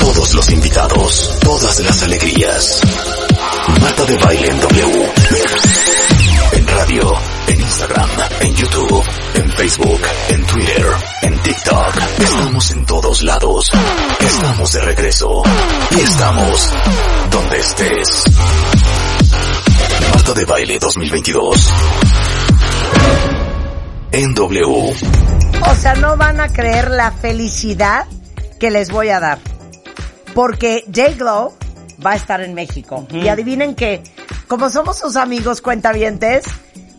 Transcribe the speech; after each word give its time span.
todos 0.00 0.34
los 0.34 0.50
invitados, 0.50 1.38
todas 1.40 1.78
las 1.80 2.02
alegrías. 2.02 2.80
Marta 3.80 4.04
de 4.06 4.16
Baile 4.16 4.48
en 4.48 4.60
W. 4.60 5.12
En 6.52 6.66
radio, 6.66 7.12
en 7.46 7.60
Instagram, 7.60 8.10
en 8.40 8.54
YouTube, 8.56 9.04
en 9.34 9.52
Facebook, 9.52 10.00
en 10.30 10.46
Twitter, 10.46 10.86
en 11.22 11.38
TikTok. 11.42 11.96
Estamos 12.18 12.70
en 12.70 12.86
todos 12.86 13.22
lados. 13.22 13.70
Estamos 14.20 14.72
de 14.72 14.80
regreso. 14.80 15.42
Y 15.90 16.00
estamos 16.00 16.70
donde 17.30 17.60
estés. 17.60 18.24
Marta 20.14 20.32
de 20.32 20.44
Baile 20.46 20.78
2022. 20.78 21.72
En 24.12 24.34
W. 24.34 24.94
O 25.62 25.74
sea, 25.74 25.94
no 25.94 26.16
van 26.16 26.40
a 26.40 26.48
creer 26.48 26.90
la 26.90 27.12
felicidad 27.12 28.06
que 28.58 28.70
les 28.70 28.90
voy 28.90 29.10
a 29.10 29.20
dar. 29.20 29.59
Porque 30.34 30.84
J 30.86 31.14
Glow 31.16 31.54
va 32.04 32.12
a 32.12 32.16
estar 32.16 32.40
en 32.40 32.54
México. 32.54 33.06
Y 33.10 33.28
adivinen 33.28 33.74
que, 33.74 34.02
como 34.48 34.70
somos 34.70 34.98
sus 34.98 35.16
amigos 35.16 35.60
cuentavientes, 35.60 36.44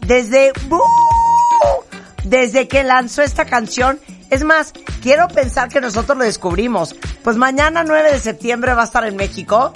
desde, 0.06 0.52
¡uh! 0.70 1.84
desde 2.24 2.68
que 2.68 2.84
lanzó 2.84 3.22
esta 3.22 3.46
canción, 3.46 4.00
es 4.30 4.44
más, 4.44 4.74
quiero 5.02 5.28
pensar 5.28 5.70
que 5.70 5.82
nosotros 5.82 6.18
lo 6.18 6.24
descubrimos. 6.24 6.96
Pues 7.24 7.38
mañana 7.38 7.84
9 7.84 8.14
de 8.14 8.20
septiembre 8.20 8.74
va 8.74 8.84
a 8.84 8.86
estar 8.86 9.06
en 9.06 9.16
México, 9.16 9.74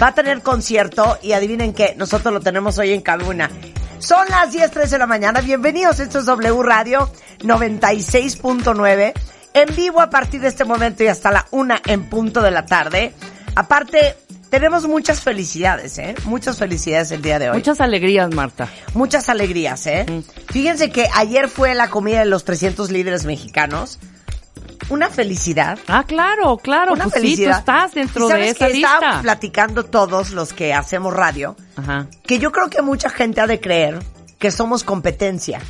va 0.00 0.08
a 0.08 0.14
tener 0.14 0.42
concierto 0.42 1.18
y 1.22 1.32
adivinen 1.32 1.74
que 1.74 1.94
nosotros 1.96 2.32
lo 2.32 2.40
tenemos 2.40 2.78
hoy 2.78 2.92
en 2.92 3.02
Cabuna. 3.02 3.50
Son 3.98 4.26
las 4.28 4.54
10.13 4.54 4.88
de 4.88 4.98
la 4.98 5.06
mañana, 5.06 5.42
bienvenidos, 5.42 6.00
esto 6.00 6.20
es 6.20 6.24
W 6.24 6.62
Radio 6.62 7.10
96.9, 7.40 9.12
en 9.54 9.74
vivo 9.74 10.00
a 10.00 10.10
partir 10.10 10.40
de 10.40 10.48
este 10.48 10.64
momento 10.64 11.02
y 11.04 11.08
hasta 11.08 11.30
la 11.30 11.46
una 11.50 11.80
en 11.86 12.04
punto 12.04 12.40
de 12.42 12.50
la 12.50 12.66
tarde. 12.66 13.12
Aparte, 13.56 14.16
tenemos 14.48 14.86
muchas 14.86 15.20
felicidades, 15.20 15.98
¿eh? 15.98 16.14
Muchas 16.24 16.58
felicidades 16.58 17.10
el 17.12 17.22
día 17.22 17.38
de 17.38 17.50
hoy. 17.50 17.56
Muchas 17.58 17.80
alegrías, 17.80 18.32
Marta. 18.34 18.68
Muchas 18.94 19.28
alegrías, 19.28 19.86
¿eh? 19.86 20.06
Fíjense 20.50 20.90
que 20.90 21.08
ayer 21.14 21.48
fue 21.48 21.74
la 21.74 21.88
comida 21.90 22.20
de 22.20 22.26
los 22.26 22.44
300 22.44 22.90
líderes 22.90 23.26
mexicanos. 23.26 23.98
Una 24.88 25.08
felicidad. 25.08 25.78
Ah, 25.86 26.02
claro, 26.04 26.56
claro. 26.56 26.94
Una 26.94 27.04
pues 27.04 27.14
sí, 27.14 27.20
felicidad. 27.20 27.52
tú 27.52 27.58
estás 27.60 27.94
dentro 27.94 28.24
¿Y 28.24 28.28
de 28.28 28.32
sabes 28.32 28.50
esa 28.56 28.66
que 28.66 28.72
estábamos 28.74 29.08
lista. 29.08 29.22
platicando 29.22 29.84
todos 29.84 30.30
los 30.30 30.52
que 30.52 30.74
hacemos 30.74 31.14
radio, 31.14 31.54
Ajá. 31.76 32.06
que 32.24 32.38
yo 32.40 32.50
creo 32.50 32.68
que 32.70 32.82
mucha 32.82 33.08
gente 33.08 33.40
ha 33.40 33.46
de 33.46 33.60
creer 33.60 34.00
que 34.40 34.50
somos 34.50 34.82
competencia, 34.82 35.60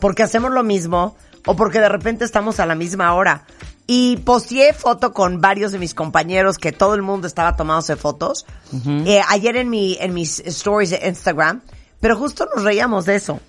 porque 0.00 0.24
hacemos 0.24 0.50
lo 0.50 0.64
mismo 0.64 1.16
o 1.46 1.56
porque 1.56 1.80
de 1.80 1.88
repente 1.88 2.24
estamos 2.24 2.60
a 2.60 2.66
la 2.66 2.74
misma 2.74 3.12
hora. 3.14 3.44
Y 3.86 4.18
posteé 4.18 4.74
foto 4.74 5.12
con 5.14 5.40
varios 5.40 5.72
de 5.72 5.78
mis 5.78 5.94
compañeros 5.94 6.58
que 6.58 6.72
todo 6.72 6.94
el 6.94 7.00
mundo 7.02 7.26
estaba 7.26 7.56
tomándose 7.56 7.96
fotos. 7.96 8.44
Eh, 8.86 9.22
ayer 9.28 9.56
en 9.56 9.70
mi, 9.70 9.96
en 10.00 10.12
mis 10.12 10.40
stories 10.40 10.90
de 10.90 11.00
Instagram, 11.08 11.62
pero 12.00 12.14
justo 12.16 12.46
nos 12.54 12.64
reíamos 12.64 13.06
de 13.06 13.16
eso. 13.16 13.40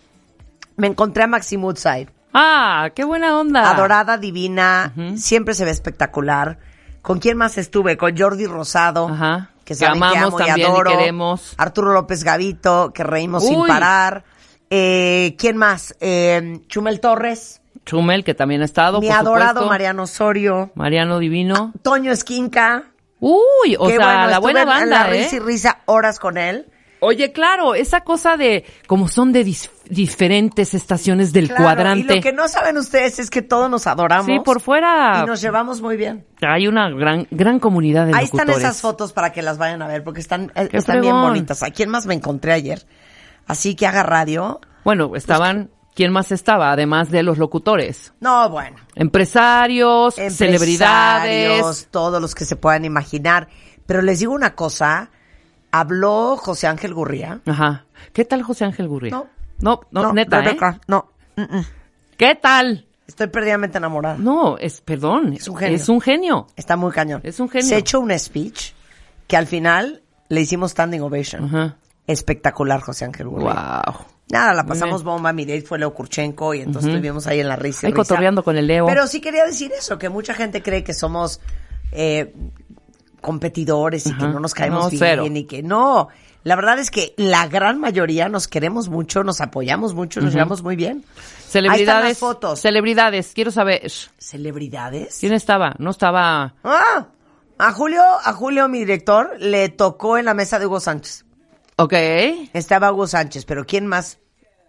Me 0.77 0.87
encontré 0.87 1.23
a 1.23 1.27
Maxi 1.27 1.57
Woodside. 1.57 2.07
Ah, 2.33 2.89
qué 2.95 3.03
buena 3.03 3.37
onda. 3.37 3.69
Adorada, 3.69 4.17
divina, 4.17 4.93
siempre 5.17 5.53
se 5.55 5.65
ve 5.65 5.71
espectacular. 5.71 6.57
¿Con 7.01 7.19
quién 7.19 7.35
más 7.37 7.57
estuve? 7.57 7.97
Con 7.97 8.17
Jordi 8.17 8.45
Rosado, 8.45 9.09
Ajá. 9.09 9.49
que 9.65 9.73
Que 9.73 9.75
saben 9.75 9.99
que 9.99 10.17
amo 10.19 10.39
y 10.39 10.45
también 10.45 10.59
y 10.67 10.71
adoro. 10.71 10.91
queremos. 10.91 11.53
Arturo 11.57 11.91
López 11.91 12.23
Gavito, 12.23 12.91
que 12.93 13.03
reímos 13.03 13.45
sin 13.45 13.65
parar. 13.65 14.23
Eh, 14.69 15.35
¿Quién 15.37 15.57
más? 15.57 15.95
Eh, 15.99 16.61
Chumel 16.67 16.99
Torres, 16.99 17.61
Chumel, 17.89 18.23
que 18.23 18.33
también 18.35 18.61
ha 18.61 18.65
estado, 18.65 18.99
mi 19.01 19.07
por 19.07 19.15
adorado 19.17 19.49
supuesto. 19.49 19.69
Mariano 19.69 20.03
Osorio, 20.03 20.71
Mariano 20.75 21.17
Divino. 21.19 21.73
Toño 21.81 22.11
Esquinca. 22.11 22.83
Uy, 23.19 23.75
o 23.77 23.87
que 23.87 23.95
sea, 23.97 24.05
bueno, 24.05 24.27
la 24.29 24.39
buena 24.39 24.61
en- 24.61 24.67
en 24.69 24.73
banda, 24.75 25.03
la 25.07 25.15
¿eh? 25.15 25.23
risa 25.23 25.35
y 25.35 25.39
risa 25.39 25.79
horas 25.85 26.19
con 26.19 26.37
él. 26.37 26.67
Oye, 27.01 27.31
claro, 27.31 27.75
esa 27.75 28.01
cosa 28.01 28.35
de 28.35 28.65
como 28.85 29.07
son 29.07 29.31
de 29.31 29.45
dis- 29.45 29.69
diferentes 29.89 30.73
estaciones 30.73 31.31
del 31.31 31.47
Claro, 31.47 31.63
cuadrante. 31.63 32.13
Y 32.13 32.15
lo 32.17 32.21
que 32.21 32.33
no 32.33 32.47
saben 32.49 32.77
ustedes 32.77 33.19
es 33.19 33.29
que 33.29 33.41
todos 33.41 33.69
nos 33.69 33.87
adoramos. 33.87 34.25
Sí, 34.25 34.39
por 34.43 34.59
fuera 34.59 35.21
Y 35.23 35.25
nos 35.25 35.39
llevamos 35.41 35.81
muy 35.81 35.95
bien. 35.95 36.25
hay 36.45 36.67
una 36.67 36.89
gran 36.89 37.25
gran 37.31 37.59
comunidad 37.59 38.05
de 38.05 38.13
Ahí 38.15 38.25
están 38.25 38.49
esas 38.49 38.81
fotos 38.81 39.13
para 39.13 39.31
que 39.31 39.41
las 39.41 39.57
vayan 39.57 39.81
a 39.81 39.87
ver 39.87 40.03
porque 40.03 40.19
están, 40.19 40.51
eh, 40.55 40.67
están 40.73 40.99
bien 40.99 41.15
bonitas. 41.21 41.63
¿A 41.63 41.71
quién 41.71 41.89
más 41.89 42.05
me 42.05 42.13
encontré 42.15 42.51
ayer? 42.51 42.85
Así 43.47 43.75
que 43.75 43.87
haga 43.87 44.03
radio. 44.03 44.59
Bueno, 44.83 45.15
estaban 45.15 45.71
¿quién 45.99 46.13
más 46.13 46.31
estaba 46.31 46.71
además 46.71 47.11
de 47.11 47.23
los 47.23 47.37
locutores? 47.37 48.13
No, 48.21 48.49
bueno. 48.49 48.77
Empresarios, 48.95 50.15
celebridades. 50.15 51.57
Empresarios, 51.57 51.87
Todos 51.91 52.21
los 52.21 52.35
que 52.35 52.45
se 52.45 52.55
puedan 52.55 52.85
imaginar. 52.85 53.49
Pero 53.85 54.01
les 54.01 54.19
digo 54.19 54.31
una 54.31 54.55
cosa. 54.55 55.09
Habló 55.73 56.37
José 56.37 56.67
Ángel 56.67 56.93
Gurría. 56.93 57.41
Ajá. 57.45 57.83
¿Qué 58.13 58.23
tal 58.23 58.43
José 58.43 58.63
Ángel 58.63 58.87
Gurría? 58.87 59.11
No. 59.11 59.27
No, 59.59 59.81
no, 59.91 60.13
neta, 60.13 60.41
¿eh? 60.45 60.57
No. 60.87 61.11
mm, 61.35 61.41
mm. 61.41 61.65
¿Qué 62.15 62.35
tal? 62.35 62.87
Estoy 63.05 63.27
perdidamente 63.27 63.77
enamorada. 63.77 64.15
No, 64.17 64.57
es, 64.57 64.79
perdón. 64.79 65.33
Es 65.33 65.49
un 65.49 65.57
genio. 65.57 65.75
Es 65.75 65.89
un 65.89 65.99
genio. 65.99 66.47
Está 66.55 66.77
muy 66.77 66.93
cañón. 66.93 67.19
Es 67.25 67.41
un 67.41 67.49
genio. 67.49 67.67
Se 67.67 67.75
echó 67.75 67.99
un 67.99 68.17
speech 68.17 68.71
que 69.27 69.35
al 69.35 69.47
final 69.47 70.01
le 70.29 70.39
hicimos 70.39 70.71
standing 70.71 71.01
ovation. 71.01 71.43
Ajá. 71.43 71.75
Espectacular, 72.07 72.79
José 72.79 73.03
Ángel 73.03 73.27
Gurría. 73.27 73.81
Wow. 73.85 73.95
Nada, 74.31 74.53
la 74.53 74.63
pasamos 74.65 75.03
bomba. 75.03 75.33
Mi 75.33 75.45
date 75.45 75.63
fue 75.63 75.79
Leo 75.79 75.93
Kurchenko 75.93 76.53
y 76.53 76.61
entonces 76.61 76.93
estuvimos 76.93 77.25
ahí 77.27 77.39
en 77.39 77.47
la 77.47 77.55
risa. 77.55 77.87
Ahí 77.87 77.93
cotorreando 77.93 78.43
con 78.43 78.57
el 78.57 78.67
Leo. 78.67 78.85
Pero 78.85 79.07
sí 79.07 79.21
quería 79.21 79.45
decir 79.45 79.71
eso, 79.77 79.97
que 79.97 80.09
mucha 80.09 80.33
gente 80.33 80.61
cree 80.61 80.83
que 80.83 80.93
somos 80.93 81.41
eh, 81.91 82.33
competidores 83.21 84.05
y 84.05 84.13
que 84.15 84.27
no 84.27 84.39
nos 84.39 84.53
caemos 84.53 84.83
No, 84.85 84.89
bien 84.89 84.99
cero. 84.99 85.25
y 85.25 85.43
que 85.45 85.63
no. 85.63 86.09
La 86.43 86.55
verdad 86.55 86.79
es 86.79 86.89
que 86.89 87.13
la 87.17 87.47
gran 87.47 87.79
mayoría 87.79 88.29
nos 88.29 88.47
queremos 88.47 88.87
mucho, 88.87 89.23
nos 89.23 89.41
apoyamos 89.41 89.93
mucho, 89.93 90.21
nos 90.21 90.33
llevamos 90.33 90.63
muy 90.63 90.75
bien. 90.75 91.03
Celebridades. 91.47 91.79
Ahí 91.79 91.95
están 91.97 92.09
las 92.09 92.17
fotos. 92.17 92.61
Celebridades. 92.61 93.31
Quiero 93.33 93.51
saber. 93.51 93.91
¿Celebridades? 94.17 95.17
¿Quién 95.19 95.33
estaba? 95.33 95.75
No 95.79 95.89
estaba. 95.89 96.53
Ah, 96.63 97.07
a 97.57 97.71
Julio, 97.73 98.01
a 98.01 98.31
Julio, 98.33 98.69
mi 98.69 98.79
director, 98.79 99.35
le 99.39 99.67
tocó 99.69 100.17
en 100.17 100.25
la 100.25 100.33
mesa 100.33 100.59
de 100.59 100.67
Hugo 100.67 100.79
Sánchez. 100.79 101.25
Ok. 101.81 101.93
Estaba 102.53 102.91
Hugo 102.91 103.07
Sánchez, 103.07 103.45
pero 103.45 103.65
¿quién 103.65 103.87
más? 103.87 104.19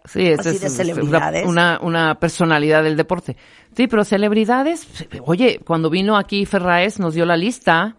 Sí, 0.05 0.31
Así 0.31 0.49
es 0.49 0.61
de 0.61 0.67
es 0.67 0.75
celebridades. 0.75 1.45
Una, 1.45 1.77
una 1.81 2.15
personalidad 2.19 2.83
del 2.83 2.95
deporte. 2.97 3.37
Sí, 3.75 3.87
pero 3.87 4.03
celebridades. 4.03 4.87
Oye, 5.25 5.59
cuando 5.65 5.89
vino 5.89 6.17
aquí 6.17 6.45
Ferraes 6.45 6.99
nos 6.99 7.13
dio 7.13 7.25
la 7.25 7.37
lista. 7.37 7.95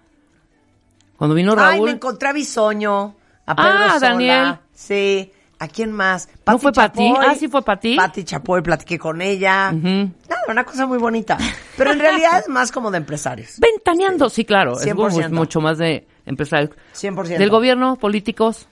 Cuando 1.17 1.35
vino 1.37 1.53
Ay, 1.53 1.77
Raúl. 1.77 1.87
me 1.87 1.91
encontré 1.93 2.29
a 2.29 2.33
Bisoño, 2.33 3.15
a 3.47 3.55
Pedro 3.55 3.71
Ah, 3.71 3.95
Sola. 3.95 4.09
Daniel. 4.09 4.59
Sí. 4.75 5.31
¿A 5.61 5.69
quién 5.69 5.93
más? 5.93 6.29
¿No 6.45 6.59
fue 6.59 6.73
Pati? 6.73 7.09
Chapoy. 7.13 7.25
Ah, 7.25 7.35
sí 7.37 7.47
fue 7.47 7.63
Pati. 7.63 7.95
Pati 7.95 8.25
Chapoy, 8.25 8.63
platiqué 8.63 8.99
con 8.99 9.23
ella. 9.23 9.71
Ujú. 9.73 9.87
Nada, 9.87 10.43
una 10.49 10.65
cosa 10.65 10.87
muy 10.87 10.99
bonita. 10.99 11.39
Pero 11.77 11.93
en 11.93 12.01
realidad 12.01 12.41
es 12.41 12.49
más 12.49 12.73
como 12.73 12.91
de 12.91 12.97
empresarios. 12.99 13.61
Ventaneando, 13.61 14.29
sí, 14.29 14.45
claro. 14.45 14.73
Es 14.73 14.85
100%. 14.85 15.29
mu- 15.31 15.37
mucho 15.37 15.61
más 15.61 15.79
de 15.79 16.09
empresarios. 16.27 16.71
100%. 16.95 17.39
Del 17.39 17.51
gobierno, 17.51 17.95
políticos. 17.95 18.67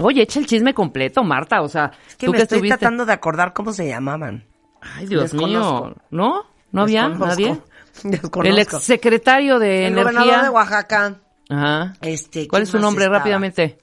Oye, 0.00 0.22
echa 0.22 0.40
el 0.40 0.46
chisme 0.46 0.74
completo, 0.74 1.22
Marta. 1.24 1.62
O 1.62 1.68
sea, 1.68 1.90
Que 2.18 2.26
tú 2.26 2.32
me 2.32 2.38
que 2.38 2.42
estoy 2.44 2.56
estuviste. 2.58 2.78
tratando 2.78 3.06
de 3.06 3.12
acordar 3.12 3.52
cómo 3.52 3.72
se 3.72 3.86
llamaban. 3.88 4.44
Ay, 4.80 5.06
Dios 5.06 5.30
Desconozco. 5.32 5.86
mío. 5.86 5.96
¿No? 6.10 6.42
¿No 6.72 6.82
había 6.82 7.08
Desconozco. 7.08 7.26
nadie? 7.26 7.60
Desconozco. 8.04 8.42
El 8.42 8.58
exsecretario 8.58 9.58
de 9.58 9.86
El 9.86 9.94
gobernador 9.94 10.42
de 10.42 10.48
Oaxaca. 10.50 11.14
Ajá. 11.48 11.94
Este, 12.02 12.48
¿Cuál 12.48 12.60
¿quién 12.60 12.62
es 12.64 12.68
su 12.70 12.78
nombre 12.78 13.04
estaba? 13.04 13.18
rápidamente? 13.18 13.78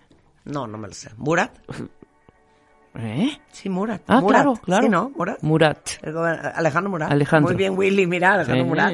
No, 0.45 0.67
no 0.67 0.77
me 0.77 0.87
lo 0.87 0.93
sé. 0.93 1.09
¿Murat? 1.17 1.51
¿Eh? 2.95 3.37
Sí, 3.51 3.69
Murat. 3.69 4.01
Ah, 4.07 4.19
Murat. 4.19 4.41
claro, 4.41 4.53
claro. 4.61 4.83
Sí, 4.83 4.89
¿no? 4.89 5.11
¿Murat? 5.15 5.41
Murat. 5.41 5.89
El 6.01 6.17
Alejandro 6.17 6.89
Murat. 6.91 7.11
Alejandro. 7.11 7.49
Muy 7.49 7.55
bien, 7.57 7.77
Willy, 7.77 8.05
mira, 8.05 8.33
Alejandro 8.33 8.63
Sí. 8.63 8.69
Murat. 8.69 8.93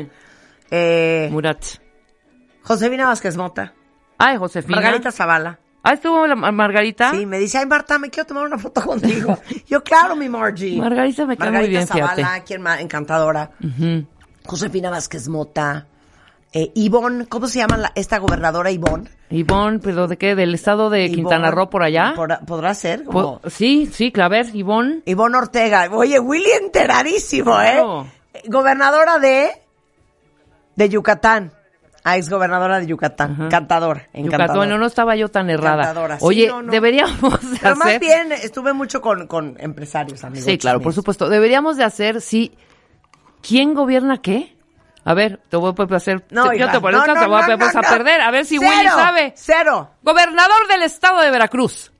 Eh, 0.70 1.30
Murat. 1.32 1.66
Josefina 2.62 3.08
Vázquez 3.08 3.36
Mota. 3.38 3.74
Ay, 4.20 4.38
Josefina. 4.38 4.76
Margarita 4.76 5.12
Zavala. 5.12 5.58
Ah, 5.90 5.94
estuvo 5.94 6.28
la 6.28 6.36
Mar- 6.36 6.52
Margarita. 6.52 7.12
Sí, 7.12 7.26
me 7.26 7.40
dice, 7.40 7.58
ay 7.60 7.66
Marta, 7.66 7.98
me 8.00 8.10
quiero 8.10 8.28
tomar 8.28 8.46
una 8.46 8.58
foto 8.58 8.82
contigo. 8.82 9.38
Yo, 9.68 9.84
claro, 9.84 10.16
mi 10.16 10.28
Margie. 10.30 10.78
Margarita 10.80 11.26
me 11.26 11.38
cae 11.38 11.48
muy 11.50 11.54
Margarita 11.60 11.78
bien, 11.80 11.88
Zavala, 11.88 12.16
fíjate. 12.16 12.44
quien 12.46 12.62
más, 12.62 12.80
encantadora. 12.82 13.52
Josefina 14.46 14.90
Vázquez 14.90 15.28
Mota. 15.28 15.88
Eh, 16.54 16.72
Ivonne, 16.76 17.26
¿cómo 17.28 17.48
se 17.48 17.60
llama 17.60 17.78
la- 17.78 17.92
esta 17.94 18.18
gobernadora 18.20 18.72
Ivonne? 18.72 19.10
Ivonne, 19.30 19.80
pero 19.80 20.08
¿de 20.08 20.18
qué? 20.18 20.34
¿Del 20.34 20.56
estado 20.56 20.90
de 20.90 21.12
Quintana 21.12 21.52
Roo 21.52 21.70
por 21.70 21.84
allá? 21.84 22.14
¿podrá- 22.16 22.40
¿Podrá 22.40 22.74
ser? 22.74 23.04
Sí, 23.48 23.90
sí, 23.92 24.14
a 24.20 24.28
ver, 24.30 24.48
Ivonne. 24.56 25.02
Ivonne 25.06 25.38
Ortega. 25.38 25.90
Oye, 25.92 26.20
Willy 26.20 26.50
enteradísimo, 26.62 27.52
Claro. 27.52 28.08
¿eh? 28.34 28.44
Gobernadora 28.48 29.20
de... 29.20 29.52
De 30.78 30.90
Yucatán. 30.90 31.52
Ah, 32.10 32.18
ex 32.18 32.30
gobernadora 32.30 32.80
de 32.80 32.88
Yucatán. 32.88 33.34
Ajá. 33.34 33.50
Cantadora. 33.50 34.08
Encantadora. 34.14 34.46
Yucatán, 34.48 34.70
no, 34.70 34.78
no 34.78 34.86
estaba 34.86 35.16
yo 35.16 35.28
tan 35.30 35.50
errada. 35.50 35.84
Encantadora. 35.84 36.20
Sí, 36.20 36.26
Oye, 36.26 36.48
no, 36.48 36.62
no. 36.62 36.72
deberíamos 36.72 37.52
de 37.52 37.58
Pero 37.62 37.76
más 37.76 37.88
hacer... 37.88 38.00
bien 38.00 38.32
estuve 38.32 38.74
mucho 38.74 39.02
con, 39.02 39.28
con 39.28 39.56
empresarios, 39.60 40.24
amigos. 40.24 40.46
Sí, 40.46 40.58
claro, 40.58 40.80
por 40.80 40.94
supuesto. 40.94 41.28
Deberíamos 41.28 41.76
de 41.76 41.84
hacer, 41.84 42.22
sí. 42.22 42.58
¿Quién 43.42 43.74
gobierna 43.74 44.22
qué? 44.22 44.56
A 45.04 45.14
ver, 45.14 45.42
te 45.50 45.58
voy 45.58 45.74
a 45.78 45.96
hacer. 45.96 46.26
No, 46.32 46.54
yo 46.54 46.70
te 46.70 46.78
voy 46.80 46.92
no, 46.94 47.04
te 47.04 47.10
voy 47.10 47.14
a, 47.14 47.28
no, 47.28 47.30
vamos 47.30 47.74
no, 47.74 47.80
a 47.80 47.82
no. 47.82 47.90
perder. 47.90 48.22
A 48.22 48.32
ver 48.32 48.46
si 48.46 48.58
Cero, 48.58 48.72
Willy 48.72 48.88
sabe. 48.90 49.34
Cero. 49.36 49.90
Gobernador 50.02 50.68
del 50.70 50.84
estado 50.84 51.22
de 51.22 51.32
Veracruz. 51.32 51.92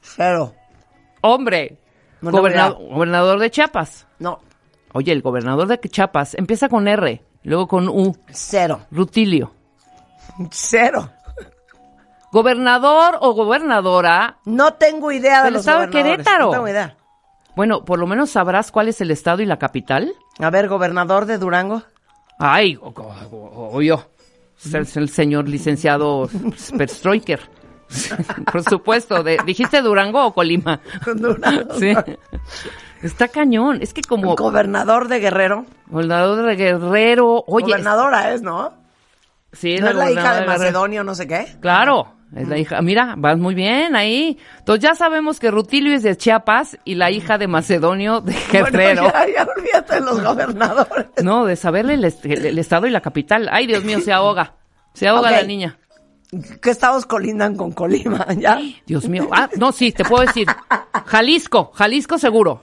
Cero. 0.00 0.54
Hombre. 1.20 1.78
No, 2.20 2.30
no, 2.30 2.38
Goberna- 2.38 2.74
mira. 2.78 2.94
gobernador 2.94 3.38
de 3.38 3.50
Chiapas. 3.50 4.06
No, 4.18 4.40
Oye, 4.92 5.12
el 5.12 5.22
gobernador 5.22 5.68
de 5.68 5.78
Chiapas 5.78 6.34
empieza 6.34 6.68
con 6.68 6.88
R, 6.88 7.22
luego 7.42 7.66
con 7.68 7.88
U. 7.88 8.16
cero. 8.30 8.80
Rutilio. 8.90 9.52
Cero. 10.50 11.10
Gobernador 12.32 13.18
o 13.20 13.34
gobernadora. 13.34 14.38
No 14.44 14.74
tengo 14.74 15.10
idea 15.10 15.38
de 15.38 15.44
Del 15.44 15.54
los 15.54 15.60
estado 15.60 15.80
de. 15.80 15.90
Querétaro. 15.90 16.46
No 16.46 16.50
tengo 16.52 16.68
idea. 16.68 16.96
Bueno, 17.56 17.84
por 17.84 17.98
lo 17.98 18.06
menos 18.06 18.30
sabrás 18.30 18.70
cuál 18.70 18.88
es 18.88 19.00
el 19.00 19.10
estado 19.10 19.42
y 19.42 19.46
la 19.46 19.58
capital. 19.58 20.12
A 20.38 20.50
ver, 20.50 20.68
gobernador 20.68 21.26
de 21.26 21.38
Durango. 21.38 21.82
Ay, 22.38 22.78
obvio. 22.80 24.06
Es 24.64 24.96
el 24.96 25.08
señor 25.08 25.48
licenciado 25.48 26.28
Perstroiker. 26.78 27.40
Por 28.52 28.62
supuesto. 28.62 29.22
De, 29.22 29.38
¿Dijiste 29.44 29.82
Durango 29.82 30.24
o 30.26 30.32
Colima? 30.32 30.80
Durango. 31.14 31.74
Sí. 31.78 31.94
Está 33.02 33.28
cañón. 33.28 33.78
Es 33.82 33.94
que 33.94 34.02
como 34.02 34.34
Gobernador 34.36 35.08
de 35.08 35.20
Guerrero. 35.20 35.64
gobernador 35.86 36.44
de 36.46 36.56
Guerrero. 36.56 37.44
Oye, 37.46 37.66
Gobernadora 37.66 38.32
es, 38.34 38.42
¿no? 38.42 38.74
sí, 39.52 39.76
¿No 39.78 39.88
es 39.88 39.94
la 39.96 40.10
hija 40.10 40.40
de. 40.40 40.46
Macedonio, 40.46 41.02
no 41.04 41.14
sé 41.14 41.26
qué? 41.26 41.46
Claro, 41.60 42.14
es 42.36 42.46
la 42.46 42.58
hija. 42.58 42.80
Mira, 42.82 43.14
vas 43.16 43.38
muy 43.38 43.54
bien 43.54 43.96
ahí. 43.96 44.38
Entonces 44.58 44.82
ya 44.84 44.94
sabemos 44.94 45.40
que 45.40 45.50
Rutilio 45.50 45.94
es 45.94 46.02
de 46.02 46.16
Chiapas 46.16 46.78
y 46.84 46.94
la 46.94 47.10
hija 47.10 47.38
de 47.38 47.48
Macedonio 47.48 48.20
de 48.20 48.34
Guerrero. 48.52 49.02
Bueno, 49.04 49.12
ya, 49.12 49.26
ya 49.34 49.48
olvídate 49.56 49.94
de 49.94 50.00
los 50.02 50.22
gobernadores. 50.22 51.06
No, 51.22 51.46
de 51.46 51.56
saberle 51.56 51.94
el, 51.94 52.04
est- 52.04 52.24
el- 52.26 52.44
el 52.46 52.58
estado 52.58 52.86
y 52.86 52.90
la 52.90 53.00
capital. 53.00 53.48
Ay, 53.50 53.66
Dios 53.66 53.82
mío, 53.82 54.00
se 54.00 54.12
ahoga. 54.12 54.54
Se 54.92 55.08
ahoga 55.08 55.30
la 55.30 55.42
niña. 55.42 55.78
¿Qué 56.62 56.70
estados 56.70 57.06
colindan 57.06 57.56
con 57.56 57.72
Colima? 57.72 58.24
¿Ya? 58.38 58.60
Dios 58.86 59.08
mío. 59.08 59.28
Ah, 59.32 59.48
no, 59.56 59.72
sí, 59.72 59.90
te 59.90 60.04
puedo 60.04 60.24
decir. 60.24 60.46
Jalisco, 61.06 61.72
Jalisco 61.74 62.18
seguro. 62.18 62.62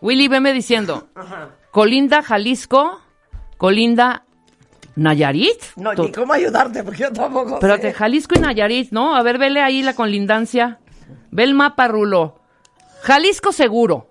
Willy, 0.00 0.28
veme 0.28 0.52
diciendo. 0.52 1.08
Colinda, 1.70 2.22
Jalisco, 2.22 3.00
Colinda, 3.56 4.24
Nayarit. 4.96 5.60
No, 5.76 5.92
ni 5.94 6.12
cómo 6.12 6.32
ayudarte, 6.32 6.84
porque 6.84 7.00
yo 7.00 7.12
tampoco 7.12 7.54
Espérate, 7.54 7.90
sé. 7.90 7.94
Jalisco 7.94 8.34
y 8.36 8.40
Nayarit, 8.40 8.92
¿no? 8.92 9.16
A 9.16 9.22
ver, 9.22 9.38
vele 9.38 9.60
ahí 9.60 9.82
la 9.82 9.94
colindancia. 9.94 10.78
Ve 11.30 11.44
el 11.44 11.54
mapa, 11.54 11.88
Rulo. 11.88 12.40
Jalisco 13.02 13.52
seguro. 13.52 14.10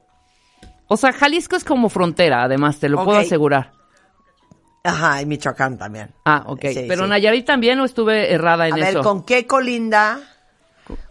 O 0.87 0.97
sea, 0.97 1.13
Jalisco 1.13 1.55
es 1.55 1.63
como 1.63 1.89
frontera, 1.89 2.43
además, 2.43 2.79
te 2.79 2.89
lo 2.89 3.03
puedo 3.03 3.17
asegurar. 3.19 3.71
Ajá, 4.83 5.21
y 5.21 5.25
Michoacán 5.25 5.77
también. 5.77 6.13
Ah, 6.25 6.43
ok. 6.45 6.65
Sí, 6.73 6.85
Pero 6.87 7.03
sí. 7.05 7.09
Nayarit 7.09 7.45
también 7.45 7.79
o 7.79 7.85
estuve 7.85 8.33
errada 8.33 8.67
en 8.67 8.73
A 8.73 8.77
ver, 8.77 8.87
eso. 8.89 9.01
¿con 9.01 9.23
qué 9.23 9.47
colinda? 9.47 10.19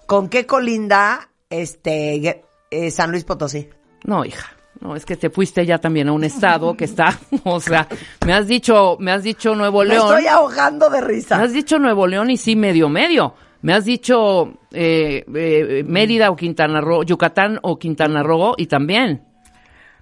¿Con 0.06 0.28
qué 0.28 0.44
colinda 0.46 1.30
este 1.48 2.44
eh, 2.70 2.90
San 2.90 3.10
Luis 3.10 3.24
Potosí? 3.24 3.70
No, 4.04 4.26
hija. 4.26 4.52
No, 4.82 4.96
es 4.96 5.04
que 5.06 5.16
te 5.16 5.30
fuiste 5.30 5.64
ya 5.64 5.78
también 5.78 6.08
a 6.08 6.12
un 6.12 6.24
estado 6.24 6.76
que 6.76 6.84
está, 6.86 7.16
o 7.44 7.60
sea, 7.60 7.86
me 8.26 8.32
has 8.32 8.48
dicho, 8.48 8.96
me 8.98 9.12
has 9.12 9.22
dicho 9.22 9.54
Nuevo 9.54 9.80
Me 9.84 9.90
León. 9.90 10.08
estoy 10.08 10.26
ahogando 10.26 10.90
de 10.90 11.00
Me 11.00 11.06
risa. 11.06 11.40
has 11.40 11.52
dicho 11.52 11.78
Nuevo 11.78 12.06
León 12.06 12.30
y 12.30 12.36
sí, 12.36 12.56
medio, 12.56 12.88
medio. 12.88 13.34
Me 13.60 13.74
has 13.74 13.84
dicho 13.84 14.54
eh, 14.72 15.24
eh, 15.32 15.84
Mérida 15.86 16.30
o 16.32 16.36
Quintana 16.36 16.80
Roo, 16.80 17.04
Yucatán 17.04 17.60
o 17.62 17.78
Quintana 17.78 18.24
Roo 18.24 18.54
y 18.58 18.66
también. 18.66 19.22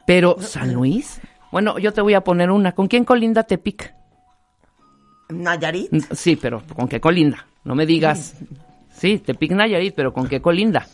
Pero, 0.06 0.36
¿San 0.40 0.72
Luis? 0.72 1.20
Bueno, 1.52 1.78
yo 1.78 1.92
te 1.92 2.00
voy 2.00 2.14
a 2.14 2.22
poner 2.22 2.50
una. 2.50 2.72
¿Con 2.72 2.88
quién 2.88 3.04
colinda 3.04 3.42
Tepic? 3.42 3.92
Nayarit. 5.28 5.92
Mm, 5.92 5.98
Sí, 6.14 6.36
pero 6.36 6.62
¿con 6.74 6.88
qué 6.88 7.00
colinda? 7.00 7.46
No 7.64 7.74
me 7.74 7.84
digas. 7.84 8.34
Sí, 8.92 9.18
Tepic 9.18 9.52
Nayarit, 9.52 9.94
pero 9.94 10.12
¿con 10.14 10.26
qué 10.26 10.40
colinda? 10.40 10.86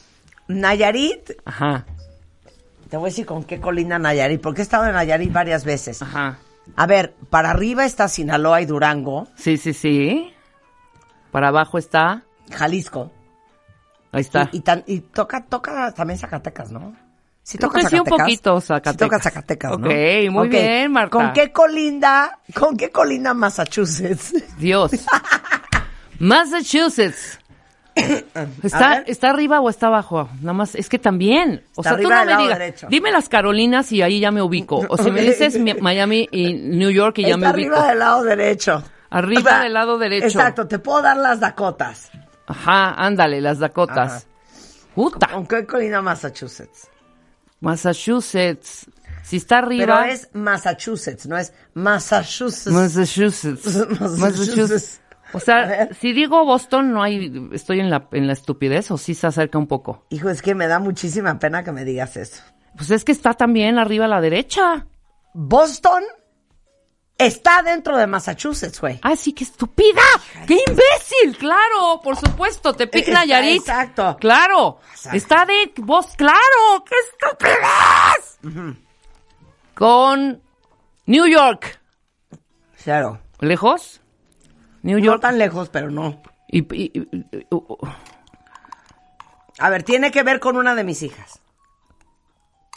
Nayarit. 0.48 1.32
Ajá, 1.44 1.86
Te 2.88 2.96
voy 2.96 3.06
a 3.08 3.10
decir 3.10 3.26
con 3.26 3.42
qué 3.44 3.60
colinda 3.60 3.98
Nayarit, 3.98 4.40
porque 4.40 4.60
he 4.60 4.62
estado 4.62 4.86
en 4.86 4.92
Nayarit 4.92 5.32
varias 5.32 5.64
veces. 5.64 6.02
ajá. 6.02 6.38
A 6.74 6.86
ver, 6.86 7.14
para 7.30 7.50
arriba 7.50 7.84
está 7.84 8.08
Sinaloa 8.08 8.60
y 8.60 8.66
Durango, 8.66 9.28
Sí, 9.36 9.56
sí, 9.56 9.72
sí. 9.72 10.32
Para 11.30 11.48
abajo 11.48 11.78
está. 11.78 12.22
Jalisco. 12.50 13.12
Ahí 14.10 14.22
está. 14.22 14.48
Y, 14.52 14.56
y 14.56 14.60
tan- 14.60 14.82
y 14.86 15.00
toca, 15.00 15.44
toca 15.44 15.92
también 15.92 16.18
Zacatecas, 16.18 16.72
¿no? 16.72 16.96
Sí 17.44 17.56
toca 17.58 17.80
que 17.80 17.86
sí, 17.88 17.94
un 17.94 18.04
Zacatecas. 18.04 18.18
poquito 18.24 18.60
Sí 18.60 18.66
Zacatecas. 18.66 18.96
toca 18.98 19.18
Zacatecas, 19.20 19.78
¿no? 19.78 19.86
Ok, 19.86 19.94
muy 20.32 20.48
bien, 20.48 20.90
Marta. 20.90 21.10
¿Con 21.10 21.32
qué 21.32 21.52
colinda, 21.52 22.40
con 22.58 22.76
qué 22.76 22.90
colinda 22.90 23.32
Massachusetts? 23.34 24.34
Dios. 24.58 24.90
Massachusetts. 26.18 27.38
¿Está. 28.62 28.98
¿Está 29.06 29.30
arriba 29.30 29.60
o 29.60 29.70
está 29.70 29.86
abajo? 29.86 30.28
Nada 30.40 30.52
más, 30.52 30.74
es 30.74 30.88
que 30.88 30.98
también. 30.98 31.62
O 31.74 31.80
Está 31.80 31.94
sea, 31.94 32.02
tú 32.02 32.08
no 32.10 32.16
me 32.20 32.26
lado 32.26 32.42
digas. 32.42 32.58
derecho. 32.58 32.86
Dime 32.90 33.10
las 33.10 33.28
Carolinas 33.28 33.90
y 33.92 34.02
ahí 34.02 34.20
ya 34.20 34.30
me 34.30 34.42
ubico. 34.42 34.84
O 34.88 34.98
si 34.98 35.10
me 35.10 35.22
dices 35.22 35.58
mi- 35.58 35.74
Miami 35.74 36.28
y 36.30 36.52
New 36.54 36.90
York 36.90 37.18
y 37.18 37.22
ya 37.22 37.28
Está 37.34 37.38
me 37.38 37.46
ubico. 37.54 37.74
arriba 37.74 37.88
del 37.88 37.98
lado 37.98 38.22
derecho. 38.22 38.82
Arriba 39.10 39.62
del 39.62 39.72
lado 39.72 39.98
derecho. 39.98 40.26
Exacto, 40.26 40.66
te 40.68 40.78
puedo 40.78 41.00
dar 41.02 41.16
las 41.16 41.40
Dakotas. 41.40 42.10
Ajá, 42.46 42.90
ándale, 42.94 43.40
las 43.40 43.58
Dakotas. 43.58 44.26
Puta. 44.94 45.28
¿Con 45.28 45.46
qué 45.46 45.64
colina 45.66 46.02
Massachusetts? 46.02 46.88
Massachusetts. 47.60 48.86
Si 49.22 49.36
está 49.38 49.58
arriba. 49.58 50.00
Pero 50.02 50.12
es 50.12 50.28
Massachusetts, 50.34 51.26
no 51.26 51.36
es 51.36 51.52
Massachusetts. 51.74 52.66
Massachusetts. 52.74 53.64
Massachusetts. 54.00 54.18
Massachusetts. 54.20 55.00
O 55.32 55.40
sea, 55.40 55.88
si 55.94 56.12
digo 56.12 56.44
Boston, 56.44 56.92
no 56.92 57.02
hay, 57.02 57.48
estoy 57.52 57.80
en 57.80 57.90
la, 57.90 58.08
en 58.12 58.26
la 58.26 58.32
estupidez 58.32 58.90
o 58.90 58.98
sí 58.98 59.14
se 59.14 59.26
acerca 59.26 59.58
un 59.58 59.66
poco. 59.66 60.04
Hijo, 60.10 60.30
es 60.30 60.40
que 60.42 60.54
me 60.54 60.66
da 60.66 60.78
muchísima 60.78 61.38
pena 61.38 61.64
que 61.64 61.72
me 61.72 61.84
digas 61.84 62.16
eso. 62.16 62.42
Pues 62.76 62.90
es 62.90 63.04
que 63.04 63.12
está 63.12 63.34
también 63.34 63.78
arriba 63.78 64.04
a 64.04 64.08
la 64.08 64.20
derecha. 64.20 64.86
Boston 65.34 66.02
está 67.18 67.62
dentro 67.62 67.96
de 67.96 68.06
Massachusetts, 68.06 68.80
güey. 68.80 68.98
¡Ah, 69.02 69.16
sí, 69.16 69.32
qué 69.32 69.44
estúpida! 69.44 70.02
¡Qué 70.46 70.58
imbécil! 70.66 71.36
Claro, 71.38 72.00
por 72.02 72.16
supuesto, 72.16 72.74
te 72.74 72.86
pica 72.86 73.12
Nayarit. 73.12 73.60
exacto. 73.60 74.16
Claro. 74.20 74.78
Exacto. 74.92 75.16
Está 75.16 75.44
de 75.46 75.72
vos, 75.78 76.06
claro. 76.16 76.84
¡Qué 76.88 76.94
estupidez! 77.10 78.76
Con 79.74 80.40
New 81.06 81.26
York. 81.26 81.80
Cero. 82.76 83.20
¿Lejos? 83.40 84.00
New 84.86 84.98
No 84.98 85.04
York. 85.04 85.20
tan 85.20 85.38
lejos, 85.38 85.68
pero 85.68 85.90
no. 85.90 86.20
Y, 86.48 86.58
y- 86.60 86.90
y- 86.94 87.08
y- 87.32 87.46
uh, 87.50 87.56
uh, 87.56 87.88
A 89.58 89.68
ver, 89.70 89.82
tiene 89.82 90.10
que 90.10 90.22
ver 90.22 90.38
con 90.40 90.56
una 90.56 90.74
de 90.74 90.84
mis 90.84 91.02
hijas. 91.02 91.40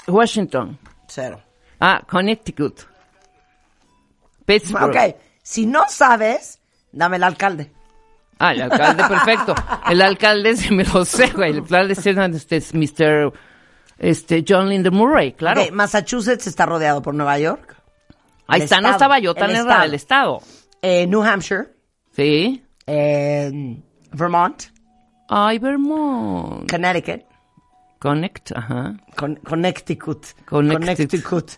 Washington. 0.08 0.78
Cero. 1.08 1.40
Ah, 1.80 2.02
Connecticut. 2.10 2.82
Pittsburgh. 4.46 4.90
Ok, 4.96 5.16
si 5.44 5.66
no 5.66 5.86
sabes, 5.88 6.60
dame 6.92 7.18
el 7.18 7.24
alcalde. 7.24 7.72
Ah, 8.40 8.54
el 8.54 8.62
alcalde, 8.64 9.04
perfecto. 9.08 9.54
El 9.90 10.02
alcalde 10.02 10.56
se 10.56 10.72
me 10.74 10.84
lo 10.86 11.06
sé, 11.06 11.28
güey. 11.32 11.52
El 11.52 11.58
alcalde 11.60 11.94
es 11.94 12.06
este, 12.06 12.78
Mr. 12.78 13.34
Este, 13.98 14.46
John 14.48 14.70
Linder 14.70 14.92
Murray, 14.92 15.34
claro. 15.34 15.62
Massachusetts 15.72 16.48
está 16.48 16.66
rodeado 16.66 17.02
por 17.02 17.14
Nueva 17.14 17.38
York. 17.38 17.76
Ahí 18.48 18.62
el 18.62 18.64
está, 18.64 18.82
no 18.82 18.90
estaba 18.90 19.20
yo 19.20 19.36
tan 19.36 19.52
errada, 19.52 19.86
el 19.86 19.94
estado. 19.94 20.42
eh, 20.82 21.06
New 21.06 21.22
Hampshire. 21.22 21.68
Sí. 22.20 22.64
eh, 22.88 23.82
Vermont. 24.12 24.64
Ay, 25.30 25.60
Vermont. 25.60 26.70
Connecticut. 26.70 27.22
Connect, 28.00 28.52
ajá. 28.56 28.96
Con- 29.18 29.36
Connecticut. 29.38 30.26
Connecticut. 30.46 31.22
Connecticut. 31.24 31.52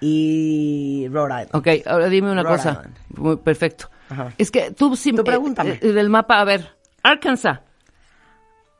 Y 0.00 1.08
Rhode 1.10 1.42
Island. 1.44 1.50
Ok, 1.54 1.68
ahora 1.86 2.08
dime 2.08 2.30
una 2.30 2.42
Rhode 2.42 2.56
cosa. 2.56 2.70
Island. 2.72 2.96
Muy 3.16 3.36
perfecto. 3.38 3.88
Ajá. 4.10 4.32
Es 4.36 4.50
que 4.50 4.70
tú 4.72 4.94
sí... 4.94 5.12
Tú 5.12 5.22
eh, 5.22 5.24
pregúntame. 5.24 5.78
eh, 5.82 5.92
del 5.92 6.10
mapa, 6.10 6.38
a 6.40 6.44
ver. 6.44 6.76
Arkansas. 7.02 7.60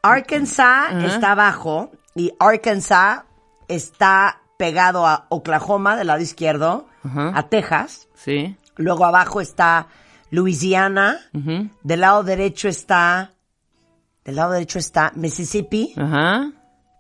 Arkansas 0.02 0.88
Ajá. 0.92 1.06
está 1.06 1.32
abajo 1.32 1.90
y 2.14 2.32
Arkansas 2.38 3.22
está 3.68 4.40
pegado 4.58 5.06
a 5.06 5.26
Oklahoma 5.30 5.96
del 5.96 6.06
lado 6.08 6.20
izquierdo, 6.20 6.86
Ajá. 7.02 7.32
a 7.34 7.48
Texas. 7.48 8.08
Sí. 8.14 8.56
Luego 8.76 9.04
abajo 9.04 9.40
está 9.40 9.88
Louisiana. 10.30 11.18
Ujú. 11.34 11.68
Del 11.82 12.00
lado 12.00 12.22
derecho 12.24 12.68
está, 12.68 13.32
del 14.24 14.36
lado 14.36 14.52
derecho 14.52 14.78
está 14.78 15.12
Mississippi. 15.14 15.94
Ajá. 15.96 16.52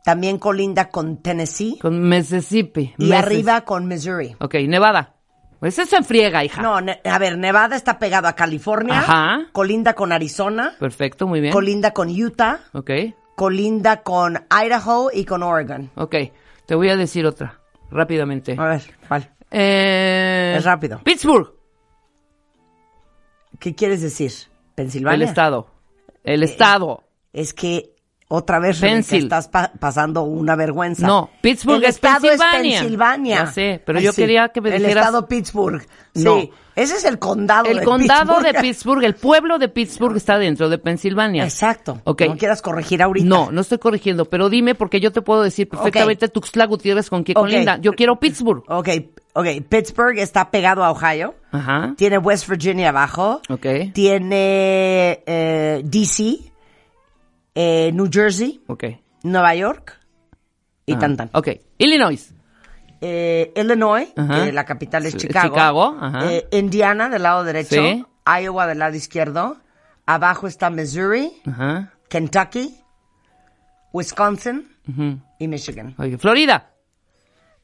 También 0.04 0.38
colinda 0.38 0.88
con 0.88 1.16
Tennessee. 1.22 1.78
Con 1.80 2.08
Mississippi. 2.08 2.94
Y 2.98 3.12
arriba 3.12 3.62
con 3.62 3.88
Missouri. 3.88 4.36
Ok, 4.40 4.54
Nevada. 4.68 5.14
Pues 5.58 5.78
ese 5.78 5.88
se 5.90 5.96
enfriega, 5.96 6.44
hija. 6.44 6.60
No, 6.62 6.76
a 6.76 7.18
ver, 7.18 7.38
Nevada 7.38 7.74
está 7.76 7.98
pegado 7.98 8.28
a 8.28 8.34
California. 8.34 8.98
Ajá. 9.00 9.38
Colinda 9.52 9.94
con 9.94 10.12
Arizona. 10.12 10.74
Perfecto, 10.78 11.26
muy 11.26 11.40
bien. 11.40 11.52
Colinda 11.52 11.92
con 11.92 12.08
Utah. 12.10 12.60
ok, 12.72 12.90
Colinda 13.34 14.02
con 14.02 14.38
Idaho 14.50 15.10
y 15.12 15.24
con 15.24 15.42
Oregon. 15.42 15.90
ok. 15.96 16.14
Te 16.66 16.74
voy 16.74 16.88
a 16.90 16.96
decir 16.96 17.24
otra, 17.26 17.60
rápidamente. 17.90 18.54
A 18.58 18.64
ver, 18.66 18.82
¿cuál? 19.08 19.30
Eh, 19.50 20.54
Es 20.58 20.64
rápido. 20.64 21.00
Pittsburgh, 21.04 21.52
¿Qué 23.58 23.74
quieres 23.74 24.02
decir? 24.02 24.32
¿Pensilvania? 24.74 25.16
el 25.16 25.22
estado. 25.28 25.66
El 26.24 26.42
Eh, 26.42 26.46
estado. 26.46 27.04
Es 27.32 27.52
que 27.54 27.95
otra 28.28 28.58
vez 28.58 28.80
Rebeca, 28.80 29.16
estás 29.16 29.48
pa- 29.48 29.70
pasando 29.78 30.22
una 30.22 30.56
vergüenza. 30.56 31.06
No, 31.06 31.30
Pittsburgh 31.40 31.78
el 31.84 31.90
es 31.90 31.94
estado 31.96 32.22
Pensilvania. 32.22 32.74
es 32.76 32.80
Pensilvania. 32.82 33.36
Ya 33.36 33.46
sé, 33.46 33.82
pero 33.86 34.00
yo 34.00 34.12
quería 34.12 34.48
que 34.48 34.60
me 34.60 34.70
El 34.74 34.82
dijeras- 34.82 35.04
estado 35.06 35.28
Pittsburgh. 35.28 35.86
No. 36.14 36.40
Sí, 36.40 36.50
ese 36.74 36.96
es 36.96 37.04
el 37.04 37.18
condado 37.18 37.66
El 37.70 37.78
de 37.80 37.84
condado 37.84 38.34
de 38.40 38.54
Pittsburgh. 38.54 38.62
Pittsburgh, 38.62 39.04
el 39.04 39.14
pueblo 39.14 39.58
de 39.58 39.68
Pittsburgh 39.68 40.16
está 40.16 40.38
dentro 40.38 40.68
de 40.68 40.78
Pensilvania. 40.78 41.44
Exacto. 41.44 42.00
Ok. 42.04 42.22
No 42.22 42.36
quieras 42.36 42.62
corregir 42.62 43.02
ahorita. 43.02 43.26
No, 43.28 43.52
no 43.52 43.60
estoy 43.60 43.78
corrigiendo, 43.78 44.24
pero 44.24 44.48
dime 44.48 44.74
porque 44.74 44.98
yo 44.98 45.12
te 45.12 45.22
puedo 45.22 45.42
decir 45.42 45.68
perfectamente 45.68 46.28
Tuxtla 46.28 46.66
Gutiérrez 46.66 47.08
con 47.10 47.22
qué 47.22 47.32
Ok. 47.32 47.38
colinda. 47.42 47.78
Yo 47.80 47.92
quiero 47.92 48.18
Pittsburgh. 48.18 48.64
Ok, 48.68 48.88
ok. 49.34 49.46
Pittsburgh 49.68 50.18
está 50.18 50.50
pegado 50.50 50.82
a 50.82 50.90
Ohio. 50.90 51.34
Ajá. 51.52 51.94
Tiene 51.96 52.18
West 52.18 52.48
Virginia 52.48 52.88
abajo. 52.88 53.40
Ok. 53.50 53.66
Tiene 53.94 55.22
eh, 55.26 55.82
DC, 55.84 56.38
eh, 57.56 57.90
New 57.92 58.08
Jersey, 58.12 58.62
Ok. 58.68 58.84
Nueva 59.24 59.54
York 59.56 59.98
y 60.86 60.92
Ah, 60.94 60.98
tan 61.00 61.16
tan. 61.16 61.30
Ok. 61.32 61.48
Illinois. 61.78 62.32
Eh, 63.00 63.52
Illinois, 63.56 64.08
Ajá. 64.16 64.52
la 64.52 64.64
capital 64.64 65.04
es 65.06 65.16
Chicago. 65.16 65.48
Chicago, 65.48 65.96
ajá. 66.00 66.32
Eh, 66.32 66.46
Indiana 66.52 67.08
del 67.08 67.24
lado 67.24 67.42
derecho. 67.42 67.74
Sí. 67.82 68.04
Iowa 68.42 68.66
del 68.68 68.78
lado 68.78 68.94
izquierdo. 68.94 69.56
Abajo 70.06 70.46
está 70.46 70.70
Missouri, 70.70 71.32
Ajá. 71.46 71.92
Kentucky, 72.08 72.76
Wisconsin 73.92 74.68
Ujú. 74.88 75.18
y 75.38 75.48
Michigan. 75.48 75.94
Ok, 75.98 76.18
Florida. 76.18 76.70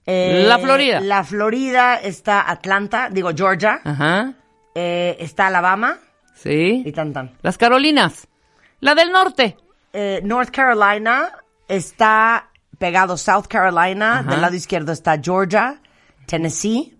Eh, 0.04 0.44
La 0.49 0.58
Florida. 0.58 1.00
La 1.00 1.22
Florida 1.25 1.96
está 1.96 2.50
Atlanta, 2.50 3.08
digo 3.11 3.30
Georgia. 3.34 3.80
Ajá. 3.84 4.34
Eh, 4.75 5.16
está 5.20 5.46
Alabama 5.46 5.99
Sí. 6.34 6.82
y 6.84 6.92
tan 6.92 7.12
tan. 7.12 7.32
Las 7.42 7.56
Carolinas. 7.58 8.26
La 8.80 8.94
del 8.94 9.12
norte. 9.12 9.56
Eh, 9.92 10.20
North 10.25 10.50
Carolina 10.50 11.32
está 11.68 12.50
pegado 12.78 13.16
South 13.16 13.46
Carolina. 13.49 14.20
Ajá. 14.20 14.30
Del 14.30 14.40
lado 14.40 14.54
izquierdo 14.56 14.92
está 14.92 15.18
Georgia, 15.20 15.80
Tennessee 16.26 16.96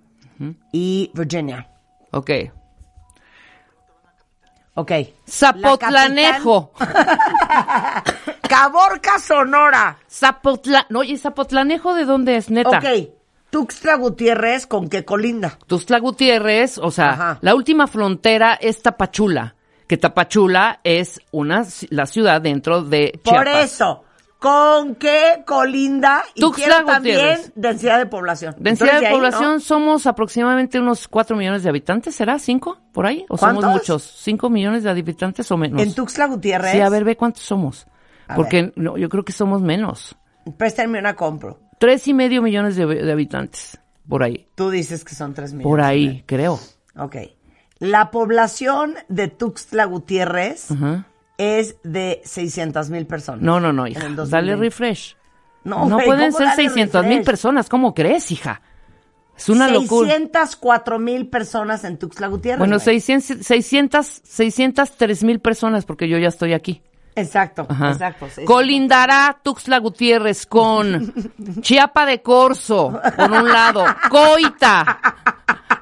y 0.73 1.11
Virginia. 1.15 1.69
Ok. 2.11 2.31
Ok. 4.75 4.93
Zapotlanejo. 5.29 6.73
Caborca, 8.49 9.19
Sonora. 9.19 9.99
Zapotla... 10.11 10.87
No, 10.89 11.01
oye, 11.01 11.19
Zapotlanejo 11.19 11.95
de 11.95 12.05
dónde 12.05 12.37
es, 12.37 12.51
neta? 12.51 12.79
Ok. 12.79 12.85
Tuxtla 13.51 13.97
Gutiérrez, 13.97 14.67
¿con 14.67 14.89
qué 14.89 15.05
colinda? 15.05 15.59
Tuxtla 15.67 15.99
Gutiérrez, 15.99 16.79
o 16.79 16.91
sea, 16.91 17.11
Ajá. 17.11 17.39
la 17.43 17.55
última 17.55 17.87
frontera 17.87 18.55
es 18.55 18.81
Tapachula, 18.81 19.57
que 19.93 19.99
Tapachula 19.99 20.81
es 20.85 21.21
una 21.33 21.67
la 21.91 22.07
ciudad 22.07 22.41
dentro 22.41 22.81
de 22.83 23.21
Por 23.23 23.45
Chiapas. 23.45 23.65
eso. 23.65 24.05
¿Con 24.39 24.95
qué 24.95 25.43
colinda? 25.47 26.25
Y 26.35 26.51
quiero 26.53 26.87
también 26.87 27.39
densidad 27.57 27.99
de 27.99 28.07
población. 28.07 28.55
Densidad 28.59 28.89
Entonces, 28.89 29.01
de 29.03 29.07
ahí, 29.09 29.13
población 29.13 29.53
¿no? 29.53 29.61
somos 29.61 30.07
aproximadamente 30.07 30.81
unos 30.81 31.09
4 31.09 31.37
millones 31.37 31.63
de 31.63 31.69
habitantes, 31.69 32.15
¿será? 32.15 32.39
¿Cinco? 32.39 32.79
¿Por 32.95 33.05
ahí? 33.05 33.27
¿O 33.29 33.37
somos 33.37 33.57
¿Cuántos? 33.57 33.71
muchos? 33.83 34.03
¿Cinco 34.23 34.49
millones 34.49 34.83
de 34.83 34.89
habitantes 34.89 35.51
o 35.51 35.59
menos? 35.59 35.83
En 35.83 35.93
Tuxtla 35.93 36.25
Gutiérrez. 36.25 36.73
Sí, 36.73 36.81
a 36.81 36.89
ver, 36.89 37.05
ve 37.05 37.15
cuántos 37.15 37.43
somos. 37.43 37.87
A 38.29 38.35
Porque 38.35 38.73
no, 38.77 38.97
yo 38.97 39.11
creo 39.11 39.27
que 39.27 39.33
somos 39.33 39.61
menos. 39.61 40.17
Préstame 40.57 41.01
una 41.01 41.15
compro. 41.17 41.61
Tres 41.79 42.09
y 42.09 42.15
medio 42.15 42.41
millones 42.41 42.77
de, 42.77 42.87
de 42.87 43.13
habitantes, 43.13 43.79
por 44.09 44.23
ahí. 44.23 44.49
Tú 44.55 44.71
dices 44.71 45.05
que 45.05 45.15
son 45.15 45.35
tres 45.35 45.53
millones. 45.53 45.65
Por 45.71 45.83
ahí, 45.83 46.25
creo. 46.27 46.59
Ok. 46.97 47.17
La 47.83 48.13
población 48.13 48.95
de 49.09 49.27
Tuxtla 49.27 49.87
Gutiérrez 49.87 50.71
Ajá. 50.71 51.07
es 51.37 51.75
de 51.83 52.23
600 52.25 52.91
mil 52.91 53.09
personas. 53.09 53.43
No, 53.43 53.59
no, 53.59 53.73
no, 53.73 53.89
hija. 53.89 54.03
Dale 54.03 54.15
2020. 54.15 54.57
refresh. 54.57 55.17
No, 55.65 55.89
No 55.89 55.97
güey, 55.97 56.07
pueden 56.07 56.27
¿cómo 56.31 56.39
ser 56.39 56.47
darle 56.47 56.63
600 56.69 57.07
mil 57.07 57.23
personas. 57.23 57.69
¿Cómo 57.69 57.93
crees, 57.93 58.31
hija? 58.31 58.63
Es 59.37 59.49
una 59.49 59.67
locura. 59.67 60.11
604 60.11 60.99
mil 61.01 61.27
personas 61.27 61.83
en 61.83 61.99
Tuxtla 61.99 62.29
Gutiérrez. 62.29 62.61
Bueno, 62.61 62.77
güey. 62.77 63.01
600, 63.01 63.45
600, 63.45 64.07
603 64.23 65.25
mil 65.25 65.41
personas 65.41 65.85
porque 65.85 66.09
yo 66.09 66.19
ya 66.19 66.29
estoy 66.29 66.53
aquí. 66.53 66.83
Exacto, 67.15 67.67
Ajá. 67.69 67.93
exacto. 67.93 68.27
sí. 68.35 68.45
Colindará 68.45 69.37
Tuxtla 69.43 69.79
Gutiérrez 69.79 70.47
con 70.47 71.13
Chiapa 71.61 72.07
de 72.07 72.23
Corzo, 72.23 72.99
por 73.17 73.31
un 73.31 73.53
lado, 73.53 73.85
Coita, 74.09 75.01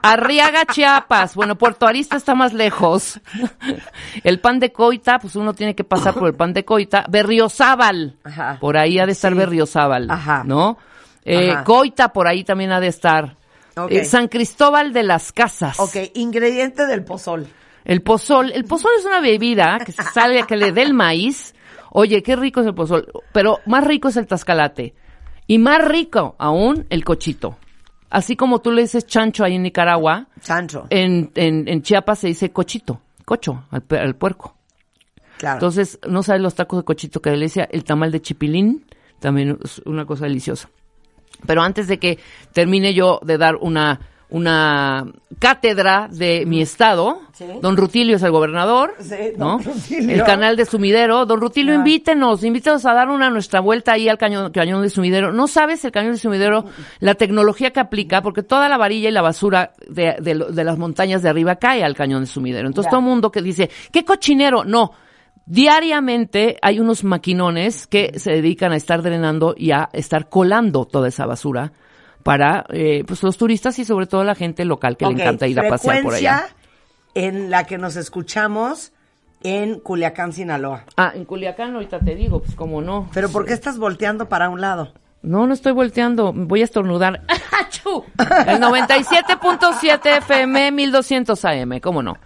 Arriaga 0.03 0.65
Chiapas, 0.67 1.35
bueno, 1.35 1.57
Puerto 1.57 1.87
Arista 1.87 2.17
está 2.17 2.35
más 2.35 2.53
lejos. 2.53 3.21
El 4.25 4.41
pan 4.41 4.59
de 4.59 4.73
Coita, 4.73 5.19
pues 5.19 5.37
uno 5.37 5.55
tiene 5.55 5.75
que 5.75 5.85
pasar 5.85 6.15
por 6.15 6.27
el 6.29 6.35
pan 6.35 6.53
de 6.53 6.65
Coita. 6.65 7.05
Berriozábal, 7.09 8.17
Ajá. 8.25 8.57
por 8.61 8.77
ahí 8.77 8.99
ha 8.99 9.07
de 9.07 9.13
estar 9.13 9.33
Sí. 9.33 9.39
Berriozábal, 9.39 10.11
Ajá. 10.11 10.43
¿no? 10.45 10.79
Eh. 11.25 11.55
Coita, 11.65 12.13
por 12.13 12.27
ahí 12.27 12.45
también 12.45 12.73
ha 12.73 12.81
de 12.81 12.89
estar. 12.89 13.37
Eh, 13.89 14.05
San 14.05 14.29
Cristóbal 14.29 14.93
de 14.93 15.03
las 15.05 15.33
Casas. 15.33 15.79
Ok, 15.79 15.97
ingrediente 16.15 16.87
del 16.87 17.05
pozol. 17.05 17.47
El 17.91 18.03
pozol, 18.03 18.53
el 18.53 18.65
pozol 18.67 18.93
es 19.01 19.05
una 19.05 19.21
bebida 19.21 19.81
que 19.85 19.91
se 19.91 20.05
sale 20.05 20.41
a 20.41 20.47
que 20.47 20.57
le 20.57 20.71
dé 20.71 20.83
el 20.83 20.95
maíz. 20.95 21.57
Oye, 21.91 22.23
qué 22.23 22.37
rico 22.37 22.61
es 22.61 22.67
el 22.69 22.75
pozol, 22.75 23.11
pero 23.33 23.59
más 23.67 23.85
rico 23.85 24.07
es 24.07 24.17
el 24.17 24.29
tascalate. 24.29 24.95
Y 25.49 25.59
más 25.59 25.85
rico 25.85 26.37
aún 26.39 26.87
el 26.89 27.05
cochito. 27.05 27.59
Así 28.09 28.37
como 28.37 28.61
tú 28.61 28.71
le 28.71 28.83
dices 28.83 29.07
chancho 29.09 29.43
ahí 29.43 29.57
en 29.57 29.65
Nicaragua, 29.65 30.29
Chancho. 30.41 30.87
en, 30.89 31.33
en, 31.35 31.67
en 31.67 31.83
Chiapas 31.83 32.21
se 32.21 32.29
dice 32.29 32.53
cochito, 32.53 33.01
cocho, 33.25 33.65
al, 33.73 33.83
al 33.99 34.15
puerco. 34.15 34.57
claro. 35.37 35.57
Entonces, 35.57 35.99
no 36.09 36.23
sabes 36.23 36.43
los 36.43 36.55
tacos 36.55 36.79
de 36.79 36.85
cochito 36.85 37.21
que 37.21 37.31
delicia, 37.31 37.69
el 37.73 37.83
tamal 37.83 38.13
de 38.13 38.23
chipilín, 38.23 38.87
también 39.19 39.59
es 39.65 39.81
una 39.85 40.07
cosa 40.07 40.27
deliciosa. 40.27 40.71
Pero 41.45 41.63
antes 41.63 41.89
de 41.89 41.99
que 41.99 42.21
termine 42.53 42.95
yo 42.95 43.19
de 43.25 43.37
dar 43.37 43.57
una, 43.57 43.99
una 44.31 45.07
cátedra 45.39 46.09
de 46.11 46.45
mi 46.47 46.61
estado, 46.63 47.21
Sí. 47.33 47.47
don 47.63 47.77
Rutilio 47.77 48.17
es 48.17 48.23
el 48.23 48.31
gobernador, 48.31 48.95
Sí, 49.01 49.15
¿no? 49.37 49.59
don 49.59 49.65
Rutilio. 49.65 50.15
El 50.15 50.25
canal 50.25 50.57
de 50.57 50.65
Sumidero, 50.67 51.25
don 51.27 51.41
Rutilio, 51.41 51.75
invítenos, 51.75 52.45
invítenos 52.45 52.85
a 52.87 52.93
dar 52.93 53.09
una 53.09 53.31
nuestra 53.31 53.61
vuelta 53.61 53.93
ahí 53.93 54.09
al 54.09 54.19
cañón, 54.19 54.53
cañón 54.53 54.83
de 54.83 54.91
Sumidero. 54.91 55.33
No 55.33 55.47
sabes 55.49 55.85
el 55.85 55.93
cañón 55.93 56.13
de 56.13 56.19
Sumidero, 56.19 56.65
la 57.01 57.15
tecnología 57.15 57.71
que 57.73 57.81
aplica, 57.81 58.21
porque 58.23 58.43
toda 58.43 58.69
la 58.69 58.77
varilla 58.79 59.09
y 59.09 59.13
la 59.13 59.23
basura 59.23 59.73
de, 59.89 60.17
de 60.21 60.65
las 60.65 60.79
montañas 60.79 61.23
de 61.23 61.29
arriba 61.31 61.57
cae 61.57 61.83
al 61.83 61.95
cañón 61.97 62.21
de 62.23 62.27
Sumidero. 62.27 62.67
Entonces 62.69 62.89
Ya. 62.89 62.91
todo 62.91 63.01
el 63.01 63.07
mundo 63.07 63.31
que 63.33 63.43
dice, 63.43 63.71
¿qué 63.93 64.05
cochinero? 64.05 64.65
No. 64.65 64.93
Diariamente 65.47 66.59
hay 66.63 66.79
unos 66.79 67.03
maquinones 67.03 67.87
que 67.89 68.19
se 68.21 68.31
dedican 68.31 68.71
a 68.73 68.77
estar 68.77 69.03
drenando 69.03 69.55
y 69.57 69.73
a 69.73 69.89
estar 69.93 70.29
colando 70.29 70.85
toda 70.85 71.09
esa 71.09 71.27
basura 71.27 71.73
para 72.23 72.67
eh, 72.71 73.05
pues 73.07 73.23
los 73.23 73.37
turistas 73.37 73.79
y 73.79 73.85
sobre 73.85 74.07
todo 74.07 74.25
la 74.25 74.35
gente 74.35 74.65
local 74.65 74.97
que 74.97 75.07
le 75.07 75.13
encanta 75.13 75.47
ir 75.47 75.59
a 75.61 75.69
pasear 75.69 76.03
por 76.03 76.15
allá. 76.15 76.49
en 77.15 77.51
la 77.51 77.65
que 77.65 77.79
nos 77.79 77.97
escuchamos 77.97 78.93
en 79.43 79.81
Culiacán, 79.81 80.33
Sinaloa. 80.33 80.85
Ah, 80.97 81.13
en 81.15 81.25
Culiacán 81.25 81.75
ahorita 81.75 82.01
te 82.01 82.15
digo, 82.15 82.41
pues 82.43 82.55
cómo 82.55 82.83
no. 82.83 83.09
Pero 83.15 83.31
¿por 83.31 83.47
qué 83.47 83.55
estás 83.55 83.79
volteando 83.79 84.29
para 84.29 84.49
un 84.49 84.61
lado? 84.61 84.93
No, 85.23 85.47
no 85.47 85.53
estoy 85.53 85.73
volteando, 85.73 86.33
voy 86.33 86.63
a 86.63 86.65
estornudar. 86.65 87.23
¡Achú! 87.61 88.05
El 88.47 88.61
97.7 88.61 90.19
FM 90.19 90.73
1200 90.73 91.45
AM, 91.45 91.81
cómo 91.81 92.03
no. 92.03 92.17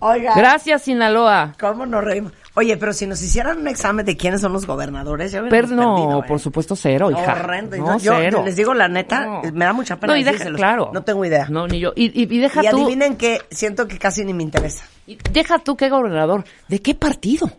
Oiga. 0.00 0.34
Gracias, 0.34 0.82
Sinaloa. 0.82 1.52
¿Cómo 1.60 1.86
nos 1.86 2.02
reímos? 2.02 2.32
Oye, 2.54 2.76
pero 2.76 2.92
si 2.92 3.06
nos 3.06 3.22
hicieran 3.22 3.58
un 3.58 3.68
examen 3.68 4.04
de 4.04 4.16
quiénes 4.16 4.40
son 4.40 4.52
los 4.52 4.66
gobernadores, 4.66 5.30
ya 5.30 5.42
Pero 5.48 5.68
no, 5.68 5.94
perdido, 5.94 6.20
¿eh? 6.20 6.24
por 6.26 6.40
supuesto, 6.40 6.74
cero, 6.74 7.10
hija. 7.10 7.32
Horrendo. 7.34 7.76
No, 7.76 7.98
yo, 7.98 8.14
cero. 8.18 8.42
les 8.44 8.56
digo 8.56 8.74
la 8.74 8.88
neta, 8.88 9.24
No. 9.24 9.42
me 9.52 9.64
da 9.64 9.72
mucha 9.72 9.96
pena 10.00 10.12
No, 10.14 10.18
y 10.18 10.24
deja, 10.24 10.46
claro. 10.52 10.90
No 10.92 11.02
tengo 11.02 11.24
idea. 11.24 11.46
No, 11.48 11.68
ni 11.68 11.78
yo. 11.78 11.92
Y, 11.94 12.06
y- 12.06 12.34
y 12.34 12.38
deja 12.40 12.64
y 12.64 12.68
tú. 12.70 12.76
adivinen 12.82 13.16
que 13.16 13.40
siento 13.50 13.86
que 13.86 13.98
casi 13.98 14.24
ni 14.24 14.34
me 14.34 14.42
interesa. 14.42 14.84
y 15.06 15.16
deja 15.32 15.58
tú 15.60 15.76
qué 15.76 15.88
gobernador. 15.88 16.44
¿De 16.68 16.80
qué 16.82 16.94
partido? 16.94 17.50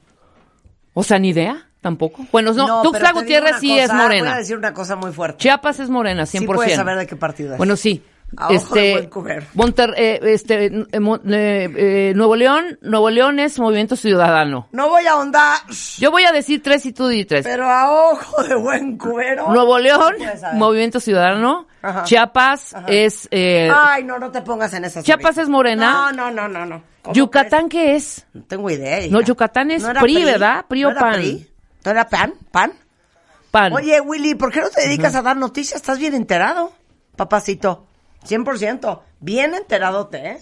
O 0.94 1.04
sea, 1.04 1.20
ni 1.20 1.30
idea, 1.30 1.68
tampoco. 1.80 2.26
Bueno, 2.32 2.52
no, 2.54 2.66
pero 2.66 2.82
Tuxtla 2.82 3.12
Gutiérrez 3.14 3.56
sí 3.60 3.70
cosa, 3.70 3.84
es 3.84 3.90
Voy 3.92 4.00
a 4.00 4.04
morena. 4.04 4.38
decir 4.38 4.58
una 4.58 4.74
cosa 4.74 4.96
muy 4.98 5.12
fuerte. 5.14 5.38
Chiapas 5.38 5.80
es 5.80 5.90
morena, 5.90 6.24
100%. 6.24 6.40
Sí 6.40 6.46
puedes 6.48 6.76
saber 6.76 6.98
de 6.98 7.08
qué 7.08 7.16
partido 7.16 7.54
es. 7.54 7.58
Bueno, 7.58 7.76
sí. 7.78 8.04
A 8.38 8.46
ojo 8.48 8.54
este, 8.56 8.80
de 8.80 8.92
buen 8.94 9.10
cubero. 9.10 9.46
Monter- 9.56 9.94
eh, 9.98 10.20
este, 10.24 10.66
eh, 10.92 11.00
Mo- 11.00 11.18
eh, 11.26 11.70
eh, 11.76 12.14
Nuevo 12.16 12.36
León, 12.36 12.80
Nuevo 12.82 13.10
León 13.10 13.40
es 13.40 13.60
Movimiento 13.60 13.96
Ciudadano. 13.96 14.68
No 14.72 14.88
voy 14.90 15.06
a 15.06 15.12
ahondar, 15.12 15.58
Yo 15.98 16.12
voy 16.12 16.24
a 16.24 16.32
decir 16.32 16.64
tres 16.64 16.86
y 16.86 16.94
tú 16.94 17.08
di 17.08 17.26
tres. 17.26 17.44
pero 17.44 17.70
a 17.70 17.92
ojo 18.12 18.44
de 18.44 18.56
buen 18.56 18.98
cubero. 18.98 19.50
Nuevo 19.52 19.78
León. 19.80 20.16
Movimiento 20.54 21.00
Ciudadano. 21.00 21.68
Ajá. 21.82 22.04
Chiapas 22.04 22.76
es, 22.88 23.28
eh, 23.32 23.70
Ay, 23.76 24.04
no, 24.04 24.20
no 24.20 24.32
te 24.32 24.42
pongas 24.44 24.72
en 24.76 24.86
esas. 24.86 25.04
Chiapas 25.04 25.26
ahorita. 25.26 25.42
es 25.42 25.50
morena. 25.50 25.92
No, 25.92 26.12
no, 26.12 26.32
no, 26.32 26.48
no, 26.48 26.66
no. 26.66 26.84
¿Cómo 27.02 27.16
Yucatán, 27.16 27.68
¿qué 27.70 27.96
es? 27.96 28.28
No 28.34 28.44
tengo 28.44 28.70
idea. 28.70 29.02
hija. 29.02 29.12
No, 29.12 29.22
Yucatán 29.22 29.72
es 29.72 29.84
PRI, 29.84 30.24
¿verdad? 30.24 30.66
PRI 30.68 30.84
o 30.86 30.88
¿No 30.90 30.92
era 30.92 31.00
PAN. 31.02 31.14
PRI? 31.16 31.48
¿No 31.84 31.92
era 31.92 32.08
PAN? 32.08 32.34
¿PAN? 32.52 32.74
Pan. 33.50 33.74
Oye, 33.74 34.00
Willy, 34.00 34.36
¿por 34.36 34.52
qué 34.52 34.62
no 34.62 34.70
te 34.70 34.82
dedicas 34.82 35.16
a 35.16 35.22
dar 35.24 35.36
noticias? 35.36 35.76
¿Estás 35.82 35.98
bien 35.98 36.14
enterado, 36.14 36.72
papacito? 37.16 37.88
100%. 38.28 39.02
Bien 39.20 39.54
enteradote, 39.54 40.18
¿eh? 40.32 40.38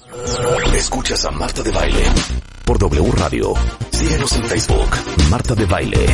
Escuchas 0.74 1.26
a 1.26 1.32
Marta 1.32 1.62
de 1.64 1.72
Baile 1.72 2.04
por 2.66 2.78
W 2.78 3.12
Radio. 3.14 3.54
Síguenos 3.92 4.32
en 4.34 4.44
Facebook, 4.46 4.90
Marta 5.30 5.56
de 5.56 5.66
Baile. 5.66 6.06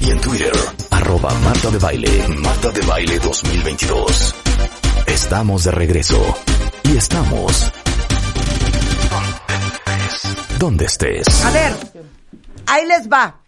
Y 0.00 0.10
en 0.10 0.20
Twitter, 0.20 0.52
arroba 0.90 1.32
Marta 1.44 1.70
de 1.70 1.78
Baile, 1.78 2.28
Marta 2.28 2.70
de 2.70 2.80
Baile 2.82 3.18
2022. 3.20 4.34
Estamos 5.06 5.64
de 5.64 5.70
regreso. 5.70 6.20
Y 6.84 6.96
estamos... 6.96 7.72
Donde 10.58 10.84
estés. 10.86 11.44
A 11.44 11.50
ver, 11.50 11.72
ahí 12.66 12.86
les 12.86 13.08
va. 13.08 13.40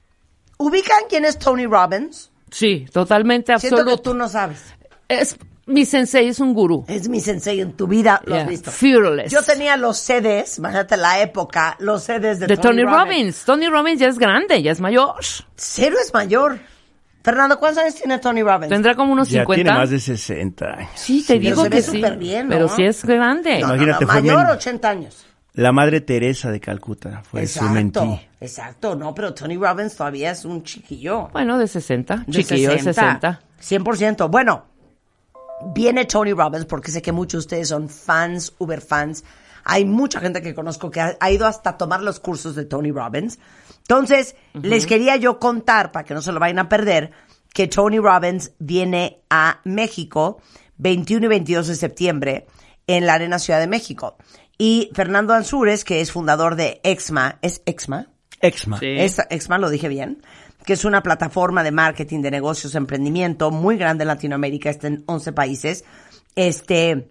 ¿Ubican 0.59 1.03
quién 1.09 1.25
es 1.25 1.39
Tony 1.39 1.67
Robbins? 1.67 2.31
Sí, 2.51 2.87
totalmente 2.93 3.57
Siento 3.59 3.77
que 3.79 3.83
absoluto. 3.83 4.03
tú 4.11 4.15
no 4.15 4.29
sabes. 4.29 4.63
Es, 5.09 5.37
mi 5.67 5.85
sensei 5.87 6.29
es 6.29 6.41
un 6.41 6.53
gurú. 6.55 6.85
Es 6.89 7.09
mi 7.09 7.21
sensei 7.21 7.61
en 7.61 7.73
tu 7.73 7.87
vida, 7.87 8.21
lo 8.27 8.35
has 8.35 8.43
Yeah. 8.43 8.49
visto. 8.51 8.71
Fearless. 8.71 9.33
Yo 9.33 9.43
tenía 9.43 9.77
los 9.77 9.99
CDs, 9.99 10.59
imagínate 10.59 10.97
la 10.97 11.21
época, 11.21 11.77
los 11.79 12.03
CDs 12.05 12.41
de, 12.41 12.47
de 12.47 12.57
Tony 12.57 12.83
Robbins. 12.85 13.45
Tony 13.45 13.69
Robbins 13.69 14.01
ya 14.01 14.09
es 14.09 14.19
grande, 14.19 14.63
ya 14.63 14.73
es 14.73 14.81
mayor. 14.81 15.15
Cero 15.57 15.97
es 16.05 16.13
mayor. 16.13 16.59
Fernando, 17.23 17.59
¿cuántos 17.59 17.83
años 17.83 17.95
tiene 17.95 18.19
Tony 18.19 18.43
Robbins? 18.43 18.69
Tendrá 18.69 18.95
como 18.95 19.13
unos 19.15 19.31
Ya 19.31 19.41
50. 19.43 19.55
tiene 19.55 19.79
más 19.79 19.89
de 19.89 19.99
60 19.99 20.67
años. 20.67 20.91
Sí, 20.95 21.25
te 21.27 21.39
digo 21.39 21.65
que 21.71 21.81
sí. 21.81 21.93
súper 21.97 22.19
bien, 22.19 22.49
¿no? 22.49 22.53
Pero 22.55 22.69
sí 22.69 22.85
es 22.85 23.03
grande. 23.05 23.61
No, 23.61 23.69
Imagínate, 23.69 24.05
no, 24.05 24.13
mayor, 24.13 24.37
men- 24.43 24.47
80 24.57 24.89
años. 24.91 25.27
La 25.55 25.73
madre 25.73 26.01
Teresa 26.03 26.51
de 26.51 26.61
Calcuta 26.61 27.23
fue 27.23 27.47
su 27.47 27.63
mentí. 27.65 27.99
Exacto, 28.01 28.21
exacto. 28.41 28.95
No, 28.97 29.15
pero 29.15 29.33
Tony 29.33 29.57
Robbins 29.57 29.97
todavía 29.97 30.33
es 30.33 30.45
un 30.45 30.63
chiquillo. 30.65 31.29
Bueno, 31.33 31.57
de 31.57 31.67
60. 31.69 32.25
De 32.27 32.33
Chiquillo 32.43 32.71
de 32.73 32.81
60. 32.81 33.41
100%. 33.63 34.29
Bueno, 34.29 34.65
viene 35.73 36.05
Tony 36.05 36.33
Robbins 36.33 36.67
porque 36.67 36.91
sé 36.91 37.03
que 37.03 37.13
muchos 37.13 37.33
de 37.33 37.47
ustedes 37.47 37.69
son 37.69 37.89
fans, 37.89 38.53
uber 38.59 38.81
fans. 38.81 39.25
Hay 39.65 39.85
mucha 39.85 40.21
gente 40.21 40.43
que 40.43 40.55
conozco 40.55 40.91
que 40.91 41.01
ha, 41.01 41.17
ha 41.21 41.31
ido 41.31 41.47
hasta 41.47 41.77
tomar 41.77 42.03
los 42.03 42.21
cursos 42.21 42.55
de 42.55 42.65
Tony 42.65 42.91
Robbins. 42.91 43.39
Entonces, 43.79 44.35
les 44.55 44.87
quería 44.87 45.17
yo 45.17 45.39
contar, 45.39 45.93
para 45.93 46.05
que 46.05 46.15
no 46.15 46.23
se 46.23 46.33
lo 46.33 46.41
vayan 46.41 46.59
a 46.59 46.69
perder, 46.69 47.13
que 47.53 47.69
Tony 47.69 47.99
Robbins 47.99 48.53
viene 48.59 49.21
a 49.31 49.61
México 49.65 50.41
21 50.79 51.27
y 51.27 51.29
22 51.29 51.69
de 51.69 51.77
septiembre 51.77 52.47
en 52.87 53.07
la 53.07 53.15
Arena 53.15 53.39
Ciudad 53.39 53.61
de 53.61 53.67
México. 53.67 54.17
Y 54.59 54.91
Fernando 54.95 55.35
Ansúrez, 55.35 55.85
que 55.85 56.01
es 56.01 56.13
fundador 56.13 56.57
de 56.57 56.81
Exma, 56.83 57.39
¿es 57.43 57.63
Exma? 57.67 58.09
Exma. 58.41 58.79
Sí. 58.79 58.95
Es 58.99 59.19
Exma, 59.31 59.59
lo 59.59 59.71
dije 59.71 59.89
bien, 59.89 60.23
que 60.65 60.73
es 60.73 60.85
una 60.85 61.03
plataforma 61.03 61.63
de 61.63 61.71
marketing 61.71 62.23
de 62.23 62.31
negocios, 62.31 62.75
emprendimiento 62.75 63.51
muy 63.51 63.77
grande 63.77 64.03
en 64.05 64.09
Latinoamérica, 64.09 64.71
está 64.71 64.87
en 64.89 65.05
11 65.07 65.33
países. 65.33 65.85
Este 66.35 67.11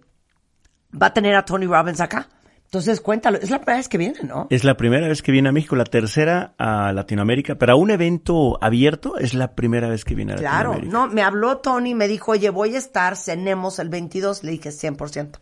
va 1.00 1.06
a 1.08 1.14
tener 1.14 1.34
a 1.36 1.44
Tony 1.44 1.66
Robbins 1.66 2.00
acá. 2.00 2.28
Entonces, 2.64 3.00
cuéntalo, 3.00 3.38
es 3.38 3.50
la 3.50 3.58
primera 3.60 3.76
vez 3.76 3.88
que 3.88 3.98
viene, 3.98 4.18
¿no? 4.24 4.48
Es 4.50 4.64
la 4.64 4.76
primera 4.76 5.06
vez 5.06 5.22
que 5.22 5.30
viene 5.30 5.48
a 5.48 5.52
México, 5.52 5.76
la 5.76 5.84
tercera 5.84 6.54
a 6.58 6.92
Latinoamérica, 6.92 7.54
pero 7.54 7.74
a 7.74 7.76
un 7.76 7.90
evento 7.92 8.58
abierto 8.60 9.16
es 9.16 9.32
la 9.34 9.54
primera 9.54 9.88
vez 9.88 10.04
que 10.04 10.16
viene 10.16 10.32
a 10.32 10.36
Claro, 10.36 10.70
Latinoamérica. 10.72 10.92
no, 10.92 11.14
me 11.14 11.22
habló 11.22 11.58
Tony, 11.58 11.94
me 11.94 12.08
dijo, 12.08 12.32
oye, 12.32 12.50
voy 12.50 12.74
a 12.74 12.78
estar, 12.78 13.16
cenemos 13.16 13.78
el 13.78 13.90
22, 13.90 14.42
le 14.42 14.50
dije 14.52 14.70
100%, 14.70 15.38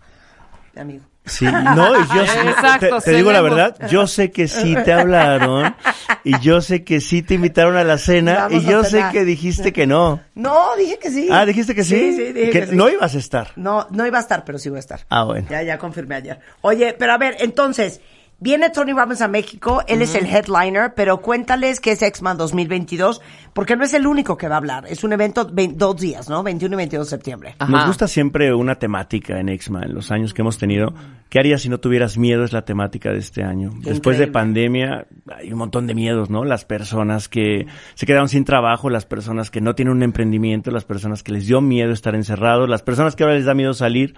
mi 0.74 0.80
amigo. 0.82 1.04
Sí, 1.24 1.44
no, 1.44 2.00
y 2.00 2.06
yo 2.14 2.22
Exacto, 2.22 2.98
te, 2.98 3.10
te 3.10 3.16
digo 3.16 3.30
la 3.30 3.42
verdad, 3.42 3.76
yo 3.88 4.08
sé 4.08 4.32
que 4.32 4.48
sí 4.48 4.74
te 4.84 4.92
hablaron 4.92 5.76
y 6.24 6.38
yo 6.40 6.60
sé 6.60 6.82
que 6.82 7.00
sí 7.00 7.22
te 7.22 7.34
invitaron 7.34 7.76
a 7.76 7.84
la 7.84 7.96
cena 7.96 8.48
Vamos 8.48 8.64
y 8.64 8.66
yo 8.66 8.82
sé 8.82 9.04
que 9.12 9.24
dijiste 9.24 9.72
que 9.72 9.86
no. 9.86 10.20
No, 10.34 10.76
dije 10.76 10.98
que 10.98 11.10
sí. 11.10 11.28
Ah, 11.30 11.46
dijiste 11.46 11.76
que 11.76 11.84
sí. 11.84 11.96
Sí, 11.96 12.16
sí, 12.16 12.32
dije 12.32 12.50
que, 12.50 12.66
sí. 12.66 12.74
no 12.76 12.88
ibas 12.88 13.14
a 13.14 13.18
estar. 13.18 13.52
No, 13.54 13.86
no 13.90 14.04
iba 14.04 14.18
a 14.18 14.20
estar, 14.20 14.44
pero 14.44 14.58
sí 14.58 14.68
voy 14.68 14.78
a 14.78 14.80
estar. 14.80 15.00
Ah, 15.10 15.22
bueno. 15.22 15.46
Ya, 15.48 15.62
ya 15.62 15.78
confirmé 15.78 16.16
ayer. 16.16 16.40
Oye, 16.60 16.94
pero 16.98 17.12
a 17.12 17.18
ver, 17.18 17.36
entonces, 17.38 18.00
viene 18.42 18.70
Tony 18.70 18.92
Robbins 18.92 19.20
a 19.20 19.28
México, 19.28 19.82
él 19.86 20.02
es 20.02 20.16
el 20.16 20.26
headliner, 20.26 20.94
pero 20.94 21.22
cuéntales 21.22 21.80
que 21.80 21.92
es 21.92 22.02
X-Man 22.02 22.36
2022, 22.36 23.22
porque 23.52 23.76
no 23.76 23.84
es 23.84 23.94
el 23.94 24.06
único 24.06 24.36
que 24.36 24.48
va 24.48 24.56
a 24.56 24.58
hablar. 24.58 24.84
Es 24.88 25.04
un 25.04 25.12
evento 25.12 25.44
dos 25.44 25.96
días, 25.96 26.28
¿no? 26.28 26.42
21 26.42 26.74
y 26.74 26.76
22 26.76 27.06
de 27.06 27.10
septiembre. 27.10 27.54
Ajá. 27.58 27.70
Nos 27.70 27.86
gusta 27.86 28.08
siempre 28.08 28.52
una 28.52 28.74
temática 28.74 29.38
en 29.38 29.48
Exma, 29.48 29.82
en 29.84 29.94
los 29.94 30.10
años 30.10 30.34
que 30.34 30.42
hemos 30.42 30.58
tenido. 30.58 30.92
¿Qué 31.28 31.38
harías 31.38 31.62
si 31.62 31.68
no 31.68 31.78
tuvieras 31.78 32.18
miedo? 32.18 32.42
Es 32.42 32.52
la 32.52 32.64
temática 32.64 33.12
de 33.12 33.18
este 33.18 33.44
año. 33.44 33.70
Después 33.78 34.18
de 34.18 34.26
pandemia 34.26 35.06
hay 35.34 35.52
un 35.52 35.58
montón 35.58 35.86
de 35.86 35.94
miedos, 35.94 36.28
¿no? 36.28 36.44
Las 36.44 36.64
personas 36.64 37.28
que 37.28 37.66
se 37.94 38.06
quedaron 38.06 38.28
sin 38.28 38.44
trabajo, 38.44 38.90
las 38.90 39.06
personas 39.06 39.50
que 39.50 39.60
no 39.60 39.76
tienen 39.76 39.94
un 39.94 40.02
emprendimiento, 40.02 40.72
las 40.72 40.84
personas 40.84 41.22
que 41.22 41.30
les 41.30 41.46
dio 41.46 41.60
miedo 41.60 41.92
estar 41.92 42.16
encerrados, 42.16 42.68
las 42.68 42.82
personas 42.82 43.14
que 43.14 43.22
ahora 43.22 43.36
les 43.36 43.44
da 43.44 43.54
miedo 43.54 43.72
salir. 43.72 44.14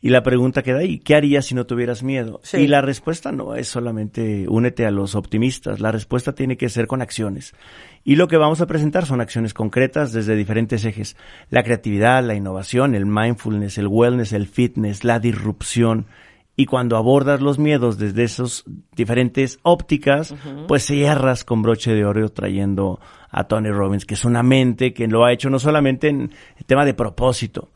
Y 0.00 0.10
la 0.10 0.22
pregunta 0.22 0.62
queda 0.62 0.78
ahí, 0.78 1.00
¿qué 1.00 1.16
harías 1.16 1.46
si 1.46 1.56
no 1.56 1.66
tuvieras 1.66 2.04
miedo? 2.04 2.40
Sí. 2.44 2.58
Y 2.58 2.66
la 2.68 2.80
respuesta 2.80 3.32
no 3.32 3.56
es 3.56 3.66
solamente 3.66 4.46
únete 4.48 4.86
a 4.86 4.92
los 4.92 5.16
optimistas, 5.16 5.80
la 5.80 5.90
respuesta 5.90 6.34
tiene 6.34 6.56
que 6.56 6.68
ser 6.68 6.86
con 6.86 7.02
acciones. 7.02 7.52
Y 8.04 8.14
lo 8.14 8.28
que 8.28 8.36
vamos 8.36 8.60
a 8.60 8.66
presentar 8.66 9.06
son 9.06 9.20
acciones 9.20 9.54
concretas 9.54 10.12
desde 10.12 10.36
diferentes 10.36 10.84
ejes. 10.84 11.16
La 11.50 11.64
creatividad, 11.64 12.22
la 12.22 12.36
innovación, 12.36 12.94
el 12.94 13.06
mindfulness, 13.06 13.76
el 13.78 13.88
wellness, 13.88 14.32
el 14.32 14.46
fitness, 14.46 15.02
la 15.02 15.18
disrupción. 15.18 16.06
Y 16.54 16.66
cuando 16.66 16.96
abordas 16.96 17.40
los 17.40 17.58
miedos 17.58 17.98
desde 17.98 18.22
esos 18.22 18.64
diferentes 18.94 19.58
ópticas, 19.62 20.34
pues 20.68 20.84
cierras 20.86 21.44
con 21.44 21.62
broche 21.62 21.92
de 21.92 22.04
oro 22.04 22.28
trayendo 22.28 23.00
a 23.30 23.44
Tony 23.44 23.70
Robbins, 23.70 24.06
que 24.06 24.14
es 24.14 24.24
una 24.24 24.42
mente 24.44 24.92
que 24.92 25.08
lo 25.08 25.24
ha 25.24 25.32
hecho 25.32 25.50
no 25.50 25.58
solamente 25.58 26.08
en 26.08 26.30
el 26.56 26.64
tema 26.66 26.84
de 26.84 26.94
propósito, 26.94 27.70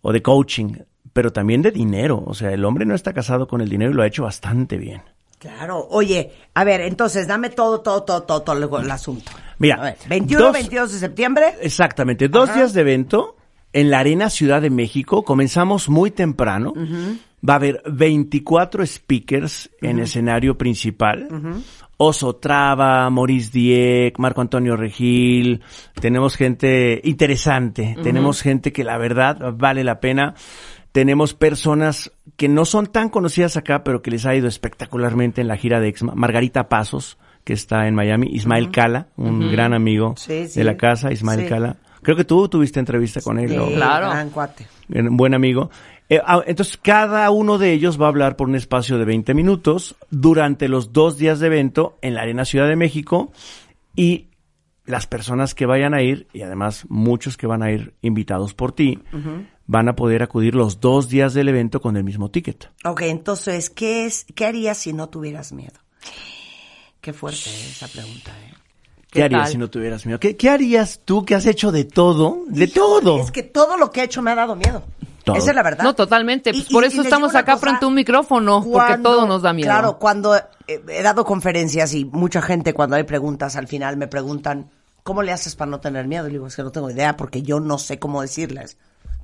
o 0.00 0.12
de 0.12 0.22
coaching, 0.22 0.74
pero 1.14 1.32
también 1.32 1.62
de 1.62 1.70
dinero. 1.70 2.22
O 2.26 2.34
sea, 2.34 2.52
el 2.52 2.62
hombre 2.66 2.84
no 2.84 2.94
está 2.94 3.14
casado 3.14 3.48
con 3.48 3.62
el 3.62 3.70
dinero 3.70 3.92
y 3.92 3.94
lo 3.94 4.02
ha 4.02 4.06
hecho 4.06 4.24
bastante 4.24 4.76
bien. 4.76 5.00
Claro. 5.38 5.86
Oye, 5.90 6.32
a 6.54 6.64
ver, 6.64 6.82
entonces, 6.82 7.26
dame 7.26 7.48
todo, 7.50 7.80
todo, 7.80 8.02
todo, 8.02 8.22
todo, 8.22 8.42
todo 8.42 8.78
el, 8.80 8.90
asunto. 8.90 9.30
Mira, 9.58 9.76
A 9.76 9.84
ver, 9.84 9.96
21, 10.08 10.44
dos- 10.44 10.52
22 10.52 10.92
de 10.92 10.98
septiembre. 10.98 11.44
Exactamente, 11.62 12.28
dos 12.28 12.50
Ajá. 12.50 12.58
días 12.58 12.74
de 12.74 12.80
evento 12.82 13.36
en 13.72 13.90
la 13.90 14.00
Arena 14.00 14.28
Ciudad 14.30 14.60
de 14.62 14.70
México. 14.70 15.22
Comenzamos 15.24 15.88
muy 15.88 16.10
temprano. 16.10 16.72
Va 17.46 17.54
a 17.54 17.56
haber 17.56 17.82
24 17.90 18.86
speakers 18.86 19.70
en 19.82 19.98
escenario 20.00 20.56
principal. 20.56 21.28
Oso 21.96 22.36
Traba, 22.36 23.08
Maurice 23.10 23.50
Dieck, 23.52 24.18
Marco 24.18 24.40
Antonio 24.40 24.76
Regil. 24.76 25.62
Tenemos 26.00 26.36
gente 26.36 27.00
interesante. 27.04 27.96
Tenemos 28.02 28.40
gente 28.42 28.72
que 28.72 28.82
la 28.82 28.96
verdad 28.98 29.52
vale 29.54 29.84
la 29.84 30.00
pena. 30.00 30.34
Tenemos 30.94 31.34
personas 31.34 32.12
que 32.36 32.48
no 32.48 32.64
son 32.64 32.86
tan 32.86 33.08
conocidas 33.08 33.56
acá, 33.56 33.82
pero 33.82 34.00
que 34.00 34.12
les 34.12 34.26
ha 34.26 34.36
ido 34.36 34.46
espectacularmente 34.46 35.40
en 35.40 35.48
la 35.48 35.56
gira 35.56 35.80
de 35.80 35.88
Exma. 35.88 36.12
Margarita 36.14 36.68
Pasos, 36.68 37.18
que 37.42 37.52
está 37.52 37.88
en 37.88 37.96
Miami. 37.96 38.28
Ismael 38.30 38.70
Cala, 38.70 39.08
un 39.16 39.50
gran 39.50 39.74
amigo 39.74 40.14
Sí, 40.16 40.46
sí. 40.46 40.60
de 40.60 40.62
la 40.62 40.76
casa, 40.76 41.10
Ismael 41.10 41.40
Sí. 41.40 41.46
Cala. 41.48 41.78
Creo 42.00 42.16
que 42.16 42.22
tú 42.24 42.48
tuviste 42.48 42.78
entrevista 42.78 43.20
con 43.22 43.40
él, 43.40 43.48
Claro. 43.74 44.10
Gran 44.10 44.30
cuate. 44.30 44.68
Un 44.88 45.16
buen 45.16 45.34
amigo. 45.34 45.68
Eh, 46.08 46.20
ah, 46.24 46.42
entonces, 46.46 46.76
cada 46.76 47.28
uno 47.32 47.58
de 47.58 47.72
ellos 47.72 48.00
va 48.00 48.04
a 48.06 48.10
hablar 48.10 48.36
por 48.36 48.48
un 48.48 48.54
espacio 48.54 48.96
de 48.96 49.04
20 49.04 49.34
minutos 49.34 49.96
durante 50.10 50.68
los 50.68 50.92
dos 50.92 51.18
días 51.18 51.40
de 51.40 51.48
evento 51.48 51.98
en 52.02 52.14
la 52.14 52.20
Arena 52.22 52.44
Ciudad 52.44 52.68
de 52.68 52.76
México 52.76 53.32
y 53.96 54.28
las 54.86 55.08
personas 55.08 55.56
que 55.56 55.66
vayan 55.66 55.92
a 55.92 56.02
ir, 56.02 56.28
y 56.32 56.42
además 56.42 56.84
muchos 56.88 57.36
que 57.36 57.48
van 57.48 57.62
a 57.64 57.72
ir 57.72 57.94
invitados 58.00 58.54
por 58.54 58.72
ti, 58.72 59.00
van 59.66 59.88
a 59.88 59.96
poder 59.96 60.22
acudir 60.22 60.54
los 60.54 60.80
dos 60.80 61.08
días 61.08 61.34
del 61.34 61.48
evento 61.48 61.80
con 61.80 61.96
el 61.96 62.04
mismo 62.04 62.30
ticket. 62.30 62.70
Ok, 62.84 63.02
entonces, 63.02 63.70
¿qué 63.70 64.06
es, 64.06 64.26
qué 64.34 64.46
harías 64.46 64.78
si 64.78 64.92
no 64.92 65.08
tuvieras 65.08 65.52
miedo? 65.52 65.78
Qué 67.00 67.12
fuerte 67.12 67.50
esa 67.70 67.88
pregunta, 67.88 68.30
¿eh? 68.30 68.54
¿Qué, 69.10 69.20
¿Qué 69.20 69.24
harías 69.24 69.50
si 69.50 69.58
no 69.58 69.70
tuvieras 69.70 70.04
miedo? 70.06 70.18
¿Qué, 70.18 70.36
qué 70.36 70.50
harías 70.50 71.00
tú 71.04 71.24
que 71.24 71.34
has 71.34 71.46
hecho 71.46 71.70
de 71.70 71.84
todo? 71.84 72.44
De 72.48 72.66
todo. 72.66 73.20
Es 73.20 73.30
que 73.30 73.44
todo 73.44 73.76
lo 73.76 73.90
que 73.90 74.00
he 74.00 74.04
hecho 74.04 74.22
me 74.22 74.32
ha 74.32 74.34
dado 74.34 74.56
miedo. 74.56 74.82
Todo. 75.22 75.36
Esa 75.36 75.50
es 75.50 75.56
la 75.56 75.62
verdad. 75.62 75.84
No, 75.84 75.94
totalmente. 75.94 76.50
Pues 76.52 76.64
por 76.64 76.84
eso 76.84 77.00
estamos 77.00 77.34
acá 77.34 77.52
cosa, 77.52 77.66
frente 77.66 77.84
a 77.84 77.88
un 77.88 77.94
micrófono, 77.94 78.62
porque 78.70 78.98
todo 78.98 79.26
nos 79.26 79.42
da 79.42 79.52
miedo. 79.52 79.68
Claro, 79.68 79.98
cuando 79.98 80.34
he 80.66 81.02
dado 81.02 81.24
conferencias 81.24 81.94
y 81.94 82.04
mucha 82.04 82.42
gente 82.42 82.74
cuando 82.74 82.96
hay 82.96 83.04
preguntas 83.04 83.56
al 83.56 83.68
final 83.68 83.96
me 83.96 84.08
preguntan, 84.08 84.68
¿cómo 85.02 85.22
le 85.22 85.32
haces 85.32 85.54
para 85.54 85.70
no 85.70 85.80
tener 85.80 86.08
miedo? 86.08 86.28
Y 86.28 86.32
digo, 86.32 86.48
es 86.48 86.56
que 86.56 86.62
no 86.62 86.72
tengo 86.72 86.90
idea 86.90 87.16
porque 87.16 87.42
yo 87.42 87.60
no 87.60 87.78
sé 87.78 87.98
cómo 87.98 88.20
decirles 88.20 88.76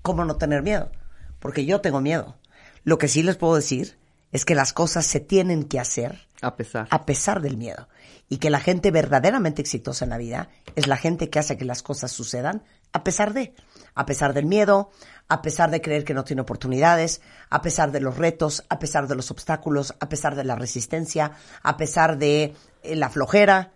cómo 0.03 0.25
no 0.25 0.37
tener 0.37 0.63
miedo, 0.63 0.91
porque 1.39 1.65
yo 1.65 1.81
tengo 1.81 2.01
miedo. 2.01 2.37
Lo 2.85 2.99
que 2.99 3.09
sí 3.09 3.23
les 3.23 3.37
puedo 3.37 3.55
decir 3.55 3.99
es 4.33 4.45
que 4.45 4.55
las 4.55 4.73
cosas 4.73 5.07
se 5.07 5.21
tienen 5.21 5.65
que 5.65 5.81
hacer 5.81 6.27
A 6.41 6.57
pesar. 6.57 6.89
a 6.91 7.05
pesar 7.05 7.41
del 7.41 7.57
miedo. 7.57 7.89
Y 8.29 8.39
que 8.39 8.51
la 8.51 8.61
gente 8.61 8.91
verdaderamente 8.93 9.61
exitosa 9.61 10.05
en 10.05 10.11
la 10.11 10.19
vida 10.19 10.49
es 10.77 10.87
la 10.87 10.97
gente 10.97 11.31
que 11.31 11.41
hace 11.41 11.57
que 11.57 11.65
las 11.65 11.83
cosas 11.83 12.13
sucedan 12.13 12.63
a 12.93 13.05
pesar 13.05 13.33
de, 13.33 13.55
a 13.95 14.07
pesar 14.07 14.35
del 14.35 14.47
miedo, 14.47 14.91
a 15.29 15.43
pesar 15.43 15.71
de 15.71 15.81
creer 15.81 16.05
que 16.05 16.15
no 16.15 16.25
tiene 16.25 16.43
oportunidades, 16.43 17.21
a 17.49 17.63
pesar 17.63 17.93
de 17.93 18.01
los 18.01 18.17
retos, 18.19 18.65
a 18.69 18.79
pesar 18.79 19.07
de 19.07 19.15
los 19.15 19.31
obstáculos, 19.31 19.95
a 20.01 20.09
pesar 20.09 20.35
de 20.35 20.45
la 20.45 20.57
resistencia, 20.57 21.33
a 21.63 21.77
pesar 21.77 22.19
de 22.19 22.55
eh, 22.83 22.97
la 22.97 23.11
flojera. 23.11 23.73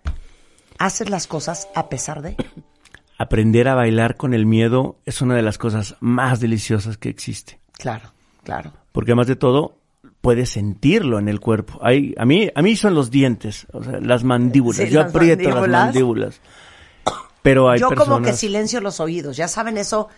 Haces 0.78 1.10
las 1.10 1.26
cosas 1.26 1.68
a 1.74 1.88
pesar 1.88 2.22
de. 2.22 2.36
Aprender 3.24 3.68
a 3.68 3.74
bailar 3.74 4.16
con 4.16 4.34
el 4.34 4.44
miedo 4.46 4.98
es 5.04 5.22
una 5.22 5.34
de 5.34 5.42
las 5.42 5.58
cosas 5.58 5.96
más 6.00 6.40
deliciosas 6.40 6.96
que 6.98 7.08
existe. 7.08 7.58
Claro, 7.72 8.12
claro. 8.42 8.72
Porque 8.92 9.12
además 9.12 9.26
de 9.26 9.36
todo, 9.36 9.78
puedes 10.20 10.50
sentirlo 10.50 11.18
en 11.18 11.28
el 11.28 11.40
cuerpo. 11.40 11.78
Hay, 11.82 12.14
a 12.18 12.24
mí, 12.24 12.50
a 12.54 12.62
mí 12.62 12.76
son 12.76 12.94
los 12.94 13.10
dientes, 13.10 13.66
o 13.72 13.82
sea, 13.82 14.00
las 14.00 14.24
mandíbulas. 14.24 14.76
Sí, 14.86 14.90
Yo 14.90 15.00
las 15.00 15.10
aprieto 15.10 15.48
las 15.50 15.68
mandíbulas. 15.68 16.40
Pero 17.42 17.68
hay 17.70 17.78
Yo 17.80 17.88
personas. 17.90 18.08
como 18.14 18.24
que 18.26 18.32
silencio 18.32 18.80
los 18.80 19.00
oídos. 19.00 19.36
¿Ya 19.36 19.48
saben 19.48 19.76
eso? 19.76 20.08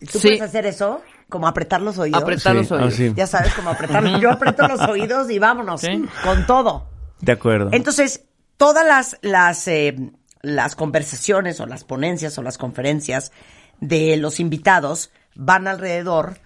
¿Tú 0.00 0.18
Sí. 0.18 0.28
puedes 0.28 0.42
hacer 0.42 0.66
eso? 0.66 1.02
Como 1.28 1.48
apretar 1.48 1.82
los 1.82 1.98
oídos. 1.98 2.22
Apretar 2.22 2.54
los 2.54 2.68
Sí, 2.68 2.74
ah, 2.74 2.76
oídos. 2.76 2.94
sí. 2.94 3.12
Ya 3.16 3.26
sabes, 3.26 3.52
como 3.54 3.70
apretar. 3.70 4.20
Yo 4.20 4.30
aprieto 4.30 4.66
los 4.68 4.80
oídos 4.82 5.28
y 5.30 5.38
vámonos. 5.38 5.80
Sí. 5.80 6.04
Con 6.24 6.46
todo. 6.46 6.86
De 7.20 7.32
acuerdo. 7.32 7.70
Entonces, 7.72 8.24
todas 8.56 8.86
las, 8.86 9.18
las, 9.22 9.66
eh, 9.66 9.96
las 10.48 10.76
conversaciones 10.76 11.60
o 11.60 11.66
las 11.66 11.84
ponencias 11.84 12.38
o 12.38 12.42
las 12.42 12.58
conferencias 12.58 13.32
de 13.80 14.16
los 14.16 14.40
invitados 14.40 15.10
van 15.34 15.68
alrededor 15.68 16.38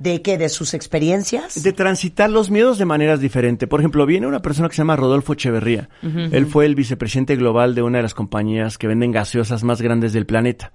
de 0.00 0.22
qué, 0.22 0.38
de 0.38 0.48
sus 0.48 0.72
experiencias. 0.72 1.62
de 1.62 1.72
transitar 1.74 2.30
los 2.30 2.50
miedos 2.50 2.78
de 2.78 2.86
maneras 2.86 3.20
diferentes. 3.20 3.68
Por 3.68 3.80
ejemplo, 3.80 4.06
viene 4.06 4.26
una 4.26 4.40
persona 4.40 4.68
que 4.68 4.74
se 4.74 4.80
llama 4.80 4.96
Rodolfo 4.96 5.34
Echeverría. 5.34 5.90
Él 6.02 6.46
fue 6.46 6.64
el 6.64 6.74
vicepresidente 6.74 7.36
global 7.36 7.74
de 7.74 7.82
una 7.82 7.98
de 7.98 8.02
las 8.02 8.14
compañías 8.14 8.78
que 8.78 8.88
venden 8.88 9.12
gaseosas 9.12 9.62
más 9.62 9.82
grandes 9.82 10.14
del 10.14 10.24
planeta. 10.24 10.72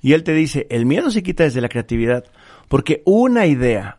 Y 0.00 0.14
él 0.14 0.24
te 0.24 0.32
dice, 0.32 0.66
el 0.70 0.86
miedo 0.86 1.10
se 1.10 1.22
quita 1.22 1.44
desde 1.44 1.60
la 1.60 1.68
creatividad, 1.68 2.24
porque 2.68 3.02
una 3.04 3.46
idea 3.46 3.98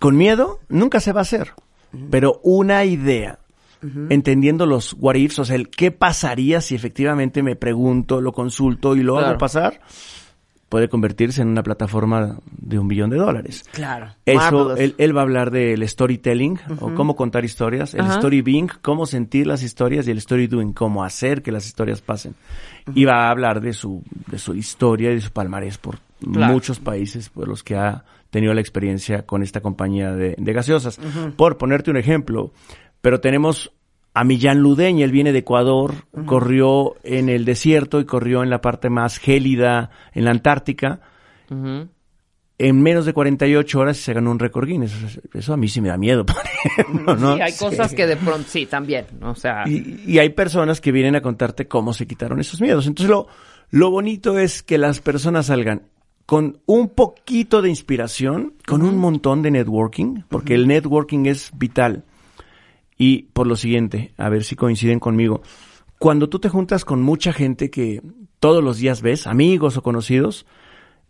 con 0.00 0.16
miedo 0.16 0.58
nunca 0.68 0.98
se 0.98 1.12
va 1.12 1.20
a 1.20 1.22
hacer, 1.22 1.52
pero 2.10 2.40
una 2.42 2.84
idea 2.84 3.38
entendiendo 4.08 4.66
los 4.66 4.94
what 4.98 5.14
ifs, 5.14 5.38
o 5.38 5.44
sea, 5.44 5.56
el 5.56 5.68
qué 5.70 5.90
pasaría 5.90 6.60
si 6.60 6.74
efectivamente 6.74 7.42
me 7.42 7.56
pregunto, 7.56 8.20
lo 8.20 8.32
consulto 8.32 8.96
y 8.96 9.02
lo 9.02 9.18
hago 9.18 9.38
pasar, 9.38 9.80
puede 10.68 10.88
convertirse 10.88 11.42
en 11.42 11.48
una 11.48 11.62
plataforma 11.64 12.38
de 12.52 12.78
un 12.78 12.86
billón 12.86 13.10
de 13.10 13.16
dólares. 13.16 13.64
Claro. 13.72 14.14
Eso, 14.24 14.76
él, 14.76 14.94
él 14.98 15.16
va 15.16 15.20
a 15.20 15.24
hablar 15.24 15.50
del 15.50 15.86
storytelling, 15.88 16.60
o 16.78 16.94
cómo 16.94 17.16
contar 17.16 17.44
historias, 17.44 17.94
el 17.94 18.02
Ajá. 18.02 18.14
story 18.14 18.40
being, 18.42 18.68
cómo 18.80 19.04
sentir 19.06 19.46
las 19.48 19.62
historias, 19.64 20.06
y 20.06 20.12
el 20.12 20.18
story 20.18 20.46
doing, 20.46 20.72
cómo 20.72 21.02
hacer 21.02 21.42
que 21.42 21.50
las 21.50 21.66
historias 21.66 22.00
pasen. 22.00 22.34
Y 22.94 23.04
va 23.04 23.26
a 23.26 23.30
hablar 23.30 23.60
de 23.60 23.72
su, 23.72 24.02
de 24.28 24.38
su 24.38 24.54
historia 24.54 25.10
y 25.10 25.14
de 25.16 25.20
su 25.20 25.32
palmarés 25.32 25.76
por 25.78 25.98
Claro. 26.20 26.52
muchos 26.52 26.78
países 26.80 27.30
por 27.30 27.48
los 27.48 27.64
que 27.64 27.76
ha 27.76 28.04
tenido 28.28 28.52
la 28.52 28.60
experiencia 28.60 29.22
con 29.24 29.42
esta 29.42 29.62
compañía 29.62 30.12
de, 30.12 30.34
de 30.38 30.52
gaseosas. 30.52 31.00
Por 31.34 31.56
ponerte 31.56 31.90
un 31.90 31.96
ejemplo, 31.96 32.52
pero 33.00 33.20
tenemos 33.20 33.72
a 34.12 34.24
Millán 34.24 34.58
Ludeña, 34.58 35.04
él 35.04 35.12
viene 35.12 35.32
de 35.32 35.40
Ecuador, 35.40 35.94
corrió 36.26 36.96
en 37.04 37.28
el 37.28 37.44
desierto 37.44 38.00
y 38.00 38.04
corrió 38.04 38.42
en 38.42 38.50
la 38.50 38.60
parte 38.60 38.90
más 38.90 39.18
gélida, 39.18 39.90
en 40.12 40.24
la 40.24 40.32
Antártica 40.32 41.00
en 42.60 42.82
menos 42.82 43.06
de 43.06 43.14
48 43.14 43.78
horas 43.78 43.96
se 43.96 44.12
ganó 44.12 44.30
un 44.30 44.38
récord 44.38 44.68
Guinness. 44.68 45.18
Eso 45.32 45.54
a 45.54 45.56
mí 45.56 45.66
sí 45.66 45.80
me 45.80 45.88
da 45.88 45.96
miedo, 45.96 46.26
por 46.26 46.36
ejemplo, 46.44 47.16
¿no? 47.16 47.36
Sí, 47.36 47.42
hay 47.42 47.52
cosas 47.54 47.94
que 47.94 48.06
de 48.06 48.16
pronto 48.16 48.46
sí, 48.48 48.66
también. 48.66 49.06
O 49.22 49.34
sea, 49.34 49.64
Y, 49.66 50.02
y 50.06 50.18
hay 50.18 50.28
personas 50.30 50.80
que 50.82 50.92
vienen 50.92 51.16
a 51.16 51.22
contarte 51.22 51.66
cómo 51.66 51.94
se 51.94 52.06
quitaron 52.06 52.38
esos 52.38 52.60
miedos. 52.60 52.86
Entonces 52.86 53.10
lo, 53.10 53.28
lo 53.70 53.90
bonito 53.90 54.38
es 54.38 54.62
que 54.62 54.76
las 54.76 55.00
personas 55.00 55.46
salgan 55.46 55.84
con 56.26 56.58
un 56.66 56.90
poquito 56.90 57.62
de 57.62 57.70
inspiración, 57.70 58.52
con 58.66 58.82
un 58.82 58.98
montón 58.98 59.40
de 59.40 59.50
networking, 59.50 60.24
porque 60.28 60.54
el 60.54 60.68
networking 60.68 61.24
es 61.26 61.50
vital. 61.56 62.04
Y 63.00 63.30
por 63.32 63.46
lo 63.46 63.56
siguiente, 63.56 64.12
a 64.18 64.28
ver 64.28 64.44
si 64.44 64.56
coinciden 64.56 65.00
conmigo, 65.00 65.40
cuando 65.98 66.28
tú 66.28 66.38
te 66.38 66.50
juntas 66.50 66.84
con 66.84 67.00
mucha 67.00 67.32
gente 67.32 67.70
que 67.70 68.02
todos 68.40 68.62
los 68.62 68.76
días 68.76 69.00
ves, 69.00 69.26
amigos 69.26 69.78
o 69.78 69.82
conocidos, 69.82 70.44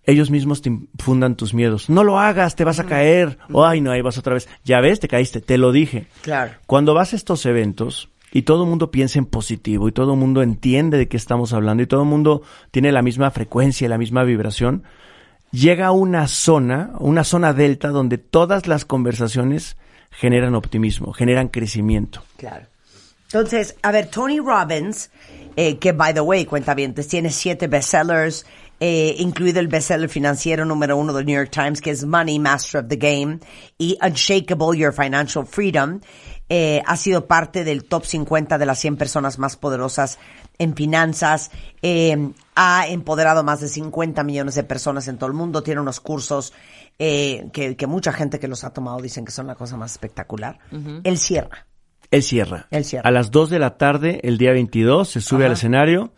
ellos 0.04 0.30
mismos 0.30 0.62
te 0.62 0.68
infundan 0.68 1.34
tus 1.34 1.52
miedos. 1.52 1.90
No 1.90 2.04
lo 2.04 2.20
hagas, 2.20 2.54
te 2.54 2.62
vas 2.62 2.78
a 2.78 2.86
caer. 2.86 3.38
O, 3.50 3.66
ay, 3.66 3.80
no, 3.80 3.90
ahí 3.90 4.02
vas 4.02 4.18
otra 4.18 4.34
vez. 4.34 4.48
Ya 4.64 4.80
ves, 4.80 5.00
te 5.00 5.08
caíste, 5.08 5.40
te 5.40 5.58
lo 5.58 5.72
dije. 5.72 6.06
Claro. 6.22 6.52
Cuando 6.68 6.94
vas 6.94 7.12
a 7.12 7.16
estos 7.16 7.44
eventos 7.44 8.08
y 8.30 8.42
todo 8.42 8.62
el 8.62 8.70
mundo 8.70 8.92
piensa 8.92 9.18
en 9.18 9.26
positivo 9.26 9.88
y 9.88 9.92
todo 9.92 10.12
el 10.12 10.18
mundo 10.20 10.42
entiende 10.42 10.96
de 10.96 11.08
qué 11.08 11.16
estamos 11.16 11.52
hablando 11.52 11.82
y 11.82 11.88
todo 11.88 12.02
el 12.02 12.08
mundo 12.08 12.42
tiene 12.70 12.92
la 12.92 13.02
misma 13.02 13.32
frecuencia 13.32 13.86
y 13.86 13.88
la 13.88 13.98
misma 13.98 14.22
vibración, 14.22 14.84
llega 15.50 15.88
a 15.88 15.90
una 15.90 16.28
zona, 16.28 16.92
una 17.00 17.24
zona 17.24 17.52
delta 17.52 17.88
donde 17.88 18.16
todas 18.16 18.68
las 18.68 18.84
conversaciones 18.84 19.76
generan 20.10 20.54
optimismo, 20.54 21.12
generan 21.12 21.48
crecimiento. 21.48 22.22
Claro. 22.36 22.66
Entonces, 23.24 23.76
a 23.82 23.92
ver, 23.92 24.08
Tony 24.08 24.40
Robbins, 24.40 25.10
eh, 25.56 25.78
que 25.78 25.92
by 25.92 26.12
the 26.12 26.20
way, 26.20 26.44
cuenta 26.44 26.74
bien, 26.74 26.94
tiene 26.94 27.30
siete 27.30 27.68
bestsellers, 27.68 28.44
eh, 28.80 29.14
incluido 29.18 29.60
el 29.60 29.68
bestseller 29.68 30.08
financiero 30.08 30.64
número 30.64 30.96
uno 30.96 31.12
del 31.12 31.26
New 31.26 31.36
York 31.36 31.50
Times, 31.50 31.80
que 31.80 31.90
es 31.90 32.04
Money 32.04 32.38
Master 32.38 32.82
of 32.82 32.88
the 32.88 32.96
Game, 32.96 33.38
y 33.78 33.96
Unshakable 34.02 34.76
Your 34.76 34.92
Financial 34.92 35.46
Freedom. 35.46 36.00
Eh, 36.48 36.82
ha 36.84 36.96
sido 36.96 37.26
parte 37.26 37.62
del 37.62 37.84
top 37.84 38.04
50 38.04 38.58
de 38.58 38.66
las 38.66 38.80
100 38.80 38.96
personas 38.96 39.38
más 39.38 39.56
poderosas 39.56 40.18
en 40.58 40.74
finanzas. 40.74 41.52
Eh, 41.82 42.32
ha 42.56 42.88
empoderado 42.88 43.44
más 43.44 43.60
de 43.60 43.68
50 43.68 44.24
millones 44.24 44.56
de 44.56 44.64
personas 44.64 45.06
en 45.06 45.18
todo 45.18 45.28
el 45.28 45.34
mundo. 45.34 45.62
Tiene 45.62 45.80
unos 45.80 46.00
cursos 46.00 46.52
eh, 47.02 47.48
que, 47.54 47.76
que 47.76 47.86
mucha 47.86 48.12
gente 48.12 48.38
que 48.38 48.46
los 48.46 48.62
ha 48.62 48.74
tomado 48.74 49.00
dicen 49.00 49.24
que 49.24 49.32
son 49.32 49.46
la 49.46 49.54
cosa 49.54 49.78
más 49.78 49.92
espectacular. 49.92 50.58
Él 51.02 51.16
cierra. 51.16 51.66
Él 52.10 52.22
cierra. 52.22 52.66
Él 52.70 52.84
cierra. 52.84 53.08
A 53.08 53.10
las 53.10 53.30
2 53.30 53.48
de 53.48 53.58
la 53.58 53.78
tarde, 53.78 54.20
el 54.22 54.36
día 54.36 54.52
22, 54.52 55.08
se 55.08 55.22
sube 55.22 55.46
al 55.46 55.52
escenario. 55.52 56.12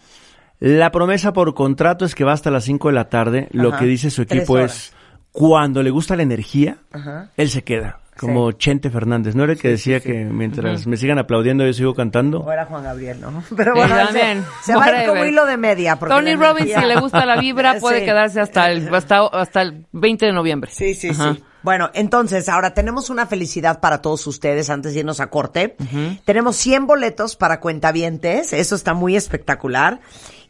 La 0.59 0.91
promesa 0.91 1.33
por 1.33 1.55
contrato 1.55 2.05
es 2.05 2.17
que 2.17 2.25
va 2.25 2.33
hasta 2.33 2.51
las 2.51 2.65
5 2.65 2.89
de 2.89 2.95
la 2.95 3.09
tarde. 3.09 3.49
Lo 3.53 3.77
que 3.77 3.85
dice 3.85 4.11
su 4.11 4.23
equipo 4.23 4.59
es, 4.59 4.93
cuando 5.31 5.85
le 5.85 5.91
gusta 5.91 6.17
la 6.17 6.25
energía, 6.25 6.79
Ajá. 6.91 7.31
él 7.37 7.49
se 7.49 7.63
queda. 7.63 8.01
Como 8.19 8.53
Chente 8.53 8.91
Fernández, 8.91 9.35
¿no 9.35 9.45
era 9.45 9.55
el 9.55 9.59
que 9.59 9.69
decía 9.69 10.01
que 10.01 10.13
mientras 10.25 10.87
me 10.87 10.97
sigan 10.97 11.19
aplaudiendo 11.19 11.65
yo 11.67 11.73
sigo 11.73 11.95
cantando? 11.95 12.41
O 12.41 12.53
era 12.53 12.67
Juan 12.67 12.85
Gabriel, 12.85 13.21
¿no? 13.21 13.43
Pero 13.57 13.73
Sí, 13.75 13.79
bueno, 13.81 13.97
se, 13.97 14.05
también. 14.05 14.45
se 14.63 14.75
va 14.77 14.85
a 14.85 15.03
ir 15.03 15.09
como 15.09 15.25
hilo 15.25 15.47
de 15.47 15.57
media. 15.57 15.97
porque 15.99 16.15
Tony 16.15 16.35
Robbins, 16.35 16.73
si 16.79 16.87
le 16.87 17.01
gusta 17.01 17.25
la 17.25 17.37
vibra, 17.41 17.77
puede 17.81 18.01
Sí. 18.01 18.05
quedarse 18.05 18.41
hasta 18.41 18.71
el, 18.71 18.95
hasta, 18.95 19.27
hasta 19.27 19.63
el 19.63 19.87
20 19.93 20.27
de 20.27 20.33
noviembre. 20.33 20.71
Sí, 20.73 20.95
sí, 20.95 21.09
Ajá. 21.09 21.35
sí. 21.35 21.43
Bueno, 21.63 21.91
entonces, 21.95 22.49
ahora 22.49 22.75
tenemos 22.75 23.09
una 23.09 23.25
felicidad 23.27 23.81
para 23.81 24.03
todos 24.03 24.27
ustedes 24.27 24.69
antes 24.69 24.95
de 24.95 25.01
irnos 25.01 25.21
a 25.21 25.29
corte. 25.29 25.77
Tenemos 26.25 26.57
100 26.57 26.87
boletos 26.89 27.37
para 27.37 27.61
cuentavientes, 27.61 28.53
eso 28.53 28.75
está 28.75 28.95
muy 28.95 29.15
espectacular. 29.17 30.01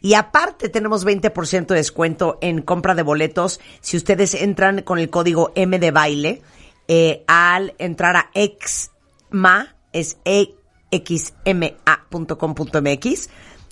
Y 0.01 0.15
aparte 0.15 0.69
tenemos 0.69 1.07
20% 1.07 1.67
de 1.67 1.75
descuento 1.77 2.39
en 2.41 2.63
compra 2.63 2.95
de 2.95 3.03
boletos 3.03 3.61
si 3.83 3.97
ustedes 3.97 4.35
entran 4.35 4.81
con 4.83 4.99
el 4.99 5.11
código 5.11 5.53
M 5.55 5.79
de 5.79 5.91
baile 5.91 6.43
eh, 6.89 7.25
al 7.27 7.75
entrar 7.79 8.17
a 8.17 8.31
exma, 8.35 9.77
es 9.93 10.19
exma.com.mx. 10.25 11.49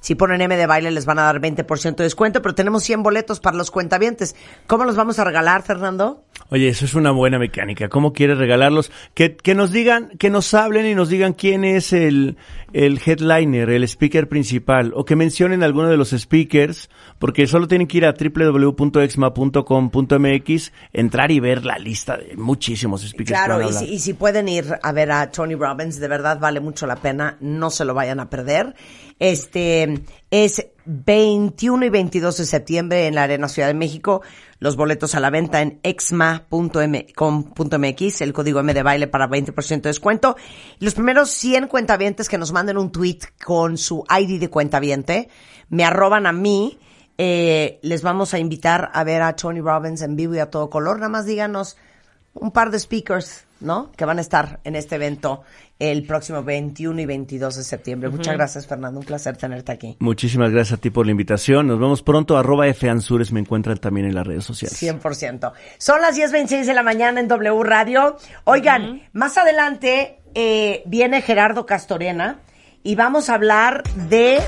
Si 0.00 0.14
ponen 0.14 0.40
M 0.40 0.56
de 0.56 0.66
baile 0.66 0.90
les 0.90 1.04
van 1.04 1.18
a 1.18 1.24
dar 1.24 1.40
20% 1.40 1.96
de 1.96 2.04
descuento, 2.04 2.40
pero 2.40 2.54
tenemos 2.54 2.82
100 2.84 3.02
boletos 3.02 3.38
para 3.38 3.56
los 3.56 3.70
cuentavientes. 3.70 4.34
¿Cómo 4.66 4.84
los 4.84 4.96
vamos 4.96 5.18
a 5.18 5.24
regalar, 5.24 5.62
Fernando? 5.62 6.24
Oye, 6.48 6.68
eso 6.68 6.86
es 6.86 6.94
una 6.94 7.10
buena 7.10 7.38
mecánica. 7.38 7.88
¿Cómo 7.88 8.12
quieres 8.12 8.38
regalarlos? 8.38 8.90
Que, 9.14 9.36
que 9.36 9.54
nos 9.54 9.70
digan, 9.70 10.08
que 10.18 10.30
nos 10.30 10.54
hablen 10.54 10.86
y 10.86 10.94
nos 10.94 11.10
digan 11.10 11.34
quién 11.34 11.64
es 11.64 11.92
el, 11.92 12.38
el 12.72 13.00
headliner, 13.04 13.68
el 13.70 13.84
speaker 13.84 14.28
principal, 14.28 14.92
o 14.94 15.04
que 15.04 15.16
mencionen 15.16 15.62
alguno 15.62 15.88
de 15.88 15.96
los 15.96 16.10
speakers, 16.10 16.90
porque 17.18 17.46
solo 17.46 17.68
tienen 17.68 17.86
que 17.86 17.98
ir 17.98 18.06
a 18.06 18.12
www.exma.com.mx, 18.12 20.72
entrar 20.92 21.30
y 21.30 21.40
ver 21.40 21.64
la 21.64 21.78
lista 21.78 22.16
de 22.16 22.36
muchísimos 22.36 23.02
speakers. 23.02 23.44
Claro, 23.44 23.68
y 23.68 23.72
si, 23.72 23.84
y 23.86 23.98
si 23.98 24.14
pueden 24.14 24.48
ir 24.48 24.78
a 24.82 24.92
ver 24.92 25.12
a 25.12 25.30
Tony 25.30 25.54
Robbins, 25.54 26.00
de 26.00 26.08
verdad 26.08 26.38
vale 26.38 26.60
mucho 26.60 26.86
la 26.86 26.96
pena, 26.96 27.36
no 27.40 27.70
se 27.70 27.84
lo 27.84 27.92
vayan 27.94 28.20
a 28.20 28.30
perder. 28.30 28.74
Este 29.18 30.02
es 30.30 30.66
21 30.84 31.86
y 31.86 31.88
22 31.88 32.36
de 32.38 32.44
septiembre 32.44 33.06
en 33.06 33.14
la 33.14 33.22
Arena 33.24 33.48
Ciudad 33.48 33.68
de 33.68 33.74
México. 33.74 34.22
Los 34.58 34.76
boletos 34.76 35.14
a 35.14 35.20
la 35.20 35.30
venta 35.30 35.62
en 35.62 35.80
exma.com.mx, 35.82 36.60
el 38.20 38.32
código 38.32 38.60
M 38.60 38.74
de 38.74 38.82
baile 38.82 39.06
para 39.06 39.28
20% 39.28 39.80
de 39.80 39.88
descuento. 39.88 40.36
Los 40.78 40.94
primeros 40.94 41.30
100 41.30 41.68
cuentavientes 41.68 42.28
que 42.28 42.38
nos 42.38 42.52
manden 42.52 42.76
un 42.78 42.92
tweet 42.92 43.20
con 43.44 43.78
su 43.78 44.04
ID 44.10 44.40
de 44.40 44.50
cuentaviente, 44.50 45.28
me 45.68 45.84
arroban 45.84 46.26
a 46.26 46.32
mí, 46.32 46.78
eh, 47.18 47.78
les 47.82 48.02
vamos 48.02 48.34
a 48.34 48.38
invitar 48.38 48.90
a 48.92 49.04
ver 49.04 49.22
a 49.22 49.36
Tony 49.36 49.60
Robbins 49.60 50.02
en 50.02 50.16
vivo 50.16 50.34
y 50.34 50.38
a 50.38 50.50
todo 50.50 50.70
color. 50.70 50.96
Nada 50.96 51.10
más 51.10 51.26
díganos 51.26 51.76
un 52.34 52.50
par 52.50 52.70
de 52.70 52.78
speakers 52.78 53.46
¿no? 53.60 53.92
Que 53.92 54.04
van 54.04 54.18
a 54.18 54.20
estar 54.20 54.60
en 54.64 54.76
este 54.76 54.96
evento 54.96 55.42
el 55.78 56.04
próximo 56.04 56.42
21 56.42 57.00
y 57.00 57.06
22 57.06 57.56
de 57.56 57.64
septiembre. 57.64 58.10
Muchas 58.10 58.34
gracias, 58.34 58.66
Fernando. 58.66 59.00
Un 59.00 59.06
placer 59.06 59.36
tenerte 59.36 59.72
aquí. 59.72 59.96
Muchísimas 59.98 60.50
gracias 60.50 60.78
a 60.78 60.80
ti 60.80 60.90
por 60.90 61.06
la 61.06 61.12
invitación. 61.12 61.66
Nos 61.66 61.80
vemos 61.80 62.02
pronto. 62.02 62.36
Arroba 62.36 62.68
F 62.68 62.88
Ansures 62.88 63.32
me 63.32 63.40
encuentran 63.40 63.78
también 63.78 64.06
en 64.06 64.14
las 64.14 64.26
redes 64.26 64.44
sociales. 64.44 64.80
100%. 64.80 65.52
Son 65.78 66.00
las 66.00 66.16
10.26 66.16 66.66
de 66.66 66.74
la 66.74 66.82
mañana 66.82 67.20
en 67.20 67.28
W 67.28 67.62
Radio. 67.62 68.16
Oigan, 68.44 69.02
más 69.12 69.38
adelante 69.38 70.18
eh, 70.34 70.82
viene 70.86 71.22
Gerardo 71.22 71.66
Castorena 71.66 72.40
y 72.82 72.94
vamos 72.94 73.30
a 73.30 73.34
hablar 73.34 73.82
de 74.08 74.40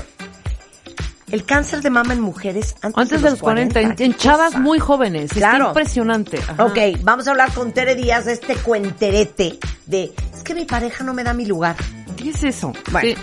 el 1.33 1.45
cáncer 1.45 1.81
de 1.81 1.89
mama 1.89 2.13
en 2.13 2.21
mujeres 2.21 2.75
antes, 2.83 3.01
Antes 3.01 3.21
de 3.23 3.31
los 3.31 3.39
40, 3.39 3.81
en, 3.81 3.95
¿Qué 3.95 4.05
en 4.05 4.15
chavas 4.15 4.55
muy 4.55 4.77
jóvenes. 4.77 5.33
Claro. 5.33 5.69
Está 5.69 5.79
impresionante. 5.79 6.37
Ajá. 6.37 6.63
Ok, 6.63 6.77
vamos 7.01 7.27
a 7.27 7.31
hablar 7.31 7.51
con 7.51 7.71
Tere 7.71 7.95
Díaz 7.95 8.25
de 8.25 8.33
este 8.33 8.55
cuenterete 8.55 9.57
de 9.87 10.13
es 10.31 10.43
que 10.43 10.53
mi 10.53 10.65
pareja 10.65 11.03
no 11.03 11.15
me 11.15 11.23
da 11.23 11.33
mi 11.33 11.47
lugar. 11.47 11.75
¿Qué 12.15 12.29
es 12.29 12.43
eso? 12.43 12.71
Bueno, 12.91 13.09
Sí. 13.09 13.15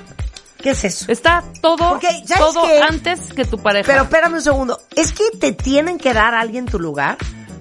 ¿Qué 0.60 0.70
es 0.70 0.84
eso? 0.84 1.10
Está 1.10 1.44
todo, 1.62 1.76
Porque, 1.90 2.08
¿sabes 2.26 2.52
todo 2.52 2.64
antes 2.82 3.32
que 3.32 3.44
tu 3.44 3.58
pareja. 3.58 3.86
Pero 3.86 4.02
espérame 4.02 4.34
un 4.34 4.42
segundo. 4.42 4.80
¿Es 4.96 5.12
que 5.12 5.30
te 5.38 5.52
tienen 5.52 5.96
que 5.96 6.12
dar 6.12 6.34
a 6.34 6.40
alguien 6.40 6.66
tu 6.66 6.80
lugar? 6.80 7.16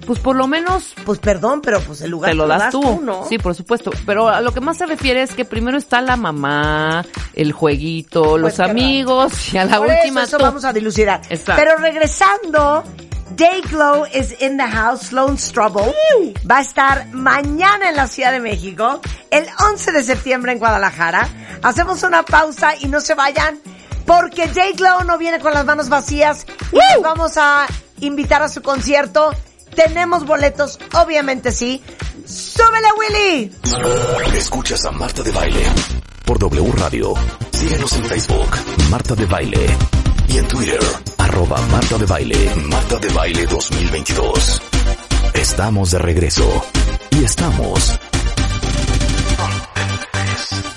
Pues 0.06 0.18
por 0.18 0.36
lo 0.36 0.46
menos 0.46 0.94
Pues 1.04 1.18
perdón, 1.18 1.60
pero 1.60 1.80
pues 1.80 2.00
el 2.00 2.10
lugar 2.10 2.30
te 2.30 2.36
lo 2.36 2.46
das 2.46 2.70
tú. 2.70 3.00
¿no? 3.02 3.26
Sí, 3.28 3.38
por 3.38 3.54
supuesto. 3.54 3.90
Pero 4.06 4.28
a 4.28 4.40
lo 4.40 4.52
que 4.52 4.60
más 4.60 4.76
se 4.78 4.86
refiere 4.86 5.22
es 5.22 5.34
que 5.34 5.44
primero 5.44 5.78
está 5.78 6.00
la 6.00 6.16
mamá, 6.16 7.04
el 7.34 7.52
jueguito, 7.52 8.38
los 8.38 8.54
qué 8.54 8.62
amigos 8.62 9.52
y 9.54 9.58
a 9.58 9.64
la 9.64 9.78
Por 9.78 9.88
última 9.88 10.22
eso, 10.22 10.28
eso 10.30 10.38
tú. 10.38 10.44
vamos 10.44 10.64
a 10.64 10.72
dilucidar. 10.72 11.20
Exacto. 11.28 11.62
Pero 11.62 11.76
regresando, 11.76 12.84
Dayglow 13.36 14.06
is 14.12 14.40
in 14.42 14.56
the 14.56 14.64
house, 14.66 15.02
Sloan 15.08 15.38
Strobel. 15.38 15.92
Va 16.50 16.58
a 16.58 16.60
estar 16.60 17.06
mañana 17.12 17.88
en 17.90 17.96
la 17.96 18.06
Ciudad 18.08 18.32
de 18.32 18.40
México, 18.40 19.00
el 19.30 19.46
11 19.72 19.92
de 19.92 20.02
septiembre 20.02 20.52
en 20.52 20.58
Guadalajara. 20.58 21.28
Hacemos 21.62 22.02
una 22.02 22.22
pausa 22.24 22.72
y 22.80 22.88
no 22.88 23.00
se 23.00 23.14
vayan, 23.14 23.58
porque 24.06 24.48
Dayglow 24.48 25.04
no 25.04 25.16
viene 25.18 25.38
con 25.38 25.54
las 25.54 25.64
manos 25.64 25.88
vacías 25.88 26.44
y 26.72 27.00
vamos 27.02 27.36
a 27.36 27.66
invitar 28.00 28.42
a 28.42 28.48
su 28.48 28.62
concierto. 28.62 29.30
Tenemos 29.74 30.26
boletos, 30.26 30.78
obviamente 30.94 31.52
sí. 31.52 31.82
¡Súbele, 32.26 32.88
Willy! 32.98 33.52
Escuchas 34.36 34.84
a 34.84 34.90
Marta 34.90 35.22
de 35.22 35.32
Baile 35.32 35.64
por 36.30 36.38
W 36.38 36.72
Radio. 36.76 37.14
Síguenos 37.50 37.92
en 37.94 38.04
Facebook, 38.04 38.50
Marta 38.88 39.16
de 39.16 39.26
Baile. 39.26 39.66
Y 40.28 40.38
en 40.38 40.46
Twitter, 40.46 40.78
arroba 41.18 41.60
Marta 41.72 41.98
de 41.98 42.06
Baile, 42.06 42.54
Marta 42.54 42.98
de 42.98 43.08
Baile 43.08 43.46
2022. 43.46 44.62
Estamos 45.34 45.90
de 45.90 45.98
regreso. 45.98 46.48
Y 47.10 47.24
estamos... 47.24 47.98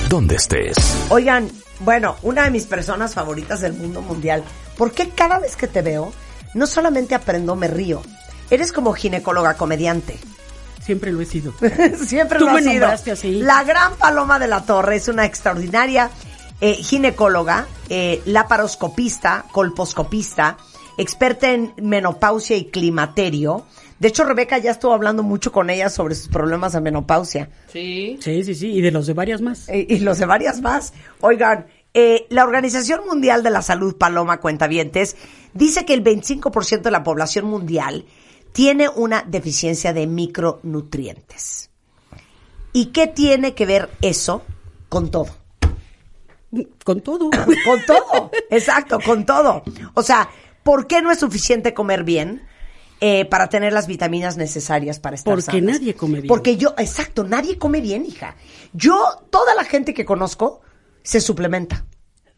Donde 0.09 0.35
estés. 0.37 0.75
Oigan, 1.09 1.51
bueno, 1.81 2.15
una 2.23 2.45
de 2.45 2.49
mis 2.49 2.65
personas 2.65 3.13
favoritas 3.13 3.61
del 3.61 3.73
mundo 3.73 4.01
mundial. 4.01 4.43
¿Por 4.75 4.91
qué 4.91 5.09
cada 5.09 5.37
vez 5.37 5.55
que 5.55 5.67
te 5.67 5.83
veo, 5.83 6.11
no 6.55 6.65
solamente 6.65 7.13
aprendo, 7.13 7.55
me 7.55 7.67
río? 7.67 8.01
Eres 8.53 8.71
como 8.71 8.93
ginecóloga 8.93 9.55
comediante. 9.55 10.15
Siempre 10.79 11.11
lo 11.11 11.21
he 11.21 11.25
sido. 11.25 11.55
Siempre 12.05 12.37
Tú 12.37 12.45
lo 12.45 12.53
me 12.53 12.59
has 12.59 13.01
sido. 13.01 13.13
así. 13.13 13.39
La 13.39 13.63
gran 13.63 13.95
Paloma 13.95 14.37
de 14.37 14.47
la 14.47 14.63
Torre 14.63 14.97
es 14.97 15.07
una 15.07 15.25
extraordinaria 15.25 16.11
eh, 16.61 16.75
ginecóloga, 16.75 17.65
eh, 17.89 18.21
laparoscopista, 18.25 19.45
colposcopista, 19.51 20.57
experta 20.99 21.49
en 21.49 21.73
menopausia 21.81 22.55
y 22.55 22.65
climaterio. 22.65 23.65
De 23.97 24.09
hecho, 24.09 24.23
Rebeca 24.23 24.59
ya 24.59 24.69
estuvo 24.69 24.93
hablando 24.93 25.23
mucho 25.23 25.51
con 25.51 25.71
ella 25.71 25.89
sobre 25.89 26.13
sus 26.13 26.27
problemas 26.27 26.73
de 26.73 26.81
menopausia. 26.81 27.49
Sí. 27.71 28.19
Sí, 28.21 28.43
sí, 28.43 28.53
sí. 28.53 28.71
Y 28.71 28.81
de 28.81 28.91
los 28.91 29.07
de 29.07 29.13
varias 29.13 29.41
más. 29.41 29.67
Eh, 29.67 29.87
y 29.89 29.97
los 29.97 30.19
de 30.19 30.27
varias 30.27 30.61
más. 30.61 30.93
Oigan, 31.21 31.65
eh, 31.95 32.27
la 32.29 32.43
Organización 32.43 33.01
Mundial 33.07 33.41
de 33.41 33.49
la 33.49 33.63
Salud, 33.63 33.95
Paloma 33.97 34.39
Cuentavientes, 34.39 35.15
dice 35.55 35.85
que 35.85 35.95
el 35.95 36.03
25% 36.03 36.83
de 36.83 36.91
la 36.91 37.03
población 37.03 37.45
mundial 37.45 38.05
tiene 38.53 38.87
una 38.87 39.23
deficiencia 39.23 39.91
de 39.93 40.07
micronutrientes. 40.07 41.69
¿Y 42.71 42.87
qué 42.87 43.07
tiene 43.07 43.53
que 43.53 43.65
ver 43.65 43.89
eso 44.01 44.43
con 44.89 45.11
todo? 45.11 45.27
Con 46.83 47.01
todo. 47.01 47.29
Con 47.65 47.85
todo, 47.85 48.31
exacto, 48.51 48.99
con 49.03 49.25
todo. 49.25 49.63
O 49.95 50.03
sea, 50.03 50.29
¿por 50.61 50.85
qué 50.85 51.01
no 51.01 51.11
es 51.11 51.19
suficiente 51.19 51.73
comer 51.73 52.03
bien 52.03 52.43
eh, 53.01 53.25
para 53.25 53.49
tener 53.49 53.73
las 53.73 53.87
vitaminas 53.87 54.37
necesarias 54.37 54.99
para 54.99 55.15
estar 55.15 55.33
Porque 55.33 55.45
sanas? 55.59 55.79
nadie 55.79 55.95
come 55.95 56.21
bien. 56.21 56.27
Porque 56.27 56.55
yo, 56.55 56.75
exacto, 56.77 57.23
nadie 57.23 57.57
come 57.57 57.81
bien, 57.81 58.05
hija. 58.05 58.35
Yo, 58.73 59.03
toda 59.31 59.55
la 59.55 59.63
gente 59.63 59.95
que 59.95 60.05
conozco 60.05 60.61
se 61.01 61.21
suplementa. 61.21 61.85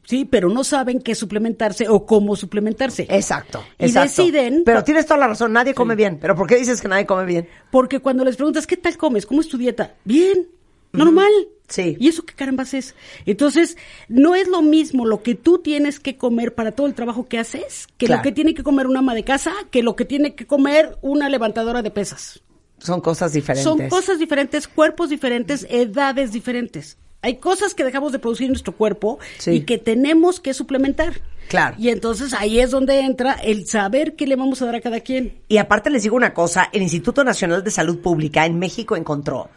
Sí, 0.05 0.25
pero 0.25 0.49
no 0.49 0.63
saben 0.63 1.01
qué 1.01 1.15
suplementarse 1.15 1.89
o 1.89 2.05
cómo 2.05 2.35
suplementarse. 2.35 3.07
Exacto, 3.09 3.63
Y 3.79 3.85
exacto. 3.85 4.23
deciden- 4.23 4.63
Pero 4.65 4.83
tienes 4.83 5.05
toda 5.05 5.19
la 5.19 5.27
razón, 5.27 5.51
nadie 5.53 5.73
come 5.73 5.95
bien. 5.95 6.17
¿Pero 6.21 6.35
por 6.35 6.47
qué 6.47 6.55
dices 6.57 6.79
que 6.81 6.87
nadie 6.87 7.05
come 7.05 7.25
bien? 7.25 7.47
Porque 7.71 7.99
cuando 7.99 8.23
les 8.23 8.35
preguntas, 8.35 8.67
¿qué 8.67 8.77
tal 8.77 8.97
comes? 8.97 9.25
¿Cómo 9.25 9.41
es 9.41 9.47
tu 9.47 9.57
dieta? 9.57 9.95
Bien, 10.03 10.47
normal. 10.93 11.31
Sí. 11.67 11.97
¿Y 11.99 12.09
eso 12.09 12.23
qué 12.23 12.35
carambas 12.35 12.75
es? 12.75 12.93
Entonces, 13.25 13.75
no 14.07 14.35
es 14.35 14.47
lo 14.47 14.61
mismo 14.61 15.05
lo 15.07 15.23
que 15.23 15.33
tú 15.33 15.57
tienes 15.57 15.99
que 15.99 16.15
comer 16.15 16.53
para 16.53 16.73
todo 16.73 16.85
el 16.85 16.93
trabajo 16.93 17.27
que 17.27 17.39
haces 17.39 17.87
que 17.97 18.05
Claro. 18.05 18.19
lo 18.19 18.23
que 18.23 18.31
tiene 18.31 18.53
que 18.53 18.61
comer 18.61 18.85
una 18.85 18.99
ama 18.99 19.15
de 19.15 19.23
casa, 19.23 19.51
que 19.71 19.81
lo 19.81 19.95
que 19.95 20.05
tiene 20.05 20.35
que 20.35 20.45
comer 20.45 20.97
una 21.01 21.27
levantadora 21.29 21.81
de 21.81 21.89
pesas. 21.89 22.43
Son 22.77 23.01
cosas 23.01 23.33
diferentes. 23.33 23.63
Son 23.63 23.89
cosas 23.89 24.19
diferentes, 24.19 24.67
cuerpos 24.67 25.09
diferentes, 25.09 25.65
edades 25.69 26.31
diferentes. 26.31 26.97
Hay 27.25 27.37
cosas 27.37 27.73
que 27.73 27.83
dejamos 27.83 28.11
de 28.11 28.19
producir 28.19 28.45
en 28.45 28.51
nuestro 28.51 28.75
cuerpo 28.75 29.17
Sí. 29.39 29.51
y 29.51 29.61
que 29.61 29.79
tenemos 29.79 30.39
que 30.39 30.53
suplementar. 30.53 31.21
Claro. 31.47 31.75
Y 31.79 31.89
entonces 31.89 32.33
ahí 32.33 32.59
es 32.59 32.69
donde 32.69 32.99
entra 32.99 33.33
el 33.33 33.67
saber 33.67 34.15
qué 34.15 34.27
le 34.27 34.35
vamos 34.35 34.61
a 34.61 34.65
dar 34.67 34.75
a 34.75 34.81
cada 34.81 34.99
quien. 34.99 35.41
Y 35.47 35.57
aparte 35.57 35.89
les 35.89 36.03
digo 36.03 36.15
una 36.15 36.35
cosa, 36.35 36.69
el 36.71 36.83
Instituto 36.83 37.23
Nacional 37.23 37.63
de 37.63 37.71
Salud 37.71 37.99
Pública 37.99 38.45
en 38.45 38.59
México 38.59 38.95
encontró, 38.95 39.49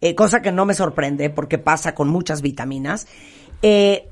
eh, 0.00 0.14
cosa 0.14 0.40
que 0.40 0.52
no 0.52 0.66
me 0.66 0.74
sorprende 0.74 1.28
porque 1.30 1.58
pasa 1.58 1.94
con 1.96 2.08
muchas 2.08 2.42
vitaminas, 2.42 3.08
eh, 3.62 4.08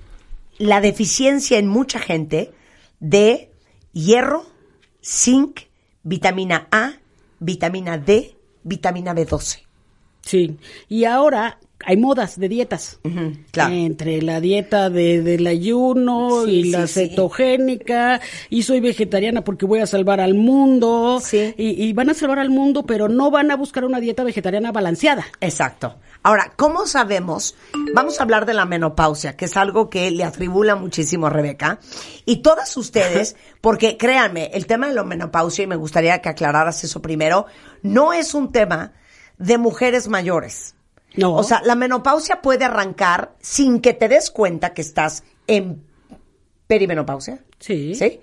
la 0.59 0.81
deficiencia 0.81 1.59
en 1.59 1.69
mucha 1.69 2.01
gente 2.01 2.53
de 2.99 3.51
hierro, 3.93 4.45
zinc, 5.03 5.61
vitamina 6.03 6.67
A, 6.73 6.95
vitamina 7.39 7.97
D, 7.97 8.37
vitamina 8.65 9.15
B12. 9.15 9.61
Sí. 10.23 10.57
Y 10.89 11.05
ahora 11.05 11.59
hay 11.87 11.97
modas 11.97 12.39
de 12.39 12.49
dietas. 12.49 12.99
claro. 13.51 13.75
Entre 13.75 14.23
la 14.23 14.41
dieta 14.41 14.91
de, 14.91 15.23
del 15.23 15.47
ayuno 15.47 16.45
Sí, 16.45 16.51
y 16.51 16.63
sí, 16.65 16.71
la 16.71 16.87
sí. 16.87 17.09
cetogénica, 17.09 18.21
y 18.51 18.63
soy 18.63 18.81
vegetariana 18.81 19.43
porque 19.45 19.67
voy 19.67 19.81
a 19.81 19.87
salvar 19.87 20.21
al 20.21 20.35
mundo. 20.35 21.21
Sí. 21.23 21.55
Y, 21.57 21.85
y 21.85 21.93
van 21.93 22.11
a 22.11 22.15
salvar 22.15 22.39
al 22.39 22.51
mundo, 22.51 22.85
pero 22.87 23.09
no 23.09 23.31
van 23.31 23.51
a 23.51 23.57
buscar 23.57 23.85
una 23.85 24.01
dieta 24.01 24.25
vegetariana 24.25 24.73
balanceada. 24.73 25.25
Exacto. 25.41 25.97
Ahora, 26.23 26.53
¿cómo 26.57 26.87
sabemos? 26.87 27.55
Vamos 27.95 28.19
a 28.19 28.23
hablar 28.23 28.47
de 28.47 28.55
la 28.55 28.65
menopausia, 28.65 29.37
que 29.37 29.45
es 29.45 29.57
algo 29.59 29.91
que 29.91 30.11
le 30.11 30.25
atribula 30.25 30.75
muchísimo 30.75 31.27
a 31.27 31.31
Rebeca. 31.31 31.81
Y 32.25 32.37
todas 32.37 32.75
ustedes, 32.79 33.37
porque 33.61 33.99
créanme, 33.99 34.51
el 34.55 34.67
tema 34.67 34.89
de 34.89 34.95
la 34.95 35.05
menopausia, 35.05 35.65
y 35.65 35.67
me 35.67 35.77
gustaría 35.77 36.23
que 36.23 36.31
aclararas 36.31 36.83
eso 36.83 37.03
primero, 37.03 37.45
no 37.83 38.13
es 38.15 38.33
un 38.33 38.53
tema 38.53 38.93
de 39.37 39.59
mujeres 39.59 40.09
mayores. 40.09 40.75
No. 41.17 41.35
O 41.35 41.43
sea, 41.43 41.63
la 41.65 41.75
menopausia 41.75 42.43
puede 42.43 42.65
arrancar 42.65 43.35
sin 43.41 43.81
que 43.81 43.95
te 43.95 44.09
des 44.09 44.31
cuenta 44.31 44.75
que 44.75 44.83
estás 44.83 45.25
en 45.47 45.85
perimenopausia. 46.67 47.45
Sí. 47.59 47.95
¿Sí? 47.95 48.21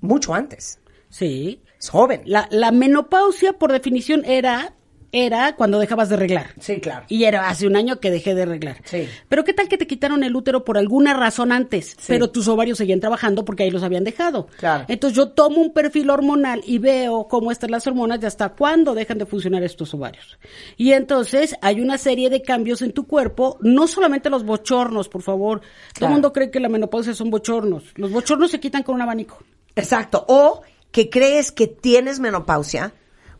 Mucho 0.00 0.34
antes. 0.34 0.80
Sí. 1.08 1.62
Es 1.78 1.88
joven. 1.90 2.22
La, 2.24 2.48
la 2.50 2.70
menopausia, 2.70 3.54
por 3.54 3.72
definición, 3.72 4.24
era, 4.24 4.74
era 5.12 5.54
cuando 5.56 5.78
dejabas 5.78 6.08
de 6.08 6.16
reglar. 6.16 6.54
Sí, 6.58 6.80
claro. 6.80 7.04
Y 7.08 7.24
era 7.24 7.48
hace 7.50 7.66
un 7.66 7.76
año 7.76 8.00
que 8.00 8.10
dejé 8.10 8.34
de 8.34 8.42
arreglar. 8.42 8.78
Sí. 8.84 9.06
Pero 9.28 9.44
qué 9.44 9.52
tal 9.52 9.68
que 9.68 9.76
te 9.76 9.86
quitaron 9.86 10.24
el 10.24 10.34
útero 10.34 10.64
por 10.64 10.78
alguna 10.78 11.12
razón 11.14 11.52
antes, 11.52 11.90
Sí. 11.98 12.06
pero 12.08 12.30
tus 12.30 12.48
ovarios 12.48 12.78
seguían 12.78 12.98
trabajando 13.00 13.44
porque 13.44 13.62
ahí 13.64 13.70
los 13.70 13.82
habían 13.82 14.04
dejado. 14.04 14.46
Claro. 14.58 14.86
Entonces 14.88 15.14
yo 15.16 15.28
tomo 15.28 15.60
un 15.60 15.72
perfil 15.74 16.08
hormonal 16.10 16.62
y 16.66 16.78
veo 16.78 17.28
cómo 17.28 17.52
están 17.52 17.70
las 17.70 17.86
hormonas 17.86 18.20
y 18.22 18.26
hasta 18.26 18.48
cuándo 18.50 18.94
dejan 18.94 19.18
de 19.18 19.26
funcionar 19.26 19.62
estos 19.62 19.92
ovarios. 19.92 20.38
Y 20.78 20.92
entonces 20.92 21.56
hay 21.60 21.80
una 21.82 21.98
serie 21.98 22.30
de 22.30 22.40
cambios 22.40 22.80
en 22.80 22.92
tu 22.92 23.06
cuerpo, 23.06 23.58
no 23.60 23.86
solamente 23.86 24.30
los 24.30 24.44
bochornos, 24.44 25.08
por 25.10 25.20
favor. 25.20 25.60
Todo 25.94 26.06
el 26.06 26.12
mundo 26.12 26.32
cree 26.32 26.50
que 26.50 26.58
la 26.58 26.70
menopausia 26.70 27.14
son 27.14 27.28
bochornos. 27.30 27.84
Los 27.96 28.10
bochornos 28.12 28.50
se 28.50 28.60
quitan 28.60 28.82
con 28.82 28.94
un 28.94 29.02
abanico. 29.02 29.38
Exacto. 29.76 30.24
O 30.28 30.62
que 30.90 31.10
crees 31.10 31.52
que 31.52 31.66
tienes 31.66 32.18
menopausia 32.18 32.94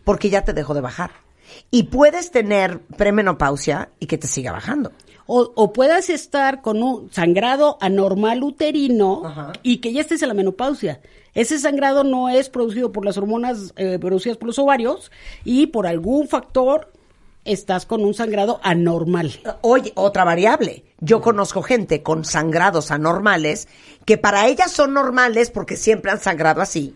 porque 0.04 0.28
ya 0.30 0.42
te 0.44 0.52
dejó 0.52 0.74
de 0.74 0.80
bajar. 0.82 1.21
Y 1.70 1.84
puedes 1.84 2.30
tener 2.30 2.80
premenopausia 2.96 3.90
y 3.98 4.06
que 4.06 4.18
te 4.18 4.26
siga 4.26 4.52
bajando. 4.52 4.92
O, 5.26 5.52
o 5.54 5.72
puedas 5.72 6.10
estar 6.10 6.62
con 6.62 6.82
un 6.82 7.12
sangrado 7.12 7.78
anormal 7.80 8.42
uterino 8.42 9.22
Ajá. 9.24 9.52
y 9.62 9.78
que 9.78 9.92
ya 9.92 10.00
estés 10.00 10.22
en 10.22 10.28
la 10.28 10.34
menopausia. 10.34 11.00
Ese 11.34 11.58
sangrado 11.58 12.04
no 12.04 12.28
es 12.28 12.48
producido 12.50 12.92
por 12.92 13.04
las 13.04 13.16
hormonas 13.16 13.72
eh, 13.76 13.98
producidas 13.98 14.36
por 14.36 14.48
los 14.48 14.58
ovarios 14.58 15.10
y 15.44 15.68
por 15.68 15.86
algún 15.86 16.28
factor 16.28 16.92
estás 17.44 17.86
con 17.86 18.04
un 18.04 18.14
sangrado 18.14 18.60
anormal. 18.62 19.40
Oye, 19.62 19.92
otra 19.94 20.24
variable. 20.24 20.84
Yo 21.00 21.20
conozco 21.20 21.62
gente 21.62 22.02
con 22.02 22.24
sangrados 22.24 22.90
anormales 22.90 23.68
que 24.04 24.18
para 24.18 24.46
ellas 24.46 24.70
son 24.70 24.92
normales 24.92 25.50
porque 25.50 25.76
siempre 25.76 26.10
han 26.10 26.20
sangrado 26.20 26.60
así 26.60 26.94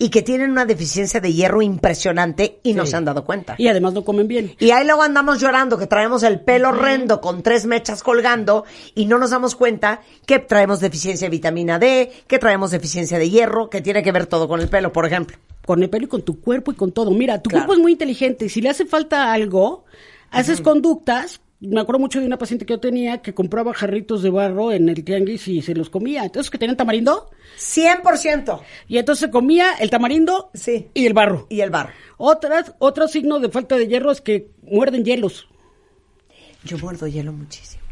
y 0.00 0.10
que 0.10 0.22
tienen 0.22 0.50
una 0.52 0.64
deficiencia 0.64 1.20
de 1.20 1.32
hierro 1.32 1.60
impresionante 1.60 2.60
y 2.62 2.72
no 2.74 2.86
se 2.86 2.96
han 2.96 3.04
dado 3.04 3.24
cuenta. 3.24 3.56
Y 3.58 3.66
además 3.66 3.94
no 3.94 4.04
comen 4.04 4.28
bien. 4.28 4.54
Y 4.60 4.70
ahí 4.70 4.86
luego 4.86 5.02
andamos 5.02 5.40
llorando 5.40 5.76
que 5.76 5.88
traemos 5.88 6.22
el 6.22 6.40
pelo 6.40 6.68
horrendo 6.68 7.20
con 7.20 7.42
tres 7.42 7.66
mechas 7.66 8.02
colgando 8.04 8.64
y 8.94 9.06
no 9.06 9.18
nos 9.18 9.30
damos 9.30 9.56
cuenta 9.56 10.00
que 10.24 10.38
traemos 10.38 10.78
deficiencia 10.80 11.26
de 11.26 11.30
vitamina 11.30 11.78
D, 11.80 12.12
que 12.28 12.38
traemos 12.38 12.70
deficiencia 12.70 13.18
de 13.18 13.28
hierro, 13.28 13.68
que 13.70 13.80
tiene 13.80 14.02
que 14.04 14.12
ver 14.12 14.26
todo 14.26 14.46
con 14.46 14.60
el 14.60 14.68
pelo, 14.68 14.92
por 14.92 15.04
ejemplo. 15.04 15.36
Con 15.66 15.82
el 15.82 15.90
pelo 15.90 16.04
y 16.04 16.08
con 16.08 16.22
tu 16.22 16.40
cuerpo 16.40 16.70
y 16.70 16.74
con 16.76 16.92
todo. 16.92 17.10
Mira, 17.10 17.42
tu 17.42 17.50
Claro. 17.50 17.66
cuerpo 17.66 17.74
es 17.78 17.82
muy 17.82 17.92
inteligente. 17.92 18.44
y 18.44 18.48
Si 18.48 18.60
le 18.60 18.68
hace 18.70 18.86
falta 18.86 19.32
algo, 19.32 19.84
haces 20.30 20.60
conductas. 20.60 21.40
Me 21.60 21.80
acuerdo 21.80 21.98
mucho 21.98 22.20
de 22.20 22.26
una 22.26 22.38
paciente 22.38 22.64
que 22.64 22.74
yo 22.74 22.78
tenía 22.80 23.18
que 23.20 23.34
compraba 23.34 23.74
jarritos 23.74 24.22
de 24.22 24.30
barro 24.30 24.70
en 24.70 24.88
el 24.88 25.02
tianguis 25.02 25.48
y 25.48 25.60
se 25.60 25.74
los 25.74 25.90
comía. 25.90 26.24
Entonces, 26.24 26.50
que 26.50 26.58
tenían 26.58 26.76
tamarindo. 26.76 27.30
100%. 27.58 28.60
Y 28.86 28.98
entonces 28.98 29.26
se 29.26 29.30
comía 29.30 29.72
el 29.80 29.90
tamarindo 29.90 30.50
Sí. 30.54 30.86
y 30.94 31.06
el 31.06 31.14
barro. 31.14 31.46
Y 31.48 31.60
el 31.60 31.70
barro. 31.70 31.90
Otras, 32.16 32.74
otro 32.78 33.08
signo 33.08 33.40
de 33.40 33.48
falta 33.48 33.76
de 33.76 33.88
hierro 33.88 34.12
es 34.12 34.20
que 34.20 34.50
muerden 34.62 35.04
hielos. 35.04 35.48
Yo 36.64 36.78
muerdo 36.78 37.06
hielo 37.06 37.32
muchísimo. 37.32 37.82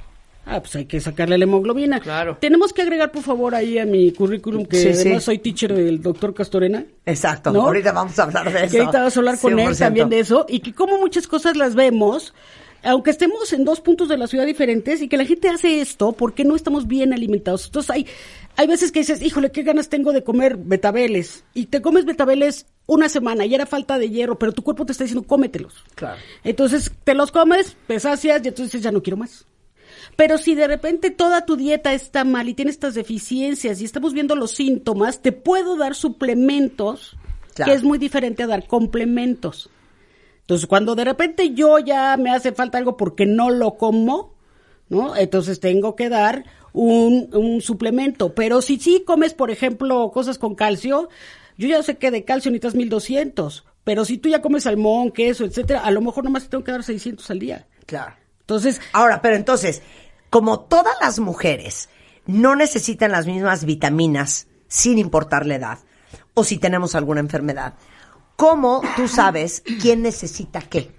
Ah, 0.48 0.60
pues 0.60 0.76
hay 0.76 0.84
que 0.84 1.00
sacarle 1.00 1.36
la 1.38 1.42
hemoglobina. 1.44 1.98
Claro. 1.98 2.36
Tenemos 2.40 2.72
que 2.72 2.82
agregar, 2.82 3.10
por 3.10 3.24
favor, 3.24 3.52
ahí 3.56 3.78
a 3.80 3.84
mi 3.84 4.12
currículum 4.12 4.64
que 4.64 4.76
Sí, 4.76 4.88
además 4.90 5.22
sí. 5.24 5.26
soy 5.26 5.38
teacher 5.38 5.74
del 5.74 6.00
doctor 6.00 6.32
Castorena. 6.34 6.84
Exacto. 7.04 7.50
¿No? 7.50 7.62
Ahorita 7.62 7.90
vamos 7.90 8.16
a 8.20 8.22
hablar 8.24 8.52
de 8.52 8.60
eso. 8.66 8.70
Que 8.72 8.78
ahorita 8.80 9.02
vas 9.02 9.16
a 9.16 9.18
hablar 9.20 9.38
con 9.40 9.58
él 9.58 9.66
100%. 9.74 9.78
también 9.78 10.08
de 10.08 10.20
eso. 10.20 10.46
Y 10.48 10.60
que 10.60 10.72
como 10.72 10.98
muchas 10.98 11.26
cosas 11.26 11.56
las 11.56 11.74
vemos, 11.74 12.32
aunque 12.86 13.10
estemos 13.10 13.52
en 13.52 13.64
dos 13.64 13.80
puntos 13.80 14.08
de 14.08 14.16
la 14.16 14.26
ciudad 14.26 14.46
diferentes, 14.46 15.02
y 15.02 15.08
que 15.08 15.16
la 15.16 15.24
gente 15.24 15.48
hace 15.48 15.80
esto 15.80 16.12
porque 16.12 16.44
no 16.44 16.54
estamos 16.56 16.86
bien 16.86 17.12
alimentados. 17.12 17.66
Entonces 17.66 17.90
hay, 17.90 18.06
hay 18.56 18.66
veces 18.66 18.92
que 18.92 19.00
dices, 19.00 19.20
híjole, 19.20 19.50
qué 19.50 19.62
ganas 19.62 19.88
tengo 19.88 20.12
de 20.12 20.22
comer 20.22 20.56
betabeles. 20.56 21.44
Y 21.52 21.66
te 21.66 21.82
comes 21.82 22.04
betabeles 22.04 22.66
una 22.86 23.08
semana 23.08 23.44
y 23.44 23.54
era 23.54 23.66
falta 23.66 23.98
de 23.98 24.08
hierro, 24.08 24.38
pero 24.38 24.52
tu 24.52 24.62
cuerpo 24.62 24.86
te 24.86 24.92
está 24.92 25.04
diciendo, 25.04 25.26
cómetelos. 25.26 25.84
Claro. 25.94 26.16
Entonces 26.44 26.92
te 27.04 27.14
los 27.14 27.32
comes, 27.32 27.76
te 27.86 27.98
sacias 28.00 28.40
y 28.44 28.48
entonces 28.48 28.72
dices, 28.72 28.82
ya 28.82 28.92
no 28.92 29.02
quiero 29.02 29.16
más. 29.16 29.46
Pero 30.14 30.38
si 30.38 30.54
de 30.54 30.66
repente 30.66 31.10
toda 31.10 31.44
tu 31.44 31.56
dieta 31.56 31.92
está 31.92 32.24
mal 32.24 32.48
y 32.48 32.54
tiene 32.54 32.70
estas 32.70 32.94
deficiencias 32.94 33.80
y 33.80 33.84
estamos 33.84 34.14
viendo 34.14 34.34
los 34.36 34.52
síntomas, 34.52 35.20
te 35.20 35.32
puedo 35.32 35.76
dar 35.76 35.94
suplementos, 35.94 37.16
Claro. 37.54 37.72
que 37.72 37.76
es 37.78 37.82
muy 37.84 37.98
diferente 37.98 38.42
a 38.42 38.46
dar 38.46 38.66
complementos. 38.66 39.70
Entonces, 40.46 40.68
cuando 40.68 40.94
de 40.94 41.04
repente 41.04 41.54
yo 41.54 41.80
ya 41.80 42.16
me 42.16 42.30
hace 42.30 42.52
falta 42.52 42.78
algo 42.78 42.96
porque 42.96 43.26
no 43.26 43.50
lo 43.50 43.76
como, 43.76 44.34
¿no? 44.88 45.16
Entonces 45.16 45.58
tengo 45.58 45.96
que 45.96 46.08
dar 46.08 46.44
un, 46.72 47.30
un 47.32 47.60
suplemento. 47.60 48.32
Pero 48.32 48.62
si 48.62 48.78
sí 48.78 49.02
comes, 49.04 49.34
por 49.34 49.50
ejemplo, 49.50 50.12
cosas 50.12 50.38
con 50.38 50.54
calcio, 50.54 51.08
yo 51.58 51.66
ya 51.66 51.82
sé 51.82 51.96
que 51.96 52.12
de 52.12 52.24
calcio 52.24 52.52
necesitas 52.52 52.76
1200. 52.76 53.64
Pero 53.82 54.04
si 54.04 54.18
tú 54.18 54.28
ya 54.28 54.40
comes 54.40 54.62
salmón, 54.62 55.10
queso, 55.10 55.44
etcétera, 55.44 55.80
a 55.80 55.90
lo 55.90 56.00
mejor 56.00 56.22
nomás 56.22 56.44
te 56.44 56.50
tengo 56.50 56.62
que 56.62 56.70
dar 56.70 56.84
600 56.84 57.28
al 57.28 57.38
día. 57.40 57.66
Claro. 57.84 58.14
Entonces, 58.40 58.80
Ahora, 58.92 59.20
pero 59.20 59.34
entonces, 59.34 59.82
como 60.30 60.60
todas 60.60 60.94
las 61.00 61.18
mujeres 61.18 61.88
no 62.26 62.54
necesitan 62.54 63.10
las 63.10 63.26
mismas 63.26 63.64
vitaminas 63.64 64.46
sin 64.68 64.98
importar 64.98 65.44
la 65.44 65.56
edad, 65.56 65.78
o 66.34 66.44
si 66.44 66.58
tenemos 66.58 66.94
alguna 66.94 67.18
enfermedad, 67.18 67.74
¿cómo 68.36 68.82
tú 68.96 69.08
sabes 69.08 69.62
quién 69.80 70.02
necesita 70.02 70.60
qué? 70.60 70.95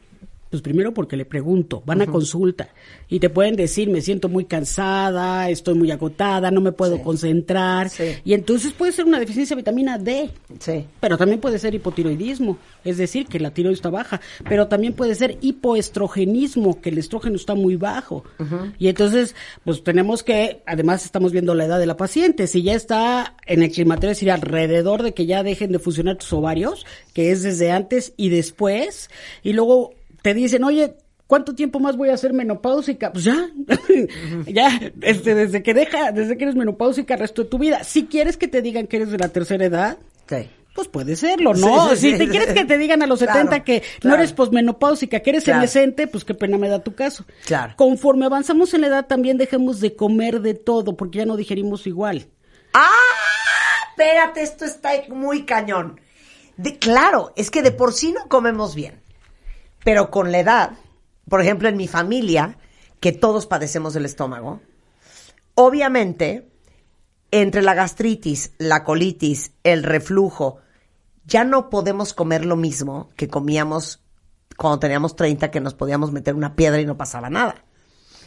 Pues 0.49 0.61
primero 0.61 0.93
porque 0.93 1.17
le 1.17 1.25
pregunto, 1.25 1.83
van 1.85 2.01
a 2.01 2.05
consulta 2.05 2.69
y 3.09 3.19
te 3.19 3.29
pueden 3.29 3.55
decir, 3.55 3.89
me 3.89 4.01
siento 4.01 4.29
muy 4.29 4.45
cansada, 4.45 5.49
estoy 5.49 5.75
muy 5.75 5.91
agotada, 5.91 6.51
no 6.51 6.61
me 6.61 6.71
puedo 6.71 7.01
concentrar. 7.01 7.89
Sí. 7.89 8.15
Y 8.23 8.33
entonces 8.33 8.71
puede 8.71 8.91
ser 8.91 9.05
una 9.05 9.19
deficiencia 9.19 9.55
de 9.55 9.61
vitamina 9.61 9.97
D. 9.97 10.29
Sí. 10.59 10.85
Pero 10.99 11.17
también 11.17 11.41
puede 11.41 11.59
ser 11.59 11.75
hipotiroidismo, 11.75 12.57
es 12.83 12.97
decir, 12.97 13.27
que 13.27 13.39
la 13.39 13.51
tiroides 13.51 13.79
está 13.79 13.89
baja. 13.89 14.21
Pero 14.47 14.67
también 14.67 14.93
puede 14.93 15.15
ser 15.15 15.37
hipoestrogenismo, 15.41 16.81
que 16.81 16.89
el 16.89 16.97
estrógeno 16.97 17.35
está 17.35 17.53
muy 17.53 17.75
bajo. 17.75 18.23
Y 18.79 18.87
entonces, 18.87 19.35
pues 19.65 19.83
tenemos 19.83 20.23
que, 20.23 20.61
además 20.65 21.05
estamos 21.05 21.31
viendo 21.31 21.55
la 21.55 21.65
edad 21.65 21.79
de 21.79 21.85
la 21.85 21.97
paciente. 21.97 22.47
Si 22.47 22.63
ya 22.63 22.73
está 22.73 23.35
en 23.45 23.63
el 23.63 23.71
climaterio, 23.71 24.11
es 24.11 24.17
decir, 24.17 24.31
alrededor 24.31 25.03
de 25.03 25.13
que 25.13 25.25
ya 25.25 25.43
dejen 25.43 25.71
de 25.71 25.79
funcionar 25.79 26.17
tus 26.17 26.31
ovarios, 26.33 26.85
que 27.13 27.31
es 27.31 27.43
desde 27.43 27.71
antes 27.71 28.13
y 28.15 28.29
después. 28.29 29.09
Y 29.43 29.53
luego 29.53 29.93
te 30.33 30.33
dicen, 30.33 30.63
oye, 30.63 30.95
¿cuánto 31.25 31.55
tiempo 31.55 31.79
más 31.79 31.95
voy 31.95 32.09
a 32.09 32.17
ser 32.17 32.33
menopáusica? 32.33 33.11
Pues 33.13 33.23
ya, 33.23 33.49
ya, 34.47 34.79
este, 35.01 35.35
desde 35.35 35.63
que 35.63 35.73
deja, 35.73 36.11
desde 36.11 36.37
que 36.37 36.43
eres 36.43 36.55
menopáusica 36.55 37.15
resto 37.15 37.43
de 37.43 37.49
tu 37.49 37.57
vida. 37.57 37.83
Si 37.83 38.05
quieres 38.07 38.35
que 38.37 38.47
te 38.47 38.61
digan 38.61 38.87
que 38.87 38.97
eres 38.97 39.11
de 39.11 39.17
la 39.17 39.29
tercera 39.29 39.65
edad, 39.65 39.97
Sí. 40.29 40.49
pues 40.75 40.89
puede 40.89 41.15
serlo, 41.15 41.53
¿no? 41.53 41.89
Sí, 41.91 41.95
sí, 41.95 42.11
si 42.11 42.17
te 42.17 42.27
quieres 42.27 42.53
que 42.53 42.65
te 42.65 42.77
digan 42.77 43.01
a 43.01 43.07
los 43.07 43.19
Claro, 43.19 43.33
70 43.39 43.63
que 43.63 43.83
no 44.03 44.15
eres 44.15 44.33
posmenopáusica, 44.33 45.21
que 45.21 45.29
eres 45.29 45.43
Claro. 45.45 45.59
senescente, 45.61 46.07
pues 46.07 46.25
qué 46.25 46.33
pena 46.33 46.57
me 46.57 46.67
da 46.69 46.79
tu 46.83 46.93
caso. 46.93 47.25
Claro. 47.45 47.73
Conforme 47.77 48.25
avanzamos 48.25 48.73
en 48.73 48.81
la 48.81 48.87
edad 48.87 49.05
también 49.07 49.37
dejemos 49.37 49.79
de 49.79 49.95
comer 49.95 50.41
de 50.41 50.53
todo, 50.55 50.97
porque 50.97 51.19
ya 51.19 51.25
no 51.25 51.37
digerimos 51.37 51.87
igual. 51.87 52.27
¡Ah! 52.73 52.89
Espérate, 53.91 54.41
esto 54.43 54.65
está 54.65 54.89
muy 55.09 55.43
cañón. 55.45 55.99
De, 56.57 56.77
claro, 56.77 57.33
es 57.35 57.49
que 57.49 57.61
de 57.61 57.71
por 57.71 57.93
sí 57.93 58.11
no 58.11 58.27
comemos 58.27 58.75
bien. 58.75 58.99
Pero 59.83 60.09
con 60.11 60.31
la 60.31 60.39
edad, 60.39 60.71
por 61.29 61.41
ejemplo, 61.41 61.69
en 61.69 61.77
mi 61.77 61.87
familia, 61.87 62.57
que 62.99 63.11
todos 63.11 63.45
padecemos 63.45 63.93
del 63.93 64.05
estómago, 64.05 64.61
obviamente, 65.55 66.47
entre 67.31 67.61
la 67.61 67.73
gastritis, 67.73 68.51
la 68.57 68.83
colitis, 68.83 69.51
el 69.63 69.83
reflujo, 69.83 70.59
ya 71.25 71.43
no 71.43 71.69
podemos 71.69 72.13
comer 72.13 72.45
lo 72.45 72.55
mismo 72.55 73.09
que 73.15 73.27
comíamos 73.27 74.01
cuando 74.57 74.79
teníamos 74.79 75.15
30, 75.15 75.51
que 75.51 75.59
nos 75.59 75.73
podíamos 75.73 76.11
meter 76.11 76.33
una 76.35 76.55
piedra 76.55 76.79
y 76.81 76.85
no 76.85 76.97
pasaba 76.97 77.29
nada. 77.29 77.63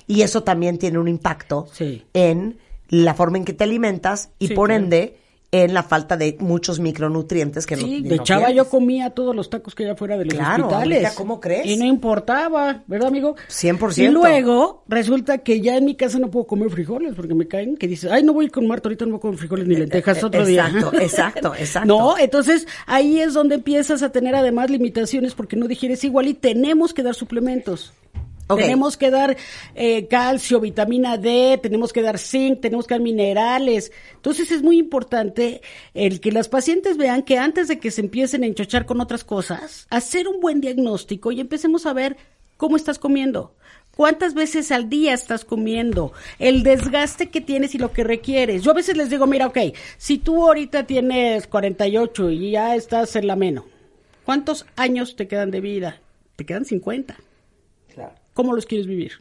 Y 0.07 0.23
eso 0.23 0.43
también 0.43 0.79
tiene 0.79 0.99
un 0.99 1.09
impacto 1.09 1.67
Sí. 1.73 2.07
en 2.13 2.59
la 2.89 3.15
forma 3.15 3.39
en 3.39 3.45
que 3.45 3.53
te 3.53 3.65
alimentas 3.65 4.31
y 4.39 4.49
Sí, 4.49 4.55
por 4.55 4.71
ende 4.71 5.19
en 5.53 5.75
la 5.75 5.83
falta 5.83 6.17
de 6.17 6.37
muchos 6.39 6.79
micronutrientes 6.79 7.67
que 7.67 7.75
no 7.75 7.83
Sí, 7.83 8.03
no 8.03 8.09
de 8.11 8.19
chava 8.21 8.51
yo 8.53 8.69
comía 8.69 9.11
todos 9.11 9.35
los 9.35 9.51
tacos 9.51 9.75
que 9.75 9.83
había 9.83 9.97
fuera 9.97 10.17
de 10.17 10.27
los 10.27 10.35
Claro, 10.35 10.67
hospitales. 10.67 10.99
ahorita, 10.99 11.15
¿cómo 11.17 11.41
crees? 11.41 11.67
Y 11.67 11.77
no 11.77 11.85
importaba, 11.87 12.85
¿verdad, 12.87 13.09
amigo? 13.09 13.35
100%. 13.49 13.99
Y 13.99 14.09
luego 14.09 14.85
resulta 14.87 15.39
que 15.39 15.61
ya 15.61 15.77
en 15.77 15.87
mi 15.87 15.97
casa 15.97 16.19
no 16.21 16.31
puedo 16.31 16.47
comer 16.47 16.71
frijoles 16.71 17.15
porque 17.17 17.35
me 17.35 17.49
caen 17.49 17.77
que 17.77 17.89
dices, 17.89 18.13
ay, 18.13 18.23
no 18.23 18.33
voy 18.33 18.49
con 18.49 18.69
Marta, 18.69 18.89
ahorita 18.89 19.07
no 19.07 19.13
voy 19.13 19.21
con 19.21 19.37
frijoles 19.39 19.67
ni 19.67 19.75
lentejas 19.75 20.23
eh, 20.23 20.27
otro 20.27 20.47
día. 20.47 20.67
exacto, 20.69 20.97
exacto, 21.01 21.55
exacto. 21.59 21.87
No, 21.89 22.17
entonces 22.17 22.69
ahí 22.87 23.19
es 23.21 23.35
donde 23.35 23.57
empiezas 23.57 24.03
a 24.05 24.11
tener 24.11 24.37
además 24.37 24.71
limitaciones 24.71 25.35
porque 25.35 25.57
no 25.57 25.67
digieres 25.67 26.05
igual 26.05 26.29
y 26.29 26.35
tenemos 26.35 26.95
que 26.95 27.03
dar 27.03 27.17
suplementos. 27.17 27.93
Tenemos 28.57 28.97
que 28.97 29.11
dar 29.11 29.37
eh, 29.75 30.07
calcio, 30.09 30.61
vitamina 30.61 31.17
D, 31.17 31.59
tenemos 31.63 31.93
que 31.93 32.03
dar 32.03 32.19
zinc, 32.19 32.61
tenemos 32.61 32.87
que 32.87 32.95
dar 32.95 33.01
minerales. 33.01 33.93
Entonces 34.15 34.51
es 34.51 34.63
muy 34.63 34.79
importante 34.79 35.61
el 35.95 36.21
que 36.21 36.33
las 36.33 36.49
pacientes 36.49 36.97
vean 36.97 37.23
que 37.23 37.39
antes 37.39 37.69
de 37.69 37.79
que 37.79 37.91
se 37.91 38.01
empiecen 38.01 38.43
a 38.43 38.47
enchochar 38.47 38.87
con 38.87 39.01
otras 39.01 39.25
cosas, 39.25 39.87
hacer 39.91 40.29
un 40.29 40.41
buen 40.41 40.61
diagnóstico 40.61 41.33
y 41.33 41.41
empecemos 41.41 41.87
a 41.87 41.93
ver 41.93 42.17
cómo 42.57 42.77
estás 42.77 42.99
comiendo. 42.99 43.55
¿Cuántas 43.97 44.35
veces 44.35 44.71
al 44.73 44.89
día 44.89 45.13
estás 45.13 45.45
comiendo? 45.45 46.13
El 46.39 46.63
desgaste 46.63 47.29
que 47.29 47.41
tienes 47.41 47.75
y 47.75 47.79
lo 47.79 47.93
que 47.93 48.05
requieres. 48.05 48.63
Yo 48.63 48.71
a 48.71 48.75
veces 48.75 48.97
les 48.97 49.11
digo, 49.11 49.27
mira, 49.27 49.47
ok, 49.47 49.59
si 49.99 50.19
tú 50.19 50.47
ahorita 50.47 50.87
tienes 50.87 51.47
48 51.47 52.31
y 52.31 52.53
ya 52.53 52.77
estás 52.77 53.17
en 53.17 53.27
la 53.27 53.37
meno, 53.37 53.67
¿cuántos 54.25 54.65
años 54.77 55.17
te 55.17 55.29
quedan 55.29 55.51
de 55.51 55.61
vida? 55.61 56.01
Te 56.37 56.47
quedan 56.47 56.64
50. 56.64 57.16
¿Cómo 58.41 58.55
los 58.55 58.64
quieres 58.64 58.86
vivir? 58.86 59.12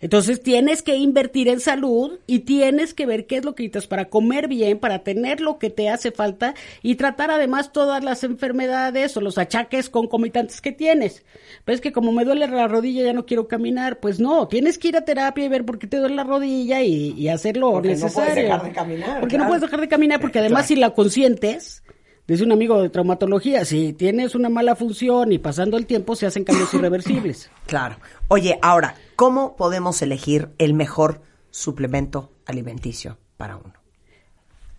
Entonces 0.00 0.42
tienes 0.42 0.82
que 0.82 0.96
invertir 0.96 1.48
en 1.48 1.60
salud 1.60 2.18
y 2.26 2.40
tienes 2.40 2.94
que 2.94 3.04
ver 3.04 3.26
qué 3.26 3.36
es 3.36 3.44
lo 3.44 3.54
que 3.54 3.64
necesitas 3.64 3.86
para 3.86 4.06
comer 4.06 4.48
bien, 4.48 4.78
para 4.78 5.00
tener 5.00 5.42
lo 5.42 5.58
que 5.58 5.68
te 5.68 5.90
hace 5.90 6.12
falta 6.12 6.54
y 6.82 6.94
tratar 6.94 7.30
además 7.30 7.72
todas 7.72 8.02
las 8.02 8.24
enfermedades 8.24 9.14
o 9.18 9.20
los 9.20 9.36
achaques 9.36 9.90
concomitantes 9.90 10.62
que 10.62 10.72
tienes. 10.72 11.24
Pero 11.66 11.74
es 11.74 11.82
que 11.82 11.92
como 11.92 12.10
me 12.10 12.24
duele 12.24 12.46
la 12.48 12.68
rodilla 12.68 13.02
ya 13.04 13.12
no 13.12 13.26
quiero 13.26 13.48
caminar, 13.48 14.00
pues 14.00 14.18
no, 14.18 14.48
tienes 14.48 14.78
que 14.78 14.88
ir 14.88 14.96
a 14.96 15.04
terapia 15.04 15.44
y 15.44 15.48
ver 15.48 15.66
por 15.66 15.78
qué 15.78 15.86
te 15.86 15.98
duele 15.98 16.14
la 16.16 16.24
rodilla 16.24 16.80
y, 16.82 17.12
y 17.12 17.28
hacer 17.28 17.58
lo 17.58 17.70
Porque 17.72 17.94
no 17.96 18.08
puedes 18.08 18.14
necesario. 18.14 18.42
dejar 18.44 18.62
de 18.64 18.72
caminar, 18.72 19.20
Porque 19.20 19.36
claro. 19.36 19.44
no 19.44 19.48
puedes 19.50 19.62
dejar 19.62 19.80
de 19.82 19.88
caminar 19.88 20.20
porque 20.22 20.38
además 20.38 20.66
si 20.66 20.76
la 20.76 20.90
consientes, 20.94 21.82
Dice 22.26 22.42
un 22.42 22.52
amigo 22.52 22.80
de 22.80 22.88
traumatología, 22.88 23.66
si 23.66 23.92
tienes 23.92 24.34
una 24.34 24.48
mala 24.48 24.76
función 24.76 25.30
y 25.30 25.38
pasando 25.38 25.76
el 25.76 25.84
tiempo 25.84 26.16
se 26.16 26.24
hacen 26.24 26.44
cambios 26.44 26.72
irreversibles. 26.74 27.50
Claro. 27.66 27.96
Oye, 28.28 28.58
ahora, 28.62 28.94
¿cómo 29.14 29.56
podemos 29.56 30.00
elegir 30.00 30.48
el 30.56 30.72
mejor 30.72 31.20
suplemento 31.50 32.32
alimenticio 32.46 33.18
para 33.36 33.56
uno? 33.56 33.74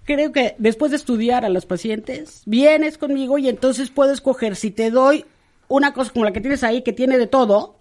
Creo 0.05 0.31
que 0.31 0.55
después 0.57 0.89
de 0.89 0.97
estudiar 0.97 1.45
a 1.45 1.49
los 1.49 1.67
pacientes, 1.67 2.41
vienes 2.47 2.97
conmigo 2.97 3.37
y 3.37 3.47
entonces 3.47 3.91
puedo 3.91 4.11
escoger 4.11 4.55
si 4.55 4.71
te 4.71 4.89
doy 4.89 5.25
una 5.67 5.93
cosa 5.93 6.11
como 6.11 6.25
la 6.25 6.33
que 6.33 6.41
tienes 6.41 6.63
ahí 6.63 6.81
que 6.81 6.93
tiene 6.93 7.17
de 7.17 7.27
todo, 7.27 7.74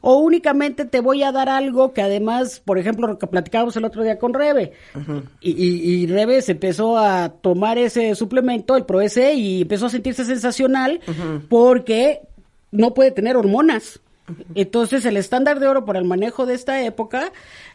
o 0.00 0.18
únicamente 0.18 0.84
te 0.84 1.00
voy 1.00 1.22
a 1.22 1.32
dar 1.32 1.48
algo 1.48 1.92
que 1.92 2.02
además, 2.02 2.60
por 2.64 2.78
ejemplo, 2.78 3.06
lo 3.06 3.18
que 3.18 3.26
platicábamos 3.26 3.76
el 3.76 3.84
otro 3.84 4.02
día 4.02 4.18
con 4.18 4.34
Rebe, 4.34 4.72
y, 5.40 6.06
Rebe 6.06 6.42
se 6.42 6.52
empezó 6.52 6.98
a 6.98 7.28
tomar 7.28 7.78
ese 7.78 8.14
suplemento, 8.14 8.76
el 8.76 8.84
ProS, 8.84 9.16
y 9.16 9.62
empezó 9.62 9.86
a 9.86 9.90
sentirse 9.90 10.24
sensacional 10.24 11.00
porque 11.48 12.22
no 12.70 12.94
puede 12.94 13.10
tener 13.10 13.36
hormonas. 13.36 14.00
Entonces, 14.54 15.04
el 15.04 15.16
estándar 15.16 15.60
de 15.60 15.68
oro 15.68 15.84
para 15.84 15.98
el 15.98 16.06
manejo 16.06 16.46
de 16.46 16.54
esta 16.54 16.82
época 16.82 17.30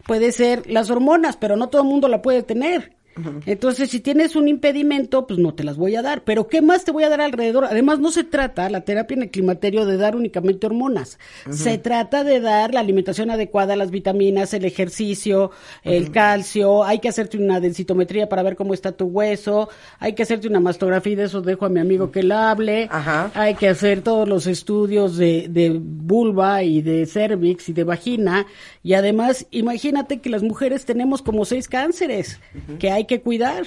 puede 0.07 0.31
ser 0.31 0.69
las 0.69 0.89
hormonas, 0.89 1.37
pero 1.37 1.55
no 1.55 1.69
todo 1.69 1.83
el 1.83 1.87
mundo 1.87 2.07
la 2.07 2.21
puede 2.21 2.43
tener. 2.43 2.93
Entonces, 3.45 3.89
si 3.89 3.99
tienes 3.99 4.35
un 4.35 4.47
impedimento, 4.47 5.27
pues 5.27 5.39
no 5.39 5.53
te 5.53 5.63
las 5.63 5.77
voy 5.77 5.95
a 5.95 6.01
dar. 6.01 6.23
Pero 6.23 6.47
¿qué 6.47 6.61
más 6.61 6.85
te 6.85 6.91
voy 6.91 7.03
a 7.03 7.09
dar 7.09 7.21
alrededor? 7.21 7.65
Además, 7.65 7.99
no 7.99 8.11
se 8.11 8.23
trata 8.23 8.69
la 8.69 8.81
terapia 8.81 9.15
en 9.15 9.23
el 9.23 9.29
climaterio 9.29 9.85
de 9.85 9.97
dar 9.97 10.15
únicamente 10.15 10.67
hormonas. 10.67 11.19
Se 11.49 11.77
trata 11.77 12.23
de 12.23 12.39
dar 12.39 12.73
la 12.73 12.79
alimentación 12.79 13.29
adecuada, 13.31 13.75
las 13.75 13.91
vitaminas, 13.91 14.53
el 14.53 14.65
ejercicio, 14.65 15.51
el 15.83 16.11
calcio. 16.11 16.83
Hay 16.83 16.99
que 16.99 17.09
hacerte 17.09 17.37
una 17.37 17.59
densitometría 17.59 18.29
para 18.29 18.43
ver 18.43 18.55
cómo 18.55 18.73
está 18.73 18.91
tu 18.91 19.05
hueso. 19.05 19.69
Hay 19.99 20.13
que 20.13 20.23
hacerte 20.23 20.47
una 20.47 20.59
mastografía 20.59 21.13
y 21.13 21.15
de 21.15 21.23
eso 21.25 21.41
dejo 21.41 21.65
a 21.65 21.69
mi 21.69 21.79
amigo 21.79 22.11
que 22.11 22.23
la 22.23 22.51
hable. 22.51 22.87
Ajá. 22.91 23.31
Hay 23.33 23.55
que 23.55 23.67
hacer 23.67 24.01
todos 24.01 24.27
los 24.27 24.47
estudios 24.47 25.17
de, 25.17 25.47
de 25.49 25.79
vulva 25.81 26.63
y 26.63 26.81
de 26.81 27.05
cervix 27.05 27.69
y 27.69 27.73
de 27.73 27.83
vagina. 27.83 28.45
Y 28.83 28.93
además, 28.93 29.45
imagínate 29.51 30.19
que 30.19 30.29
las 30.29 30.43
mujeres 30.43 30.85
tenemos 30.85 31.21
como 31.21 31.45
seis 31.45 31.67
cánceres 31.67 32.39
que 32.79 32.91
hay 32.91 33.05
que 33.09 33.21
cuidar. 33.21 33.65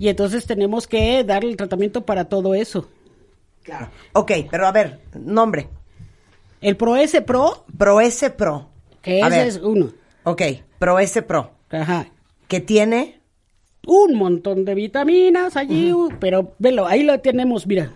Y 0.00 0.08
entonces 0.08 0.46
tenemos 0.46 0.86
que 0.88 1.22
darle 1.24 1.50
el 1.50 1.56
tratamiento 1.56 2.04
para 2.04 2.24
todo 2.24 2.54
eso. 2.54 2.88
Claro. 3.62 3.90
Ok, 4.14 4.32
pero 4.50 4.66
a 4.66 4.72
ver, 4.72 5.00
nombre. 5.14 5.68
El 6.60 6.76
ProS 6.76 7.20
Pro, 7.26 7.64
Pro 7.76 8.00
S 8.00 8.30
Pro. 8.30 8.68
que 9.02 9.22
A 9.22 9.28
ese 9.28 9.36
ver. 9.38 9.46
es 9.46 9.56
uno. 9.58 9.92
Ok, 10.24 10.42
Pro 10.78 10.98
S 10.98 11.22
Pro. 11.22 11.52
Ajá. 11.70 12.08
Que 12.48 12.60
tiene. 12.60 13.20
Un 13.86 14.16
montón 14.16 14.64
de 14.64 14.74
vitaminas 14.74 15.56
allí, 15.56 15.92
uh, 15.92 16.08
pero 16.20 16.54
velo, 16.58 16.86
ahí 16.86 17.02
lo 17.04 17.18
tenemos, 17.20 17.66
mira. 17.66 17.94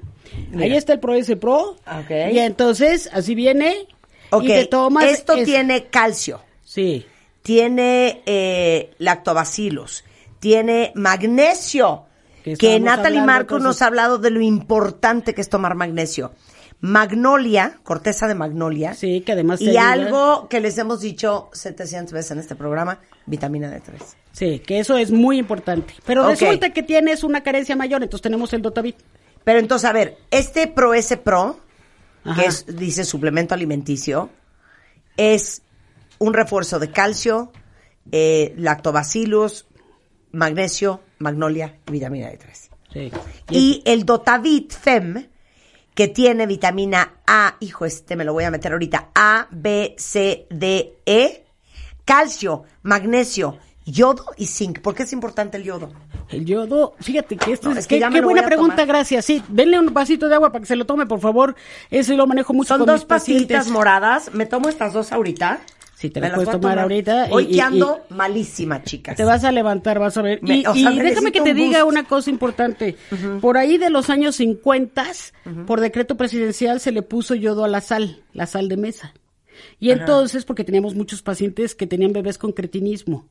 Ahí 0.58 0.74
está 0.74 0.92
el 0.94 1.00
ProS 1.00 1.32
Pro. 1.40 1.76
Ok. 1.86 2.10
Y 2.32 2.38
entonces, 2.38 3.10
así 3.12 3.34
viene. 3.34 3.86
Ok, 4.30 4.44
y 4.44 4.48
te 4.48 4.66
tomas 4.66 5.04
esto 5.06 5.34
es- 5.34 5.44
tiene 5.44 5.86
calcio, 5.88 6.40
Sí. 6.64 7.04
tiene 7.42 8.22
eh, 8.24 8.90
lactobacilos, 8.98 10.04
tiene 10.42 10.90
magnesio. 10.96 12.06
Que 12.42 12.56
Que 12.56 12.80
Natalie 12.80 13.22
Marcos 13.22 13.58
entonces- 13.58 13.64
nos 13.64 13.82
ha 13.82 13.86
hablado 13.86 14.18
de 14.18 14.30
lo 14.30 14.40
importante 14.40 15.32
que 15.34 15.40
es 15.40 15.48
tomar 15.48 15.76
magnesio. 15.76 16.32
Magnolia, 16.80 17.78
corteza 17.84 18.26
de 18.26 18.34
magnolia. 18.34 18.92
Sí, 18.94 19.20
que 19.20 19.30
además 19.30 19.60
Y 19.60 19.68
ayuda. 19.68 19.92
algo 19.92 20.48
que 20.48 20.58
les 20.60 20.76
hemos 20.78 21.00
dicho 21.00 21.48
700 21.52 22.12
veces 22.12 22.32
en 22.32 22.38
este 22.40 22.56
programa, 22.56 22.98
vitamina 23.26 23.70
D3. 23.70 24.16
Sí, 24.32 24.58
que 24.58 24.80
eso 24.80 24.96
es 24.98 25.12
muy 25.12 25.38
importante. 25.38 25.94
Pero 26.04 26.24
Ok. 26.24 26.30
resulta 26.30 26.70
que 26.72 26.82
tienes 26.82 27.22
una 27.22 27.44
carencia 27.44 27.76
mayor, 27.76 28.02
entonces 28.02 28.22
tenemos 28.22 28.52
el 28.52 28.62
Dotavit. 28.62 28.96
Pero 29.44 29.60
entonces, 29.60 29.88
a 29.88 29.92
ver, 29.92 30.18
este 30.32 30.66
Pro 30.66 30.92
S 30.92 31.16
Pro, 31.18 31.60
Ajá. 32.24 32.40
que 32.42 32.48
es, 32.48 32.66
dice 32.66 33.04
suplemento 33.04 33.54
alimenticio, 33.54 34.28
es 35.16 35.62
un 36.18 36.34
refuerzo 36.34 36.80
de 36.80 36.90
calcio, 36.90 37.52
eh, 38.10 38.54
lactobacillus, 38.56 39.66
magnesio, 40.32 41.00
magnolia 41.18 41.76
y 41.86 41.92
vitamina 41.92 42.28
D3. 42.30 42.68
Sí. 42.92 43.10
Y 43.50 43.82
el 43.86 44.04
Dotavit 44.04 44.72
Fem, 44.72 45.28
que 45.94 46.08
tiene 46.08 46.46
vitamina 46.46 47.14
A, 47.26 47.56
hijo, 47.60 47.84
este 47.86 48.16
me 48.16 48.24
lo 48.24 48.32
voy 48.32 48.44
a 48.44 48.50
meter 48.50 48.72
ahorita, 48.72 49.10
A, 49.14 49.48
B, 49.50 49.94
C, 49.98 50.46
D, 50.50 50.98
E, 51.06 51.44
calcio, 52.04 52.64
magnesio, 52.82 53.58
yodo 53.84 54.26
y 54.36 54.46
zinc. 54.46 54.80
¿Por 54.80 54.94
qué 54.94 55.04
es 55.04 55.12
importante 55.12 55.56
el 55.56 55.64
yodo? 55.64 55.90
El 56.28 56.44
yodo, 56.46 56.94
fíjate 57.00 57.36
que 57.36 57.52
esto 57.52 57.70
No, 57.70 57.78
es, 57.78 57.86
que 57.86 57.96
qué, 57.96 58.00
ya 58.00 58.08
me 58.08 58.20
qué 58.20 58.24
buena 58.24 58.44
pregunta, 58.46 58.76
tomar. 58.76 58.86
gracias. 58.88 59.24
Sí, 59.24 59.42
denle 59.48 59.78
un 59.78 59.92
vasito 59.92 60.28
de 60.28 60.34
agua 60.34 60.50
para 60.50 60.60
que 60.60 60.66
se 60.66 60.76
lo 60.76 60.86
tome, 60.86 61.04
por 61.06 61.20
favor. 61.20 61.54
Ese 61.90 62.14
lo 62.14 62.26
manejo 62.26 62.54
mucho 62.54 62.68
Son 62.68 62.78
con 62.78 62.86
dos 62.86 63.00
mis 63.00 63.04
pacientes. 63.06 63.46
pastillitas 63.48 63.68
moradas. 63.72 64.32
¿Me 64.32 64.46
tomo 64.46 64.68
estas 64.70 64.94
dos 64.94 65.12
ahorita? 65.12 65.60
Sí, 66.02 66.10
te 66.10 66.18
las 66.18 66.32
puedes 66.32 66.50
tomar 66.50 66.80
ahorita. 66.80 67.28
Hoy 67.30 67.46
y- 67.48 67.54
que 67.54 67.60
ando 67.62 68.00
malísima, 68.08 68.82
chicas. 68.82 69.16
Te 69.16 69.22
vas 69.22 69.44
a 69.44 69.52
levantar, 69.52 70.00
vas 70.00 70.16
a 70.16 70.22
ver. 70.22 70.42
Me- 70.42 70.56
y 70.56 70.66
o 70.66 70.74
sea, 70.74 70.90
y 70.90 70.96
me 70.96 71.04
déjame 71.04 71.30
que 71.30 71.40
te 71.40 71.50
un 71.52 71.56
diga 71.56 71.84
una 71.84 72.02
cosa 72.02 72.28
importante. 72.28 72.96
Por 73.40 73.56
ahí 73.56 73.78
de 73.78 73.88
los 73.88 74.10
años 74.10 74.34
50, 74.34 75.06
por 75.64 75.80
decreto 75.80 76.16
presidencial, 76.16 76.80
se 76.80 76.90
le 76.90 77.02
puso 77.02 77.36
yodo 77.36 77.62
a 77.62 77.68
la 77.68 77.80
sal, 77.80 78.20
la 78.32 78.46
sal 78.46 78.68
de 78.68 78.76
mesa. 78.76 79.14
Y 79.80 79.90
entonces, 79.90 80.44
porque 80.44 80.64
teníamos 80.64 80.94
muchos 80.94 81.22
pacientes 81.22 81.74
que 81.74 81.86
tenían 81.86 82.12
bebés 82.12 82.38
con 82.38 82.52
cretinismo, 82.52 83.26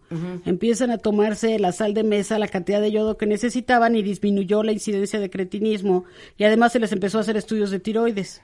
empiezan 0.46 0.92
a 0.92 0.98
tomarse 0.98 1.58
la 1.60 1.72
sal 1.72 1.94
de 1.94 2.04
mesa, 2.04 2.40
la 2.40 2.48
cantidad 2.48 2.82
de 2.82 2.92
yodo 2.92 3.18
que 3.18 3.26
necesitaban 3.26 3.96
y 3.96 4.04
disminuyó 4.04 4.64
la 4.64 4.72
incidencia 4.72 5.20
de 5.20 5.30
cretinismo. 5.30 6.06
Y 6.38 6.44
además 6.44 6.74
se 6.74 6.80
les 6.80 6.92
empezó 6.92 7.18
a 7.18 7.22
hacer 7.22 7.38
estudios 7.38 7.72
de 7.72 7.80
tiroides. 7.80 8.42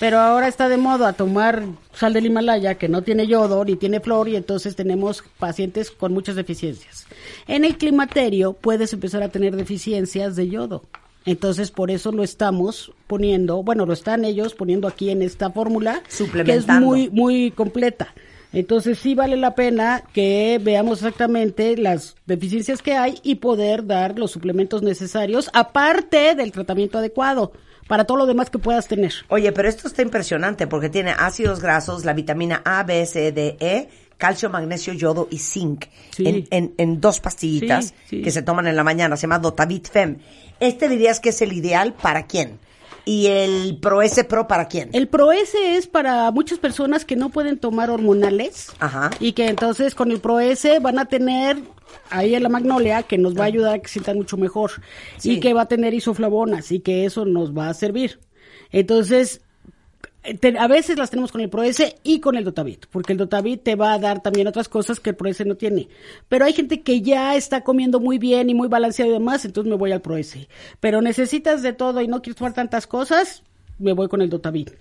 Pero 0.00 0.18
ahora 0.18 0.48
está 0.48 0.68
de 0.68 0.76
moda 0.76 1.12
tomar 1.12 1.64
sal 1.92 2.12
del 2.12 2.26
Himalaya 2.26 2.76
que 2.76 2.88
no 2.88 3.02
tiene 3.02 3.26
yodo 3.26 3.64
ni 3.64 3.76
tiene 3.76 4.00
flor 4.00 4.28
y 4.28 4.36
entonces 4.36 4.76
tenemos 4.76 5.22
pacientes 5.38 5.90
con 5.90 6.12
muchas 6.12 6.36
deficiencias. 6.36 7.06
En 7.46 7.64
el 7.64 7.76
climaterio 7.78 8.52
puedes 8.52 8.92
empezar 8.92 9.22
a 9.22 9.28
tener 9.28 9.56
deficiencias 9.56 10.36
de 10.36 10.48
yodo. 10.48 10.82
Entonces 11.28 11.70
por 11.70 11.90
eso 11.90 12.10
lo 12.10 12.22
estamos 12.22 12.90
poniendo, 13.06 13.62
bueno, 13.62 13.84
lo 13.84 13.92
están 13.92 14.24
ellos 14.24 14.54
poniendo 14.54 14.88
aquí 14.88 15.10
en 15.10 15.20
esta 15.20 15.50
fórmula 15.50 16.02
que 16.46 16.54
es 16.54 16.66
muy 16.66 17.10
muy 17.10 17.50
completa. 17.50 18.14
Entonces 18.50 18.98
sí 18.98 19.14
vale 19.14 19.36
la 19.36 19.54
pena 19.54 20.04
que 20.14 20.58
veamos 20.62 21.00
exactamente 21.00 21.76
las 21.76 22.16
deficiencias 22.24 22.80
que 22.80 22.94
hay 22.94 23.18
y 23.22 23.34
poder 23.34 23.86
dar 23.86 24.18
los 24.18 24.30
suplementos 24.30 24.80
necesarios 24.80 25.50
aparte 25.52 26.34
del 26.34 26.50
tratamiento 26.50 26.96
adecuado 26.96 27.52
para 27.88 28.04
todo 28.04 28.16
lo 28.16 28.26
demás 28.26 28.48
que 28.48 28.58
puedas 28.58 28.88
tener. 28.88 29.12
Oye, 29.28 29.52
pero 29.52 29.68
esto 29.68 29.86
está 29.86 30.00
impresionante 30.00 30.66
porque 30.66 30.88
tiene 30.88 31.10
ácidos 31.10 31.60
grasos, 31.60 32.06
la 32.06 32.14
vitamina 32.14 32.62
A, 32.64 32.84
B, 32.84 33.04
C, 33.04 33.32
D, 33.32 33.58
E, 33.60 33.88
calcio, 34.18 34.50
magnesio, 34.50 34.92
yodo 34.92 35.26
y 35.30 35.38
zinc 35.38 35.86
Sí. 36.10 36.26
en, 36.26 36.46
en, 36.50 36.74
en 36.76 37.00
dos 37.00 37.20
pastillitas 37.20 37.94
Sí, 38.10 38.20
que 38.22 38.30
se 38.30 38.42
toman 38.42 38.66
en 38.66 38.76
la 38.76 38.84
mañana. 38.84 39.16
Se 39.16 39.22
llama 39.22 39.38
Dotavit 39.38 39.88
Fem. 39.88 40.18
Este 40.60 40.88
dirías 40.88 41.20
que 41.20 41.30
es 41.30 41.40
el 41.40 41.52
ideal 41.54 41.94
para 41.94 42.26
quién? 42.26 42.58
¿Y 43.04 43.28
el 43.28 43.78
Pro 43.80 44.02
S 44.02 44.22
Pro 44.24 44.46
para 44.48 44.68
quién? 44.68 44.90
El 44.92 45.08
ProS 45.08 45.54
es 45.64 45.86
para 45.86 46.30
muchas 46.30 46.58
personas 46.58 47.06
que 47.06 47.16
no 47.16 47.30
pueden 47.30 47.56
tomar 47.58 47.88
hormonales 47.88 48.70
Ajá. 48.80 49.08
y 49.18 49.32
que 49.32 49.48
entonces 49.48 49.94
con 49.94 50.10
el 50.10 50.20
ProS 50.20 50.66
van 50.82 50.98
a 50.98 51.06
tener 51.06 51.56
ahí 52.10 52.34
en 52.34 52.42
la 52.42 52.50
magnolia 52.50 53.02
que 53.04 53.16
nos 53.16 53.34
va 53.34 53.44
a 53.44 53.46
ayudar 53.46 53.76
a 53.76 53.78
que 53.78 53.86
se 53.88 53.92
sientan 53.94 54.16
mucho 54.18 54.36
mejor 54.36 54.72
Sí. 55.16 55.32
y 55.32 55.40
que 55.40 55.54
va 55.54 55.62
a 55.62 55.68
tener 55.68 55.94
isoflavonas 55.94 56.70
y 56.70 56.80
que 56.80 57.06
eso 57.06 57.24
nos 57.24 57.56
va 57.56 57.70
a 57.70 57.74
servir. 57.74 58.20
Entonces, 58.72 59.40
a 60.58 60.66
veces 60.66 60.98
las 60.98 61.10
tenemos 61.10 61.32
con 61.32 61.40
el 61.40 61.48
ProS 61.48 61.82
y 62.02 62.20
con 62.20 62.36
el 62.36 62.44
Dotavit, 62.44 62.86
porque 62.86 63.12
el 63.12 63.18
Dotavit 63.18 63.62
te 63.62 63.76
va 63.76 63.92
a 63.92 63.98
dar 63.98 64.20
también 64.20 64.46
otras 64.46 64.68
cosas 64.68 65.00
que 65.00 65.10
el 65.10 65.16
ProS 65.16 65.46
no 65.46 65.56
tiene. 65.56 65.88
Pero 66.28 66.44
hay 66.44 66.52
gente 66.52 66.82
que 66.82 67.00
ya 67.00 67.34
está 67.34 67.62
comiendo 67.62 68.00
muy 68.00 68.18
bien 68.18 68.50
y 68.50 68.54
muy 68.54 68.68
balanceado 68.68 69.10
y 69.10 69.14
demás, 69.14 69.44
entonces 69.44 69.70
me 69.70 69.76
voy 69.76 69.92
al 69.92 70.02
ProS. 70.02 70.36
Pero 70.80 71.00
necesitas 71.00 71.62
de 71.62 71.72
todo 71.72 72.00
y 72.00 72.08
no 72.08 72.20
quieres 72.20 72.36
tomar 72.36 72.52
tantas 72.52 72.86
cosas, 72.86 73.42
me 73.78 73.92
voy 73.92 74.08
con 74.08 74.20
el 74.20 74.28
Dotavit. 74.28 74.72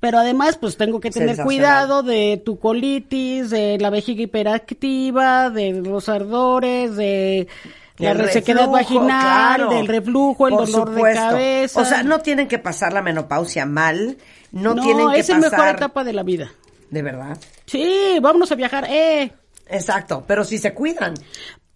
Pero 0.00 0.18
además, 0.18 0.56
pues 0.56 0.76
tengo 0.76 1.00
que 1.00 1.10
tener 1.10 1.38
cuidado 1.38 2.04
de 2.04 2.40
tu 2.44 2.58
colitis, 2.60 3.50
de 3.50 3.78
la 3.80 3.90
vejiga 3.90 4.22
hiperactiva, 4.22 5.50
de 5.50 5.72
los 5.72 6.08
ardores, 6.08 6.94
de 6.94 7.48
la 7.98 8.14
resequedad 8.14 8.68
vaginal, 8.68 9.56
claro. 9.56 9.70
del 9.70 9.88
reflujo, 9.88 10.46
el 10.46 10.54
Por 10.54 10.66
dolor 10.66 10.88
supuesto. 10.88 11.20
de 11.20 11.28
cabeza. 11.28 11.80
O 11.80 11.84
sea, 11.84 12.02
no 12.04 12.20
tienen 12.20 12.46
que 12.46 12.60
pasar 12.60 12.92
la 12.92 13.02
menopausia 13.02 13.66
mal, 13.66 14.18
no, 14.52 14.74
tienen 14.74 15.10
que 15.10 15.18
es 15.20 15.28
la 15.28 15.36
pasar... 15.40 15.50
mejor 15.52 15.68
etapa 15.76 16.04
de 16.04 16.12
la 16.12 16.22
vida. 16.22 16.52
De 16.90 17.02
verdad. 17.02 17.38
Sí, 17.66 18.18
vámonos 18.22 18.50
a 18.50 18.54
viajar. 18.54 18.86
Eh, 18.88 19.30
Exacto, 19.70 20.24
pero 20.26 20.44
si 20.44 20.56
se 20.58 20.72
cuidan. 20.72 21.14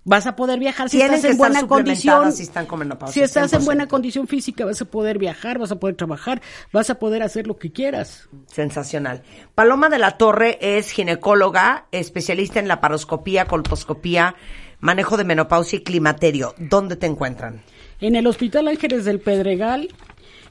vas 0.05 0.27
a 0.27 0.35
poder 0.35 0.59
viajar 0.59 0.89
si 0.89 1.01
estás 1.01 1.23
en 1.25 1.37
buena 1.37 1.67
condición. 1.67 2.33
si 2.33 2.43
están 2.45 2.65
estás 2.65 3.53
en 3.53 3.61
100%. 3.61 3.65
buena 3.65 3.87
condición 3.87 4.27
física, 4.27 4.65
vas 4.65 4.81
a 4.81 4.87
poder 4.87 5.19
viajar, 5.19 5.59
vas 5.59 5.71
a 5.73 5.77
poder 5.77 5.97
trabajar, 5.97 6.41
vas 6.73 6.89
a 6.89 6.99
poder 6.99 7.23
hacer 7.23 7.47
lo 7.47 7.59
que 7.59 7.71
quieras. 7.71 8.29
Sensacional. 8.47 9.23
Paloma 9.55 9.91
de 9.91 9.99
la 9.99 10.13
Torre 10.17 10.59
es 10.61 10.91
ginecóloga, 10.91 11.87
especialista 11.93 12.59
en 12.59 12.69
laparoscopía, 12.69 13.45
colposcopía, 13.45 14.35
manejo 14.81 15.19
de 15.19 15.25
menopausia 15.25 15.79
y 15.79 15.83
climaterio. 15.83 16.55
¿Dónde 16.57 16.97
te 16.97 17.07
encuentran? 17.07 17.63
En 18.01 18.17
el 18.17 18.27
Hospital 18.27 18.67
Ángeles 18.69 19.05
del 19.05 19.21
Pedregal, 19.21 19.89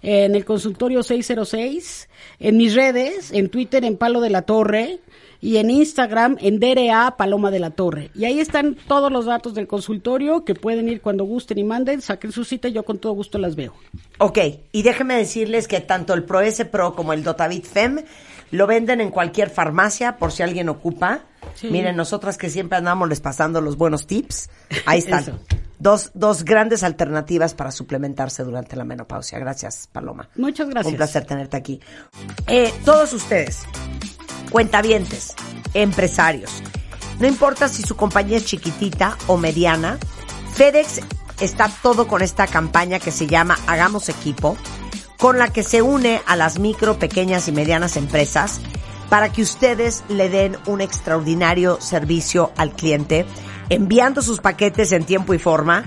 en 0.01 0.35
el 0.35 0.45
consultorio 0.45 1.03
606, 1.03 2.09
en 2.39 2.57
mis 2.57 2.75
redes, 2.75 3.31
en 3.31 3.49
Twitter 3.49 3.85
en 3.85 3.97
Palo 3.97 4.21
de 4.21 4.29
la 4.29 4.43
Torre, 4.43 4.99
y 5.41 5.57
en 5.57 5.71
Instagram 5.71 6.37
en 6.39 6.59
DRA 6.59 7.17
Paloma 7.17 7.49
de 7.49 7.59
la 7.59 7.71
Torre. 7.71 8.11
Y 8.13 8.25
ahí 8.25 8.39
están 8.39 8.77
todos 8.87 9.11
los 9.11 9.25
datos 9.25 9.55
del 9.55 9.67
consultorio 9.67 10.45
que 10.45 10.53
pueden 10.53 10.87
ir 10.87 11.01
cuando 11.01 11.25
gusten 11.25 11.57
y 11.57 11.63
manden, 11.63 12.01
saquen 12.01 12.31
su 12.31 12.45
cita 12.45 12.67
y 12.67 12.73
yo 12.73 12.83
con 12.83 12.99
todo 12.99 13.13
gusto 13.13 13.39
las 13.39 13.55
veo. 13.55 13.73
Ok, 14.19 14.37
y 14.71 14.83
déjenme 14.83 15.15
decirles 15.15 15.67
que 15.67 15.81
tanto 15.81 16.13
el 16.13 16.23
Pro 16.23 16.41
S 16.41 16.63
Pro 16.65 16.95
como 16.95 17.11
el 17.11 17.23
Dotavit 17.23 17.65
Fem 17.65 18.03
lo 18.51 18.67
venden 18.67 19.01
en 19.01 19.09
cualquier 19.09 19.49
farmacia 19.49 20.17
por 20.17 20.31
si 20.31 20.43
alguien 20.43 20.69
ocupa. 20.69 21.21
Sí. 21.55 21.69
Miren, 21.71 21.95
nosotras 21.95 22.37
que 22.37 22.49
siempre 22.49 22.77
andamos 22.77 23.09
les 23.09 23.19
pasando 23.19 23.61
los 23.61 23.77
buenos 23.77 24.05
tips, 24.05 24.49
ahí 24.85 24.99
están. 24.99 25.39
Dos, 25.81 26.11
dos 26.13 26.45
grandes 26.45 26.83
alternativas 26.83 27.55
para 27.55 27.71
suplementarse 27.71 28.43
durante 28.43 28.75
la 28.75 28.83
menopausia. 28.83 29.39
Gracias, 29.39 29.89
Paloma. 29.91 30.29
Muchas 30.35 30.69
gracias. 30.69 30.91
Un 30.91 30.97
placer 30.97 31.25
tenerte 31.25 31.57
aquí. 31.57 31.81
Eh, 32.45 32.71
todos 32.85 33.11
ustedes, 33.13 33.63
cuentavientes, 34.51 35.33
empresarios, 35.73 36.61
no 37.19 37.25
importa 37.25 37.67
si 37.67 37.81
su 37.81 37.95
compañía 37.95 38.37
es 38.37 38.45
chiquitita 38.45 39.17
o 39.25 39.37
mediana, 39.37 39.97
FedEx 40.53 41.01
está 41.39 41.67
todo 41.81 42.07
con 42.07 42.21
esta 42.21 42.45
campaña 42.45 42.99
que 42.99 43.11
se 43.11 43.25
llama 43.25 43.57
Hagamos 43.65 44.07
Equipo, 44.09 44.57
con 45.17 45.39
la 45.39 45.47
que 45.51 45.63
se 45.63 45.81
une 45.81 46.21
a 46.27 46.35
las 46.35 46.59
micro, 46.59 46.99
pequeñas 46.99 47.47
y 47.47 47.53
medianas 47.53 47.97
empresas 47.97 48.61
para 49.09 49.31
que 49.31 49.41
ustedes 49.41 50.03
le 50.09 50.29
den 50.29 50.57
un 50.67 50.79
extraordinario 50.79 51.81
servicio 51.81 52.51
al 52.55 52.71
cliente, 52.71 53.25
enviando 53.71 54.21
sus 54.21 54.41
paquetes 54.41 54.91
en 54.91 55.05
tiempo 55.05 55.33
y 55.33 55.39
forma 55.39 55.85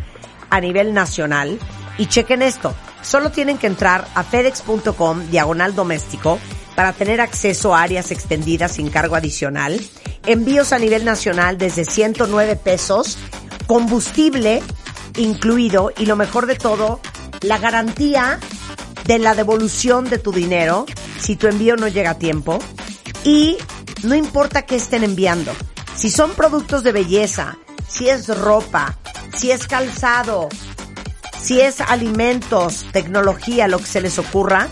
a 0.49 0.61
nivel 0.61 0.95
nacional. 0.95 1.59
Y 1.99 2.07
chequen 2.07 2.41
esto, 2.41 2.75
solo 3.03 3.31
tienen 3.31 3.59
que 3.59 3.67
entrar 3.67 4.09
a 4.15 4.25
fedex.com 4.25 5.27
diagonal 5.31 5.75
doméstico 5.75 6.39
para 6.75 6.95
tener 6.95 7.21
acceso 7.21 7.75
a 7.75 7.83
áreas 7.83 8.11
extendidas 8.11 8.73
sin 8.73 8.89
cargo 8.89 9.17
adicional, 9.17 9.79
envíos 10.27 10.73
a 10.73 10.79
nivel 10.79 11.05
nacional 11.05 11.59
desde 11.59 11.85
109 11.85 12.57
pesos, 12.57 13.19
combustible 13.67 14.63
incluido 15.17 15.93
y 15.97 16.07
lo 16.07 16.17
mejor 16.17 16.47
de 16.47 16.57
todo, 16.57 17.01
la 17.43 17.59
garantía 17.59 18.41
de 19.05 19.19
la 19.19 19.35
devolución 19.35 20.09
de 20.09 20.19
tu 20.19 20.33
dinero 20.33 20.87
si 21.21 21.37
tu 21.37 21.47
envío 21.47 21.77
no 21.77 21.87
llega 21.87 22.11
a 22.11 22.19
tiempo 22.19 22.59
y 23.25 23.59
no 24.03 24.15
importa 24.15 24.63
qué 24.63 24.77
estén 24.77 25.05
enviando, 25.05 25.53
si 25.95 26.11
son 26.11 26.33
productos 26.33 26.83
de 26.83 26.93
belleza, 26.93 27.59
si 27.95 28.09
es 28.09 28.27
ropa, 28.27 28.97
si 29.37 29.53
es 29.53 29.69
calzado, 29.69 30.49
si 31.41 31.61
es 31.61 31.81
alimentos, 31.81 32.87
tecnología, 32.91 33.69
lo 33.69 33.79
que 33.79 33.87
se 33.87 34.01
les 34.01 34.19
ocurra, 34.19 34.67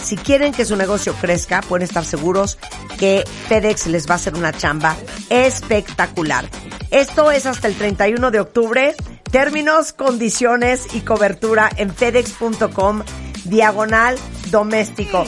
si 0.00 0.16
quieren 0.16 0.52
que 0.52 0.64
su 0.64 0.76
negocio 0.76 1.12
crezca, 1.14 1.60
pueden 1.62 1.88
estar 1.88 2.04
seguros 2.04 2.56
que 2.96 3.24
FedEx 3.48 3.88
les 3.88 4.08
va 4.08 4.12
a 4.12 4.16
hacer 4.16 4.36
una 4.36 4.52
chamba 4.52 4.96
espectacular. 5.28 6.48
Esto 6.92 7.32
es 7.32 7.46
hasta 7.46 7.66
el 7.66 7.74
31 7.74 8.30
de 8.30 8.38
octubre. 8.38 8.94
Términos, 9.28 9.92
condiciones 9.92 10.94
y 10.94 11.00
cobertura 11.00 11.68
en 11.76 11.92
fedex.com 11.92 13.02
diagonal 13.44 14.16
doméstico. 14.50 15.24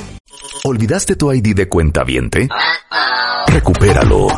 ¿Olvidaste 0.63 1.17
tu 1.17 1.33
ID 1.33 1.57
de 1.57 1.69
cuenta 1.69 2.05
viente? 2.05 2.49
Recupéralo. 3.49 4.29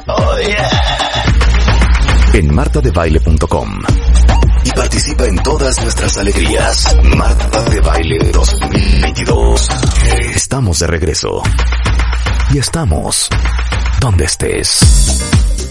En 2.34 2.54
martadebaile.com. 2.54 3.82
Y 4.64 4.70
participa 4.70 5.26
en 5.26 5.36
todas 5.42 5.78
nuestras 5.82 6.16
alegrías. 6.16 6.96
Marta 7.14 7.62
de 7.64 7.80
Baile 7.80 8.30
2022. 8.32 9.68
Estamos 10.34 10.78
de 10.78 10.86
regreso. 10.86 11.42
Y 12.54 12.56
estamos 12.56 13.28
donde 14.00 14.24
estés. 14.24 14.80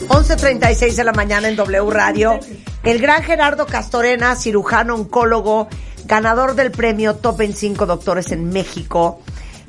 11.36 0.08 0.94
de 0.94 1.04
la 1.04 1.14
mañana 1.14 1.48
en 1.48 1.56
W 1.56 1.90
Radio. 1.90 2.40
El 2.84 3.02
gran 3.02 3.24
Gerardo 3.24 3.66
Castorena, 3.66 4.36
cirujano 4.36 4.94
oncólogo, 4.94 5.68
ganador 6.06 6.54
del 6.54 6.70
premio 6.70 7.16
Top 7.16 7.38
25 7.38 7.88
Doctores 7.88 8.32
en 8.32 8.50
México. 8.50 9.20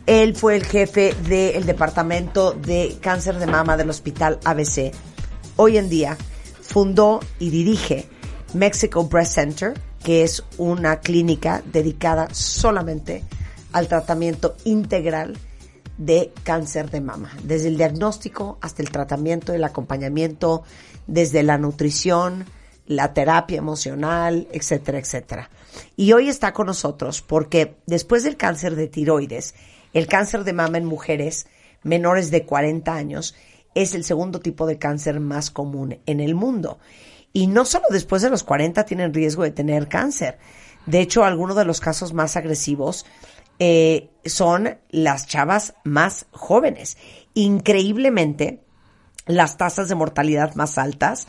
Él 0.05 0.37
fue 0.37 0.57
el 0.57 0.67
jefe 0.67 1.15
del 1.27 1.65
departamento 1.65 2.53
de 2.53 2.99
cáncer 3.01 3.39
de 3.39 3.47
mama 3.47 3.79
del 3.79 3.89
Hospital 3.89 4.39
ABC. 4.45 4.93
Hoy 5.57 5.79
en 5.79 5.89
día 5.89 6.19
fundó 6.73 7.21
y 7.39 7.51
dirige 7.51 8.09
Mexico 8.55 9.05
Breast 9.05 9.35
Center, 9.35 9.75
que 10.03 10.23
es 10.23 10.43
una 10.57 11.01
clínica 11.01 11.63
dedicada 11.71 12.29
solamente 12.33 13.25
al 13.73 13.89
tratamiento 13.89 14.57
integral 14.65 15.37
de 15.99 16.33
cáncer 16.45 16.91
de 16.91 17.03
mama, 17.03 17.31
desde 17.43 17.69
el 17.69 17.77
diagnóstico 17.77 18.57
hasta 18.63 18.81
el 18.81 18.91
tratamiento, 18.91 19.53
el 19.53 19.65
acompañamiento, 19.65 20.63
desde 21.07 21.43
la 21.43 21.59
nutrición, 21.59 22.47
la 22.87 23.13
terapia 23.13 23.59
emocional, 23.59 24.49
etcétera, 24.51 24.99
etcétera. 24.99 25.51
Y 25.95 26.15
hoy 26.15 26.31
está 26.31 26.55
con 26.55 26.69
nosotros 26.69 27.21
porque 27.21 27.77
después 27.85 28.25
del 28.25 28.39
cáncer 28.39 28.77
de 28.77 28.89
tiroides, 28.89 29.55
el 29.93 30.07
cáncer 30.07 30.45
de 30.45 30.55
mama 30.55 30.79
en 30.79 30.87
mujeres 30.87 31.47
menores 31.83 32.31
de 32.31 32.47
40 32.47 32.95
años 32.95 33.35
es 33.75 33.95
el 33.95 34.05
segundo 34.05 34.41
tipo 34.41 34.67
de 34.67 34.79
cáncer 34.79 35.21
más 35.21 35.51
común 35.51 35.99
en 36.07 36.21
el 36.21 36.35
mundo. 36.35 36.79
Y 37.33 37.47
no 37.47 37.65
solo 37.65 37.87
después 37.91 38.23
de 38.23 38.31
los 38.31 38.43
40 38.43 38.85
tienen 38.85 39.15
riesgo 39.15 39.43
de 39.43 39.51
tener 39.51 39.89
cáncer. 39.89 40.39
De 40.87 41.01
hecho, 41.01 41.25
algunos 41.25 41.57
de 41.57 41.65
los 41.65 41.81
casos 41.81 42.13
más 42.13 42.37
agresivos 42.37 43.07
eh, 43.59 44.11
son 44.25 44.79
las 44.91 45.27
chavas 45.27 45.75
más 45.85 46.27
jóvenes. 46.33 46.99
Increíblemente, 47.35 48.61
las 49.27 49.57
tasas 49.57 49.89
de 49.89 49.95
mortalidad 49.95 50.55
más 50.55 50.79
altas 50.79 51.29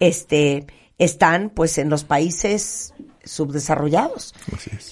este, 0.00 0.66
están 0.98 1.50
pues 1.50 1.78
en 1.78 1.90
los 1.90 2.04
países 2.04 2.94
subdesarrollados, 3.26 4.34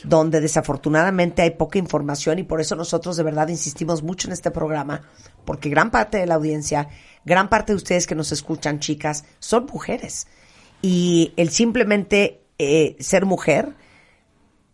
donde 0.04 0.40
desafortunadamente 0.42 1.40
hay 1.40 1.52
poca 1.52 1.78
información 1.78 2.38
y 2.38 2.42
por 2.42 2.60
eso 2.60 2.76
nosotros 2.76 3.16
de 3.16 3.22
verdad 3.22 3.48
insistimos 3.48 4.02
mucho 4.02 4.28
en 4.28 4.32
este 4.34 4.50
programa, 4.50 5.02
porque 5.46 5.70
gran 5.70 5.90
parte 5.90 6.18
de 6.18 6.26
la 6.26 6.34
audiencia, 6.34 6.88
gran 7.24 7.48
parte 7.48 7.72
de 7.72 7.76
ustedes 7.76 8.06
que 8.06 8.14
nos 8.14 8.32
escuchan, 8.32 8.80
chicas, 8.80 9.24
son 9.38 9.66
mujeres. 9.72 10.26
Y 10.82 11.32
el 11.36 11.48
simplemente 11.48 12.42
eh, 12.58 12.96
ser 13.00 13.24
mujer 13.24 13.74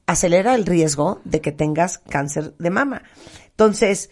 acelera 0.07 0.55
el 0.57 0.67
riesgo 0.67 1.21
de 1.25 1.41
que 1.41 1.53
tengas 1.53 1.99
cáncer 1.99 2.55
de 2.59 2.71
mama. 2.71 3.03
Entonces, 3.51 4.11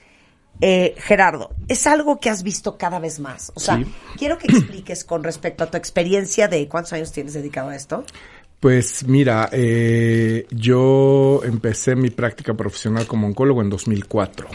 eh, 0.60 0.94
Gerardo, 0.98 1.54
es 1.68 1.86
algo 1.86 2.18
que 2.20 2.30
has 2.30 2.42
visto 2.42 2.78
cada 2.78 2.98
vez 2.98 3.18
más. 3.20 3.52
O 3.54 3.60
sea, 3.60 3.76
Sí. 3.78 3.86
quiero 4.16 4.38
que 4.38 4.46
expliques 4.48 5.04
con 5.04 5.24
respecto 5.24 5.64
a 5.64 5.70
tu 5.70 5.76
experiencia 5.76 6.48
de 6.48 6.68
cuántos 6.68 6.92
años 6.92 7.12
tienes 7.12 7.34
dedicado 7.34 7.70
a 7.70 7.76
esto. 7.76 8.04
Pues 8.60 9.06
mira, 9.06 9.48
eh, 9.52 10.46
yo 10.50 11.40
empecé 11.44 11.94
mi 11.94 12.10
práctica 12.10 12.54
profesional 12.54 13.06
como 13.06 13.26
oncólogo 13.28 13.62
en 13.62 13.70
2004. 13.70 14.48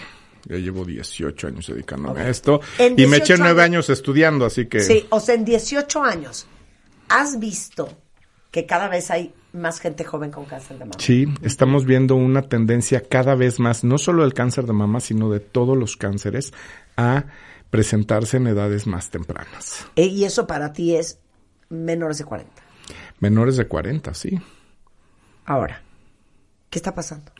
Ya 0.45 0.57
llevo 0.57 0.83
18 0.83 1.47
años 1.47 1.67
dedicándome 1.67 2.19
a 2.21 2.29
esto. 2.29 2.59
En 2.77 2.99
Y 2.99 3.07
me 3.07 3.17
eché 3.17 3.33
18 3.35 3.43
nueve 3.43 3.61
años- 3.63 3.85
años 3.87 3.89
estudiando, 3.97 4.45
así 4.45 4.65
que... 4.65 4.81
Sí, 4.81 5.05
o 5.09 5.21
sea, 5.21 5.35
en 5.35 5.45
18 5.45 6.03
años, 6.03 6.47
¿has 7.07 7.39
visto 7.39 7.97
que 8.51 8.65
cada 8.65 8.89
vez 8.89 9.09
hay 9.09 9.33
más 9.53 9.79
gente 9.79 10.03
joven 10.03 10.31
con 10.31 10.43
cáncer 10.45 10.79
de 10.79 10.83
mama? 10.83 10.95
Sí, 10.99 11.27
estamos 11.41 11.85
viendo 11.85 12.15
una 12.15 12.41
tendencia 12.41 13.01
cada 13.07 13.35
vez 13.35 13.61
más, 13.61 13.85
no 13.85 13.97
solo 13.97 14.23
del 14.23 14.33
cáncer 14.33 14.65
de 14.65 14.73
mama, 14.73 14.99
sino 14.99 15.29
de 15.31 15.39
todos 15.39 15.77
los 15.77 15.95
cánceres, 15.95 16.51
a 16.97 17.23
presentarse 17.69 18.35
en 18.35 18.47
edades 18.47 18.85
más 18.85 19.09
tempranas. 19.11 19.87
Eh, 19.95 20.07
Y 20.07 20.25
eso 20.25 20.45
para 20.45 20.73
ti 20.73 20.93
es 20.97 21.19
menores 21.69 22.17
de 22.17 22.25
40. 22.25 22.62
Menores 23.23 23.55
de 23.55 23.69
40, 23.69 24.13
sí. 24.15 24.37
Ahora, 25.45 25.81
¿qué 26.69 26.77
está 26.77 26.93
pasando? 26.93 27.31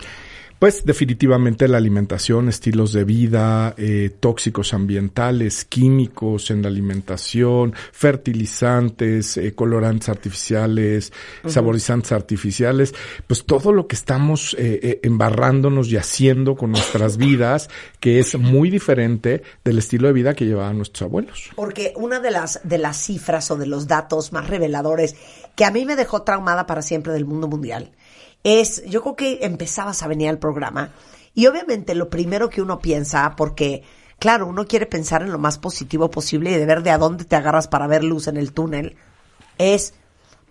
Pues 0.64 0.86
definitivamente 0.86 1.68
la 1.68 1.76
alimentación, 1.76 2.48
estilos 2.48 2.94
de 2.94 3.04
vida, 3.04 3.76
eh, 3.78 4.10
tóxicos 4.18 4.74
ambientales, 4.74 5.66
químicos 5.66 6.52
en 6.52 6.62
la 6.62 6.70
alimentación, 6.70 7.74
fertilizantes, 7.92 9.36
eh, 9.36 9.54
colorantes 9.56 10.08
artificiales, 10.08 11.12
saborizantes 11.46 12.14
artificiales, 12.14 12.96
pues 13.28 13.44
todo 13.44 13.74
lo 13.74 13.88
que 13.88 13.98
estamos 13.98 14.54
eh, 14.58 14.80
eh, 14.82 15.00
embarrándonos 15.04 15.90
y 15.90 15.98
haciendo 15.98 16.56
con 16.56 16.72
nuestras 16.72 17.18
vidas, 17.18 17.70
que 18.00 18.20
es 18.20 18.40
muy 18.40 18.70
diferente 18.70 19.44
del 19.66 19.80
estilo 19.80 20.08
de 20.08 20.14
vida 20.14 20.34
que 20.34 20.46
llevaban 20.46 20.78
nuestros 20.78 21.10
abuelos. 21.10 21.50
Porque 21.58 21.92
una 21.98 22.22
de 22.22 22.32
las, 22.32 22.62
de 22.64 22.78
las 22.78 22.96
cifras 22.96 23.52
o 23.52 23.58
de 23.58 23.66
los 23.66 23.90
datos 23.90 24.32
más 24.32 24.48
reveladores 24.48 25.18
que 25.58 25.66
a 25.66 25.72
mí 25.72 25.84
me 25.84 25.98
dejó 25.98 26.22
traumada 26.22 26.66
para 26.66 26.82
siempre 26.82 27.12
del 27.12 27.26
mundo 27.26 27.50
mundial 27.50 27.92
es, 28.44 28.84
yo 28.86 29.02
creo 29.02 29.16
que 29.16 29.40
empezabas 29.42 30.04
a 30.04 30.08
venir 30.08 30.30
al 30.30 30.40
programa 30.40 30.94
y 31.34 31.48
obviamente 31.48 31.96
lo 31.96 32.10
primero 32.10 32.50
que 32.50 32.62
uno 32.62 32.80
piensa, 32.80 33.36
porque 33.36 33.84
claro, 34.20 34.48
uno 34.48 34.66
quiere 34.66 34.86
pensar 34.86 35.22
en 35.22 35.32
lo 35.32 35.40
más 35.40 35.58
positivo 35.58 36.10
posible 36.10 36.52
y 36.52 36.56
de 36.56 36.66
ver 36.66 36.84
de 36.84 36.92
a 36.92 36.98
dónde 36.98 37.26
te 37.26 37.36
agarras 37.36 37.68
para 37.68 37.88
ver 37.88 38.04
luz 38.04 38.28
en 38.28 38.38
el 38.38 38.54
túnel, 38.54 38.96
es, 39.58 39.94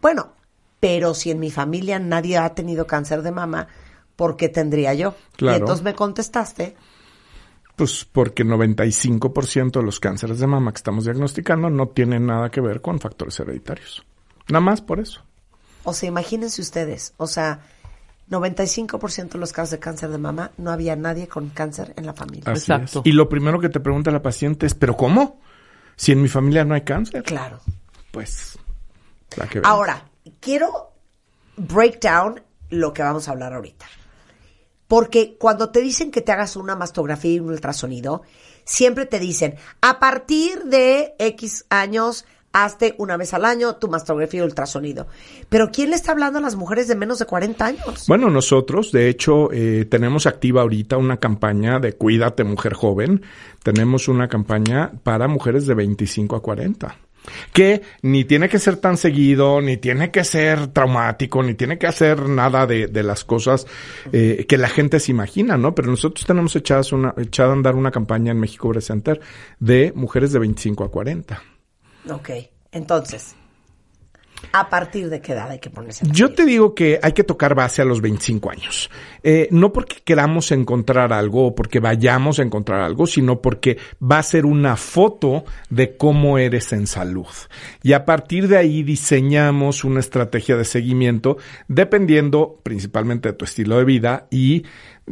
bueno, 0.00 0.32
pero 0.80 1.14
si 1.14 1.30
en 1.30 1.40
mi 1.40 1.50
familia 1.50 1.98
nadie 1.98 2.38
ha 2.38 2.54
tenido 2.54 2.86
cáncer 2.86 3.22
de 3.22 3.30
mama, 3.30 3.68
¿por 4.16 4.36
qué 4.36 4.48
tendría 4.48 4.94
yo? 4.94 5.14
Claro. 5.36 5.56
Y 5.56 5.60
entonces 5.60 5.84
me 5.84 5.94
contestaste, 5.94 6.76
Pues 7.76 8.04
porque 8.04 8.44
95% 8.44 9.72
de 9.72 9.82
los 9.82 10.00
cánceres 10.00 10.38
de 10.38 10.46
mama 10.46 10.72
que 10.72 10.78
estamos 10.78 11.04
diagnosticando 11.04 11.70
no 11.70 11.88
tienen 11.88 12.26
nada 12.26 12.50
que 12.50 12.60
ver 12.60 12.80
con 12.80 13.00
factores 13.00 13.38
hereditarios. 13.40 14.04
Nada 14.48 14.60
más 14.60 14.80
por 14.80 15.00
eso. 15.00 15.22
O 15.84 15.92
sea, 15.92 16.08
imagínense 16.08 16.60
ustedes, 16.60 17.14
o 17.16 17.26
sea, 17.26 17.60
95% 18.32 19.30
de 19.30 19.38
los 19.38 19.52
casos 19.52 19.70
de 19.72 19.78
cáncer 19.78 20.10
de 20.10 20.18
mama 20.18 20.50
no 20.56 20.70
había 20.70 20.96
nadie 20.96 21.28
con 21.28 21.50
cáncer 21.50 21.92
en 21.96 22.06
la 22.06 22.14
familia. 22.14 22.44
Así 22.46 22.72
Exacto. 22.72 23.00
es. 23.00 23.06
Y 23.06 23.12
lo 23.12 23.28
primero 23.28 23.60
que 23.60 23.68
te 23.68 23.78
pregunta 23.78 24.10
la 24.10 24.22
paciente 24.22 24.66
es, 24.66 24.74
¿pero 24.74 24.96
cómo? 24.96 25.40
Si 25.96 26.12
en 26.12 26.22
mi 26.22 26.28
familia 26.28 26.64
no 26.64 26.74
hay 26.74 26.82
cáncer. 26.82 27.22
Claro. 27.22 27.60
Pues, 28.10 28.58
la 29.36 29.46
que. 29.46 29.60
Ahora, 29.62 30.04
quiero 30.40 30.92
break 31.56 32.00
down 32.00 32.42
lo 32.70 32.92
que 32.92 33.02
vamos 33.02 33.28
a 33.28 33.32
hablar 33.32 33.52
ahorita. 33.52 33.86
Porque 34.88 35.36
cuando 35.38 35.70
te 35.70 35.80
dicen 35.80 36.10
que 36.10 36.20
te 36.20 36.32
hagas 36.32 36.56
una 36.56 36.76
mastografía 36.76 37.32
y 37.32 37.40
un 37.40 37.50
ultrasonido, 37.50 38.22
siempre 38.64 39.06
te 39.06 39.18
dicen, 39.18 39.56
a 39.80 39.98
partir 39.98 40.64
de 40.64 41.14
X 41.18 41.64
años, 41.70 42.26
hazte 42.52 42.94
una 42.98 43.16
vez 43.16 43.34
al 43.34 43.44
año 43.44 43.76
tu 43.76 43.88
mastografía 43.88 44.40
y 44.40 44.44
ultrasonido. 44.44 45.06
Pero 45.48 45.70
¿quién 45.72 45.90
le 45.90 45.96
está 45.96 46.12
hablando 46.12 46.38
a 46.38 46.42
las 46.42 46.56
mujeres 46.56 46.88
de 46.88 46.94
menos 46.94 47.18
de 47.18 47.26
40 47.26 47.64
años? 47.64 48.04
Bueno, 48.06 48.30
nosotros, 48.30 48.92
de 48.92 49.08
hecho, 49.08 49.50
eh, 49.52 49.86
tenemos 49.90 50.26
activa 50.26 50.62
ahorita 50.62 50.96
una 50.96 51.18
campaña 51.18 51.78
de 51.78 51.94
Cuídate 51.94 52.44
Mujer 52.44 52.74
Joven. 52.74 53.22
Tenemos 53.62 54.08
una 54.08 54.28
campaña 54.28 54.92
para 55.02 55.28
mujeres 55.28 55.66
de 55.66 55.74
25 55.74 56.36
a 56.36 56.42
40. 56.42 56.96
Que 57.52 57.82
ni 58.02 58.24
tiene 58.24 58.48
que 58.48 58.58
ser 58.58 58.78
tan 58.78 58.96
seguido, 58.96 59.60
ni 59.60 59.76
tiene 59.76 60.10
que 60.10 60.24
ser 60.24 60.68
traumático, 60.68 61.40
ni 61.42 61.54
tiene 61.54 61.78
que 61.78 61.86
hacer 61.86 62.28
nada 62.28 62.66
de, 62.66 62.88
de 62.88 63.02
las 63.04 63.24
cosas 63.24 63.64
eh, 64.12 64.44
que 64.48 64.58
la 64.58 64.68
gente 64.68 64.98
se 64.98 65.12
imagina, 65.12 65.56
¿no? 65.56 65.72
Pero 65.72 65.88
nosotros 65.88 66.26
tenemos 66.26 66.56
echadas 66.56 66.92
una, 66.92 67.10
a 67.10 67.42
andar 67.44 67.76
una 67.76 67.92
campaña 67.92 68.32
en 68.32 68.40
México 68.40 68.68
Breast 68.70 68.90
de 69.60 69.92
mujeres 69.94 70.32
de 70.32 70.40
25 70.40 70.82
a 70.82 70.90
40. 70.90 71.51
Ok, 72.08 72.30
entonces, 72.72 73.36
¿a 74.52 74.68
partir 74.68 75.08
de 75.08 75.20
qué 75.20 75.32
edad 75.32 75.50
hay 75.50 75.58
que 75.58 75.70
ponerse? 75.70 76.06
Yo 76.10 76.32
te 76.32 76.44
digo 76.44 76.74
que 76.74 76.98
hay 77.02 77.12
que 77.12 77.24
tocar 77.24 77.54
base 77.54 77.82
a 77.82 77.84
los 77.84 78.00
25 78.00 78.50
años. 78.50 78.90
Eh, 79.22 79.48
no 79.50 79.72
porque 79.72 79.96
queramos 80.04 80.50
encontrar 80.52 81.12
algo 81.12 81.48
o 81.48 81.54
porque 81.54 81.80
vayamos 81.80 82.38
a 82.38 82.42
encontrar 82.42 82.80
algo, 82.80 83.06
sino 83.06 83.40
porque 83.40 83.78
va 84.02 84.18
a 84.18 84.22
ser 84.22 84.46
una 84.46 84.76
foto 84.76 85.44
de 85.70 85.96
cómo 85.96 86.38
eres 86.38 86.72
en 86.72 86.86
salud. 86.86 87.26
Y 87.82 87.92
a 87.92 88.04
partir 88.04 88.48
de 88.48 88.56
ahí 88.56 88.82
diseñamos 88.82 89.84
una 89.84 90.00
estrategia 90.00 90.56
de 90.56 90.64
seguimiento 90.64 91.36
dependiendo 91.68 92.60
principalmente 92.62 93.30
de 93.30 93.34
tu 93.34 93.44
estilo 93.44 93.78
de 93.78 93.84
vida 93.84 94.26
y 94.30 94.64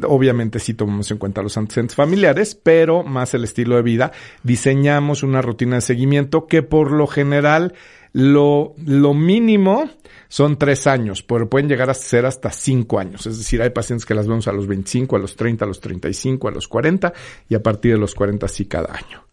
Obviamente 0.05 0.61
sí 0.61 0.74
tomamos 0.74 1.11
en 1.11 1.18
cuenta 1.18 1.43
los 1.43 1.57
antecedentes 1.57 1.97
familiares, 1.97 2.55
pero 2.55 3.03
más 3.03 3.35
el 3.35 3.43
estilo 3.43 3.74
de 3.74 3.83
vida. 3.83 4.12
Diseñamos 4.45 5.24
una 5.24 5.43
rutina 5.43 5.76
de 5.76 5.81
seguimiento 5.81 6.47
que 6.47 6.62
por 6.62 6.93
lo 6.93 7.09
general 7.09 7.74
lo, 8.12 8.74
lo 8.84 9.14
mínimo 9.14 9.88
son 10.28 10.56
tres 10.56 10.86
años, 10.86 11.22
pero 11.22 11.50
pueden 11.50 11.68
llegar 11.68 11.90
a 11.90 11.94
ser 11.94 12.24
hasta 12.24 12.50
cinco 12.50 13.00
años. 13.00 13.26
Es 13.26 13.36
decir, 13.36 13.61
hay 13.61 13.70
pacientes 13.70 14.06
que 14.06 14.14
las 14.14 14.28
vemos 14.28 14.46
a 14.46 14.52
los 14.52 14.66
25, 14.68 15.16
a 15.16 15.18
los 15.18 15.34
30, 15.34 15.64
a 15.64 15.68
los 15.68 15.80
35, 15.80 16.48
a 16.48 16.50
los 16.52 16.68
40 16.68 17.12
y 17.48 17.54
a 17.56 17.62
partir 17.62 17.94
de 17.94 17.98
los 17.98 18.14
40 18.14 18.46
sí 18.46 18.66
cada 18.66 18.94
año. 18.94 19.24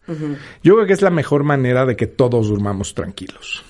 Yo 0.62 0.74
creo 0.74 0.86
que 0.86 0.94
es 0.94 1.02
la 1.02 1.10
mejor 1.10 1.44
manera 1.44 1.84
de 1.84 1.94
que 1.94 2.06
todos 2.06 2.48
durmamos 2.48 2.94
tranquilos. 2.94 3.62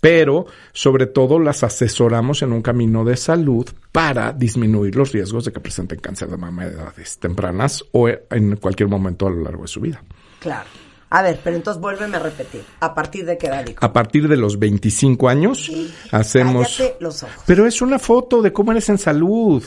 Pero, 0.00 0.46
sobre 0.72 1.06
todo, 1.06 1.40
las 1.40 1.64
asesoramos 1.64 2.42
en 2.42 2.52
un 2.52 2.62
camino 2.62 3.04
de 3.04 3.16
salud 3.16 3.68
para 3.90 4.32
disminuir 4.32 4.94
los 4.94 5.12
riesgos 5.12 5.44
de 5.44 5.52
que 5.52 5.58
presenten 5.58 5.98
cáncer 5.98 6.28
de 6.28 6.36
mama 6.36 6.62
a 6.62 6.66
edades 6.66 7.18
tempranas 7.18 7.84
o 7.90 8.08
en 8.08 8.56
cualquier 8.56 8.88
momento 8.88 9.26
a 9.26 9.30
lo 9.30 9.42
largo 9.42 9.62
de 9.62 9.68
su 9.68 9.80
vida. 9.80 10.02
Claro. 10.38 10.68
A 11.10 11.22
ver, 11.22 11.40
pero 11.42 11.56
entonces 11.56 11.80
vuélveme 11.80 12.16
a 12.16 12.20
repetir. 12.20 12.62
¿A 12.80 12.94
partir 12.94 13.24
de 13.24 13.38
qué 13.38 13.46
edad? 13.46 13.64
A 13.80 13.92
partir 13.92 14.28
de 14.28 14.36
los 14.36 14.58
25 14.58 15.28
años 15.28 15.70
hacemos... 16.12 16.76
Cállate 16.76 16.96
los 17.00 17.22
ojos. 17.22 17.42
Pero 17.46 17.66
es 17.66 17.80
una 17.80 17.98
foto 17.98 18.42
de 18.42 18.52
cómo 18.52 18.72
eres 18.72 18.88
en 18.90 18.98
salud. 18.98 19.62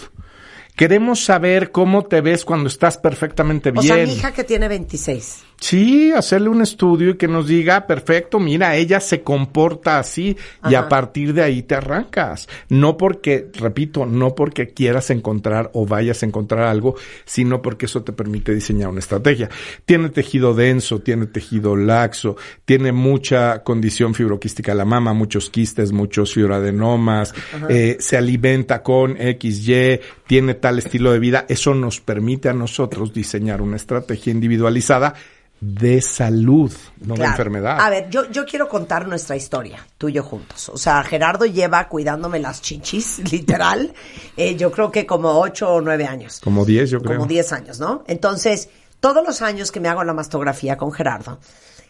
Queremos 0.76 1.24
saber 1.24 1.72
cómo 1.72 2.06
te 2.06 2.22
ves 2.22 2.46
cuando 2.46 2.68
estás 2.68 2.98
perfectamente 2.98 3.70
O 3.70 3.74
bien. 3.74 3.84
sea, 3.84 4.06
mi 4.06 4.14
hija 4.14 4.32
que 4.34 4.44
tiene 4.44 4.68
26. 4.68 5.44
Sí, 5.62 6.12
hacerle 6.12 6.50
un 6.50 6.64
estudio 6.64 7.12
y 7.12 7.18
que 7.18 7.28
nos 7.28 7.46
diga, 7.46 7.86
perfecto, 7.86 8.40
mira, 8.40 8.76
ella 8.76 9.00
se 9.00 9.22
comporta 9.22 10.00
así 10.00 10.36
y 10.68 10.74
a 10.74 10.90
partir 10.90 11.36
de 11.36 11.44
ahí 11.44 11.62
te 11.62 11.76
arrancas. 11.76 12.50
No 12.68 12.98
porque, 12.98 13.48
repito, 13.54 14.08
no 14.08 14.34
porque 14.34 14.70
quieras 14.70 15.12
encontrar 15.12 15.70
o 15.76 15.86
vayas 15.86 16.24
a 16.24 16.26
encontrar 16.26 16.64
algo, 16.64 16.96
sino 17.26 17.62
porque 17.62 17.86
eso 17.86 18.02
te 18.02 18.12
permite 18.12 18.56
diseñar 18.56 18.90
una 18.90 19.02
estrategia. 19.02 19.52
Tiene 19.86 20.10
tejido 20.10 20.56
denso, 20.56 21.02
tiene 21.02 21.28
tejido 21.28 21.76
laxo, 21.76 22.38
tiene 22.66 22.92
mucha 22.92 23.62
condición 23.62 24.16
fibroquística 24.16 24.72
de 24.72 24.80
la 24.80 24.86
mama, 24.86 25.14
muchos 25.14 25.52
quistes, 25.52 25.92
muchos 25.92 26.34
fibroadenomas, 26.34 27.36
eh, 27.70 27.98
se 28.00 28.18
alimenta 28.18 28.82
con 28.82 29.16
XY, 29.16 30.00
tiene 30.26 30.56
tal 30.56 30.80
estilo 30.80 31.12
de 31.12 31.20
vida. 31.20 31.46
Eso 31.48 31.76
nos 31.76 32.02
permite 32.02 32.50
a 32.50 32.54
nosotros 32.54 33.14
diseñar 33.14 33.62
una 33.62 33.76
estrategia 33.76 34.32
individualizada 34.32 35.14
de 35.62 36.02
salud, 36.02 36.74
no 37.02 37.14
de 37.14 37.24
enfermedad. 37.24 37.80
A 37.80 37.90
ver, 37.92 38.10
yo, 38.10 38.30
yo 38.32 38.46
quiero 38.46 38.68
contar 38.68 39.08
nuestra 39.08 39.36
historia, 39.36 39.86
tú 40.00 40.10
y 40.10 40.14
yo 40.14 40.24
juntos. 40.24 40.70
O 40.70 40.78
sea, 40.78 41.04
Gerardo 41.04 41.46
lleva 41.46 41.88
cuidándome 41.88 42.40
las 42.40 42.64
chichis, 42.64 43.20
literal, 43.32 43.94
eh, 44.36 44.56
yo 44.56 44.72
creo 44.72 44.92
que 44.92 45.06
como 45.06 45.40
ocho 45.40 45.70
o 45.70 45.80
nueve 45.80 46.06
años. 46.06 46.42
Como 46.44 46.66
10, 46.66 46.90
yo 46.90 47.00
creo. 47.00 47.18
Como 47.18 47.28
10 47.28 47.54
años, 47.54 47.80
¿no? 47.80 48.04
Entonces, 48.08 48.70
todos 49.00 49.24
los 49.26 49.44
años 49.44 49.72
que 49.72 49.80
me 49.80 49.88
hago 49.88 50.04
la 50.04 50.14
mastografía 50.14 50.78
con 50.78 50.92
Gerardo, 50.92 51.40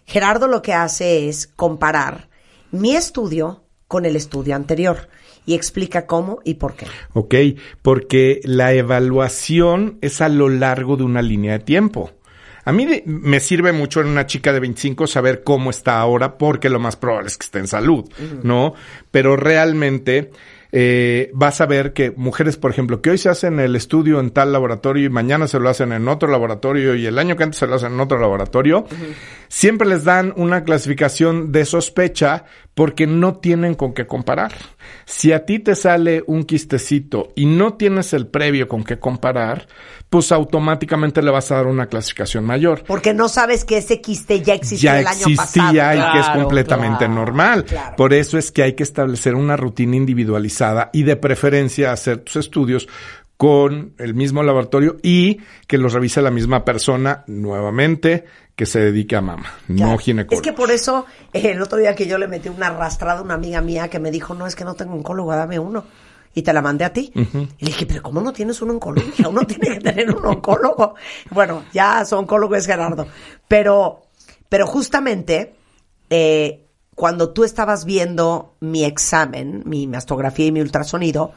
Gerardo 0.06 0.48
lo 0.48 0.62
que 0.62 0.74
hace 0.74 1.30
es 1.30 1.48
comparar 1.48 2.28
mi 2.72 2.96
estudio 2.96 3.64
con 3.88 4.06
el 4.06 4.18
estudio 4.18 4.56
anterior 4.56 5.08
y 5.46 5.54
explica 5.54 6.06
cómo 6.06 6.40
y 6.44 6.56
por 6.56 6.76
qué. 6.76 6.88
Ok, 7.14 7.36
porque 7.82 8.42
la 8.44 8.74
evaluación 8.74 9.98
es 10.02 10.20
a 10.20 10.28
lo 10.28 10.50
largo 10.50 10.98
de 10.98 11.04
una 11.04 11.22
línea 11.22 11.54
de 11.54 11.60
tiempo. 11.64 12.12
A 12.64 12.72
mí 12.72 13.04
me 13.06 13.40
sirve 13.40 13.72
mucho 13.72 14.02
en 14.02 14.08
una 14.08 14.26
chica 14.26 14.54
de 14.54 14.60
25 14.60 15.08
saber 15.08 15.44
cómo 15.44 15.70
está 15.70 16.00
ahora, 16.00 16.38
porque 16.38 16.70
lo 16.70 16.80
más 16.80 16.96
probable 16.96 17.28
es 17.28 17.38
que 17.38 17.46
esté 17.46 17.60
en 17.60 17.68
salud, 17.68 18.10
¿no? 18.44 18.74
Pero 19.12 19.36
realmente 19.36 20.32
eh, 20.72 21.32
vas 21.34 21.60
a 21.60 21.66
ver 21.66 21.92
que 21.92 22.12
mujeres, 22.12 22.56
por 22.56 22.72
ejemplo, 22.72 23.02
que 23.02 23.10
hoy 23.10 23.18
se 23.18 23.30
hacen 23.30 23.60
el 23.60 23.76
estudio 23.76 24.20
en 24.20 24.32
tal 24.32 24.54
laboratorio 24.54 25.06
y 25.06 25.10
mañana 25.10 25.48
se 25.48 25.60
lo 25.60 25.70
hacen 25.70 25.92
en 25.92 26.08
otro 26.08 26.30
laboratorio 26.30 26.96
y 26.96 27.06
el 27.06 27.20
año 27.20 27.36
que 27.36 27.44
antes 27.44 27.60
se 27.60 27.68
lo 27.68 27.76
hacen 27.76 27.94
en 27.94 28.00
otro 28.00 28.20
laboratorio, 28.20 28.86
siempre 29.52 29.86
les 29.86 30.06
dan 30.06 30.34
una 30.38 30.64
clasificación 30.64 31.52
de 31.52 31.66
sospecha 31.66 32.46
porque 32.74 33.06
no 33.06 33.36
tienen 33.36 33.76
con 33.76 33.94
qué 33.94 34.08
comparar. 34.08 34.54
Si 35.06 35.34
a 35.34 35.46
ti 35.46 35.60
te 35.60 35.76
sale 35.76 36.24
un 36.26 36.46
quistecito 36.46 37.34
y 37.36 37.46
no 37.46 37.74
tienes 37.74 38.14
el 38.14 38.28
previo 38.28 38.70
con 38.70 38.86
qué 38.86 38.98
comparar, 38.98 39.68
pues 40.10 40.32
automáticamente 40.32 41.22
le 41.22 41.32
vas 41.32 41.52
a 41.52 41.56
dar 41.56 41.68
una 41.68 41.88
clasificación 41.88 42.46
mayor. 42.46 42.84
Porque 42.88 43.14
no 43.14 43.28
sabes 43.28 43.66
que 43.66 43.78
ese 43.78 44.00
quiste 44.00 44.42
ya 44.42 44.54
existía 44.54 44.94
Ya 44.94 45.00
el 45.02 45.08
año 45.08 45.26
existía 45.28 45.74
pasado. 45.74 45.96
y 46.00 46.12
que 46.14 46.20
es 46.20 46.30
completamente 46.30 47.06
claro. 47.06 47.14
normal. 47.14 47.66
Claro. 47.66 47.96
Por 47.98 48.14
eso 48.14 48.38
es 48.38 48.54
que 48.54 48.64
hay 48.64 48.74
que 48.74 48.84
establecer 48.84 49.36
una 49.36 49.58
rutina 49.58 49.98
individualizada 49.98 50.90
y 50.94 51.04
de 51.04 51.18
preferencia 51.18 51.92
hacer 51.92 52.20
tus 52.20 52.38
estudios 52.38 52.88
con 53.42 53.96
el 53.98 54.14
mismo 54.14 54.44
laboratorio 54.44 54.98
y 55.02 55.40
que 55.66 55.80
los 55.80 55.94
revise 55.94 56.22
la 56.22 56.30
misma 56.30 56.64
persona 56.64 57.24
nuevamente 57.26 58.26
que 58.56 58.68
se 58.68 58.80
dedique 58.80 59.16
a 59.16 59.22
mama, 59.22 59.52
Ya. 59.68 59.88
no 59.88 59.98
ginecólogo. 59.98 60.36
Es 60.40 60.48
que 60.48 60.54
por 60.56 60.70
eso, 60.70 61.08
eh, 61.34 61.50
el 61.50 61.60
otro 61.60 61.80
día 61.80 61.96
que 61.96 62.06
yo 62.06 62.20
le 62.20 62.28
metí 62.28 62.50
una 62.50 62.68
arrastrada 62.68 63.18
a 63.22 63.24
una 63.24 63.34
amiga 63.34 63.60
mía 63.62 63.88
que 63.90 63.98
me 63.98 64.12
dijo, 64.12 64.36
no, 64.36 64.46
es 64.46 64.56
que 64.56 64.64
no 64.64 64.76
tengo 64.76 64.94
oncólogo, 64.94 65.32
dame 65.36 65.58
uno. 65.58 65.86
Y 66.36 66.44
te 66.44 66.54
la 66.54 66.62
mandé 66.62 66.86
a 66.86 66.94
ti. 66.94 67.12
Y 67.16 67.66
le 67.66 67.72
dije, 67.72 67.88
pero 67.88 68.04
¿cómo 68.04 68.22
no 68.22 68.32
tienes 68.32 68.62
un 68.62 68.70
oncólogo? 68.70 69.08
Uno 69.28 69.42
tiene 69.48 69.70
que 69.70 69.80
tener 69.80 70.14
un 70.16 70.24
oncólogo. 70.24 70.94
Bueno, 71.32 71.64
ya 71.74 72.06
su 72.06 72.16
oncólogo 72.18 72.56
es 72.56 72.68
Gerardo. 72.68 73.08
Pero, 73.48 74.04
pero 74.50 74.68
justamente, 74.68 75.56
eh, 76.12 76.68
cuando 76.94 77.32
tú 77.32 77.44
estabas 77.44 77.86
viendo 77.86 78.54
mi 78.60 78.84
examen, 78.84 79.64
mi 79.66 79.88
mastografía 79.88 80.46
y 80.46 80.52
mi 80.52 80.62
ultrasonido, 80.62 81.32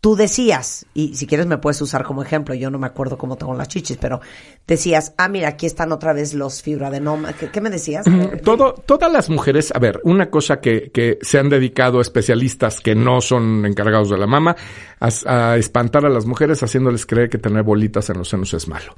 tú 0.00 0.16
decías, 0.16 0.86
y 0.94 1.14
si 1.14 1.26
quieres 1.26 1.46
me 1.46 1.58
puedes 1.58 1.80
usar 1.82 2.04
como 2.04 2.22
ejemplo, 2.22 2.54
yo 2.54 2.70
no 2.70 2.78
me 2.78 2.86
acuerdo 2.86 3.18
cómo 3.18 3.36
tengo 3.36 3.54
las 3.54 3.68
chichis, 3.68 3.98
pero 3.98 4.20
decías, 4.66 5.12
ah, 5.18 5.28
mira, 5.28 5.48
aquí 5.48 5.66
están 5.66 5.92
otra 5.92 6.12
vez 6.12 6.32
los 6.32 6.62
fibroadenomas. 6.62 7.34
¿Qué, 7.34 7.50
qué 7.50 7.60
me 7.60 7.68
decías? 7.68 8.06
Todo, 8.42 8.74
todas 8.86 9.12
las 9.12 9.28
mujeres, 9.28 9.72
a 9.74 9.78
ver, 9.78 10.00
una 10.04 10.30
cosa 10.30 10.60
que, 10.60 10.90
que 10.90 11.18
se 11.20 11.38
han 11.38 11.50
dedicado 11.50 12.00
especialistas 12.00 12.80
que 12.80 12.94
no 12.94 13.20
son 13.20 13.66
encargados 13.66 14.08
de 14.08 14.16
la 14.16 14.26
mama, 14.26 14.56
a, 15.00 15.08
a 15.26 15.56
espantar 15.56 16.06
a 16.06 16.08
las 16.08 16.24
mujeres 16.24 16.62
haciéndoles 16.62 17.04
creer 17.04 17.28
que 17.28 17.38
tener 17.38 17.62
bolitas 17.62 18.08
en 18.08 18.18
los 18.18 18.28
senos 18.28 18.54
es 18.54 18.68
malo. 18.68 18.94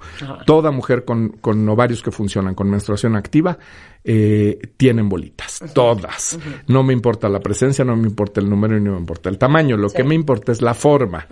Toda 0.47 0.71
mujer 0.71 1.05
con, 1.05 1.31
con 1.31 1.69
ovarios 1.69 2.03
que 2.03 2.13
funcionan 2.13 2.55
con 2.55 2.71
menstruación 2.71 3.17
activa 3.17 3.59
eh, 4.05 4.59
tienen 4.77 5.09
bolitas, 5.09 5.63
todas. 5.75 6.39
No 6.67 6.83
me 6.83 6.93
importa 6.93 7.29
la 7.29 7.41
presencia, 7.41 7.85
no 7.85 7.97
me 7.97 8.09
importa 8.09 8.41
el 8.41 8.51
número 8.51 8.77
y 8.77 8.81
no 8.81 8.93
me 8.93 8.99
importa 8.99 9.29
el 9.29 9.39
tamaño. 9.39 9.77
Lo 9.77 9.91
que 9.91 10.03
me 10.03 10.15
importa 10.15 10.53
es 10.53 10.61
la 10.61 10.75
forma. 10.75 11.27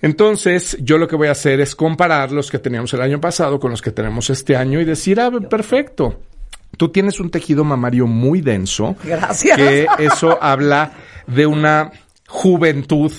Entonces, 0.00 0.76
yo 0.80 0.98
lo 0.98 1.08
que 1.08 1.16
voy 1.16 1.28
a 1.28 1.32
hacer 1.32 1.60
es 1.60 1.74
comparar 1.74 2.30
los 2.30 2.50
que 2.50 2.58
teníamos 2.58 2.92
el 2.94 3.00
año 3.00 3.20
pasado 3.20 3.58
con 3.58 3.70
los 3.70 3.82
que 3.82 3.90
tenemos 3.90 4.30
este 4.30 4.54
año 4.54 4.80
y 4.80 4.84
decir, 4.84 5.20
ah, 5.20 5.30
perfecto. 5.48 6.20
Tú 6.76 6.90
tienes 6.90 7.18
un 7.18 7.30
tejido 7.30 7.64
mamario 7.64 8.06
muy 8.06 8.40
denso. 8.40 8.94
Gracias. 9.02 9.56
Que 9.56 9.86
eso 9.98 10.38
habla 10.40 10.92
de 11.26 11.46
una 11.46 11.90
juventud 12.28 13.10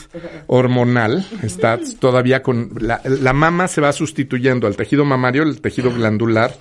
hormonal. 0.46 1.26
Está 1.42 1.80
todavía 2.00 2.44
con 2.44 2.72
la, 2.80 3.02
la 3.04 3.34
mama 3.34 3.68
se 3.68 3.82
va 3.82 3.92
sustituyendo 3.92 4.68
al 4.68 4.76
tejido 4.78 5.04
mamario, 5.04 5.44
el 5.44 5.60
tejido 5.60 5.92
glandular, 5.92 6.56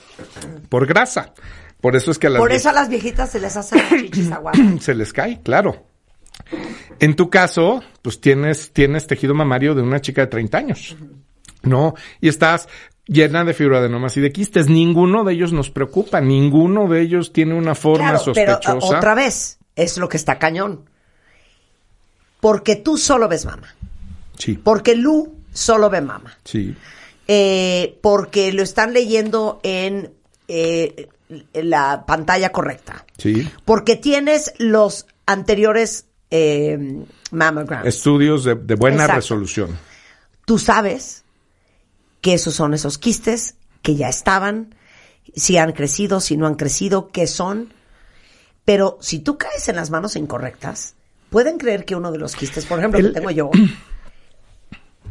por 0.68 0.86
grasa. 0.86 1.34
Por 1.80 1.94
eso 1.96 2.10
es 2.10 2.18
que 2.18 2.26
a 2.26 2.30
las 2.30 2.40
Por 2.40 2.52
eso 2.52 2.68
a 2.70 2.72
las 2.72 2.88
viejitas 2.88 3.30
se 3.30 3.40
les 3.40 3.56
hace 3.56 3.76
las 3.76 3.88
chichis 4.00 4.30
se 4.80 4.94
les 4.94 5.12
cae, 5.12 5.40
claro. 5.42 5.84
En 7.00 7.14
tu 7.14 7.30
caso, 7.30 7.82
pues 8.02 8.20
tienes, 8.20 8.72
tienes 8.72 9.06
tejido 9.06 9.34
mamario 9.34 9.74
de 9.74 9.82
una 9.82 10.00
chica 10.00 10.22
de 10.22 10.26
30 10.28 10.58
años, 10.58 10.96
¿no? 11.62 11.94
Y 12.20 12.28
estás 12.28 12.68
llena 13.06 13.44
de 13.44 13.54
fibroadenomas 13.54 14.16
y 14.16 14.20
de 14.20 14.32
quistes. 14.32 14.68
Ninguno 14.68 15.24
de 15.24 15.32
ellos 15.34 15.52
nos 15.52 15.70
preocupa, 15.70 16.20
ninguno 16.20 16.88
de 16.88 17.00
ellos 17.02 17.32
tiene 17.32 17.54
una 17.54 17.74
forma 17.74 18.10
Claro, 18.10 18.32
pero 18.34 18.52
sospechosa. 18.54 18.86
uh, 18.94 18.96
otra 18.98 19.14
vez, 19.14 19.58
es 19.76 19.98
lo 19.98 20.08
que 20.08 20.16
está 20.16 20.38
cañón. 20.38 20.84
Porque 22.40 22.76
tú 22.76 22.96
solo 22.96 23.28
ves 23.28 23.44
mama. 23.44 23.74
Sí, 24.36 24.54
Porque 24.62 24.94
Lu 24.94 25.34
solo 25.52 25.90
ve 25.90 26.00
mama. 26.00 26.38
sí. 26.44 26.74
Eh, 27.30 27.98
porque 28.00 28.52
lo 28.54 28.62
están 28.62 28.94
leyendo 28.94 29.60
en 29.62 30.14
eh, 30.46 31.08
la 31.52 32.04
pantalla 32.06 32.50
correcta. 32.52 33.04
Sí. 33.18 33.50
Porque 33.64 33.96
tienes 33.96 34.52
los 34.58 35.06
anteriores 35.26 36.06
eh, 36.30 37.04
mammograms. 37.30 37.86
Estudios 37.86 38.44
de, 38.44 38.54
de 38.54 38.74
buena 38.74 38.96
Exacto. 39.02 39.16
resolución. 39.20 39.78
Tú 40.44 40.58
sabes 40.58 41.24
que 42.20 42.34
esos 42.34 42.54
son 42.54 42.74
esos 42.74 42.98
quistes 42.98 43.54
que 43.82 43.94
ya 43.96 44.08
estaban, 44.08 44.74
si 45.36 45.56
han 45.58 45.72
crecido, 45.72 46.20
si 46.20 46.36
no 46.36 46.46
han 46.46 46.54
crecido, 46.54 47.08
qué 47.08 47.26
son. 47.26 47.72
Pero 48.64 48.98
si 49.00 49.18
tú 49.20 49.38
caes 49.38 49.68
en 49.68 49.76
las 49.76 49.90
manos 49.90 50.16
incorrectas, 50.16 50.94
pueden 51.30 51.58
creer 51.58 51.84
que 51.84 51.94
uno 51.96 52.10
de 52.12 52.18
los 52.18 52.34
quistes, 52.36 52.66
por 52.66 52.78
ejemplo, 52.78 52.98
El- 53.00 53.08
que 53.08 53.12
tengo 53.14 53.30
yo. 53.30 53.50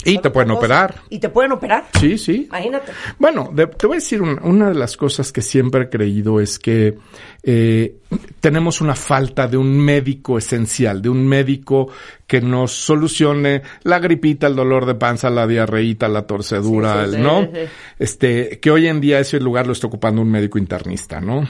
Y 0.06 0.20
te 0.20 0.30
pueden 0.30 0.52
operar. 0.52 0.96
Y 1.10 1.20
te 1.20 1.30
pueden 1.30 1.52
operar. 1.52 1.86
Sí, 2.00 2.18
sí. 2.18 2.46
Imagínate. 2.48 2.92
Bueno, 3.20 3.50
de- 3.54 3.68
te 3.68 3.88
voy 3.88 3.96
a 3.96 4.00
decir 4.00 4.22
una, 4.22 4.42
una 4.44 4.70
de 4.70 4.76
las 4.76 4.96
cosas 4.96 5.32
que 5.32 5.42
siempre 5.42 5.84
he 5.84 5.90
creído 5.90 6.40
es 6.40 6.60
que 6.60 6.98
eh, 7.44 7.98
tenemos 8.40 8.80
una 8.80 8.96
falta 8.96 9.48
de 9.48 9.58
un 9.58 9.78
médico 9.78 10.38
esencial, 10.38 11.02
de 11.02 11.10
un 11.10 11.28
médico 11.28 11.92
que 12.26 12.40
nos 12.42 12.72
solucione 12.72 13.64
la 13.84 14.00
gripita, 14.00 14.48
el 14.48 14.56
dolor 14.56 14.86
de 14.86 14.96
panza, 14.96 15.30
la 15.30 15.46
diarreíta, 15.48 16.08
la 16.08 16.26
torcedura, 16.26 17.04
Sí, 17.06 17.12
sí, 17.12 17.16
el- 17.18 17.24
¿no? 17.24 17.42
sí. 17.42 17.60
Este, 18.00 18.60
que 18.62 18.72
hoy 18.72 18.88
en 18.88 19.02
día 19.02 19.20
ese 19.20 19.40
lugar 19.40 19.66
lo 19.68 19.74
está 19.74 19.88
ocupando 19.88 20.22
un 20.22 20.32
médico 20.32 20.58
internista, 20.58 21.20
¿no? 21.20 21.46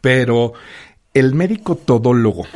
Pero 0.00 0.52
el 1.12 1.34
médico 1.34 1.76
todólogo 1.76 2.46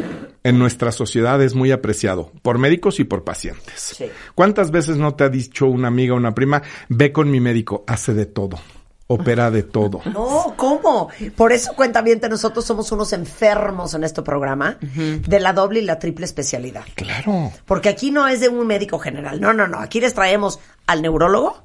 en 0.44 0.58
nuestra 0.58 0.92
sociedad 0.92 1.40
es 1.42 1.54
muy 1.54 1.70
apreciado 1.70 2.32
por 2.42 2.58
médicos 2.58 3.00
y 3.00 3.04
por 3.04 3.24
pacientes. 3.24 3.94
Sí. 3.96 4.06
¿Cuántas 4.34 4.70
veces 4.70 4.96
no 4.96 5.14
te 5.14 5.24
ha 5.24 5.28
dicho 5.28 5.66
una 5.66 5.88
amiga 5.88 6.14
o 6.14 6.16
una 6.16 6.34
prima, 6.34 6.62
ve 6.88 7.12
con 7.12 7.30
mi 7.30 7.40
médico, 7.40 7.84
hace 7.86 8.14
de 8.14 8.26
todo, 8.26 8.58
opera 9.06 9.50
de 9.50 9.62
todo? 9.62 10.00
No, 10.12 10.54
¿cómo? 10.56 11.08
Por 11.36 11.52
eso, 11.52 11.74
cuentamiento, 11.74 12.28
nosotros 12.28 12.64
somos 12.64 12.90
unos 12.92 13.12
enfermos 13.12 13.94
en 13.94 14.04
este 14.04 14.22
programa 14.22 14.78
de 14.80 15.40
la 15.40 15.52
doble 15.52 15.80
y 15.80 15.84
la 15.84 15.98
triple 15.98 16.24
especialidad. 16.24 16.84
Claro. 16.94 17.52
Porque 17.64 17.88
aquí 17.88 18.10
no 18.10 18.26
es 18.26 18.40
de 18.40 18.48
un 18.48 18.66
médico 18.66 18.98
general. 18.98 19.40
No, 19.40 19.52
no, 19.52 19.68
no. 19.68 19.78
Aquí 19.78 20.00
les 20.00 20.14
traemos 20.14 20.58
al 20.86 21.02
neurólogo, 21.02 21.62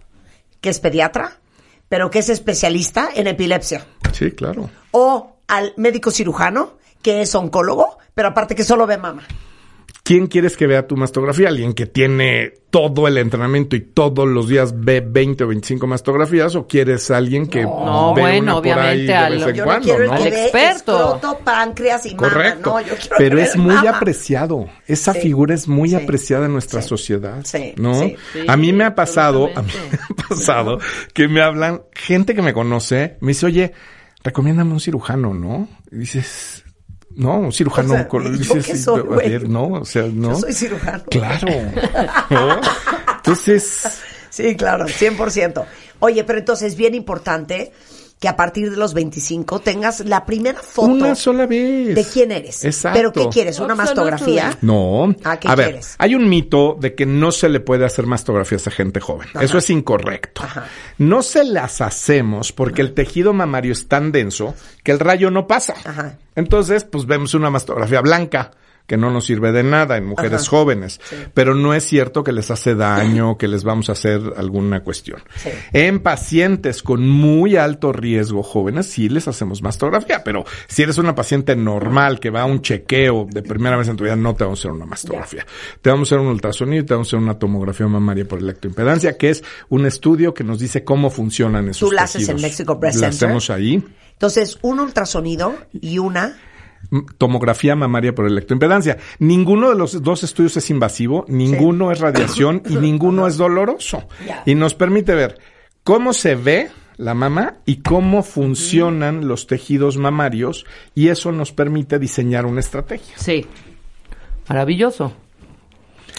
que 0.62 0.70
es 0.70 0.80
pediatra, 0.80 1.38
pero 1.90 2.10
que 2.10 2.20
es 2.20 2.30
especialista 2.30 3.10
en 3.16 3.28
epilepsia. 3.28 3.86
Sí, 4.12 4.32
claro. 4.32 4.70
O 4.92 5.38
al 5.48 5.74
médico 5.78 6.12
cirujano, 6.12 6.77
que 7.02 7.22
es 7.22 7.34
oncólogo, 7.36 7.98
pero 8.14 8.30
aparte 8.30 8.56
que 8.56 8.64
solo 8.64 8.86
ve 8.88 8.98
mama. 8.98 9.24
¿Quién 10.04 10.28
quieres 10.28 10.56
que 10.56 10.68
vea 10.68 10.88
tu 10.88 10.96
mastografía? 10.96 11.50
¿Alguien 11.50 11.74
que 11.74 11.86
tiene 11.86 12.54
todo 12.70 13.10
el 13.10 13.18
entrenamiento 13.18 13.76
y 13.76 13.82
todos 13.82 14.26
los 14.26 14.48
días 14.48 14.74
ve 14.78 15.02
20 15.06 15.44
o 15.44 15.48
25 15.48 15.86
mastografías? 15.86 16.56
¿O 16.56 16.66
quieres 16.66 17.12
alguien 17.12 17.48
que 17.48 17.64
No, 17.64 18.14
ve 18.16 18.22
bueno, 18.22 18.44
una 18.44 18.52
por 18.54 18.62
obviamente 18.62 18.90
ahí 18.90 19.06
de 19.06 19.14
al- 19.14 19.34
vez 19.34 19.48
en 19.48 19.56
Yo 19.56 19.64
cuando, 19.66 19.80
no 19.80 19.84
quiero 19.98 20.04
el 20.06 20.22
Al 20.22 20.28
experto. 20.28 20.96
escroto, 21.18 21.40
páncreas 21.44 22.06
y 22.06 22.16
mama. 22.16 22.30
Correcto. 22.30 22.70
No, 22.70 22.80
yo 22.80 22.96
quiero 22.96 23.16
Pero 23.18 23.40
es 23.40 23.58
muy 23.58 23.76
mama. 23.76 23.90
apreciado. 23.90 24.70
Esa 24.88 25.12
Sí. 25.14 25.20
figura 25.20 25.54
es 25.54 25.68
muy 25.68 25.90
Sí. 25.90 25.96
apreciada 25.96 26.46
en 26.46 26.54
nuestra 26.54 26.82
Sí. 26.82 26.88
sociedad. 26.88 27.42
Sí. 27.44 27.74
¿No? 27.76 28.02
A 28.48 28.56
mí 28.56 28.72
me 28.72 28.86
ha 28.86 28.96
pasado, 28.96 29.50
a 29.56 29.62
mí 29.62 29.72
me 29.92 29.98
ha 30.24 30.28
pasado 30.30 30.80
que 31.14 31.28
me 31.28 31.42
hablan, 31.42 31.82
gente 31.92 32.34
que 32.34 32.42
me 32.42 32.54
conoce, 32.54 33.18
me 33.20 33.30
dice, 33.30 33.46
oye, 33.46 33.74
recomiéndame 34.24 34.72
un 34.72 34.80
cirujano, 34.80 35.34
¿no? 35.34 35.68
Y 35.92 35.98
dices, 35.98 36.64
no, 37.18 37.52
cirujano. 37.52 37.94
O 37.94 37.96
sea, 37.98 38.08
con- 38.08 38.24
¿y 38.24 38.32
yo 38.32 38.38
dices, 38.56 38.66
qué 38.66 38.76
sí, 38.78 38.84
soy, 38.84 39.02
a 39.02 39.16
ver, 39.16 39.50
no, 39.50 39.68
o 39.68 39.86
sea, 39.86 40.04
no. 40.12 40.30
Yo 40.32 40.40
soy 40.40 40.54
cirujano. 40.54 41.04
Claro. 41.10 41.48
¿No? 42.30 42.62
Entonces, 43.18 44.00
Sí, 44.30 44.56
claro, 44.56 44.86
100%. 44.86 45.66
Oye, 46.00 46.24
pero 46.24 46.38
entonces 46.40 46.74
es 46.74 46.78
bien 46.78 46.94
importante 46.94 47.72
que 48.20 48.28
a 48.28 48.36
partir 48.36 48.72
de 48.72 48.78
los 48.78 48.94
25 48.94 49.60
tengas 49.60 50.00
la 50.02 50.26
primera 50.26 50.60
foto 50.60 50.88
una 50.88 51.16
sola 51.16 51.46
vez. 51.46 51.94
de 51.94 52.04
quién 52.04 52.32
eres. 52.32 52.66
Exacto. 52.66 52.98
¿Pero 52.98 53.14
qué 53.14 53.30
quieres? 53.30 53.60
¿Una 53.60 53.76
mastografía? 53.76 54.58
No. 54.62 55.16
Ah, 55.24 55.40
¿qué 55.40 55.48
a 55.48 55.56
ver, 55.56 55.68
quieres? 55.68 55.96
hay 56.00 56.16
un 56.16 56.28
mito 56.28 56.76
de 56.80 56.96
que 56.96 57.06
no 57.06 57.32
se 57.32 57.50
le 57.50 57.60
puede 57.60 57.86
hacer 57.86 58.08
mastografías 58.08 58.66
a 58.68 58.72
gente 58.72 59.00
joven. 59.00 59.28
Eso 59.40 59.60
es 59.60 59.70
incorrecto. 59.70 60.44
Ajá. 60.44 60.68
No 60.98 61.22
se 61.22 61.44
las 61.44 61.82
hacemos 61.82 62.52
porque 62.52 62.82
el 62.82 62.94
tejido 62.94 63.34
mamario 63.34 63.72
es 63.72 63.88
tan 63.88 64.12
denso 64.12 64.56
que 64.84 64.92
el 64.92 65.00
rayo 65.00 65.30
no 65.30 65.46
pasa. 65.46 65.76
Ajá. 65.86 66.18
Entonces, 66.36 66.84
pues 66.86 67.06
vemos 67.06 67.34
una 67.36 67.50
mastografía 67.50 68.02
blanca 68.02 68.52
que 68.88 68.98
no 68.98 69.12
nos 69.12 69.26
sirve 69.26 69.52
de 69.52 69.64
nada 69.64 69.98
en 69.98 70.06
mujeres 70.06 70.42
Ajá. 70.42 70.50
jóvenes, 70.50 71.00
pero 71.34 71.54
no 71.54 71.74
es 71.74 71.84
cierto 71.84 72.24
que 72.24 72.32
les 72.32 72.50
hace 72.50 72.74
daño, 72.74 73.38
que 73.38 73.48
les 73.48 73.64
vamos 73.64 73.90
a 73.90 73.92
hacer 73.92 74.22
alguna 74.38 74.80
cuestión. 74.82 75.22
Sí. 75.36 75.50
En 75.74 76.00
pacientes 76.00 76.82
con 76.82 77.08
muy 77.08 77.58
alto 77.58 77.92
riesgo 77.92 78.42
jóvenes 78.44 78.88
sí 78.88 79.10
les 79.10 79.28
hacemos 79.28 79.62
mastografía, 79.62 80.24
pero 80.24 80.46
si 80.68 80.84
eres 80.84 80.98
una 80.98 81.14
paciente 81.14 81.56
normal 81.56 82.20
que 82.20 82.30
va 82.30 82.42
a 82.42 82.46
un 82.46 82.62
chequeo 82.62 83.28
de 83.30 83.44
primera 83.44 83.76
vez 83.78 83.90
en 83.90 83.98
tu 83.98 84.06
vida, 84.06 84.16
no 84.16 84.36
te 84.36 84.46
vamos 84.46 84.60
a 84.60 84.62
hacer 84.62 84.72
una 84.72 84.86
mastografía. 84.86 85.46
Te 85.82 85.90
vamos 85.90 86.12
a 86.12 86.16
hacer 86.16 86.26
un 86.26 86.32
ultrasonido 86.32 86.84
y 86.84 86.86
te 86.86 86.94
vamos 86.94 87.08
a 87.08 87.10
hacer 87.10 87.20
una 87.20 87.38
tomografía 87.38 87.88
mamaria 87.88 88.26
por 88.26 88.40
electroimpedancia, 88.40 89.18
que 89.18 89.30
es 89.30 89.44
un 89.70 89.86
estudio 89.86 90.34
que 90.34 90.44
nos 90.46 90.60
dice 90.60 90.84
cómo 90.86 91.10
funcionan 91.10 91.68
esos 91.70 91.90
Tú 91.90 91.94
la 91.94 92.04
haces 92.04 92.30
en. 92.30 92.38
Mexico 92.42 92.78
Breast 92.78 93.02
La 93.02 93.12
Center. 93.12 93.28
hacemos 93.28 93.50
ahí. 93.50 93.84
Entonces, 94.14 94.58
un 94.62 94.80
ultrasonido 94.80 95.56
y 95.74 95.98
una... 96.00 96.38
Tomografía 97.18 97.76
mamaria 97.76 98.16
por 98.16 98.28
electroimpedancia. 98.28 98.98
Ninguno 99.20 99.70
de 99.70 99.76
los 99.76 100.02
dos 100.02 100.24
estudios 100.24 100.56
es 100.58 100.70
invasivo, 100.70 101.26
ninguno 101.28 101.92
es 101.92 102.00
radiación 102.00 102.64
y 102.70 102.76
ninguno 102.78 103.28
es 103.28 103.38
doloroso. 103.38 104.08
Y 104.46 104.56
nos 104.56 104.74
permite 104.74 105.14
ver 105.14 105.40
cómo 105.84 106.14
se 106.14 106.36
ve 106.36 106.70
la 106.98 107.14
mama 107.14 107.58
y 107.66 107.78
cómo 107.78 108.24
funcionan 108.24 109.28
los 109.28 109.48
tejidos 109.48 109.98
mamarios 109.98 110.66
y 110.96 111.10
eso 111.10 111.32
nos 111.32 111.52
permite 111.52 112.00
diseñar 112.00 112.46
una 112.46 112.60
estrategia. 112.60 113.16
Sí. 113.18 113.46
Maravilloso. 114.50 115.14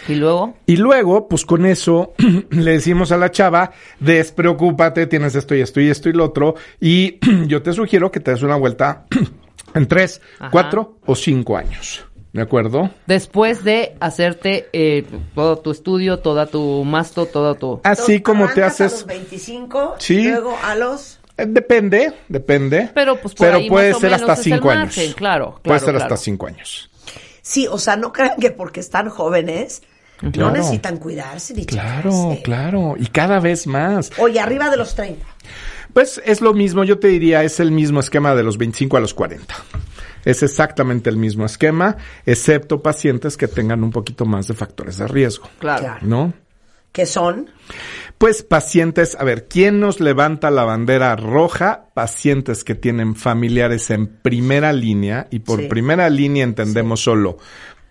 Y 0.07 0.15
luego, 0.15 0.55
Y 0.67 0.77
luego, 0.77 1.29
pues 1.29 1.45
con 1.45 1.67
eso 1.67 2.15
le 2.51 2.73
decimos 2.73 3.13
a 3.13 3.17
la 3.17 3.31
chava, 3.31 3.73
despreocúpate, 4.01 5.07
tienes 5.07 5.35
esto 5.35 5.55
y 5.55 5.61
esto 5.61 5.81
y 5.81 5.89
esto 5.89 6.09
y 6.09 6.13
lo 6.13 6.25
otro. 6.25 6.55
Y 6.81 7.19
yo 7.47 7.63
te 7.63 7.73
sugiero 7.73 8.11
que 8.11 8.21
te 8.21 8.31
des 8.31 8.43
una 8.43 8.57
vuelta 8.57 9.07
en 9.75 9.87
tres, 9.89 10.21
Ajá. 10.39 10.51
cuatro 10.51 10.99
o 11.07 11.15
cinco 11.15 11.57
años. 11.57 12.05
¿De 12.31 12.43
acuerdo? 12.43 12.91
después 13.07 13.65
de 13.65 13.97
hacerte 14.01 14.69
eh, 14.75 15.05
todo 15.35 15.59
tu 15.59 15.71
estudio, 15.71 16.19
toda 16.19 16.47
tu 16.47 16.85
masto, 16.85 17.25
todo 17.27 17.55
tu... 17.55 17.81
Así 17.85 18.21
como 18.21 18.45
te 18.47 18.63
arrancas 18.63 18.81
a 18.83 18.85
haces. 18.85 18.93
los 19.01 19.07
25 19.07 19.95
Sí. 19.99 20.15
y 20.19 20.29
luego 20.29 20.57
a 20.63 20.75
los... 20.75 21.19
Eh, 21.39 21.47
Depende, 21.49 22.13
depende. 22.29 22.91
Pero, 22.95 23.17
pues, 23.21 23.35
por 23.35 23.49
ahí 23.49 23.69
puede 23.69 23.89
más 23.89 23.97
o 23.97 24.01
ser 24.01 24.11
menos 24.11 24.29
hasta 24.29 24.43
cinco 24.43 24.71
años. 24.71 24.85
margen, 24.97 25.13
claro, 25.15 25.51
Puede 25.63 25.63
claro, 25.63 25.79
ser 25.81 25.95
claro. 25.95 26.05
hasta 26.05 26.17
cinco 26.17 26.47
años. 26.47 26.91
Sí, 27.41 27.67
o 27.67 27.79
sea, 27.79 27.97
no 27.97 28.13
crean 28.13 28.37
que 28.39 28.51
porque 28.51 28.81
están 28.81 29.09
jóvenes 29.09 29.83
no 30.21 30.31
Claro. 30.33 30.51
necesitan 30.53 30.99
cuidarse 30.99 31.55
ni 31.55 31.65
Claro, 31.65 32.11
checarse. 32.11 32.43
claro. 32.43 32.95
Y 32.99 33.07
cada 33.07 33.41
vez 33.41 33.67
más. 33.67 34.11
Oye, 34.19 34.39
arriba 34.39 34.69
de 34.69 34.77
los 34.77 34.95
30. 34.95 35.25
Pues 35.93 36.21
es 36.25 36.41
lo 36.41 36.55
mismo, 36.55 36.85
yo 36.85 36.99
te 36.99 37.09
diría, 37.09 37.43
es 37.45 37.61
el 37.61 37.71
mismo 37.73 38.01
esquema 38.01 38.35
de 38.35 38.43
los 38.43 38.59
25 38.59 38.97
a 38.97 39.01
los 39.01 39.15
40. 39.15 39.55
Es 40.25 40.43
exactamente 40.43 41.11
el 41.11 41.17
mismo 41.17 41.47
esquema, 41.47 41.97
excepto 42.27 42.83
pacientes 42.83 43.37
que 43.37 43.49
tengan 43.49 43.83
un 43.83 43.91
poquito 43.91 44.25
más 44.27 44.49
de 44.49 44.55
factores 44.55 44.99
de 44.99 45.09
riesgo. 45.09 45.49
Claro. 45.59 45.97
¿No? 46.03 46.33
Que 46.93 47.07
son... 47.07 47.51
Pues 48.19 48.43
pacientes, 48.43 49.17
a 49.19 49.23
ver, 49.23 49.47
¿quién 49.47 49.79
nos 49.79 50.01
levanta 50.01 50.51
la 50.51 50.65
bandera 50.65 51.15
roja? 51.15 51.85
Pacientes 51.95 52.65
que 52.65 52.75
tienen 52.75 53.15
familiares 53.15 53.91
en 53.91 54.09
primera 54.09 54.73
línea, 54.73 55.29
y 55.31 55.39
por 55.39 55.61
Sí. 55.61 55.69
primera 55.69 56.11
línea 56.11 56.43
entendemos 56.43 57.01
solo 57.01 57.39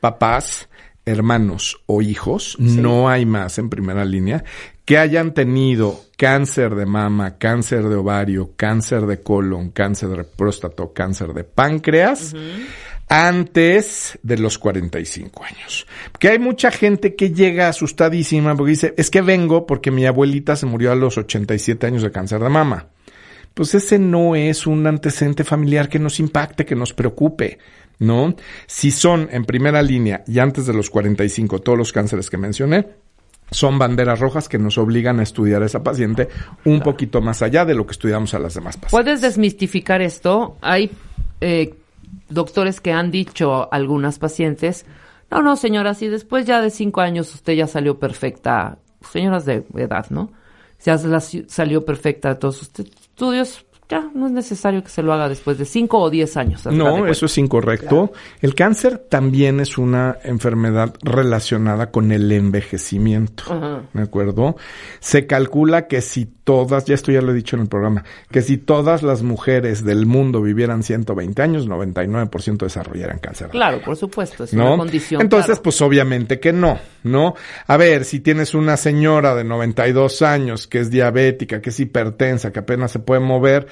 papás, 0.02 0.68
hermanos 1.06 1.82
o 1.86 2.02
hijos, 2.02 2.58
no 2.60 3.08
hay 3.08 3.26
más 3.26 3.58
en 3.58 3.70
primera 3.70 4.04
línea, 4.04 4.44
que 4.88 4.98
hayan 4.98 5.34
tenido 5.34 6.00
cáncer 6.16 6.74
de 6.74 6.86
mama, 6.86 7.38
cáncer 7.38 7.90
de 7.90 7.96
ovario, 7.96 8.54
cáncer 8.56 9.06
de 9.06 9.20
colon, 9.20 9.72
cáncer 9.72 10.08
de 10.08 10.24
próstata, 10.24 10.86
cáncer 10.94 11.34
de 11.34 11.44
páncreas, 11.44 12.34
antes 13.10 14.18
de 14.24 14.38
los 14.38 14.58
45 14.58 15.44
años. 15.44 15.88
Que 16.18 16.30
hay 16.30 16.40
mucha 16.40 16.72
gente 16.72 17.16
que 17.16 17.32
llega 17.32 17.68
asustadísima 17.68 18.56
porque 18.56 18.70
dice, 18.70 18.94
es 18.96 19.10
que 19.10 19.20
vengo 19.20 19.68
porque 19.68 19.92
mi 19.92 20.06
abuelita 20.06 20.56
se 20.56 20.68
murió 20.68 20.94
a 20.94 20.96
los 20.96 21.18
87 21.18 21.86
años 21.86 22.02
de 22.02 22.12
cáncer 22.12 22.40
de 22.40 22.48
mama. 22.48 22.88
Pues 23.54 23.76
ese 23.76 24.00
no 24.00 24.38
es 24.38 24.66
un 24.68 24.88
antecedente 24.88 25.44
familiar 25.44 25.90
que 25.90 26.00
nos 26.00 26.22
impacte, 26.22 26.66
que 26.66 26.76
nos 26.76 26.94
preocupe. 26.94 27.58
¿no? 28.00 28.36
Si 28.68 28.92
son 28.92 29.28
en 29.34 29.44
primera 29.44 29.82
línea 29.82 30.24
y 30.28 30.40
antes 30.40 30.66
de 30.66 30.74
los 30.74 30.90
45 30.90 31.60
todos 31.60 31.78
los 31.78 31.92
cánceres 31.92 32.30
que 32.30 32.38
mencioné, 32.38 32.88
son 33.52 33.80
banderas 33.80 34.20
rojas 34.20 34.50
que 34.50 34.58
nos 34.58 34.78
obligan 34.78 35.20
a 35.20 35.24
estudiar 35.24 35.64
a 35.64 35.66
esa 35.66 35.84
paciente 35.84 36.28
un 36.66 36.82
poquito 36.82 37.22
más 37.22 37.42
allá 37.42 37.66
de 37.66 37.76
lo 37.76 37.86
que 37.86 37.94
estudiamos 37.94 38.34
a 38.34 38.40
las 38.40 38.54
demás 38.54 38.76
pacientes. 38.76 38.92
¿Puedes 38.92 39.22
desmistificar 39.22 40.02
esto? 40.02 40.58
Hay 40.62 40.92
eh, 41.42 41.74
doctores 42.30 42.82
que 42.82 42.92
han 42.92 43.12
dicho 43.12 43.54
a 43.54 43.64
algunas 43.72 44.20
pacientes, 44.20 44.86
no, 45.30 45.42
no, 45.42 45.56
señora, 45.56 45.94
si 45.94 46.08
después 46.08 46.46
ya 46.46 46.62
de 46.62 46.70
cinco 46.70 47.02
años 47.02 47.34
usted 47.34 47.54
ya 47.54 47.68
salió 47.68 48.00
perfecta, 48.00 48.78
señoras 49.12 49.46
de 49.46 49.66
edad, 49.76 50.08
¿no? 50.10 50.32
Ya 50.86 50.98
salió 50.98 51.86
perfecta 51.86 52.30
de 52.30 52.36
todos 52.36 52.58
sus 52.58 52.70
estudios, 52.80 53.66
ya 53.90 54.10
no 54.14 54.28
es 54.28 54.34
necesario 54.34 54.84
que 54.84 54.90
se 54.90 55.02
lo 55.02 55.14
haga 55.14 55.30
después 55.30 55.58
de 55.58 55.66
5 55.66 55.98
o 55.98 56.10
10 56.10 56.38
años. 56.38 56.66
No, 56.66 57.08
eso 57.08 57.26
es 57.26 57.38
incorrecto. 57.38 58.12
El 58.42 58.54
cáncer 58.54 58.98
también 58.98 59.62
es 59.62 59.78
una 59.78 60.18
enfermedad 60.24 60.94
relacionada 61.02 61.90
con 61.90 62.12
el 62.12 62.30
envejecimiento. 62.32 63.44
¿De 63.94 64.02
acuerdo? 64.02 64.58
Se 65.00 65.26
calcula 65.26 65.88
que 65.88 66.02
si 66.02 66.26
todas, 66.26 66.86
ya 66.86 66.96
esto 66.96 67.12
ya 67.12 67.22
lo 67.22 67.32
he 67.32 67.36
dicho 67.36 67.56
en 67.56 67.64
el 67.64 67.68
programa, 67.68 68.04
que 68.32 68.42
si 68.42 68.58
todas 68.58 69.04
las 69.04 69.22
mujeres 69.22 69.84
del 69.84 70.06
mundo 70.06 70.42
vivieran 70.42 70.84
120 70.84 71.42
años, 71.42 71.68
99% 71.68 72.58
desarrollaran 72.58 73.20
cáncer. 73.20 73.50
Claro, 73.50 73.82
por 73.82 73.96
supuesto, 73.96 74.44
es 74.44 74.54
una 74.54 74.78
condición. 74.78 75.22
Entonces, 75.22 75.60
pues 75.60 75.82
obviamente 75.82 76.40
que 76.40 76.54
no, 76.54 76.80
¿no? 77.04 77.36
A 77.68 77.78
ver, 77.78 78.06
si 78.06 78.20
tienes 78.20 78.54
una 78.54 78.78
señora 78.78 79.36
de 79.36 79.44
92 79.44 80.22
años 80.22 80.68
que 80.68 80.80
es 80.80 80.90
diabética, 80.90 81.62
que 81.62 81.70
es 81.70 81.80
hipertensa, 81.80 82.52
que 82.52 82.60
apenas 82.60 82.92
se 82.92 83.00
puede 83.00 83.20
mover, 83.20 83.68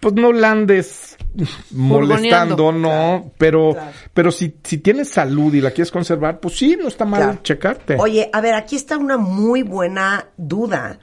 pues 0.00 0.14
no 0.14 0.32
la 0.32 0.50
andes 0.50 1.16
molestando, 1.70 2.72
no, 2.72 3.32
pero, 3.38 3.76
pero 4.12 4.30
si, 4.30 4.56
si 4.62 4.78
tienes 4.78 5.08
salud 5.10 5.52
y 5.54 5.60
la 5.60 5.70
quieres 5.70 5.90
conservar, 5.90 6.40
pues 6.40 6.56
sí, 6.56 6.76
no 6.80 6.88
está 6.88 7.04
mal 7.04 7.42
checarte. 7.42 7.96
Oye, 7.98 8.30
a 8.32 8.40
ver, 8.40 8.54
aquí 8.54 8.76
está 8.76 8.96
una 8.96 9.16
muy 9.16 9.62
buena 9.62 10.28
duda 10.36 10.98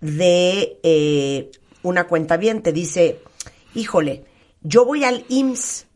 de 0.00 0.78
eh, 0.82 1.50
una 1.82 2.04
cuenta 2.06 2.36
bien. 2.36 2.62
Te 2.62 2.72
dice, 2.72 3.20
híjole, 3.74 4.24
yo 4.62 4.84
voy 4.84 5.04
al 5.04 5.24
IMSS 5.28 5.86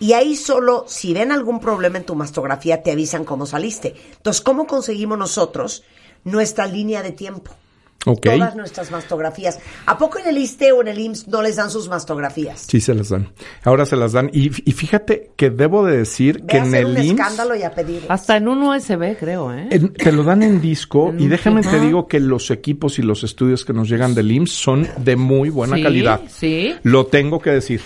y 0.00 0.12
ahí 0.12 0.36
solo 0.36 0.84
si 0.86 1.12
ven 1.12 1.32
algún 1.32 1.60
problema 1.60 1.98
en 1.98 2.04
tu 2.04 2.14
mastografía 2.14 2.82
te 2.82 2.92
avisan 2.92 3.24
cómo 3.24 3.46
saliste. 3.46 3.94
Entonces, 4.16 4.40
¿cómo 4.40 4.66
conseguimos 4.66 5.18
nosotros 5.18 5.82
nuestra 6.24 6.66
línea 6.66 7.02
de 7.02 7.12
tiempo? 7.12 7.52
Todas 8.16 8.56
nuestras 8.56 8.90
mastografías. 8.90 9.58
¿A 9.86 9.98
poco 9.98 10.18
en 10.18 10.26
el 10.26 10.38
ISTE 10.38 10.72
o 10.72 10.80
en 10.80 10.88
el 10.88 10.98
IMSS 10.98 11.28
no 11.28 11.42
les 11.42 11.56
dan 11.56 11.70
sus 11.70 11.88
mastografías? 11.88 12.66
Sí, 12.68 12.80
se 12.80 12.94
las 12.94 13.10
dan. 13.10 13.28
Ahora 13.64 13.86
se 13.86 13.96
las 13.96 14.12
dan. 14.12 14.30
Y, 14.32 14.50
fíjate 14.50 15.32
que 15.36 15.50
debo 15.50 15.84
de 15.84 15.96
decir 15.96 16.44
que 16.46 16.58
en 16.58 16.74
el 16.74 16.86
un 16.86 16.96
escándalo 16.96 17.54
y 17.54 17.62
a 17.62 17.74
pedir. 17.74 18.04
Hasta 18.08 18.36
en 18.36 18.48
un 18.48 18.62
USB, 18.62 19.16
creo, 19.18 19.52
¿eh? 19.52 19.68
te 19.96 20.12
lo 20.12 20.24
dan 20.24 20.42
en 20.42 20.60
disco. 20.60 21.14
y 21.18 21.28
déjame 21.28 21.62
te 21.62 21.80
digo 21.80 22.06
que 22.06 22.20
los 22.20 22.50
equipos 22.50 22.98
y 22.98 23.02
los 23.02 23.24
estudios 23.24 23.64
que 23.64 23.72
nos 23.72 23.88
llegan 23.88 24.14
del 24.14 24.30
IMSS 24.30 24.52
son 24.52 24.88
de 24.98 25.16
muy 25.16 25.50
buena 25.50 25.80
calidad. 25.82 26.20
Sí. 26.28 26.74
Lo 26.82 27.06
tengo 27.06 27.40
que 27.40 27.50
decir 27.50 27.80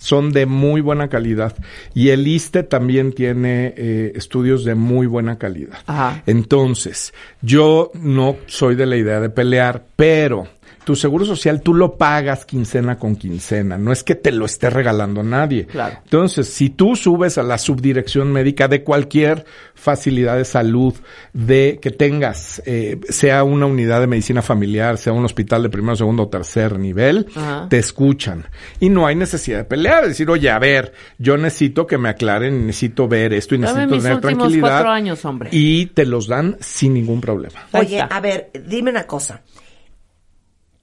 son 0.00 0.32
de 0.32 0.46
muy 0.46 0.80
buena 0.80 1.08
calidad. 1.08 1.54
Y 1.94 2.08
el 2.08 2.26
ISTE 2.26 2.62
también 2.62 3.12
tiene 3.12 3.74
eh, 3.76 4.12
estudios 4.16 4.64
de 4.64 4.74
muy 4.74 5.06
buena 5.06 5.38
calidad. 5.38 5.78
Entonces, 6.26 7.12
yo 7.42 7.92
no 7.94 8.36
soy 8.46 8.74
de 8.74 8.86
la 8.86 8.96
idea 8.96 9.20
de 9.20 9.28
pelear, 9.28 9.84
pero 9.96 10.48
tu 10.84 10.96
seguro 10.96 11.24
social 11.24 11.60
tú 11.60 11.74
lo 11.74 11.96
pagas 11.96 12.44
quincena 12.44 12.98
con 12.98 13.16
quincena, 13.16 13.78
no 13.78 13.92
es 13.92 14.02
que 14.02 14.14
te 14.14 14.32
lo 14.32 14.46
esté 14.46 14.70
regalando 14.70 15.22
nadie. 15.22 15.66
Claro. 15.66 15.98
Entonces, 16.02 16.48
si 16.48 16.70
tú 16.70 16.96
subes 16.96 17.38
a 17.38 17.42
la 17.42 17.58
subdirección 17.58 18.32
médica 18.32 18.68
de 18.68 18.82
cualquier 18.82 19.44
facilidad 19.74 20.36
de 20.36 20.44
salud, 20.44 20.94
de 21.32 21.78
que 21.80 21.90
tengas, 21.90 22.62
eh, 22.66 22.98
sea 23.08 23.44
una 23.44 23.66
unidad 23.66 24.00
de 24.00 24.06
medicina 24.06 24.42
familiar, 24.42 24.98
sea 24.98 25.12
un 25.12 25.24
hospital 25.24 25.62
de 25.62 25.68
primero, 25.68 25.96
segundo 25.96 26.24
o 26.24 26.28
tercer 26.28 26.78
nivel, 26.78 27.26
te 27.68 27.78
escuchan. 27.78 28.46
Y 28.78 28.88
no 28.88 29.06
hay 29.06 29.16
necesidad 29.16 29.58
de 29.58 29.64
pelear, 29.64 30.06
decir, 30.06 30.28
oye, 30.30 30.50
a 30.50 30.58
ver, 30.58 30.92
yo 31.18 31.36
necesito 31.36 31.86
que 31.86 31.98
me 31.98 32.08
aclaren, 32.08 32.66
necesito 32.66 33.06
ver 33.08 33.32
esto 33.32 33.54
y 33.54 33.58
necesito 33.58 33.98
tener 33.98 34.20
tranquilidad. 34.20 34.86
años, 34.86 35.24
hombre. 35.24 35.50
Y 35.52 35.86
te 35.86 36.04
los 36.04 36.26
dan 36.26 36.56
sin 36.60 36.94
ningún 36.94 37.20
problema. 37.20 37.66
Oye, 37.72 38.00
a 38.00 38.20
ver, 38.20 38.50
dime 38.66 38.90
una 38.90 39.06
cosa 39.06 39.42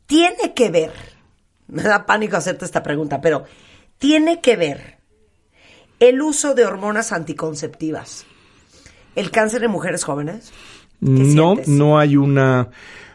tiene 0.07 0.53
que 0.55 0.71
ver, 0.71 0.91
me 1.67 1.83
da 1.83 2.05
pánico 2.05 2.37
hacerte 2.37 2.65
esta 2.65 2.81
pregunta, 2.81 3.21
pero 3.21 3.43
tiene 3.99 4.41
que 4.41 4.55
ver 4.55 4.97
el 5.99 6.21
uso 6.21 6.55
de 6.55 6.65
hormonas 6.65 7.11
anticonceptivas, 7.11 8.25
el 9.15 9.31
cáncer 9.31 9.63
en 9.63 9.71
mujeres 9.71 10.03
jóvenes. 10.03 10.51
No, 10.99 11.55
no 11.67 11.99
hay 11.99 12.17
una, 12.17 12.69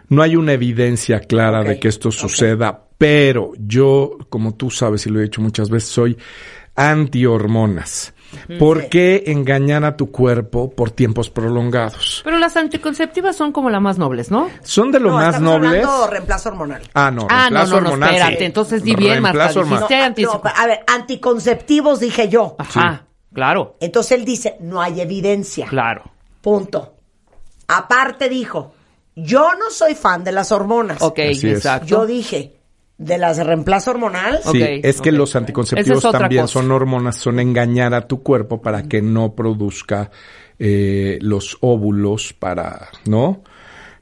no 0.09 0.23
hay 0.23 0.37
una 0.37 0.53
evidencia 0.53 1.21
clara 1.21 1.65
de 1.65 1.81
que 1.81 1.89
esto 1.89 2.13
suceda, 2.13 2.85
pero 2.99 3.53
yo, 3.59 4.19
como 4.29 4.55
tú 4.55 4.71
sabes 4.71 5.07
y 5.07 5.11
lo 5.11 5.19
he 5.19 5.25
dicho 5.25 5.41
muchas 5.41 5.71
veces, 5.71 5.89
soy 5.89 6.17
anti-hormonas. 6.77 8.15
¿Por 8.59 8.89
qué 8.89 9.25
engañar 9.27 9.85
a 9.85 9.97
tu 9.97 10.11
cuerpo 10.11 10.71
por 10.71 10.91
tiempos 10.91 11.31
prolongados? 11.31 12.21
Pero 12.25 12.39
las 12.39 12.57
anticonceptivas 12.57 13.37
son 13.37 13.53
como 13.53 13.71
las 13.71 13.81
más 13.81 13.99
nobles, 13.99 14.31
¿no? 14.31 14.49
Son 14.63 14.91
de 14.91 15.01
lo 15.01 15.11
no, 15.11 15.17
más 15.17 15.41
nobles. 15.41 15.87
reemplazo 16.09 16.51
hormonal. 16.51 16.83
Ah, 16.95 17.11
no, 17.11 17.27
ah, 17.29 17.49
reemplazo 17.49 17.81
no, 17.81 17.91
no, 17.91 17.97
no, 17.97 18.07
espérate, 18.07 18.45
entonces 18.45 18.83
di 18.83 18.95
bien, 18.95 19.23
Marta, 19.23 19.51
a 19.51 20.67
ver, 20.67 20.81
anticonceptivos 20.87 22.01
dije 22.01 22.29
yo. 22.29 22.57
Ajá, 22.59 23.07
claro. 23.33 23.77
Entonces 23.81 24.13
él 24.19 24.25
dice, 24.25 24.57
no 24.61 24.81
hay 24.81 25.01
evidencia. 25.01 25.67
Claro. 25.67 26.05
Punto. 26.41 26.97
Aparte 27.69 28.29
dijo, 28.29 28.75
yo 29.15 29.55
no 29.55 29.71
soy 29.71 29.95
fan 29.95 30.25
de 30.25 30.33
las 30.33 30.53
hormonas. 30.53 31.01
Ok, 31.01 31.19
exacto. 31.19 31.87
Yo 31.87 32.07
dije, 32.07 32.62
de 32.99 33.19
las 33.19 33.37
de 33.37 33.45
reemplazo 33.45 33.91
hormonal. 33.91 34.41
Sí, 34.51 34.81
es 34.83 35.01
que 35.01 35.13
los 35.13 35.35
anticonceptivos 35.37 36.03
también 36.11 36.49
son 36.49 36.71
hormonas, 36.71 37.17
son 37.17 37.41
engañar 37.41 37.95
a 37.95 38.07
tu 38.07 38.23
cuerpo 38.23 38.63
para 38.63 38.85
que 38.85 39.03
no 39.03 39.35
produzca 39.35 40.11
eh, 40.59 41.19
los 41.21 41.59
óvulos 41.61 42.33
para, 42.33 42.89
¿no? 43.07 43.43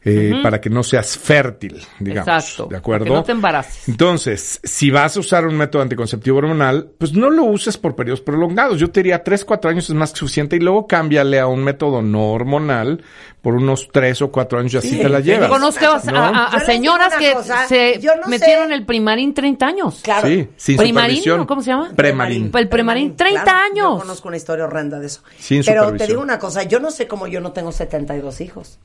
Eh, 0.02 0.40
para 0.42 0.62
que 0.62 0.70
no 0.70 0.82
seas 0.82 1.18
fértil, 1.18 1.78
digamos. 1.98 2.26
Exacto. 2.26 2.68
¿De 2.70 2.76
acuerdo? 2.78 3.04
que 3.04 3.10
no 3.10 3.22
te 3.22 3.32
embaraces. 3.32 3.86
Entonces, 3.86 4.58
si 4.64 4.90
vas 4.90 5.14
a 5.14 5.20
usar 5.20 5.46
un 5.46 5.54
método 5.56 5.82
anticonceptivo 5.82 6.38
hormonal, 6.38 6.90
pues 6.96 7.12
no 7.12 7.28
lo 7.28 7.44
uses 7.44 7.76
por 7.76 7.94
periodos 7.94 8.22
prolongados. 8.22 8.80
Yo 8.80 8.90
te 8.90 9.00
diría 9.00 9.22
3, 9.22 9.44
4 9.44 9.70
años 9.70 9.90
es 9.90 9.94
más 9.94 10.12
que 10.12 10.20
suficiente 10.20 10.56
y 10.56 10.60
luego 10.60 10.86
cámbiale 10.86 11.38
a 11.38 11.46
un 11.48 11.62
método 11.62 12.00
no 12.00 12.32
hormonal 12.32 13.04
por 13.42 13.54
unos 13.54 13.88
3 13.92 14.22
o 14.22 14.32
4 14.32 14.60
años 14.60 14.72
y 14.72 14.76
así 14.78 14.98
te 14.98 15.08
la 15.10 15.20
llevas. 15.20 15.48
Yo 15.48 15.54
conozco 15.54 15.84
a, 15.84 16.60
señoras 16.64 17.14
que 17.16 17.36
se 17.68 18.00
metieron 18.26 18.72
el 18.72 18.86
primarín 18.86 19.34
30 19.34 19.66
años. 19.66 20.00
Claro. 20.02 20.28
Sí, 20.28 20.48
sin 20.56 20.78
primarín, 20.78 21.22
¿cómo 21.46 21.60
se 21.60 21.72
llama? 21.72 21.90
Premarín. 21.94 22.50
El 22.54 22.68
premarín, 22.70 23.16
30 23.16 23.64
años. 23.64 23.94
Yo 23.94 23.98
conozco 23.98 24.28
una 24.28 24.38
historia 24.38 24.64
horrenda 24.64 24.98
de 24.98 25.08
eso. 25.08 25.20
Sin 25.38 25.62
Pero 25.62 25.92
te 25.92 26.06
digo 26.06 26.22
una 26.22 26.38
cosa, 26.38 26.62
yo 26.62 26.80
no 26.80 26.90
sé 26.90 27.06
cómo 27.06 27.26
yo 27.26 27.42
no 27.42 27.52
tengo 27.52 27.70
72 27.70 28.40
hijos. 28.40 28.78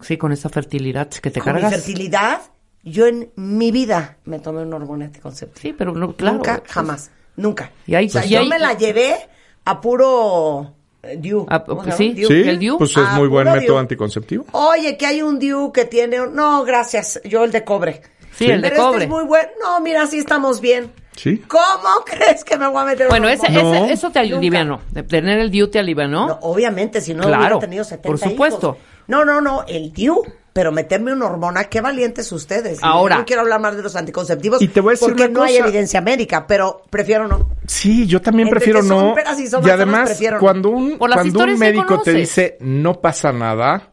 Sí, 0.00 0.16
con 0.16 0.32
esa 0.32 0.48
fertilidad 0.48 1.08
que 1.08 1.30
te 1.30 1.40
con 1.40 1.52
cargas. 1.52 1.70
Mi 1.70 1.76
fertilidad, 1.78 2.40
yo 2.82 3.06
en 3.06 3.30
mi 3.36 3.70
vida 3.70 4.18
me 4.24 4.38
tomé 4.38 4.62
un 4.62 4.72
hormona 4.72 5.06
anticonceptivo. 5.06 5.60
Sí, 5.60 5.74
pero 5.76 5.92
no, 5.92 6.14
claro. 6.14 6.36
Nunca, 6.36 6.62
jamás. 6.66 7.10
Nunca. 7.36 7.70
Y 7.86 7.94
ahí, 7.94 8.06
o 8.06 8.10
sea, 8.10 8.24
yo 8.24 8.44
me 8.46 8.58
la 8.58 8.74
llevé 8.74 9.16
a 9.64 9.80
puro 9.80 10.74
eh, 11.02 11.16
DIU. 11.18 11.46
Ah, 11.48 11.64
sí, 11.96 12.14
¿Sí? 12.16 12.32
el 12.32 12.58
DIU. 12.58 12.78
Pues 12.78 12.90
es 12.90 12.98
ah, 12.98 13.14
muy 13.16 13.28
buen 13.28 13.50
método 13.50 13.78
anticonceptivo. 13.78 14.46
Oye, 14.52 14.96
que 14.96 15.06
hay 15.06 15.22
un 15.22 15.38
DIU 15.38 15.72
que 15.72 15.84
tiene... 15.84 16.18
No, 16.32 16.64
gracias. 16.64 17.20
Yo 17.24 17.44
el 17.44 17.52
de 17.52 17.64
cobre. 17.64 18.02
Sí, 18.32 18.46
el 18.46 18.62
de 18.62 18.70
pero 18.70 18.82
cobre. 18.82 19.04
Este 19.04 19.04
es 19.04 19.10
muy 19.10 19.24
bueno. 19.24 19.48
No, 19.62 19.80
mira, 19.80 20.06
sí 20.06 20.18
estamos 20.18 20.60
bien. 20.60 20.90
¿Sí? 21.16 21.38
¿Cómo 21.48 22.04
crees 22.06 22.44
que 22.44 22.56
me 22.56 22.68
voy 22.68 22.82
a 22.82 22.84
meter 22.84 23.08
Bueno, 23.08 23.28
ese, 23.28 23.46
ese, 23.46 23.92
eso 23.92 24.10
te 24.10 24.18
alivianó. 24.18 24.80
Tener 25.08 25.38
el 25.38 25.50
DIU 25.50 25.68
te 25.68 25.78
alivianó. 25.78 26.28
No, 26.28 26.38
obviamente, 26.42 27.00
si 27.00 27.14
no 27.14 27.24
claro, 27.24 27.42
hubiera 27.42 27.58
tenido 27.58 27.84
70 27.84 28.06
por 28.08 28.18
supuesto. 28.18 28.78
No, 29.08 29.24
no, 29.24 29.40
no. 29.40 29.64
El 29.66 29.92
DIU 29.92 30.22
pero 30.56 30.72
meterme 30.72 31.12
una 31.12 31.26
hormona, 31.26 31.64
qué 31.64 31.82
valientes 31.82 32.32
ustedes. 32.32 32.78
Ahora. 32.80 33.16
Yo 33.16 33.18
no 33.20 33.26
quiero 33.26 33.42
hablar 33.42 33.60
más 33.60 33.76
de 33.76 33.82
los 33.82 33.94
anticonceptivos 33.94 34.62
Y 34.62 34.68
te 34.68 34.80
voy 34.80 34.92
a 34.92 34.92
decir 34.92 35.08
porque 35.08 35.24
una 35.24 35.32
no 35.32 35.42
hay 35.42 35.56
evidencia 35.58 36.00
médica, 36.00 36.46
pero 36.46 36.80
prefiero 36.88 37.28
no. 37.28 37.50
Sí, 37.66 38.06
yo 38.06 38.22
también 38.22 38.48
Entre 38.48 38.60
prefiero 38.60 38.80
que 38.80 38.88
son 38.88 39.08
no. 39.08 39.14
peras 39.14 39.38
y 39.38 39.48
son 39.48 39.66
Y 39.66 39.68
además, 39.68 40.18
cuando 40.40 40.70
un, 40.70 40.96
cuando 40.96 41.40
un 41.40 41.58
médico 41.58 42.00
te 42.00 42.14
dice 42.14 42.56
no 42.60 43.02
pasa 43.02 43.32
nada, 43.32 43.90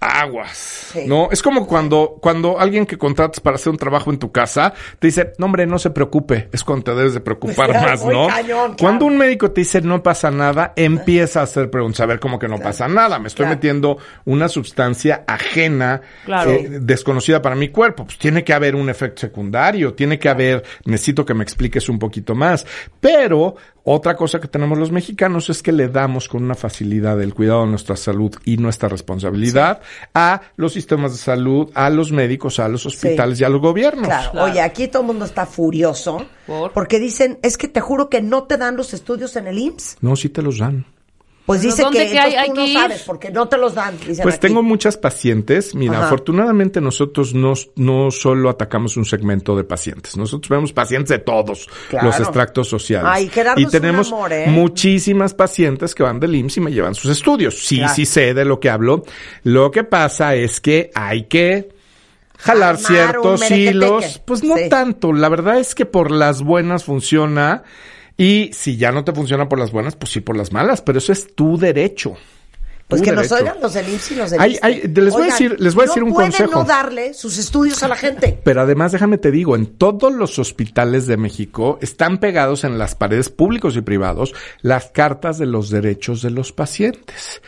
aguas. 0.00 0.83
Sí. 0.94 1.04
No, 1.06 1.28
es 1.30 1.42
como 1.42 1.66
cuando, 1.66 2.16
cuando 2.22 2.58
alguien 2.58 2.86
que 2.86 2.96
contratas 2.96 3.40
para 3.40 3.56
hacer 3.56 3.70
un 3.70 3.76
trabajo 3.76 4.10
en 4.10 4.18
tu 4.18 4.32
casa 4.32 4.72
te 4.98 5.08
dice, 5.08 5.32
no 5.38 5.46
hombre, 5.46 5.66
no 5.66 5.78
se 5.78 5.90
preocupe, 5.90 6.48
es 6.52 6.64
cuando 6.64 6.84
te 6.84 6.94
debes 6.94 7.14
de 7.14 7.20
preocupar 7.20 7.72
más, 7.74 8.02
¿no? 8.04 8.28
cañón, 8.28 8.46
claro. 8.48 8.76
Cuando 8.78 9.04
un 9.06 9.18
médico 9.18 9.50
te 9.50 9.60
dice 9.62 9.80
no 9.82 10.02
pasa 10.02 10.30
nada, 10.30 10.72
empieza 10.76 11.40
a 11.40 11.42
hacer 11.42 11.68
preguntas, 11.70 12.00
a 12.00 12.06
ver 12.06 12.20
cómo 12.20 12.38
que 12.38 12.48
no 12.48 12.58
pasa 12.58 12.88
nada, 12.88 13.18
me 13.18 13.28
estoy 13.28 13.44
Claro. 13.44 13.56
metiendo 13.56 13.98
una 14.24 14.48
sustancia 14.48 15.24
ajena, 15.26 16.00
eh, 16.46 16.78
desconocida 16.80 17.42
para 17.42 17.56
mi 17.56 17.68
cuerpo, 17.68 18.04
pues 18.04 18.16
tiene 18.16 18.44
que 18.44 18.54
haber 18.54 18.74
un 18.76 18.88
efecto 18.88 19.20
secundario, 19.22 19.92
tiene 19.94 20.18
que 20.18 20.28
haber, 20.28 20.62
necesito 20.86 21.26
que 21.26 21.34
me 21.34 21.42
expliques 21.42 21.88
un 21.88 21.98
poquito 21.98 22.34
más, 22.34 22.64
pero 23.00 23.56
otra 23.86 24.16
cosa 24.16 24.40
que 24.40 24.48
tenemos 24.48 24.78
los 24.78 24.90
mexicanos 24.92 25.50
es 25.50 25.62
que 25.62 25.70
le 25.72 25.88
damos 25.88 26.26
con 26.28 26.42
una 26.42 26.54
facilidad 26.54 27.20
el 27.20 27.34
cuidado 27.34 27.64
de 27.64 27.70
nuestra 27.70 27.96
salud 27.96 28.34
y 28.46 28.56
nuestra 28.56 28.88
responsabilidad 28.88 29.82
a 30.14 30.40
los 30.56 30.76
sistemas 30.84 31.12
de 31.12 31.18
salud, 31.18 31.70
a 31.74 31.88
los 31.88 32.12
médicos, 32.12 32.60
a 32.60 32.68
los 32.68 32.84
hospitales 32.84 33.40
y 33.40 33.44
a 33.44 33.48
los 33.48 33.60
gobiernos. 33.60 34.06
Claro. 34.06 34.30
Claro. 34.32 34.50
Oye, 34.52 34.60
aquí 34.60 34.88
todo 34.88 35.02
el 35.02 35.06
mundo 35.08 35.24
está 35.24 35.46
furioso 35.46 36.26
¿Por? 36.46 36.72
porque 36.72 36.98
dicen, 36.98 37.38
es 37.42 37.56
que 37.56 37.68
te 37.68 37.80
juro 37.80 38.10
que 38.10 38.20
no 38.20 38.44
te 38.44 38.58
dan 38.58 38.76
los 38.76 38.92
estudios 38.94 39.36
en 39.36 39.46
el 39.46 39.58
IMSS. 39.58 39.96
No, 40.00 40.14
sí 40.14 40.28
te 40.28 40.42
los 40.42 40.58
dan. 40.58 40.84
Pues 41.46 41.60
dice 41.60 41.82
¿dónde 41.82 42.06
que, 42.06 42.12
que 42.12 42.18
hay- 42.18 42.48
tú 42.48 42.54
que 42.54 42.60
no 42.60 42.66
ir? 42.66 42.72
sabes 42.72 43.02
porque 43.02 43.30
no 43.30 43.46
te 43.48 43.58
los 43.58 43.74
dan. 43.74 43.98
dicen 43.98 44.22
Pues 44.22 44.36
aquí. 44.36 44.46
tengo 44.48 44.62
muchas 44.62 44.96
pacientes. 44.96 45.74
Mira, 45.74 45.98
Ajá. 45.98 46.06
afortunadamente 46.06 46.80
nosotros 46.80 47.34
no, 47.34 47.52
no 47.76 48.10
solo 48.10 48.48
atacamos 48.48 48.96
un 48.96 49.04
segmento 49.04 49.54
de 49.54 49.64
pacientes. 49.64 50.16
Nosotros 50.16 50.48
vemos 50.48 50.72
pacientes 50.72 51.10
de 51.10 51.18
todos 51.18 51.68
Claro. 51.90 52.06
los 52.06 52.18
extractos 52.18 52.66
sociales. 52.66 53.10
Ay, 53.12 53.30
y 53.56 53.66
tenemos 53.66 54.08
amor, 54.10 54.32
¿eh? 54.32 54.46
muchísimas 54.46 55.34
pacientes 55.34 55.94
que 55.94 56.02
van 56.02 56.18
del 56.18 56.34
IMSS 56.34 56.56
y 56.56 56.60
me 56.62 56.72
llevan 56.72 56.94
sus 56.94 57.10
estudios. 57.10 57.58
Sí, 57.66 57.76
Claro. 57.76 57.94
sí 57.94 58.06
sé 58.06 58.32
de 58.32 58.44
lo 58.46 58.58
que 58.58 58.70
hablo. 58.70 59.04
Lo 59.42 59.70
que 59.70 59.84
pasa 59.84 60.34
es 60.36 60.62
que 60.62 60.90
hay 60.94 61.24
que 61.24 61.68
jalar 62.38 62.76
Armar 62.76 62.86
ciertos 62.86 63.50
hilos. 63.50 64.22
Pues 64.24 64.42
no 64.42 64.56
Sí. 64.56 64.70
tanto. 64.70 65.12
La 65.12 65.28
verdad 65.28 65.58
es 65.58 65.74
que 65.74 65.84
por 65.84 66.10
las 66.10 66.42
buenas 66.42 66.84
funciona. 66.84 67.64
Y 68.16 68.50
si 68.52 68.76
ya 68.76 68.92
no 68.92 69.04
te 69.04 69.12
funciona 69.12 69.48
por 69.48 69.58
las 69.58 69.72
buenas, 69.72 69.96
pues 69.96 70.12
sí 70.12 70.20
por 70.20 70.36
las 70.36 70.52
malas. 70.52 70.82
Pero 70.82 70.98
eso 70.98 71.12
es 71.12 71.34
tu 71.34 71.56
derecho. 71.58 72.16
Pues 72.86 73.00
que 73.00 73.12
nos 73.12 73.28
derecho. 73.28 73.36
oigan 73.36 73.62
los 73.62 73.72
del 73.74 73.88
IMSS 73.88 74.10
y 74.10 74.14
los 74.16 74.30
del 74.30 74.40
Hay- 74.40 74.82
les 74.94 75.12
voy 75.12 75.22
a 75.22 75.26
decir- 75.26 75.56
les 75.58 75.74
voy 75.74 75.84
a 75.84 75.86
decir 75.86 76.02
no 76.02 76.08
un 76.08 76.14
pueden 76.14 76.30
consejo. 76.32 76.58
no 76.60 76.64
darle 76.64 77.14
sus 77.14 77.38
estudios 77.38 77.82
a 77.82 77.88
la 77.88 77.96
gente. 77.96 78.38
Pero 78.44 78.60
además, 78.60 78.92
déjame 78.92 79.16
te 79.18 79.30
digo, 79.30 79.56
en 79.56 79.66
todos 79.66 80.12
los 80.12 80.38
hospitales 80.38 81.06
de 81.06 81.16
México 81.16 81.78
están 81.80 82.18
pegados 82.18 82.62
en 82.62 82.76
las 82.78 82.94
paredes 82.94 83.30
públicos 83.30 83.76
y 83.76 83.80
privados 83.80 84.34
las 84.60 84.86
cartas 84.90 85.38
de 85.38 85.46
los 85.46 85.70
derechos 85.70 86.20
de 86.22 86.30
los 86.30 86.52
pacientes. 86.52 87.40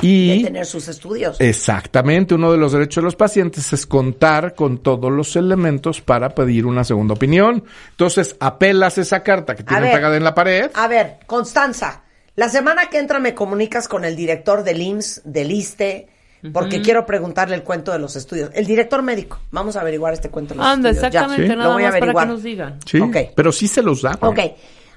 De 0.00 0.06
Y 0.08 0.44
tener 0.44 0.66
sus 0.66 0.88
estudios. 0.88 1.36
exactamente, 1.40 2.34
uno 2.34 2.50
de 2.52 2.58
los 2.58 2.72
derechos 2.72 2.96
de 3.02 3.06
los 3.06 3.16
pacientes 3.16 3.72
es 3.72 3.86
contar 3.86 4.54
con 4.54 4.78
todos 4.78 5.10
los 5.12 5.36
elementos 5.36 6.00
para 6.00 6.34
pedir 6.34 6.66
una 6.66 6.84
segunda 6.84 7.14
opinión. 7.14 7.64
Entonces, 7.90 8.36
apelas 8.40 8.98
esa 8.98 9.22
carta 9.22 9.54
que 9.54 9.62
tienen 9.62 9.84
ver. 9.84 9.94
pegada 9.94 10.16
en 10.16 10.24
la 10.24 10.34
pared. 10.34 10.70
A 10.74 10.88
ver, 10.88 11.18
Constanza, 11.26 12.02
la 12.36 12.48
semana 12.48 12.86
que 12.86 12.98
entra 12.98 13.18
me 13.18 13.34
comunicas 13.34 13.88
con 13.88 14.04
el 14.04 14.16
director 14.16 14.64
del 14.64 14.80
IMSS, 14.80 15.22
del 15.24 15.50
ISTE, 15.52 16.08
porque 16.52 16.80
quiero 16.82 17.06
preguntarle 17.06 17.54
el 17.54 17.62
cuento 17.62 17.92
de 17.92 17.98
los 18.00 18.16
estudios. 18.16 18.50
El 18.54 18.66
director 18.66 19.00
médico. 19.02 19.38
Vamos 19.52 19.76
a 19.76 19.80
averiguar 19.80 20.12
este 20.12 20.28
cuento 20.28 20.54
de 20.54 20.58
los 20.58 20.66
Anda, 20.66 20.90
estudios. 20.90 21.12
Ya. 21.12 21.18
exactamente, 21.20 21.52
Sí. 21.52 21.56
nada 21.56 21.68
Lo 21.68 21.74
voy 21.74 21.82
a 21.84 21.86
más 21.86 21.92
para 21.92 22.00
que 22.00 22.04
averiguar. 22.18 22.28
nos 22.28 22.42
digan. 22.42 22.78
Sí, 22.84 22.98
ok. 23.00 23.16
pero 23.36 23.52
sí 23.52 23.68
se 23.68 23.82
los 23.82 24.02
da. 24.02 24.18
Ok. 24.20 24.38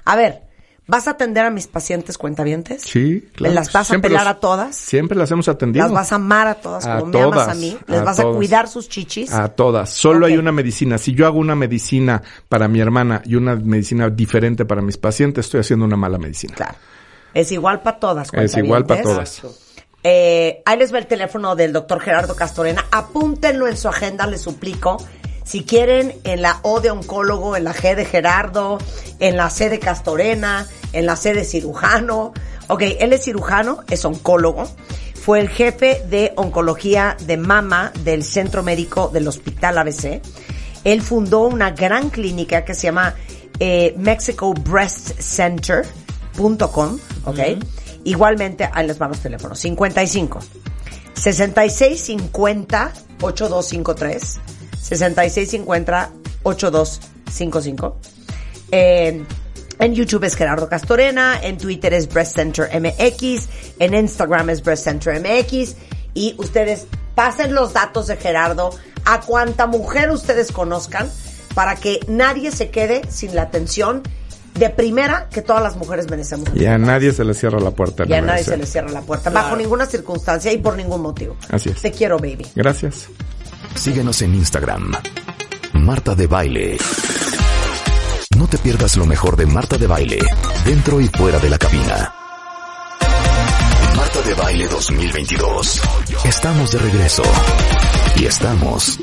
A 0.06 0.16
ver, 0.16 0.42
¿vas 0.88 1.06
a 1.06 1.12
atender 1.12 1.44
a 1.44 1.50
mis 1.50 1.68
pacientes 1.68 2.18
cuentavientes? 2.18 2.82
Sí, 2.82 3.28
claro. 3.34 3.50
¿Me 3.52 3.54
las 3.60 3.72
vas 3.72 3.92
a 3.92 3.98
pelar 4.00 4.24
los- 4.24 4.34
a 4.36 4.40
todas? 4.40 4.74
Siempre 4.74 5.16
las 5.16 5.30
hemos 5.30 5.46
atendido. 5.48 5.84
¿Las 5.84 5.92
vas 5.92 6.10
a 6.10 6.16
amar 6.16 6.48
a 6.48 6.54
todas 6.56 6.84
A 6.84 6.98
como 6.98 7.12
me 7.12 7.20
amas 7.22 7.36
a 7.38 7.44
todas, 7.44 7.58
mí? 7.58 7.78
¿Les 7.86 8.00
a 8.00 8.02
vas 8.02 8.18
a 8.18 8.22
todas. 8.22 8.36
cuidar 8.38 8.66
sus 8.68 8.88
chichis? 8.88 9.32
A 9.32 9.48
todas. 9.50 9.90
Solo 9.90 10.26
hay 10.26 10.36
una 10.38 10.50
medicina. 10.50 10.98
Si 10.98 11.14
yo 11.14 11.26
hago 11.26 11.38
una 11.38 11.54
medicina 11.54 12.22
para 12.48 12.66
mi 12.66 12.80
hermana 12.80 13.22
y 13.24 13.36
una 13.36 13.54
medicina 13.54 14.10
diferente 14.10 14.64
para 14.64 14.82
mis 14.82 14.96
pacientes, 14.96 15.44
estoy 15.46 15.60
haciendo 15.60 15.84
una 15.84 15.96
mala 15.96 16.18
medicina. 16.18 16.54
Claro. 16.56 16.74
Es 17.36 17.52
igual 17.52 17.82
para 17.82 17.98
todas. 17.98 18.32
Es 18.32 18.56
igual 18.56 18.86
para 18.86 19.02
todas. 19.02 19.42
Eh, 20.02 20.62
ahí 20.64 20.78
les 20.78 20.94
va 20.94 20.98
el 20.98 21.06
teléfono 21.06 21.54
del 21.54 21.70
doctor 21.70 22.00
Gerardo 22.00 22.34
Castorena. 22.34 22.86
Apúntenlo 22.90 23.68
en 23.68 23.76
su 23.76 23.88
agenda, 23.88 24.26
les 24.26 24.40
suplico. 24.40 24.96
Si 25.44 25.62
quieren, 25.62 26.14
en 26.24 26.40
la 26.40 26.60
O 26.62 26.80
de 26.80 26.90
oncólogo, 26.90 27.54
en 27.54 27.64
la 27.64 27.74
G 27.74 27.94
de 27.94 28.06
Gerardo, 28.06 28.78
en 29.20 29.36
la 29.36 29.50
C 29.50 29.68
de 29.68 29.78
Castorena, 29.78 30.66
en 30.94 31.04
la 31.04 31.14
C 31.14 31.34
de 31.34 31.44
cirujano. 31.44 32.32
Ok, 32.68 32.80
él 33.00 33.12
es 33.12 33.24
cirujano, 33.24 33.84
es 33.90 34.06
oncólogo. 34.06 34.66
Fue 35.14 35.38
el 35.38 35.50
jefe 35.50 36.02
de 36.08 36.32
oncología 36.36 37.18
de 37.26 37.36
mama 37.36 37.92
del 38.02 38.24
centro 38.24 38.62
médico 38.62 39.10
del 39.12 39.28
Hospital 39.28 39.76
ABC. 39.76 40.22
Él 40.84 41.02
fundó 41.02 41.42
una 41.42 41.72
gran 41.72 42.08
clínica 42.08 42.64
que 42.64 42.72
se 42.72 42.84
llama 42.84 43.14
eh, 43.60 43.94
mexicobreastcenter.com, 46.36 46.98
¿ok? 47.24 47.38
Igualmente, 48.04 48.68
ahí 48.72 48.86
les 48.86 48.98
van 48.98 49.10
los 49.10 49.20
teléfonos. 49.20 49.58
55 49.58 50.40
6650 51.14 52.92
8253 53.20 54.40
6650 54.80 56.10
8255 56.42 57.96
eh, 58.72 59.24
en 59.78 59.94
YouTube 59.94 60.24
es 60.24 60.36
Gerardo 60.36 60.68
Castorena, 60.68 61.38
en 61.42 61.58
Twitter 61.58 61.92
es 61.92 62.08
Breast 62.08 62.36
Center 62.36 62.68
MX, 62.80 63.48
en 63.78 63.94
Instagram 63.94 64.50
es 64.50 64.62
Breast 64.62 64.84
Center 64.84 65.20
MX 65.20 65.76
y 66.14 66.34
ustedes 66.38 66.86
pasen 67.14 67.54
los 67.54 67.72
datos 67.72 68.06
de 68.06 68.16
Gerardo 68.16 68.70
a 69.04 69.20
cuanta 69.20 69.66
mujer 69.66 70.10
ustedes 70.10 70.50
conozcan 70.50 71.10
para 71.54 71.76
que 71.76 72.00
nadie 72.08 72.50
se 72.50 72.70
quede 72.70 73.02
sin 73.10 73.34
la 73.34 73.42
atención 73.42 74.02
de 74.58 74.70
primera 74.70 75.28
que 75.28 75.42
todas 75.42 75.62
las 75.62 75.76
mujeres 75.76 76.10
merecemos. 76.10 76.48
Y 76.54 76.66
a 76.66 76.78
nadie 76.78 77.12
se 77.12 77.24
le 77.24 77.34
cierra 77.34 77.60
la 77.60 77.70
puerta. 77.70 78.04
Y 78.06 78.12
a 78.12 78.20
nadie 78.20 78.44
se 78.44 78.56
le 78.56 78.66
cierra 78.66 78.90
la 78.90 79.02
puerta, 79.02 79.30
bajo 79.30 79.56
ninguna 79.56 79.86
circunstancia 79.86 80.52
y 80.52 80.58
por 80.58 80.76
ningún 80.76 81.02
motivo. 81.02 81.36
Así 81.50 81.70
es. 81.70 81.82
Te 81.82 81.90
quiero, 81.92 82.18
baby. 82.18 82.46
Gracias. 82.54 83.08
Síguenos 83.74 84.22
en 84.22 84.34
Instagram. 84.34 84.92
Marta 85.74 86.14
de 86.14 86.26
Baile. 86.26 86.78
No 88.36 88.46
te 88.48 88.58
pierdas 88.58 88.96
lo 88.96 89.06
mejor 89.06 89.36
de 89.36 89.46
Marta 89.46 89.78
de 89.78 89.86
Baile, 89.86 90.18
dentro 90.64 91.00
y 91.00 91.08
fuera 91.08 91.38
de 91.38 91.50
la 91.50 91.58
cabina. 91.58 92.14
Marta 93.96 94.22
de 94.22 94.34
Baile 94.34 94.68
2022. 94.68 95.80
Estamos 96.24 96.72
de 96.72 96.78
regreso. 96.78 97.22
Y 98.16 98.26
estamos 98.26 98.98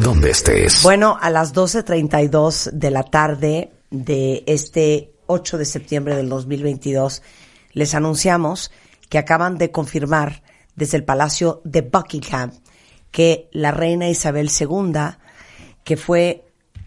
donde 0.00 0.30
estés. 0.30 0.82
Bueno, 0.82 1.18
a 1.20 1.30
las 1.30 1.54
12.32 1.54 2.70
de 2.72 2.90
la 2.90 3.02
tarde 3.04 3.73
de 3.94 4.42
este 4.46 5.12
8 5.26 5.56
de 5.56 5.64
septiembre 5.64 6.16
del 6.16 6.28
2022, 6.28 7.22
les 7.72 7.94
anunciamos 7.94 8.72
que 9.08 9.18
acaban 9.18 9.56
de 9.56 9.70
confirmar 9.70 10.42
desde 10.74 10.96
el 10.96 11.04
Palacio 11.04 11.60
de 11.64 11.82
Buckingham 11.82 12.50
que 13.12 13.48
la 13.52 13.70
reina 13.70 14.08
Isabel 14.08 14.50
II, 14.50 14.92
que 15.84 15.96
fue 15.96 16.44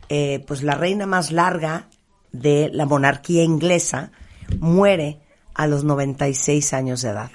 eh, 0.09 0.43
pues 0.45 0.63
la 0.63 0.75
reina 0.75 1.05
más 1.05 1.31
larga 1.31 1.87
de 2.33 2.69
la 2.73 2.85
monarquía 2.85 3.43
inglesa, 3.43 4.11
muere 4.59 5.21
a 5.53 5.67
los 5.67 5.85
96 5.85 6.73
años 6.73 7.01
de 7.01 7.09
edad. 7.09 7.31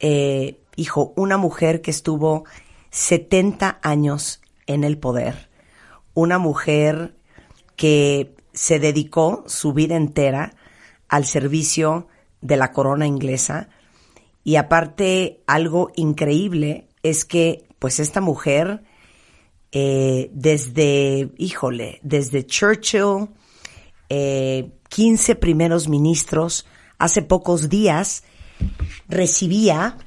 Eh, 0.00 0.60
hijo, 0.74 1.12
una 1.14 1.36
mujer 1.36 1.80
que 1.80 1.92
estuvo 1.92 2.44
70 2.90 3.78
años 3.82 4.40
en 4.66 4.82
el 4.82 4.98
poder, 4.98 5.48
una 6.14 6.38
mujer 6.38 7.14
que 7.76 8.34
se 8.58 8.80
dedicó 8.80 9.44
su 9.46 9.72
vida 9.72 9.94
entera 9.94 10.56
al 11.08 11.24
servicio 11.24 12.08
de 12.40 12.56
la 12.56 12.72
corona 12.72 13.06
inglesa. 13.06 13.68
Y 14.42 14.56
aparte 14.56 15.44
algo 15.46 15.92
increíble 15.94 16.88
es 17.04 17.24
que 17.24 17.68
pues 17.78 18.00
esta 18.00 18.20
mujer 18.20 18.82
eh, 19.70 20.28
desde, 20.32 21.30
híjole, 21.38 22.00
desde 22.02 22.44
Churchill, 22.44 23.28
eh, 24.08 24.72
15 24.88 25.36
primeros 25.36 25.88
ministros, 25.88 26.66
hace 26.98 27.22
pocos 27.22 27.68
días 27.68 28.24
recibía 29.08 29.98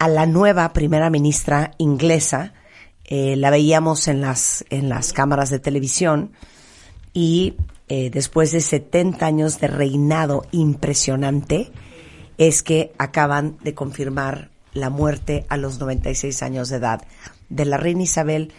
a 0.00 0.08
la 0.08 0.26
nueva 0.26 0.72
primera 0.72 1.10
ministra 1.10 1.76
inglesa, 1.78 2.54
eh, 3.04 3.36
la 3.36 3.50
veíamos 3.50 4.08
en 4.08 4.20
las, 4.20 4.64
en 4.68 4.88
las 4.88 5.12
cámaras 5.12 5.50
de 5.50 5.60
televisión 5.60 6.32
y 7.12 7.54
eh, 7.88 8.10
después 8.10 8.52
de 8.52 8.60
70 8.60 9.24
años 9.24 9.60
de 9.60 9.68
reinado 9.68 10.44
impresionante, 10.52 11.70
es 12.36 12.62
que 12.62 12.92
acaban 12.98 13.56
de 13.62 13.74
confirmar 13.74 14.50
la 14.74 14.90
muerte 14.90 15.44
a 15.48 15.56
los 15.56 15.78
96 15.78 16.42
años 16.42 16.68
de 16.68 16.76
edad 16.76 17.02
de 17.48 17.64
la 17.64 17.76
reina 17.76 18.02
Isabel, 18.02 18.52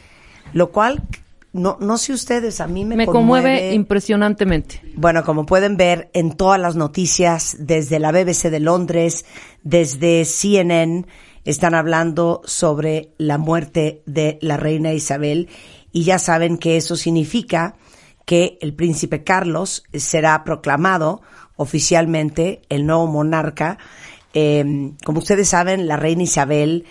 lo 0.54 0.72
cual 0.72 1.04
no, 1.52 1.78
no 1.80 1.98
sé 1.98 2.14
ustedes, 2.14 2.62
a 2.62 2.68
mí 2.68 2.86
me, 2.86 2.96
Me 2.96 3.06
conmueve 3.08 3.74
impresionantemente. 3.74 4.82
Bueno, 4.96 5.24
como 5.24 5.46
pueden 5.46 5.78
ver 5.78 6.10
en 6.14 6.34
todas 6.34 6.60
las 6.60 6.76
noticias, 6.76 7.58
desde 7.60 8.00
la 8.00 8.12
BBC 8.12 8.50
de 8.52 8.60
Londres, 8.60 9.26
desde 9.64 10.26
CNN, 10.26 11.06
están 11.46 11.74
hablando 11.74 12.42
sobre 12.46 13.14
la 13.18 13.38
muerte 13.38 14.04
de 14.06 14.38
la 14.42 14.58
reina 14.58 14.94
Isabel 14.94 15.50
y 15.92 16.04
ya 16.04 16.20
saben 16.20 16.58
que 16.58 16.78
eso 16.78 16.96
significa 16.96 17.76
que 18.30 18.60
el 18.62 18.76
príncipe 18.76 19.24
Carlos 19.24 19.82
será 19.92 20.44
proclamado 20.44 21.24
oficialmente 21.56 22.62
el 22.70 22.86
nuevo 22.86 23.08
monarca. 23.08 23.80
Eh, 24.36 24.92
como 25.04 25.18
ustedes 25.18 25.50
saben, 25.50 25.88
la 25.88 25.98
reina 25.98 26.22
Isabel 26.22 26.86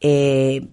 eh, 0.00 0.66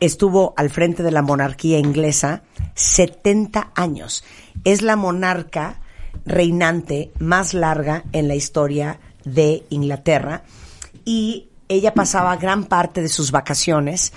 estuvo 0.00 0.52
al 0.56 0.68
frente 0.70 1.04
de 1.04 1.12
la 1.12 1.22
monarquía 1.22 1.78
inglesa 1.78 2.42
70 2.74 3.70
años. 3.76 4.24
Es 4.64 4.82
la 4.82 4.96
monarca 4.96 5.80
reinante 6.24 7.12
más 7.20 7.54
larga 7.54 8.02
en 8.10 8.26
la 8.26 8.34
historia 8.34 8.98
de 9.24 9.62
Inglaterra 9.70 10.42
y 11.04 11.50
ella 11.68 11.94
pasaba 11.94 12.34
gran 12.34 12.64
parte 12.64 13.00
de 13.00 13.08
sus 13.08 13.30
vacaciones 13.30 14.12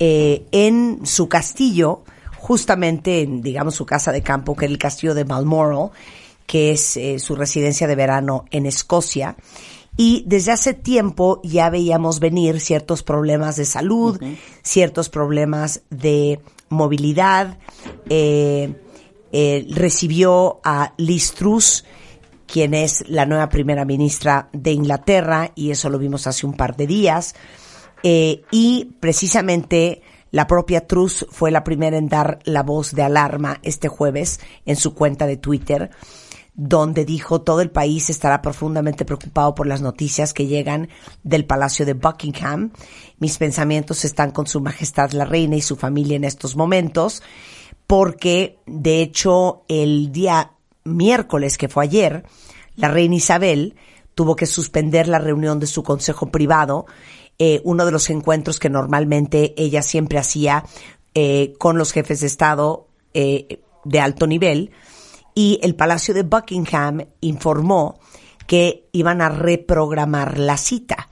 eh, 0.00 0.44
en 0.50 1.06
su 1.06 1.28
castillo, 1.28 2.02
justamente 2.42 3.22
en, 3.22 3.40
digamos, 3.40 3.76
su 3.76 3.86
casa 3.86 4.10
de 4.10 4.20
campo, 4.20 4.56
que 4.56 4.64
era 4.64 4.72
el 4.72 4.78
castillo 4.78 5.14
de 5.14 5.22
Balmoral, 5.22 5.90
que 6.44 6.72
es 6.72 6.96
eh, 6.96 7.20
su 7.20 7.36
residencia 7.36 7.86
de 7.86 7.94
verano 7.94 8.46
en 8.50 8.66
Escocia. 8.66 9.36
Y 9.96 10.24
desde 10.26 10.50
hace 10.50 10.74
tiempo 10.74 11.40
ya 11.44 11.70
veíamos 11.70 12.18
venir 12.18 12.58
ciertos 12.58 13.04
problemas 13.04 13.54
de 13.54 13.64
salud, 13.64 14.20
ciertos 14.62 15.08
problemas 15.08 15.82
de 15.88 16.40
movilidad. 16.68 17.58
Eh, 18.08 18.74
eh, 19.30 19.64
recibió 19.70 20.60
a 20.64 20.94
Liz 20.96 21.34
Truss, 21.34 21.84
quien 22.48 22.74
es 22.74 23.04
la 23.08 23.24
nueva 23.24 23.48
primera 23.50 23.84
ministra 23.84 24.48
de 24.52 24.72
Inglaterra, 24.72 25.52
y 25.54 25.70
eso 25.70 25.90
lo 25.90 25.98
vimos 25.98 26.26
hace 26.26 26.44
un 26.44 26.54
par 26.54 26.74
de 26.74 26.88
días. 26.88 27.36
Eh, 28.02 28.42
y 28.50 28.96
precisamente 28.98 30.02
la 30.32 30.48
propia 30.48 30.86
Truss 30.88 31.24
fue 31.30 31.52
la 31.52 31.62
primera 31.62 31.96
en 31.96 32.08
dar 32.08 32.40
la 32.44 32.64
voz 32.64 32.92
de 32.92 33.02
alarma 33.02 33.60
este 33.62 33.86
jueves 33.86 34.40
en 34.66 34.74
su 34.74 34.94
cuenta 34.94 35.26
de 35.26 35.36
Twitter 35.36 35.90
donde 36.54 37.04
dijo 37.04 37.40
todo 37.40 37.60
el 37.60 37.70
país 37.70 38.10
estará 38.10 38.42
profundamente 38.42 39.04
preocupado 39.04 39.54
por 39.54 39.66
las 39.66 39.80
noticias 39.80 40.34
que 40.34 40.46
llegan 40.46 40.88
del 41.22 41.46
Palacio 41.46 41.86
de 41.86 41.94
Buckingham. 41.94 42.72
Mis 43.18 43.38
pensamientos 43.38 44.04
están 44.04 44.32
con 44.32 44.46
Su 44.46 44.60
Majestad 44.60 45.12
la 45.12 45.24
Reina 45.24 45.56
y 45.56 45.62
su 45.62 45.76
familia 45.76 46.16
en 46.16 46.24
estos 46.24 46.56
momentos, 46.56 47.22
porque 47.86 48.58
de 48.66 49.00
hecho 49.00 49.64
el 49.68 50.12
día 50.12 50.52
miércoles 50.84 51.56
que 51.56 51.68
fue 51.68 51.84
ayer, 51.84 52.24
la 52.76 52.88
Reina 52.88 53.14
Isabel 53.14 53.76
tuvo 54.14 54.36
que 54.36 54.46
suspender 54.46 55.08
la 55.08 55.18
reunión 55.18 55.58
de 55.58 55.66
su 55.66 55.82
consejo 55.82 56.30
privado, 56.30 56.84
eh, 57.44 57.60
uno 57.64 57.84
de 57.84 57.90
los 57.90 58.08
encuentros 58.08 58.60
que 58.60 58.70
normalmente 58.70 59.52
ella 59.56 59.82
siempre 59.82 60.20
hacía 60.20 60.64
eh, 61.12 61.54
con 61.58 61.76
los 61.76 61.90
jefes 61.90 62.20
de 62.20 62.28
Estado 62.28 62.86
eh, 63.14 63.60
de 63.84 63.98
alto 63.98 64.28
nivel, 64.28 64.70
y 65.34 65.58
el 65.64 65.74
Palacio 65.74 66.14
de 66.14 66.22
Buckingham 66.22 67.04
informó 67.20 67.98
que 68.46 68.88
iban 68.92 69.20
a 69.20 69.28
reprogramar 69.28 70.38
la 70.38 70.56
cita. 70.56 71.08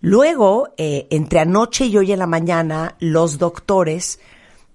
Luego, 0.00 0.68
entre 0.76 1.40
anoche 1.40 1.86
y 1.86 1.96
hoy 1.96 2.12
en 2.12 2.20
la 2.20 2.28
mañana, 2.28 2.96
los 3.00 3.38
doctores 3.38 4.20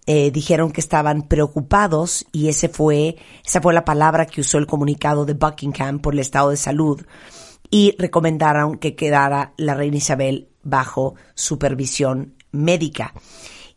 dijeron 0.05 0.72
que 0.72 0.82
estaban 0.82 1.28
preocupados 1.28 2.26
y 2.32 2.47
ese 2.47 2.68
fue, 2.68 3.18
esa 3.45 3.61
fue 3.61 3.74
la 3.74 3.86
palabra 3.86 4.26
que 4.26 4.41
usó 4.41 4.57
el 4.57 4.68
comunicado 4.68 5.26
de 5.26 5.34
Buckingham 5.34 5.99
por 5.99 6.13
el 6.13 6.20
estado 6.20 6.49
de 6.49 6.57
salud 6.57 7.05
y 7.70 7.95
recomendaron 7.97 8.78
que 8.78 8.95
quedara 8.95 9.53
la 9.57 9.76
reina 9.76 9.97
Isabel 9.97 10.49
bajo 10.68 11.15
supervisión 11.34 12.36
médica. 12.51 13.13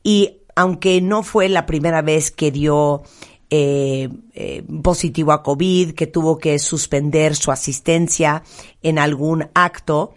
Y 0.03 0.39
aunque 0.55 1.01
no 1.01 1.23
fue 1.23 1.49
la 1.49 1.67
primera 1.67 2.03
vez 2.03 2.31
que 2.31 2.51
dio 2.51 3.03
eh, 3.51 4.09
eh, 4.35 4.63
positivo 4.83 5.33
a 5.33 5.43
COVID, 5.43 5.93
que 5.95 6.07
tuvo 6.07 6.39
que 6.39 6.59
suspender 6.59 7.35
su 7.35 7.51
asistencia 7.51 8.43
en 8.83 8.99
algún 8.99 9.49
acto, 9.55 10.15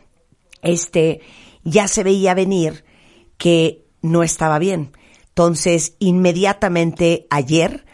este 0.61 1.21
ya 1.63 1.87
se 1.87 2.03
veía 2.03 2.33
venir 2.33 2.83
que 3.37 3.85
no 4.01 4.23
estaba 4.23 4.59
bien. 4.59 4.91
Entonces, 5.29 5.95
inmediatamente 5.99 7.25
ayer, 7.29 7.85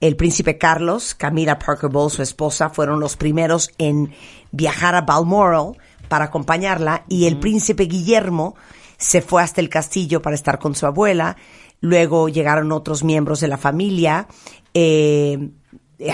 el 0.00 0.16
príncipe 0.16 0.58
Carlos, 0.58 1.14
Camila 1.14 1.58
Parker 1.58 1.90
Bowles, 1.90 2.14
su 2.14 2.22
esposa, 2.22 2.70
fueron 2.70 2.98
los 3.00 3.16
primeros 3.16 3.70
en 3.78 4.12
viajar 4.50 4.94
a 4.94 5.02
Balmoral 5.02 5.78
para 6.08 6.26
acompañarla 6.26 7.04
y 7.08 7.26
el 7.26 7.38
príncipe 7.38 7.84
Guillermo 7.84 8.56
se 8.96 9.22
fue 9.22 9.42
hasta 9.42 9.60
el 9.60 9.68
castillo 9.68 10.22
para 10.22 10.34
estar 10.34 10.58
con 10.58 10.74
su 10.74 10.86
abuela. 10.86 11.36
Luego 11.80 12.28
llegaron 12.28 12.72
otros 12.72 13.04
miembros 13.04 13.40
de 13.40 13.48
la 13.48 13.56
familia 13.56 14.26
eh, 14.74 15.50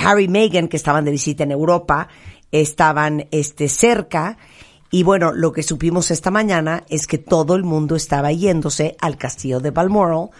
Harry 0.01 0.25
y 0.25 0.29
Meghan, 0.29 0.69
que 0.69 0.77
estaban 0.77 1.05
de 1.05 1.11
visita 1.11 1.45
en 1.45 1.53
Europa, 1.53 2.09
estaban 2.51 3.27
este, 3.31 3.69
cerca. 3.69 4.39
Y 4.91 5.03
bueno, 5.03 5.33
lo 5.33 5.53
que 5.53 5.63
supimos 5.63 6.11
esta 6.11 6.31
mañana 6.31 6.85
es 6.89 7.07
que 7.07 7.19
todo 7.19 7.57
el 7.57 7.65
mundo 7.65 7.97
estaba 7.97 8.33
yéndose 8.33 8.97
al 9.01 9.17
castillo 9.17 9.61
de 9.61 9.71
Balmoral 9.71 10.31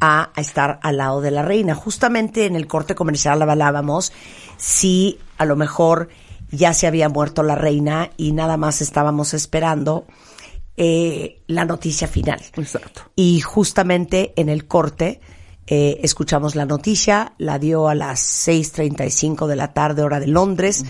a, 0.00 0.30
a 0.34 0.40
estar 0.40 0.78
al 0.82 0.98
lado 0.98 1.20
de 1.20 1.30
la 1.30 1.42
reina. 1.42 1.74
Justamente 1.74 2.46
en 2.46 2.54
el 2.54 2.66
corte 2.66 2.94
comercial 2.94 3.42
hablábamos 3.42 4.12
si 4.56 5.18
a 5.36 5.44
lo 5.44 5.56
mejor 5.56 6.08
ya 6.50 6.72
se 6.74 6.86
había 6.86 7.08
muerto 7.08 7.42
la 7.42 7.54
reina 7.54 8.10
y 8.16 8.32
nada 8.32 8.56
más 8.56 8.80
estábamos 8.80 9.34
esperando 9.34 10.06
eh, 10.76 11.42
la 11.46 11.64
noticia 11.64 12.06
final. 12.08 12.40
Exacto. 12.56 13.02
Y 13.16 13.40
justamente 13.40 14.32
en 14.36 14.48
el 14.48 14.66
corte 14.66 15.20
eh, 15.70 16.00
escuchamos 16.02 16.54
la 16.54 16.64
noticia, 16.64 17.34
la 17.36 17.58
dio 17.58 17.88
a 17.88 17.94
las 17.94 18.48
6.35 18.48 19.46
de 19.46 19.56
la 19.56 19.74
tarde, 19.74 20.02
hora 20.02 20.18
de 20.18 20.26
Londres, 20.26 20.82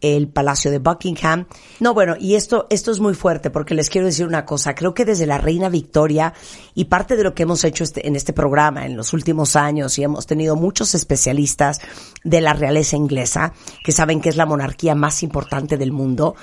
el 0.00 0.26
Palacio 0.26 0.72
de 0.72 0.80
Buckingham. 0.80 1.46
No, 1.78 1.94
bueno, 1.94 2.16
y 2.18 2.34
esto, 2.34 2.66
esto 2.68 2.90
es 2.90 2.98
muy 2.98 3.14
fuerte 3.14 3.50
porque 3.50 3.76
les 3.76 3.88
quiero 3.88 4.08
decir 4.08 4.26
una 4.26 4.44
cosa. 4.44 4.74
Creo 4.74 4.92
que 4.92 5.04
desde 5.04 5.26
la 5.26 5.38
Reina 5.38 5.68
Victoria 5.68 6.34
y 6.74 6.86
parte 6.86 7.14
de 7.16 7.22
lo 7.22 7.32
que 7.32 7.44
hemos 7.44 7.62
hecho 7.62 7.84
este, 7.84 8.08
en 8.08 8.16
este 8.16 8.32
programa 8.32 8.86
en 8.86 8.96
los 8.96 9.12
últimos 9.12 9.54
años 9.54 9.96
y 10.00 10.02
hemos 10.02 10.26
tenido 10.26 10.56
muchos 10.56 10.96
especialistas 10.96 11.80
de 12.24 12.40
la 12.40 12.54
realeza 12.54 12.96
inglesa 12.96 13.52
que 13.84 13.92
saben 13.92 14.20
que 14.20 14.30
es 14.30 14.36
la 14.36 14.46
monarquía 14.46 14.96
más 14.96 15.22
importante 15.22 15.76
del 15.76 15.92
mundo, 15.92 16.34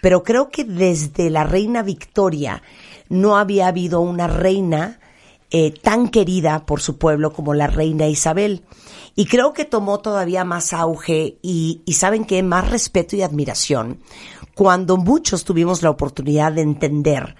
pero 0.00 0.22
creo 0.22 0.50
que 0.50 0.62
desde 0.62 1.30
la 1.30 1.42
Reina 1.42 1.82
Victoria 1.82 2.62
no 3.08 3.36
había 3.36 3.66
habido 3.66 4.00
una 4.02 4.28
reina 4.28 4.99
eh, 5.50 5.72
tan 5.72 6.08
querida 6.08 6.66
por 6.66 6.80
su 6.80 6.98
pueblo 6.98 7.32
como 7.32 7.54
la 7.54 7.66
reina 7.66 8.06
Isabel. 8.06 8.64
Y 9.16 9.26
creo 9.26 9.52
que 9.52 9.64
tomó 9.64 9.98
todavía 9.98 10.44
más 10.44 10.72
auge 10.72 11.38
y, 11.42 11.82
y 11.84 11.92
saben 11.94 12.24
que 12.24 12.42
más 12.42 12.70
respeto 12.70 13.16
y 13.16 13.22
admiración 13.22 14.00
cuando 14.54 14.96
muchos 14.96 15.44
tuvimos 15.44 15.82
la 15.82 15.90
oportunidad 15.90 16.52
de 16.52 16.60
entender 16.60 17.34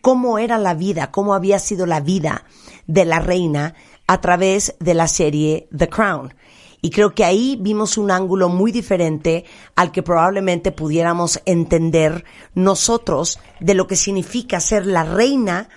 cómo 0.00 0.38
era 0.38 0.58
la 0.58 0.74
vida, 0.74 1.10
cómo 1.10 1.34
había 1.34 1.58
sido 1.58 1.86
la 1.86 2.00
vida 2.00 2.44
de 2.86 3.04
la 3.04 3.20
reina 3.20 3.74
a 4.06 4.20
través 4.20 4.74
de 4.80 4.94
la 4.94 5.06
serie 5.06 5.68
The 5.76 5.88
Crown. 5.88 6.34
Y 6.80 6.90
creo 6.90 7.14
que 7.14 7.24
ahí 7.24 7.56
vimos 7.60 7.96
un 7.96 8.10
ángulo 8.10 8.48
muy 8.48 8.72
diferente 8.72 9.44
al 9.76 9.92
que 9.92 10.02
probablemente 10.02 10.72
pudiéramos 10.72 11.40
entender 11.44 12.24
nosotros 12.54 13.38
de 13.60 13.74
lo 13.74 13.86
que 13.86 13.94
significa 13.94 14.58
ser 14.58 14.86
la 14.86 15.04
reina 15.04 15.68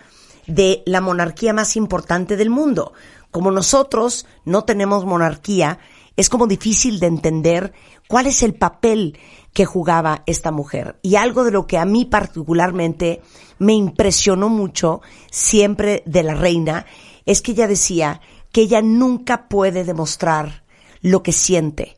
de 0.47 0.83
la 0.85 1.01
monarquía 1.01 1.53
más 1.53 1.75
importante 1.75 2.37
del 2.37 2.49
mundo. 2.49 2.93
Como 3.31 3.51
nosotros 3.51 4.25
no 4.45 4.63
tenemos 4.63 5.05
monarquía, 5.05 5.79
es 6.15 6.29
como 6.29 6.47
difícil 6.47 6.99
de 6.99 7.07
entender 7.07 7.73
cuál 8.07 8.27
es 8.27 8.43
el 8.43 8.53
papel 8.53 9.17
que 9.53 9.65
jugaba 9.65 10.23
esta 10.25 10.51
mujer. 10.51 10.97
Y 11.01 11.15
algo 11.15 11.43
de 11.43 11.51
lo 11.51 11.67
que 11.67 11.77
a 11.77 11.85
mí 11.85 12.05
particularmente 12.05 13.21
me 13.59 13.73
impresionó 13.73 14.49
mucho 14.49 15.01
siempre 15.31 16.03
de 16.05 16.23
la 16.23 16.35
reina 16.35 16.85
es 17.25 17.41
que 17.41 17.51
ella 17.51 17.67
decía 17.67 18.21
que 18.51 18.61
ella 18.61 18.81
nunca 18.81 19.49
puede 19.49 19.83
demostrar 19.83 20.63
lo 21.01 21.23
que 21.23 21.31
siente 21.31 21.97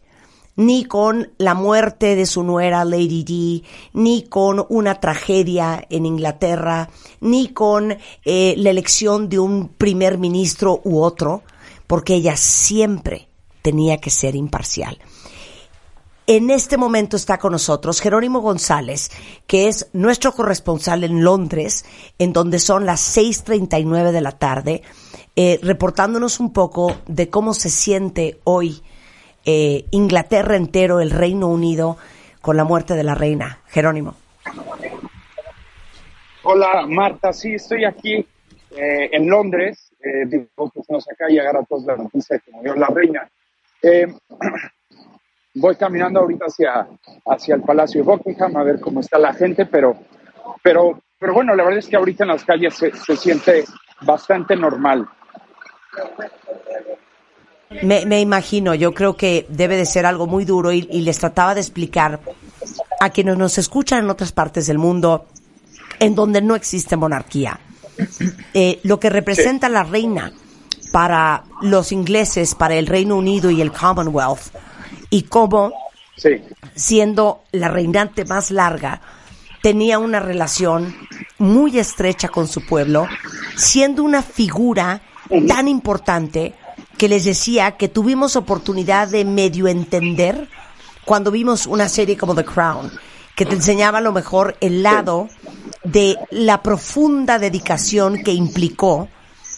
ni 0.57 0.85
con 0.85 1.31
la 1.37 1.53
muerte 1.53 2.15
de 2.15 2.25
su 2.25 2.43
nuera 2.43 2.83
Lady 2.83 3.23
Di, 3.23 3.63
ni 3.93 4.23
con 4.23 4.65
una 4.69 4.99
tragedia 4.99 5.85
en 5.89 6.05
Inglaterra, 6.05 6.89
ni 7.21 7.49
con 7.49 7.95
eh, 8.25 8.55
la 8.57 8.71
elección 8.71 9.29
de 9.29 9.39
un 9.39 9.69
primer 9.69 10.17
ministro 10.17 10.81
u 10.83 11.01
otro, 11.01 11.43
porque 11.85 12.15
ella 12.15 12.35
siempre 12.35 13.29
tenía 13.61 13.97
que 13.99 14.09
ser 14.09 14.35
imparcial. 14.35 14.97
En 16.25 16.49
este 16.49 16.75
momento 16.75 17.15
está 17.15 17.37
con 17.37 17.53
nosotros 17.53 18.01
Jerónimo 18.01 18.41
González, 18.41 19.11
que 19.45 19.69
es 19.69 19.87
nuestro 19.93 20.33
corresponsal 20.33 21.05
en 21.05 21.23
Londres, 21.23 21.85
en 22.19 22.33
donde 22.33 22.59
son 22.59 22.85
las 22.85 23.15
6.39 23.15 24.11
de 24.11 24.21
la 24.21 24.33
tarde, 24.33 24.81
eh, 25.37 25.59
reportándonos 25.61 26.41
un 26.41 26.51
poco 26.51 26.97
de 27.07 27.29
cómo 27.29 27.53
se 27.53 27.69
siente 27.69 28.41
hoy 28.43 28.83
eh, 29.47 29.85
Inglaterra 29.91 30.57
entero, 30.57 30.99
el 30.99 31.09
Reino 31.09 31.47
Unido, 31.47 31.97
con 32.41 32.57
la 32.57 32.65
muerte 32.65 32.95
de 32.95 33.03
la 33.03 33.15
reina. 33.15 33.59
Jerónimo. 33.69 34.13
Hola 36.43 36.85
Marta, 36.87 37.33
sí, 37.33 37.55
estoy 37.55 37.85
aquí 37.85 38.15
eh, 38.71 39.09
en 39.11 39.29
Londres. 39.29 39.91
Eh, 39.99 40.25
digo, 40.27 40.69
pues 40.73 40.89
nos 40.89 41.09
acá 41.09 41.27
llegar 41.27 41.55
a 41.57 41.63
todos 41.63 41.85
la 41.85 41.95
noticia 41.95 42.39
que 42.39 42.51
murió 42.51 42.75
la 42.75 42.87
reina. 42.87 43.29
Eh, 43.81 44.07
voy 45.55 45.75
caminando 45.77 46.19
ahorita 46.19 46.45
hacia, 46.45 46.87
hacia 47.25 47.55
el 47.55 47.61
Palacio 47.61 48.03
de 48.03 48.09
Buckingham 48.09 48.57
a 48.57 48.63
ver 48.63 48.79
cómo 48.81 48.99
está 48.99 49.17
la 49.17 49.33
gente, 49.33 49.65
pero, 49.65 49.97
pero, 50.61 50.99
pero 51.17 51.33
bueno, 51.33 51.55
la 51.55 51.63
verdad 51.63 51.79
es 51.79 51.87
que 51.87 51.95
ahorita 51.95 52.25
en 52.25 52.29
las 52.29 52.43
calles 52.43 52.75
se, 52.75 52.91
se 52.93 53.15
siente 53.15 53.63
bastante 54.01 54.55
normal. 54.55 55.07
Me, 57.83 58.05
me, 58.05 58.21
imagino, 58.21 58.73
yo 58.75 58.93
creo 58.93 59.17
que 59.17 59.45
debe 59.49 59.75
de 59.75 59.85
ser 59.85 60.05
algo 60.05 60.25
muy 60.25 60.45
duro 60.45 60.71
y, 60.71 60.87
y, 60.89 61.01
les 61.01 61.19
trataba 61.19 61.53
de 61.53 61.61
explicar 61.61 62.21
a 62.99 63.09
quienes 63.09 63.37
nos 63.37 63.57
escuchan 63.57 64.05
en 64.05 64.09
otras 64.09 64.31
partes 64.31 64.67
del 64.67 64.77
mundo 64.77 65.27
en 65.99 66.15
donde 66.15 66.41
no 66.41 66.55
existe 66.55 66.95
monarquía. 66.95 67.59
Eh, 68.53 68.79
lo 68.83 68.99
que 68.99 69.09
representa 69.09 69.67
sí. 69.67 69.73
la 69.73 69.83
reina 69.83 70.31
para 70.91 71.43
los 71.61 71.91
ingleses, 71.91 72.55
para 72.55 72.75
el 72.75 72.87
Reino 72.87 73.15
Unido 73.15 73.49
y 73.49 73.61
el 73.61 73.71
Commonwealth, 73.71 74.53
y 75.09 75.23
cómo, 75.23 75.73
sí. 76.15 76.41
siendo 76.75 77.43
la 77.51 77.69
reinante 77.69 78.25
más 78.25 78.51
larga, 78.51 79.01
tenía 79.61 79.99
una 79.99 80.19
relación 80.19 80.95
muy 81.39 81.79
estrecha 81.79 82.29
con 82.29 82.47
su 82.47 82.65
pueblo, 82.65 83.07
siendo 83.55 84.03
una 84.03 84.21
figura 84.21 85.01
tan 85.47 85.67
importante 85.67 86.53
que 86.97 87.07
les 87.07 87.25
decía 87.25 87.77
que 87.77 87.87
tuvimos 87.87 88.35
oportunidad 88.35 89.07
de 89.07 89.23
medio 89.23 89.67
entender 89.67 90.49
cuando 91.05 91.31
vimos 91.31 91.67
una 91.67 91.87
serie 91.87 92.17
como 92.17 92.35
The 92.35 92.43
Crown, 92.43 92.91
que 93.35 93.45
te 93.45 93.55
enseñaba 93.55 93.99
a 93.99 94.01
lo 94.01 94.11
mejor 94.11 94.57
el 94.59 94.83
lado 94.83 95.29
de 95.83 96.17
la 96.31 96.61
profunda 96.61 97.39
dedicación 97.39 98.23
que 98.23 98.33
implicó 98.33 99.07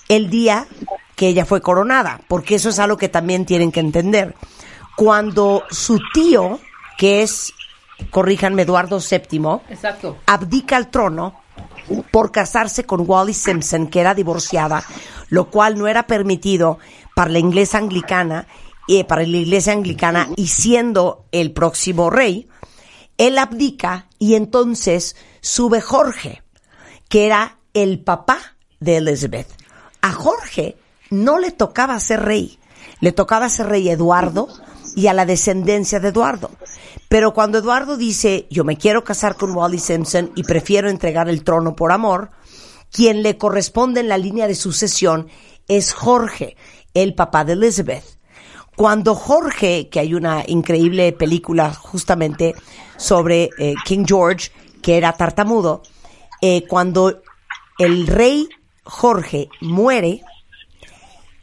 el 0.10 0.30
día 0.30 0.68
que 1.16 1.28
ella 1.28 1.46
fue 1.46 1.62
coronada, 1.62 2.22
porque 2.28 2.56
eso 2.56 2.70
es 2.70 2.80
algo 2.80 2.98
que 2.98 3.10
también 3.10 3.46
tienen 3.46 3.72
que 3.72 3.80
entender. 3.80 4.36
Cuando 4.96 5.64
su 5.70 6.00
tío, 6.14 6.60
que 6.98 7.24
es, 7.24 7.54
corríjanme, 8.10 8.62
Eduardo 8.62 9.00
VII, 9.00 9.62
Exacto. 9.70 10.18
abdica 10.26 10.78
al 10.78 10.90
trono 10.90 11.42
por 12.12 12.32
casarse 12.32 12.86
con 12.86 13.04
Wally 13.06 13.34
Simpson, 13.34 13.88
que 13.88 14.00
era 14.00 14.14
divorciada, 14.14 14.84
lo 15.30 15.50
cual 15.50 15.78
no 15.78 15.88
era 15.88 16.08
permitido 16.08 16.80
para 17.20 17.32
la 17.32 17.40
iglesia 17.40 17.80
anglicana, 17.80 18.48
eh, 18.88 19.04
para 19.04 19.24
la 19.24 19.36
iglesia 19.36 19.74
anglicana, 19.74 20.30
y 20.38 20.48
siendo 20.48 21.26
el 21.34 21.52
próximo 21.52 22.10
rey, 22.10 22.48
él 23.18 23.38
abdica 23.38 24.08
y 24.20 24.36
entonces 24.36 25.18
sube 25.42 25.82
Jorge, 25.82 26.44
que 27.10 27.26
era 27.26 27.58
el 27.74 28.00
papá 28.00 28.40
de 28.80 28.96
Elizabeth. 28.96 29.50
A 30.00 30.14
Jorge 30.14 30.78
no 31.10 31.40
le 31.40 31.52
tocaba 31.52 32.00
ser 32.00 32.22
rey, 32.22 32.58
le 33.02 33.12
tocaba 33.12 33.50
ser 33.50 33.68
rey 33.68 33.90
Eduardo 33.90 34.48
y 34.96 35.08
a 35.08 35.14
la 35.14 35.26
descendencia 35.26 36.00
de 36.00 36.08
Eduardo. 36.08 36.52
Pero 37.10 37.34
cuando 37.34 37.58
Eduardo 37.58 37.98
dice, 37.98 38.48
yo 38.50 38.64
me 38.64 38.78
quiero 38.78 39.04
casar 39.04 39.36
con 39.36 39.52
Wally 39.52 39.80
Simpson 39.80 40.32
y 40.38 40.44
prefiero 40.44 40.90
entregar 40.90 41.28
el 41.28 41.44
trono 41.44 41.76
por 41.76 41.92
amor, 41.92 42.30
quien 42.90 43.24
le 43.24 43.38
corresponde 43.38 44.00
en 44.00 44.08
la 44.08 44.18
línea 44.18 44.48
de 44.48 44.56
sucesión 44.56 45.28
es 45.70 45.94
Jorge, 45.94 46.58
el 46.94 47.14
papá 47.14 47.46
de 47.46 47.54
Elizabeth. 47.54 48.04
Cuando 48.76 49.14
Jorge, 49.16 49.90
que 49.90 50.00
hay 50.00 50.14
una 50.14 50.44
increíble 50.48 51.12
película 51.12 51.74
justamente 51.74 52.56
sobre 52.98 53.50
eh, 53.58 53.74
King 53.86 54.06
George, 54.08 54.52
que 54.82 54.98
era 54.98 55.14
tartamudo, 55.14 55.84
eh, 56.42 56.66
cuando 56.68 57.22
el 57.78 58.08
rey 58.08 58.48
Jorge 58.84 59.50
muere, 59.60 60.22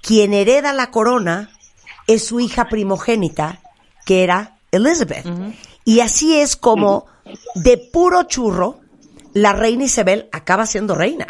quien 0.01 0.33
hereda 0.33 0.73
la 0.73 0.91
corona 0.91 1.51
es 2.07 2.25
su 2.25 2.41
hija 2.41 2.69
primogénita, 2.69 3.61
que 4.05 4.23
era 4.23 4.59
Elizabeth. 4.71 5.27
Uh 5.27 5.31
-huh. 5.31 5.55
Y 5.85 6.01
así 6.01 6.39
es 6.39 6.57
como, 6.57 7.07
de 7.55 7.77
puro 7.77 8.25
churro, 8.25 8.81
la 9.35 9.53
reina 9.53 9.85
Isabel 9.85 10.29
acaba 10.33 10.67
siendo 10.67 10.95
reina. 10.95 11.27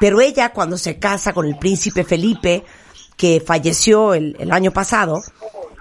Pero 0.00 0.20
ella, 0.20 0.52
cuando 0.52 0.78
se 0.78 0.98
casa 0.98 1.32
con 1.32 1.46
el 1.46 1.56
príncipe 1.58 2.04
Felipe, 2.04 2.64
que 3.16 3.42
falleció 3.44 4.14
el, 4.14 4.36
el 4.38 4.52
año 4.52 4.72
pasado, 4.72 5.22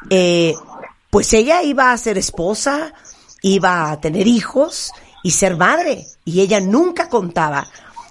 eh, 0.10 0.53
pues 1.10 1.34
ella 1.34 1.61
iba 1.64 1.91
a 1.91 1.97
ser 1.97 2.18
esposa, 2.18 2.93
iba 3.41 3.91
a 3.91 3.99
tener 4.01 4.27
hijos 4.27 4.91
y 5.23 5.31
ser 5.31 5.57
madre. 5.57 6.05
Y 6.26 6.41
ella 6.41 6.60
nunca 6.60 7.10
contaba 7.10 7.68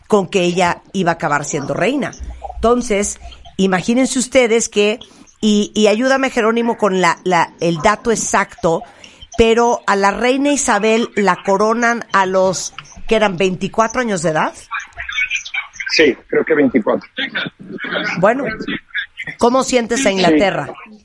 con 0.06 0.28
que 0.28 0.42
ella 0.42 0.82
iba 0.92 1.12
a 1.12 1.14
acabar 1.14 1.44
siendo 1.44 1.74
reina. 1.74 2.12
Entonces, 2.56 3.18
imagínense 3.56 4.18
ustedes 4.18 4.68
que, 4.68 5.00
y, 5.40 5.72
y 5.74 5.86
ayúdame 5.88 6.30
Jerónimo 6.30 6.76
con 6.76 7.00
la, 7.00 7.18
la, 7.24 7.54
el 7.60 7.78
dato 7.78 8.10
exacto, 8.10 8.82
pero 9.38 9.80
a 9.86 9.96
la 9.96 10.10
reina 10.10 10.52
Isabel 10.52 11.08
la 11.16 11.42
coronan 11.44 12.04
a 12.12 12.26
los 12.26 12.74
que 13.08 13.16
eran 13.16 13.36
24 13.36 14.02
años 14.02 14.22
de 14.22 14.30
edad. 14.30 14.52
Sí, 15.90 16.16
creo 16.28 16.44
que 16.44 16.54
24. 16.54 17.08
Bueno, 18.18 18.44
¿cómo 19.38 19.62
sientes 19.62 20.04
a 20.06 20.10
Inglaterra? 20.10 20.72
Sí. 20.90 21.02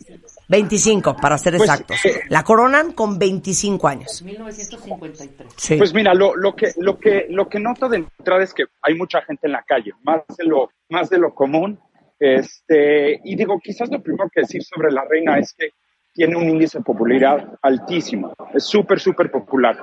25, 0.49 1.18
para 1.18 1.38
ser 1.38 1.57
Pues, 1.57 1.69
exactos. 1.69 2.06
eh, 2.06 2.22
la 2.30 2.44
coronan 2.44 2.94
con 2.94 3.19
25 3.19 3.88
años. 3.88 4.22
1953. 4.23 5.53
Sí. 5.57 5.76
Pues 5.76 5.94
mira, 5.94 6.14
lo, 6.14 6.35
lo, 6.35 6.56
que, 6.56 6.72
lo, 6.77 6.98
que, 6.98 7.26
lo 7.30 7.49
que 7.49 7.60
noto 7.60 7.89
de 7.89 7.98
entrada 7.98 8.44
es 8.44 8.53
que 8.53 8.64
hay 8.81 8.95
mucha 8.95 9.22
gente 9.23 9.48
en 9.48 9.53
la 9.53 9.64
calle, 9.64 9.91
más 10.03 10.22
de 10.38 10.45
lo, 10.45 10.72
más 10.89 11.10
de 11.10 11.18
lo 11.18 11.34
común. 11.34 11.80
Este, 12.19 13.19
y 13.23 13.35
digo, 13.35 13.60
quizás 13.60 13.89
lo 13.91 14.02
primero 14.02 14.30
que 14.34 14.41
decir 14.41 14.64
sobre 14.64 14.91
la 14.91 15.03
reina 15.03 15.38
es 15.38 15.53
que 15.53 15.72
tiene 16.14 16.35
un 16.35 16.49
índice 16.49 16.80
de 16.80 16.84
popularidad 16.84 17.60
altísimo, 17.61 18.34
es 18.53 18.64
súper, 18.64 18.99
súper 18.99 19.30
popular. 19.30 19.77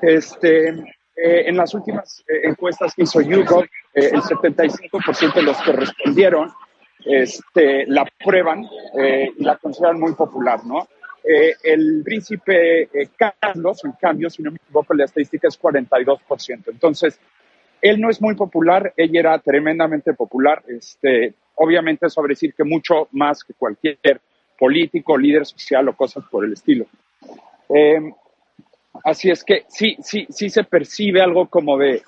Este, 0.00 0.68
eh, 0.68 1.44
en 1.46 1.56
las 1.56 1.74
últimas 1.74 2.24
eh, 2.26 2.48
encuestas 2.48 2.94
que 2.94 3.02
hizo 3.02 3.20
YouGov, 3.20 3.64
eh, 3.94 4.10
el 4.12 4.22
75% 4.22 5.34
de 5.34 5.42
los 5.42 5.60
que 5.60 5.72
respondieron 5.72 6.50
este, 7.04 7.86
la 7.86 8.06
prueban 8.24 8.64
eh, 8.98 9.30
y 9.36 9.44
la 9.44 9.56
consideran 9.56 10.00
muy 10.00 10.14
popular, 10.14 10.64
¿no? 10.64 10.88
Eh, 11.26 11.54
el 11.62 12.02
príncipe 12.04 12.82
eh, 12.82 13.08
Carlos, 13.16 13.82
en 13.84 13.92
cambio, 13.92 14.28
si 14.28 14.42
no 14.42 14.50
me 14.50 14.58
equivoco, 14.58 14.92
la 14.92 15.06
estadística 15.06 15.48
es 15.48 15.58
42%. 15.58 16.64
Entonces, 16.66 17.18
él 17.80 17.98
no 17.98 18.10
es 18.10 18.20
muy 18.20 18.34
popular, 18.34 18.92
ella 18.96 19.20
era 19.20 19.38
tremendamente 19.38 20.12
popular. 20.12 20.62
Este, 20.68 21.32
obviamente, 21.54 22.10
sobre 22.10 22.32
decir 22.32 22.52
que 22.54 22.64
mucho 22.64 23.08
más 23.12 23.42
que 23.42 23.54
cualquier 23.54 24.20
político, 24.58 25.16
líder 25.16 25.46
social 25.46 25.88
o 25.88 25.96
cosas 25.96 26.24
por 26.30 26.44
el 26.44 26.52
estilo. 26.52 26.84
Eh, 27.70 28.12
así 29.02 29.30
es 29.30 29.42
que 29.44 29.64
sí, 29.68 29.96
sí, 30.02 30.26
sí 30.28 30.50
se 30.50 30.64
percibe 30.64 31.22
algo 31.22 31.48
como 31.48 31.78
de, 31.78 32.02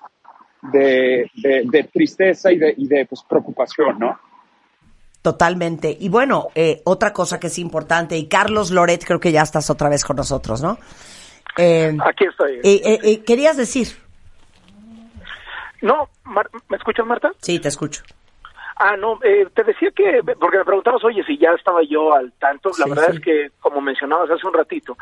de, 0.73 1.31
de, 1.35 1.63
de 1.65 1.85
tristeza 1.85 2.53
y 2.53 2.59
de, 2.59 2.75
y 2.77 2.87
de 2.87 3.07
pues, 3.07 3.23
preocupación, 3.23 3.99
¿no? 3.99 4.19
Totalmente. 5.27 5.97
Y 5.99 6.09
bueno, 6.09 6.51
eh, 6.55 6.83
otra 6.85 7.13
cosa 7.13 7.41
que 7.41 7.49
es 7.49 7.59
importante, 7.59 8.17
y 8.17 8.29
Carlos 8.29 8.71
Loret, 8.71 9.05
creo 9.05 9.19
que 9.19 9.33
ya 9.33 9.43
estás 9.43 9.71
otra 9.71 9.89
vez 9.89 10.05
con 10.05 10.15
nosotros, 10.15 10.63
¿no? 10.63 10.79
Eh, 11.57 11.97
Aquí 12.07 12.27
estoy. 12.27 12.61
eh, 12.63 13.01
eh, 13.03 13.25
¿Querías 13.25 13.57
decir? 13.57 13.89
No, 15.83 16.09
Mar- 16.23 16.49
¿me 16.69 16.77
escuchas, 16.77 17.05
Marta? 17.05 17.33
Sí, 17.43 17.59
te 17.59 17.67
escucho. 17.67 18.05
Ah, 18.79 18.95
no, 18.97 19.19
eh, 19.23 19.47
te 19.55 19.65
decía 19.65 19.91
que, 19.91 20.21
porque 20.39 20.59
me 20.59 20.65
preguntabas, 20.65 21.03
oye, 21.03 21.25
si 21.25 21.39
ya 21.39 21.53
estaba 21.53 21.83
yo 21.83 22.13
al 22.15 22.31
tanto, 22.33 22.69
la 22.79 22.85
Sí, 22.85 22.91
verdad 22.91 23.07
sí. 23.11 23.17
es 23.17 23.21
que, 23.23 23.51
como 23.61 23.81
mencionabas 23.81 24.31
hace 24.31 24.47
un 24.47 24.53
ratito, 24.53 24.99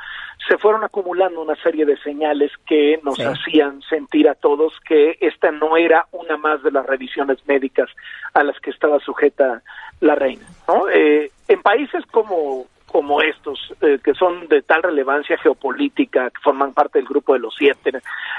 se 0.49 0.57
fueron 0.59 0.85
acumulando 0.85 1.41
una 1.41 1.57
serie 1.57 1.85
de 1.85 1.97
señales 1.99 2.53
que 2.67 3.01
nos 3.03 3.17
Sí. 3.17 3.25
hacían 3.25 3.83
sentir 3.83 4.29
a 4.29 4.37
todos 4.37 4.79
que 4.87 5.19
esta 5.21 5.51
no 5.51 5.77
era 5.77 6.07
una 6.13 6.37
más 6.37 6.63
de 6.63 6.71
las 6.71 6.87
revisiones 6.87 7.39
médicas 7.49 7.91
a 8.33 8.45
las 8.45 8.59
que 8.61 8.71
estaba 8.71 9.01
sujeta 9.01 9.61
la 10.01 10.15
reina, 10.15 10.47
¿no? 10.69 10.89
Eh, 10.89 11.33
en 11.49 11.61
países 11.63 12.05
como 12.13 12.67
como 12.87 13.21
estos, 13.23 13.75
eh, 13.81 13.99
que 14.05 14.15
son 14.15 14.47
de 14.47 14.63
tal 14.63 14.85
relevancia 14.85 15.37
geopolítica, 15.39 16.31
que 16.31 16.41
forman 16.45 16.73
parte 16.73 17.01
del 17.01 17.09
grupo 17.09 17.33
de 17.33 17.41
los 17.41 17.53
siete 17.57 17.91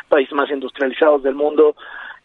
países 0.07 0.31
más 0.33 0.49
industrializados 0.49 1.23
del 1.23 1.35
mundo, 1.35 1.75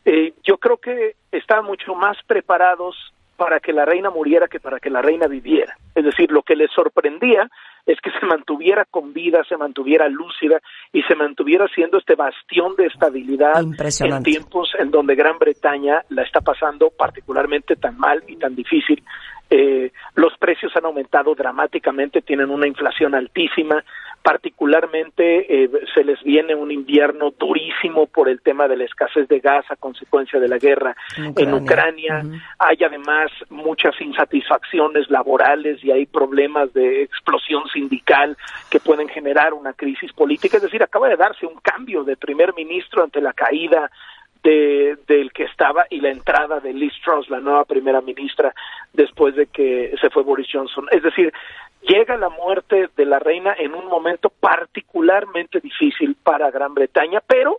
eh, 0.05 0.33
yo 0.45 0.59
creo 0.59 0.79
que 0.79 1.17
estaban 1.33 1.65
mucho 1.65 1.95
más 1.95 2.17
preparados 2.27 2.97
para 3.37 3.59
que 3.59 3.73
la 3.73 3.87
reina 3.87 4.11
muriera 4.11 4.49
que 4.49 4.61
para 4.61 4.79
que 4.79 4.91
la 4.91 5.01
reina 5.01 5.27
viviera. 5.27 5.75
Es 5.95 6.05
decir, 6.05 6.31
lo 6.31 6.43
que 6.43 6.55
les 6.55 6.71
sorprendía 6.73 7.49
es 7.87 7.99
que 8.03 8.11
se 8.11 8.27
mantuviera 8.27 8.85
con 8.85 9.15
vida, 9.15 9.43
se 9.49 9.57
mantuviera 9.57 10.09
lúcida 10.09 10.61
y 10.93 11.03
se 11.05 11.15
mantuviera 11.15 11.67
siendo 11.75 11.97
este 11.97 12.17
bastión 12.17 12.77
de 12.77 12.87
estabilidad 12.87 13.63
en 13.63 14.23
tiempos 14.23 14.73
en 14.79 14.91
donde 14.91 15.15
Gran 15.15 15.39
Bretaña 15.39 16.03
la 16.11 16.23
está 16.23 16.43
pasando 16.43 16.91
particularmente 16.91 17.77
tan 17.77 17.97
mal 17.97 18.23
y 18.29 18.37
tan 18.37 18.55
difícil 18.55 19.03
eh, 19.51 19.91
los 20.15 20.33
precios 20.39 20.71
han 20.77 20.85
aumentado 20.85 21.35
dramáticamente, 21.35 22.23
tienen 22.23 22.51
una 22.51 22.69
inflación 22.69 23.17
altísima, 23.17 23.83
particularmente 24.23 25.65
eh, 25.65 25.71
se 25.95 26.05
les 26.05 26.23
viene 26.23 26.55
un 26.55 26.71
invierno 26.71 27.31
durísimo 27.39 28.07
por 28.07 28.29
el 28.29 28.41
tema 28.43 28.69
de 28.69 28.77
la 28.77 28.85
escasez 28.85 29.27
de 29.29 29.41
gas 29.41 29.65
a 29.71 29.77
consecuencia 29.77 30.39
de 30.39 30.49
la 30.49 30.59
guerra 30.59 30.95
en 31.17 31.55
Ucrania, 31.55 32.23
hay 32.59 32.77
además 32.85 33.31
muchas 33.49 33.99
insatisfacciones 34.01 35.09
laborales 35.11 35.83
y 35.83 35.91
hay 35.91 36.07
problemas 36.07 36.73
de 36.75 37.03
explosión 37.03 37.67
sindical 37.73 38.37
que 38.71 38.81
pueden 38.81 39.09
generar 39.09 39.55
una 39.55 39.73
crisis 39.73 40.13
política, 40.13 40.59
es 40.59 40.65
decir, 40.65 40.83
acaba 40.83 41.09
de 41.09 41.17
darse 41.17 41.47
un 41.47 41.59
cambio 41.61 42.05
de 42.05 42.17
primer 42.17 42.55
ministro 42.55 43.03
ante 43.03 43.21
la 43.21 43.33
caída 43.33 43.91
de, 44.43 44.97
del 45.07 45.33
que 45.33 45.45
estaba 45.45 45.87
y 45.91 46.01
la 46.01 46.11
entrada 46.11 46.61
de 46.61 46.73
Liz 46.73 46.93
Truss, 47.05 47.29
la 47.31 47.41
nueva 47.41 47.65
primera 47.65 48.01
ministra, 48.01 48.55
después 48.93 49.35
de 49.35 49.47
que 49.47 49.95
se 50.01 50.11
fue 50.11 50.23
Boris 50.23 50.49
Johnson. 50.51 50.87
Es 50.91 51.03
decir, 51.03 51.33
llega 51.83 52.17
la 52.17 52.29
muerte 52.29 52.89
de 52.97 53.05
la 53.05 53.19
reina 53.19 53.55
en 53.59 53.75
un 53.75 53.87
momento 53.87 54.31
particularmente 54.31 55.61
difícil 55.61 56.17
para 56.23 56.51
Gran 56.51 56.75
Bretaña, 56.75 57.21
pero 57.27 57.59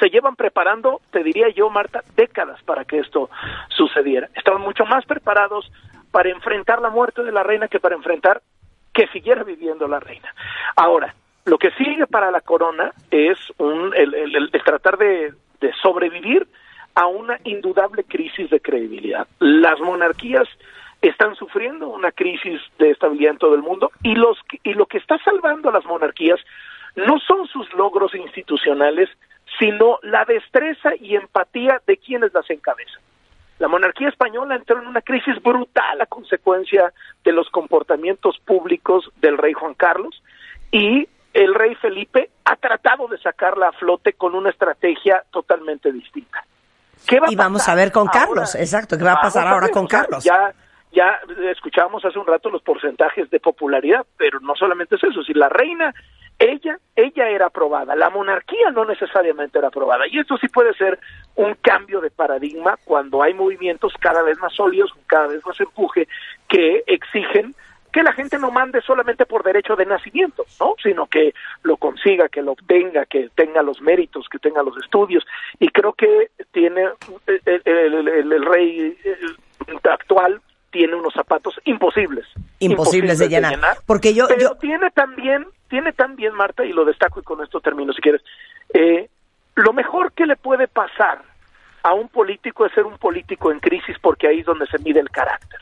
se 0.00 0.08
llevan 0.08 0.36
preparando, 0.36 1.00
te 1.10 1.22
diría 1.22 1.48
yo, 1.50 1.70
Marta, 1.70 2.02
décadas 2.16 2.62
para 2.62 2.84
que 2.84 2.98
esto 2.98 3.30
sucediera. 3.68 4.28
Estaban 4.34 4.62
mucho 4.62 4.84
más 4.84 5.04
preparados 5.04 5.70
para 6.10 6.30
enfrentar 6.30 6.80
la 6.80 6.90
muerte 6.90 7.22
de 7.22 7.32
la 7.32 7.42
reina 7.42 7.68
que 7.68 7.80
para 7.80 7.94
enfrentar 7.94 8.42
que 8.92 9.06
siguiera 9.08 9.44
viviendo 9.44 9.86
la 9.88 10.00
reina. 10.00 10.34
Ahora, 10.76 11.14
lo 11.44 11.58
que 11.58 11.70
sigue 11.72 12.06
para 12.06 12.30
la 12.30 12.40
corona 12.40 12.92
es 13.10 13.38
un, 13.58 13.92
el, 13.94 14.14
el 14.14 14.50
tratar 14.64 14.98
de, 14.98 15.32
de 15.60 15.72
sobrevivir 15.82 16.46
a 16.94 17.06
una 17.06 17.38
indudable 17.44 18.04
crisis 18.04 18.50
de 18.50 18.60
credibilidad. 18.60 19.26
Las 19.38 19.80
monarquías 19.80 20.48
están 21.02 21.34
sufriendo 21.34 21.88
una 21.88 22.12
crisis 22.12 22.60
de 22.78 22.90
estabilidad 22.90 23.32
en 23.32 23.38
todo 23.38 23.54
el 23.54 23.62
mundo 23.62 23.90
y 24.02 24.14
los 24.14 24.38
y 24.62 24.74
lo 24.74 24.86
que 24.86 24.98
está 24.98 25.18
salvando 25.24 25.68
a 25.68 25.72
las 25.72 25.84
monarquías 25.84 26.38
no 26.94 27.18
son 27.18 27.46
sus 27.48 27.72
logros 27.74 28.14
institucionales, 28.14 29.08
sino 29.58 29.98
la 30.02 30.24
destreza 30.24 30.90
y 31.00 31.16
empatía 31.16 31.80
de 31.86 31.96
quienes 31.96 32.32
las 32.32 32.48
encabezan. 32.50 33.02
La 33.58 33.68
monarquía 33.68 34.08
española 34.08 34.56
entró 34.56 34.80
en 34.80 34.86
una 34.86 35.02
crisis 35.02 35.40
brutal 35.42 36.00
a 36.00 36.06
consecuencia 36.06 36.92
de 37.24 37.32
los 37.32 37.48
comportamientos 37.50 38.38
públicos 38.44 39.10
del 39.20 39.38
rey 39.38 39.52
Juan 39.52 39.74
Carlos 39.74 40.22
y 40.70 41.08
el 41.34 41.54
rey 41.54 41.74
Felipe 41.76 42.30
ha 42.44 42.56
tratado 42.56 43.08
de 43.08 43.18
sacarla 43.18 43.68
a 43.68 43.72
flote 43.72 44.12
con 44.12 44.34
una 44.34 44.50
estrategia 44.50 45.24
totalmente 45.30 45.90
distinta. 45.92 46.44
¿Qué 47.06 47.18
va 47.18 47.26
y 47.30 47.36
vamos 47.36 47.68
a 47.68 47.74
ver 47.74 47.90
con 47.90 48.06
Carlos, 48.06 48.54
exacto, 48.54 48.96
¿qué 48.96 49.04
va 49.04 49.14
a 49.14 49.20
pasar 49.20 49.46
ahora 49.46 49.68
con 49.68 49.86
Carlos? 49.86 50.22
Ya, 50.22 50.52
ya 50.92 51.20
escuchábamos 51.50 52.04
hace 52.04 52.18
un 52.18 52.26
rato 52.26 52.50
los 52.50 52.62
porcentajes 52.62 53.30
de 53.30 53.40
popularidad, 53.40 54.06
pero 54.16 54.40
no 54.40 54.54
solamente 54.54 54.96
es 54.96 55.04
eso, 55.04 55.22
si 55.22 55.32
la 55.32 55.48
reina, 55.48 55.94
ella, 56.38 56.78
ella 56.94 57.28
era 57.28 57.46
aprobada, 57.46 57.96
la 57.96 58.10
monarquía 58.10 58.70
no 58.70 58.84
necesariamente 58.84 59.58
era 59.58 59.68
aprobada, 59.68 60.06
y 60.08 60.18
esto 60.18 60.36
sí 60.36 60.48
puede 60.48 60.74
ser 60.74 60.98
un 61.34 61.54
cambio 61.54 62.00
de 62.00 62.10
paradigma 62.10 62.76
cuando 62.84 63.22
hay 63.22 63.34
movimientos 63.34 63.94
cada 63.98 64.22
vez 64.22 64.38
más 64.38 64.52
sólidos, 64.54 64.92
cada 65.06 65.28
vez 65.28 65.44
más 65.46 65.58
empuje, 65.60 66.08
que 66.48 66.84
exigen 66.86 67.54
que 67.92 68.02
la 68.02 68.12
gente 68.12 68.38
no 68.38 68.50
mande 68.50 68.80
solamente 68.80 69.26
por 69.26 69.44
derecho 69.44 69.76
de 69.76 69.84
nacimiento, 69.84 70.46
¿no? 70.58 70.74
Sino 70.82 71.06
que 71.06 71.34
lo 71.62 71.76
consiga, 71.76 72.28
que 72.30 72.40
lo 72.40 72.52
obtenga, 72.52 73.04
que 73.04 73.28
tenga 73.34 73.62
los 73.62 73.82
méritos, 73.82 74.28
que 74.30 74.38
tenga 74.38 74.62
los 74.62 74.76
estudios. 74.78 75.24
Y 75.60 75.68
creo 75.68 75.92
que 75.92 76.30
tiene 76.52 76.88
el, 77.44 78.44
rey 78.46 78.96
actual 79.84 80.40
tiene 80.72 80.96
unos 80.96 81.14
zapatos 81.14 81.54
imposibles. 81.64 82.26
Imposibles, 82.58 83.18
de, 83.18 83.28
llenar. 83.28 83.76
Porque 83.86 84.14
yo, 84.14 84.26
Pero 84.26 84.56
tiene 84.56 84.90
también, 84.90 85.46
tiene 85.68 85.92
también, 85.92 86.34
Marta, 86.34 86.64
y 86.64 86.72
lo 86.72 86.84
destaco 86.84 87.20
y 87.20 87.22
con 87.22 87.42
esto 87.42 87.60
termino 87.60 87.92
si 87.92 88.00
quieres, 88.00 88.22
eh, 88.74 89.08
lo 89.54 89.72
mejor 89.72 90.12
que 90.12 90.26
le 90.26 90.36
puede 90.36 90.66
pasar 90.66 91.22
a 91.82 91.92
un 91.92 92.08
político 92.08 92.64
es 92.64 92.72
ser 92.72 92.84
un 92.84 92.96
político 92.96 93.52
en 93.52 93.60
crisis 93.60 93.96
porque 94.00 94.28
ahí 94.28 94.40
es 94.40 94.46
donde 94.46 94.66
se 94.66 94.78
mide 94.78 95.00
el 95.00 95.10
carácter. 95.10 95.60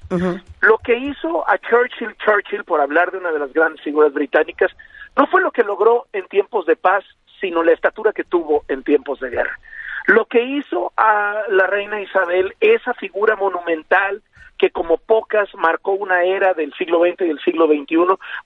Lo 0.60 0.78
que 0.78 0.96
hizo 0.96 1.48
a 1.48 1.58
Churchill, 1.58 2.14
Churchill, 2.24 2.64
por 2.64 2.80
hablar 2.80 3.10
de 3.10 3.18
una 3.18 3.32
de 3.32 3.38
las 3.38 3.52
grandes 3.52 3.82
figuras 3.82 4.12
británicas, 4.12 4.70
no 5.16 5.26
fue 5.26 5.40
lo 5.40 5.50
que 5.50 5.64
logró 5.64 6.06
en 6.12 6.26
tiempos 6.28 6.66
de 6.66 6.76
paz, 6.76 7.04
sino 7.40 7.62
la 7.62 7.72
estatura 7.72 8.12
que 8.12 8.24
tuvo 8.24 8.64
en 8.68 8.84
tiempos 8.84 9.18
de 9.20 9.30
guerra. 9.30 9.58
Lo 10.06 10.26
que 10.26 10.42
hizo 10.42 10.92
a 10.96 11.42
la 11.48 11.66
reina 11.66 12.00
Isabel, 12.00 12.54
esa 12.60 12.94
figura 12.94 13.34
monumental 13.34 14.22
que 14.60 14.70
como 14.70 14.98
pocas 14.98 15.48
marcó 15.54 15.92
una 15.92 16.22
era 16.22 16.52
del 16.52 16.74
siglo 16.74 17.00
XX 17.00 17.22
y 17.22 17.28
del 17.28 17.40
siglo 17.40 17.66
XXI, 17.66 17.96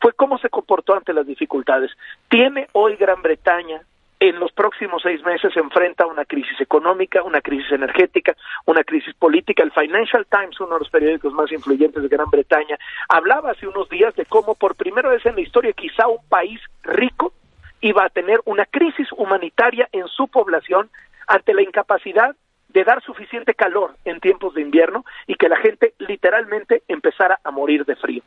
fue 0.01 0.13
cómo 0.13 0.39
se 0.39 0.49
comportó 0.49 0.95
ante 0.95 1.13
las 1.13 1.27
dificultades. 1.27 1.91
Tiene 2.29 2.69
hoy 2.73 2.95
Gran 2.95 3.21
Bretaña 3.21 3.83
en 4.21 4.39
los 4.39 4.53
próximos 4.53 5.03
seis 5.03 5.23
meses 5.25 5.53
se 5.53 5.59
enfrenta 5.59 6.05
a 6.05 6.07
una 6.07 6.25
crisis 6.25 6.59
económica, 6.61 7.25
una 7.25 7.41
crisis 7.41 7.73
energética, 7.73 8.37
una 8.65 8.85
crisis 8.85 9.13
política. 9.17 9.65
El 9.65 9.73
Financial 9.73 10.25
Times, 10.31 10.59
uno 10.61 10.75
de 10.75 10.79
los 10.79 10.89
periódicos 10.89 11.33
más 11.33 11.51
influyentes 11.51 12.01
de 12.01 12.09
Gran 12.09 12.31
Bretaña, 12.31 12.79
hablaba 13.09 13.51
hace 13.51 13.67
unos 13.67 13.89
días 13.89 14.15
de 14.15 14.25
cómo 14.25 14.55
por 14.55 14.77
primera 14.77 15.11
vez 15.11 15.27
en 15.27 15.35
la 15.35 15.41
historia 15.41 15.73
quizá 15.73 16.07
un 16.07 16.25
país 16.29 16.61
rico 16.85 17.33
iba 17.81 18.05
a 18.05 18.09
tener 18.09 18.41
una 18.45 18.67
crisis 18.67 19.09
humanitaria 19.13 19.89
en 19.91 20.07
su 20.07 20.29
población 20.29 20.89
ante 21.27 21.53
la 21.53 21.63
incapacidad 21.63 22.37
de 22.75 22.85
dar 22.85 23.03
suficiente 23.03 23.55
calor 23.55 23.95
en 24.05 24.21
tiempos 24.21 24.53
de 24.55 24.61
invierno 24.61 25.05
y 25.27 25.37
que 25.37 25.49
la 25.49 25.57
gente 25.57 25.95
literalmente 25.99 26.83
empezara 26.89 27.39
a 27.43 27.51
morir 27.53 27.85
de 27.85 27.95
frío. 27.97 28.23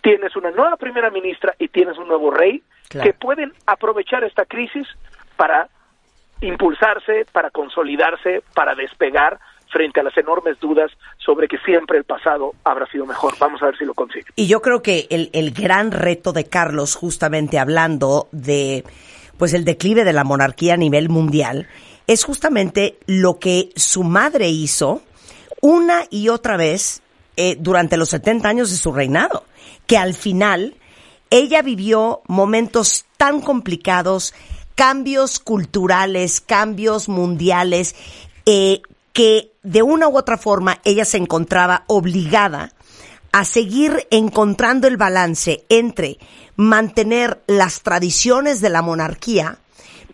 Tienes 0.00 0.34
una 0.36 0.50
nueva 0.50 0.76
primera 0.76 1.10
ministra 1.10 1.54
y 1.58 1.68
tienes 1.68 1.98
un 1.98 2.08
nuevo 2.08 2.30
rey 2.30 2.62
que 2.88 3.12
pueden 3.12 3.52
aprovechar 3.66 4.22
esta 4.24 4.44
crisis 4.44 4.86
para 5.36 5.68
impulsarse, 6.40 7.26
para 7.32 7.50
consolidarse, 7.50 8.42
para 8.54 8.74
despegar 8.74 9.38
frente 9.72 10.00
a 10.00 10.02
las 10.02 10.16
enormes 10.16 10.60
dudas 10.60 10.90
sobre 11.18 11.48
que 11.48 11.58
siempre 11.58 11.98
el 11.98 12.04
pasado 12.04 12.52
habrá 12.62 12.86
sido 12.86 13.06
mejor. 13.06 13.34
Vamos 13.38 13.62
a 13.62 13.66
ver 13.66 13.78
si 13.78 13.84
lo 13.84 13.94
consigue. 13.94 14.26
Y 14.36 14.46
yo 14.46 14.60
creo 14.60 14.82
que 14.82 15.06
el, 15.10 15.30
el 15.32 15.52
gran 15.52 15.90
reto 15.90 16.32
de 16.32 16.44
Carlos, 16.44 16.94
justamente 16.94 17.58
hablando 17.58 18.28
de 18.32 18.84
pues 19.38 19.54
el 19.54 19.64
declive 19.64 20.04
de 20.04 20.12
la 20.12 20.24
monarquía 20.24 20.74
a 20.74 20.76
nivel 20.76 21.08
mundial, 21.08 21.66
es 22.06 22.24
justamente 22.24 22.98
lo 23.06 23.38
que 23.38 23.70
su 23.76 24.04
madre 24.04 24.48
hizo 24.48 25.02
una 25.60 26.04
y 26.10 26.28
otra 26.28 26.56
vez 26.56 27.02
eh, 27.36 27.56
durante 27.58 27.96
los 27.96 28.10
70 28.10 28.48
años 28.48 28.70
de 28.70 28.76
su 28.76 28.92
reinado, 28.92 29.44
que 29.86 29.96
al 29.96 30.14
final 30.14 30.76
ella 31.30 31.62
vivió 31.62 32.22
momentos 32.26 33.06
tan 33.16 33.40
complicados, 33.40 34.34
cambios 34.74 35.38
culturales, 35.38 36.40
cambios 36.40 37.08
mundiales, 37.08 37.94
eh, 38.44 38.82
que 39.12 39.52
de 39.62 39.82
una 39.82 40.08
u 40.08 40.16
otra 40.16 40.36
forma 40.36 40.80
ella 40.84 41.04
se 41.04 41.16
encontraba 41.16 41.84
obligada 41.86 42.72
a 43.32 43.44
seguir 43.44 44.06
encontrando 44.10 44.86
el 44.86 44.96
balance 44.96 45.64
entre 45.70 46.18
mantener 46.56 47.42
las 47.46 47.80
tradiciones 47.82 48.60
de 48.60 48.68
la 48.68 48.82
monarquía, 48.82 49.58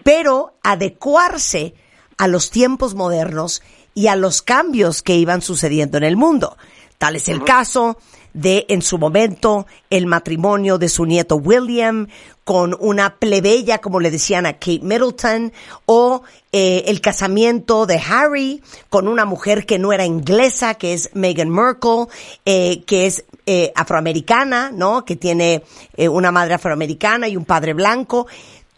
pero 0.03 0.55
adecuarse 0.63 1.75
a 2.17 2.29
los 2.29 2.51
tiempos 2.51 2.95
modernos 2.95 3.63
y 3.95 4.09
a 4.09 4.17
los 4.17 4.43
cambios 4.43 5.03
que 5.03 5.17
iban 5.17 5.43
sucediendo 5.43 5.99
en 5.99 6.05
el 6.05 6.17
mundo. 6.17 6.57
Tal 6.99 7.17
es 7.17 7.29
el 7.29 7.45
caso 7.45 7.97
de, 8.35 8.67
en 8.69 8.83
su 8.83 8.99
momento, 8.99 9.67
el 9.91 10.07
matrimonio 10.07 10.79
de 10.79 10.89
su 10.89 11.05
nieto 11.07 11.37
William 11.37 12.09
con 12.45 12.77
una 12.81 13.17
plebeya, 13.17 13.79
como 13.79 14.01
le 14.01 14.11
decían 14.11 14.47
a 14.47 14.55
Kate 14.55 14.81
Middleton, 14.83 15.53
o 15.87 16.23
eh, 16.51 16.85
el 16.87 17.01
casamiento 17.01 17.87
de 17.87 17.99
Harry 17.99 18.63
con 18.89 19.07
una 19.07 19.25
mujer 19.25 19.67
que 19.67 19.79
no 19.79 19.93
era 19.93 20.07
inglesa, 20.07 20.75
que 20.75 20.95
es 20.95 21.11
Meghan 21.15 21.51
Markle, 21.51 22.07
eh, 22.47 22.85
que 22.87 23.07
es 23.07 23.25
eh, 23.47 23.73
afroamericana, 23.75 24.71
¿no? 24.73 25.05
Que 25.05 25.17
tiene 25.17 25.63
una 25.97 26.33
madre 26.33 26.55
afroamericana 26.55 27.29
y 27.29 27.37
un 27.37 27.45
padre 27.45 27.75
blanco. 27.75 28.27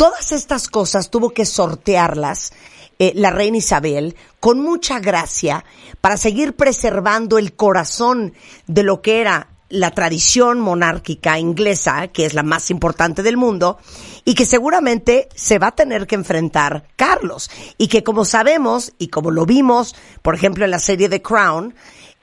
Todas 0.00 0.32
estas 0.32 0.68
cosas 0.68 1.10
tuvo 1.10 1.28
que 1.28 1.44
sortearlas 1.44 2.54
eh, 2.98 3.12
la 3.16 3.28
reina 3.28 3.58
Isabel 3.58 4.16
con 4.40 4.58
mucha 4.58 4.98
gracia 4.98 5.62
para 6.00 6.16
seguir 6.16 6.56
preservando 6.56 7.36
el 7.36 7.52
corazón 7.52 8.32
de 8.66 8.82
lo 8.82 9.02
que 9.02 9.20
era 9.20 9.48
la 9.68 9.90
tradición 9.90 10.58
monárquica 10.58 11.38
inglesa, 11.38 12.08
que 12.08 12.24
es 12.24 12.32
la 12.32 12.42
más 12.42 12.70
importante 12.70 13.22
del 13.22 13.36
mundo, 13.36 13.76
y 14.24 14.32
que 14.32 14.46
seguramente 14.46 15.28
se 15.34 15.58
va 15.58 15.66
a 15.66 15.76
tener 15.76 16.06
que 16.06 16.14
enfrentar 16.14 16.84
Carlos. 16.96 17.50
Y 17.76 17.88
que 17.88 18.02
como 18.02 18.24
sabemos, 18.24 18.94
y 18.96 19.08
como 19.08 19.30
lo 19.30 19.44
vimos, 19.44 19.94
por 20.22 20.34
ejemplo, 20.34 20.64
en 20.64 20.70
la 20.70 20.78
serie 20.78 21.10
The 21.10 21.20
Crown, 21.20 21.74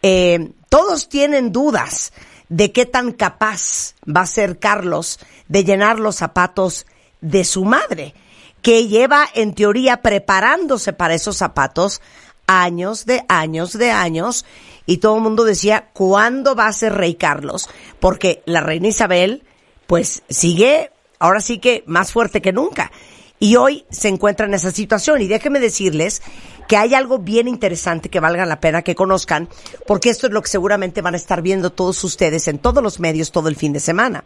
eh, 0.02 0.52
todos 0.70 1.10
tienen 1.10 1.52
dudas 1.52 2.12
de 2.50 2.72
qué 2.72 2.88
tan 2.88 3.12
capaz 3.12 3.94
va 4.04 4.22
a 4.22 4.26
ser 4.26 4.58
Carlos 4.58 5.20
de 5.48 5.64
llenar 5.64 6.00
los 6.00 6.16
zapatos 6.16 6.88
de 7.22 7.44
su 7.44 7.66
madre, 7.66 8.14
que 8.62 8.88
lleva 8.88 9.28
en 9.34 9.54
teoría 9.54 10.02
preparándose 10.02 10.94
para 10.94 11.14
esos 11.14 11.38
zapatos 11.38 12.02
años 12.48 13.06
de 13.06 13.24
años 13.28 13.74
de 13.74 13.92
años 13.92 14.46
y 14.86 14.98
todo 14.98 15.18
el 15.18 15.22
mundo 15.22 15.44
decía, 15.44 15.90
¿cuándo 15.94 16.56
va 16.56 16.68
a 16.68 16.74
ser 16.74 16.94
rey 16.94 17.16
Carlos? 17.16 17.70
Porque 18.00 18.42
la 18.46 18.62
reina 18.62 18.88
Isabel 18.88 19.44
pues 19.86 20.24
sigue 20.30 20.92
ahora 21.20 21.42
sí 21.42 21.60
que 21.60 21.84
más 21.86 22.12
fuerte 22.12 22.42
que 22.42 22.54
nunca. 22.54 22.92
Y 23.40 23.56
hoy 23.56 23.86
se 23.92 24.08
encuentra 24.08 24.48
en 24.48 24.54
esa 24.54 24.72
situación. 24.72 25.22
Y 25.22 25.28
déjenme 25.28 25.60
decirles 25.60 26.22
que 26.68 26.78
hay 26.78 26.94
algo 26.94 27.20
bien 27.20 27.48
interesante 27.48 28.10
que 28.10 28.20
valga 28.20 28.46
la 28.46 28.60
pena 28.60 28.82
que 28.82 28.96
conozcan, 28.96 29.48
porque 29.86 30.10
esto 30.10 30.28
es 30.28 30.34
lo 30.34 30.42
que 30.42 30.50
seguramente 30.50 31.02
van 31.02 31.14
a 31.14 31.18
estar 31.18 31.42
viendo 31.42 31.72
todos 31.72 32.04
ustedes 32.04 32.48
en 32.48 32.58
todos 32.58 32.84
los 32.84 33.00
medios 33.00 33.32
todo 33.32 33.48
el 33.48 33.56
fin 33.56 33.74
de 33.74 33.80
semana. 33.80 34.24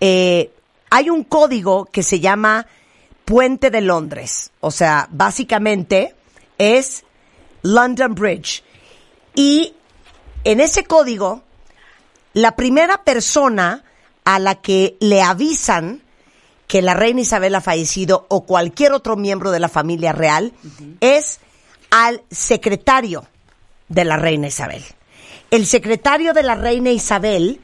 Eh, 0.00 0.50
hay 0.94 1.08
un 1.08 1.24
código 1.24 1.86
que 1.86 2.02
se 2.02 2.20
llama 2.20 2.66
Puente 3.24 3.70
de 3.70 3.80
Londres. 3.80 4.50
O 4.60 4.70
sea, 4.70 5.08
básicamente 5.10 6.14
es 6.58 7.04
London 7.62 8.14
Bridge. 8.14 8.62
Y 9.34 9.74
en 10.44 10.60
ese 10.60 10.84
código, 10.84 11.44
la 12.34 12.56
primera 12.56 13.04
persona 13.04 13.84
a 14.24 14.38
la 14.38 14.56
que 14.56 14.98
le 15.00 15.22
avisan 15.22 16.02
que 16.66 16.82
la 16.82 16.92
reina 16.92 17.22
Isabel 17.22 17.54
ha 17.54 17.62
fallecido 17.62 18.26
o 18.28 18.44
cualquier 18.44 18.92
otro 18.92 19.16
miembro 19.16 19.50
de 19.50 19.60
la 19.60 19.70
familia 19.70 20.12
real 20.12 20.52
es 21.00 21.40
al 21.90 22.22
secretario 22.30 23.26
de 23.88 24.04
la 24.04 24.18
reina 24.18 24.48
Isabel. 24.48 24.84
El 25.50 25.64
secretario 25.64 26.34
de 26.34 26.42
la 26.42 26.54
reina 26.54 26.90
Isabel 26.90 27.62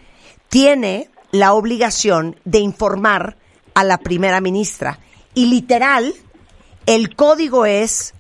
tiene 0.49 1.11
la 1.33 1.53
obligación 1.53 2.37
de 2.45 2.59
informar 2.59 3.37
a 3.75 3.85
la 3.85 3.99
primera 3.99 4.41
ministra 4.41 4.99
y 5.35 5.47
literal 5.47 6.15
el 6.87 7.15
código 7.15 7.67
es 7.67 8.15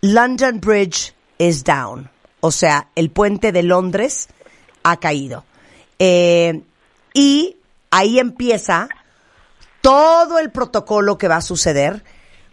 London 0.00 0.60
Bridge 0.60 1.14
is 1.38 1.64
down, 1.64 2.10
o 2.40 2.50
sea, 2.50 2.88
el 2.94 3.10
puente 3.10 3.52
de 3.52 3.62
Londres 3.62 4.28
ha 4.82 4.98
caído. 4.98 5.44
Eh, 5.98 6.62
y 7.14 7.56
ahí 7.90 8.18
empieza 8.18 8.88
todo 9.80 10.38
el 10.38 10.50
protocolo 10.50 11.18
que 11.18 11.28
va 11.28 11.36
a 11.36 11.40
suceder 11.40 12.04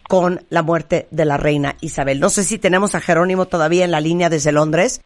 con 0.08 0.46
la 0.50 0.62
muerte 0.62 1.08
de 1.12 1.26
la 1.26 1.38
reina 1.38 1.76
Isabel. 1.82 2.20
No 2.20 2.30
sé 2.30 2.44
si 2.44 2.58
tenemos 2.58 2.96
a 2.96 3.02
Jerónimo 3.02 3.48
todavía 3.48 3.86
en 3.86 3.92
la 3.92 4.02
línea 4.02 4.30
desde 4.30 4.52
Londres. 4.52 5.02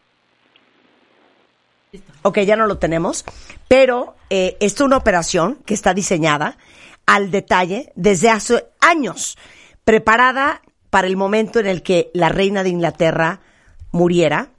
Ok, 2.22 2.40
ya 2.40 2.56
no 2.56 2.68
lo 2.68 2.78
tenemos, 2.78 3.24
pero 3.70 4.16
eh, 4.30 4.58
es 4.60 4.82
una 4.82 4.98
operación 4.98 5.60
que 5.66 5.74
está 5.74 5.94
diseñada 5.94 6.58
al 7.06 7.32
detalle 7.32 7.94
desde 7.96 8.30
hace 8.30 8.66
años, 8.82 9.38
preparada 9.86 10.62
para 10.90 11.08
el 11.08 11.16
momento 11.16 11.60
en 11.60 11.68
el 11.68 11.82
que 11.82 12.12
la 12.14 12.28
reina 12.30 12.64
de 12.64 12.70
Inglaterra 12.70 13.40
muriera. 13.92 14.50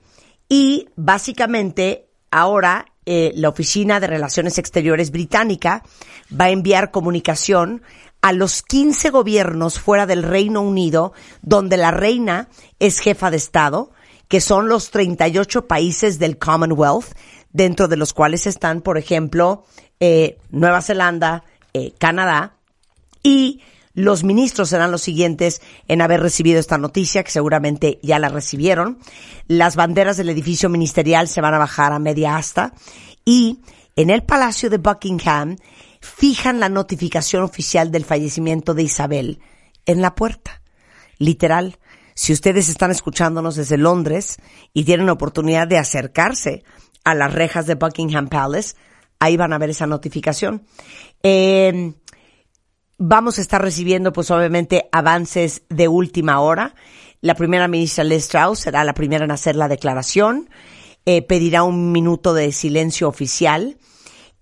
Y 0.48 0.88
básicamente 0.96 2.08
ahora 2.30 2.86
eh, 3.04 3.32
la 3.34 3.48
Oficina 3.48 3.98
de 3.98 4.06
Relaciones 4.06 4.58
Exteriores 4.58 5.10
británica 5.10 5.82
va 6.32 6.46
a 6.46 6.50
enviar 6.50 6.90
comunicación 6.90 7.82
a 8.22 8.32
los 8.32 8.62
15 8.62 9.10
gobiernos 9.10 9.80
fuera 9.80 10.06
del 10.06 10.22
Reino 10.22 10.60
Unido 10.60 11.12
donde 11.42 11.76
la 11.76 11.90
reina 11.90 12.48
es 12.78 13.00
jefa 13.00 13.30
de 13.30 13.38
Estado, 13.38 13.90
que 14.28 14.40
son 14.40 14.68
los 14.68 14.90
38 14.90 15.66
países 15.66 16.18
del 16.18 16.38
Commonwealth, 16.38 17.16
dentro 17.52 17.88
de 17.88 17.96
los 17.96 18.12
cuales 18.12 18.46
están, 18.46 18.80
por 18.80 18.98
ejemplo, 18.98 19.64
eh, 19.98 20.38
Nueva 20.50 20.82
Zelanda, 20.82 21.44
eh, 21.72 21.92
Canadá, 21.98 22.56
y 23.22 23.60
los 23.92 24.22
ministros 24.24 24.68
serán 24.68 24.92
los 24.92 25.02
siguientes 25.02 25.60
en 25.88 26.00
haber 26.00 26.20
recibido 26.20 26.60
esta 26.60 26.78
noticia, 26.78 27.24
que 27.24 27.30
seguramente 27.30 27.98
ya 28.02 28.18
la 28.18 28.28
recibieron. 28.28 28.98
Las 29.46 29.76
banderas 29.76 30.16
del 30.16 30.30
edificio 30.30 30.68
ministerial 30.68 31.28
se 31.28 31.40
van 31.40 31.54
a 31.54 31.58
bajar 31.58 31.92
a 31.92 31.98
media 31.98 32.36
asta 32.36 32.72
y 33.24 33.60
en 33.96 34.10
el 34.10 34.22
Palacio 34.22 34.70
de 34.70 34.78
Buckingham 34.78 35.56
fijan 36.00 36.60
la 36.60 36.68
notificación 36.68 37.42
oficial 37.42 37.90
del 37.90 38.04
fallecimiento 38.04 38.74
de 38.74 38.84
Isabel 38.84 39.40
en 39.86 40.00
la 40.00 40.14
puerta. 40.14 40.62
Literal, 41.18 41.78
si 42.14 42.32
ustedes 42.32 42.68
están 42.68 42.90
escuchándonos 42.90 43.56
desde 43.56 43.76
Londres 43.76 44.38
y 44.72 44.84
tienen 44.84 45.10
oportunidad 45.10 45.66
de 45.66 45.78
acercarse 45.78 46.64
a 47.04 47.14
las 47.14 47.32
rejas 47.32 47.66
de 47.66 47.74
Buckingham 47.74 48.28
Palace, 48.28 48.76
ahí 49.18 49.36
van 49.36 49.52
a 49.52 49.58
ver 49.58 49.70
esa 49.70 49.86
notificación. 49.86 50.66
Eh, 51.22 51.94
Vamos 53.02 53.38
a 53.38 53.40
estar 53.40 53.62
recibiendo, 53.62 54.12
pues 54.12 54.30
obviamente, 54.30 54.86
avances 54.92 55.62
de 55.70 55.88
última 55.88 56.38
hora. 56.40 56.74
La 57.22 57.34
primera 57.34 57.66
ministra 57.66 58.04
Liz 58.04 58.24
Strauss 58.24 58.58
será 58.58 58.84
la 58.84 58.92
primera 58.92 59.24
en 59.24 59.30
hacer 59.30 59.56
la 59.56 59.68
declaración. 59.68 60.50
Eh, 61.06 61.22
pedirá 61.22 61.62
un 61.62 61.92
minuto 61.92 62.34
de 62.34 62.52
silencio 62.52 63.08
oficial 63.08 63.78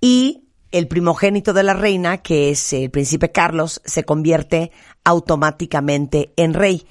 y 0.01 0.49
el 0.73 0.89
primogénito 0.89 1.53
de 1.53 1.63
la 1.63 1.75
reina, 1.75 2.19
que 2.19 2.51
es 2.51 2.73
el 2.73 2.91
príncipe 2.91 3.31
Carlos, 3.31 3.81
se 3.85 4.03
convierte 4.03 4.73
automáticamente 5.05 6.33
en 6.35 6.53
rey. 6.53 6.85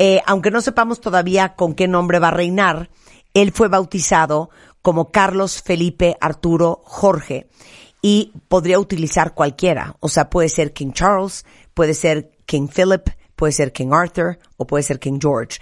Eh, 0.00 0.22
aunque 0.26 0.50
no 0.50 0.60
sepamos 0.60 1.00
todavía 1.00 1.54
con 1.54 1.74
qué 1.74 1.86
nombre 1.86 2.18
va 2.18 2.28
a 2.28 2.32
reinar, 2.32 2.90
él 3.34 3.52
fue 3.52 3.68
bautizado 3.68 4.50
como 4.82 5.10
Carlos 5.10 5.62
Felipe 5.62 6.16
Arturo 6.20 6.82
Jorge 6.84 7.48
y 8.02 8.32
podría 8.48 8.78
utilizar 8.78 9.34
cualquiera. 9.34 9.96
O 10.00 10.08
sea, 10.08 10.28
puede 10.28 10.48
ser 10.48 10.72
King 10.72 10.92
Charles, 10.92 11.44
puede 11.72 11.94
ser 11.94 12.32
King 12.46 12.68
Philip, 12.68 13.08
puede 13.36 13.52
ser 13.52 13.72
King 13.72 13.92
Arthur 13.92 14.38
o 14.56 14.66
puede 14.66 14.82
ser 14.82 14.98
King 14.98 15.18
George. 15.20 15.60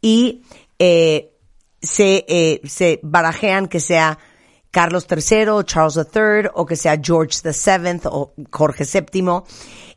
Y 0.00 0.42
eh, 0.78 1.32
se, 1.80 2.24
eh, 2.26 2.60
se 2.64 2.98
barajean 3.02 3.68
que 3.68 3.80
sea 3.80 4.18
Carlos 4.70 5.06
III, 5.08 5.64
Charles 5.64 5.96
III 5.96 6.50
o 6.54 6.64
que 6.64 6.76
sea 6.76 6.98
George 7.00 7.38
VII 7.44 8.00
o 8.06 8.32
Jorge 8.50 8.84
VII. 8.84 9.42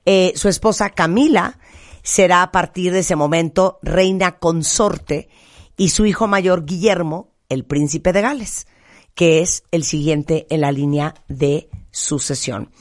Eh, 0.05 0.33
su 0.35 0.49
esposa 0.49 0.89
Camila 0.89 1.57
será 2.03 2.43
a 2.43 2.51
partir 2.51 2.91
de 2.91 2.99
ese 2.99 3.15
momento 3.15 3.79
reina 3.81 4.37
consorte 4.37 5.29
y 5.77 5.89
su 5.89 6.05
hijo 6.05 6.27
mayor 6.27 6.65
Guillermo, 6.65 7.33
el 7.49 7.65
príncipe 7.65 8.13
de 8.13 8.21
Gales, 8.21 8.67
que 9.13 9.41
es 9.41 9.63
el 9.71 9.83
siguiente 9.83 10.47
en 10.49 10.61
la 10.61 10.71
línea 10.71 11.15
de 11.27 11.69
sucesión. 11.91 12.71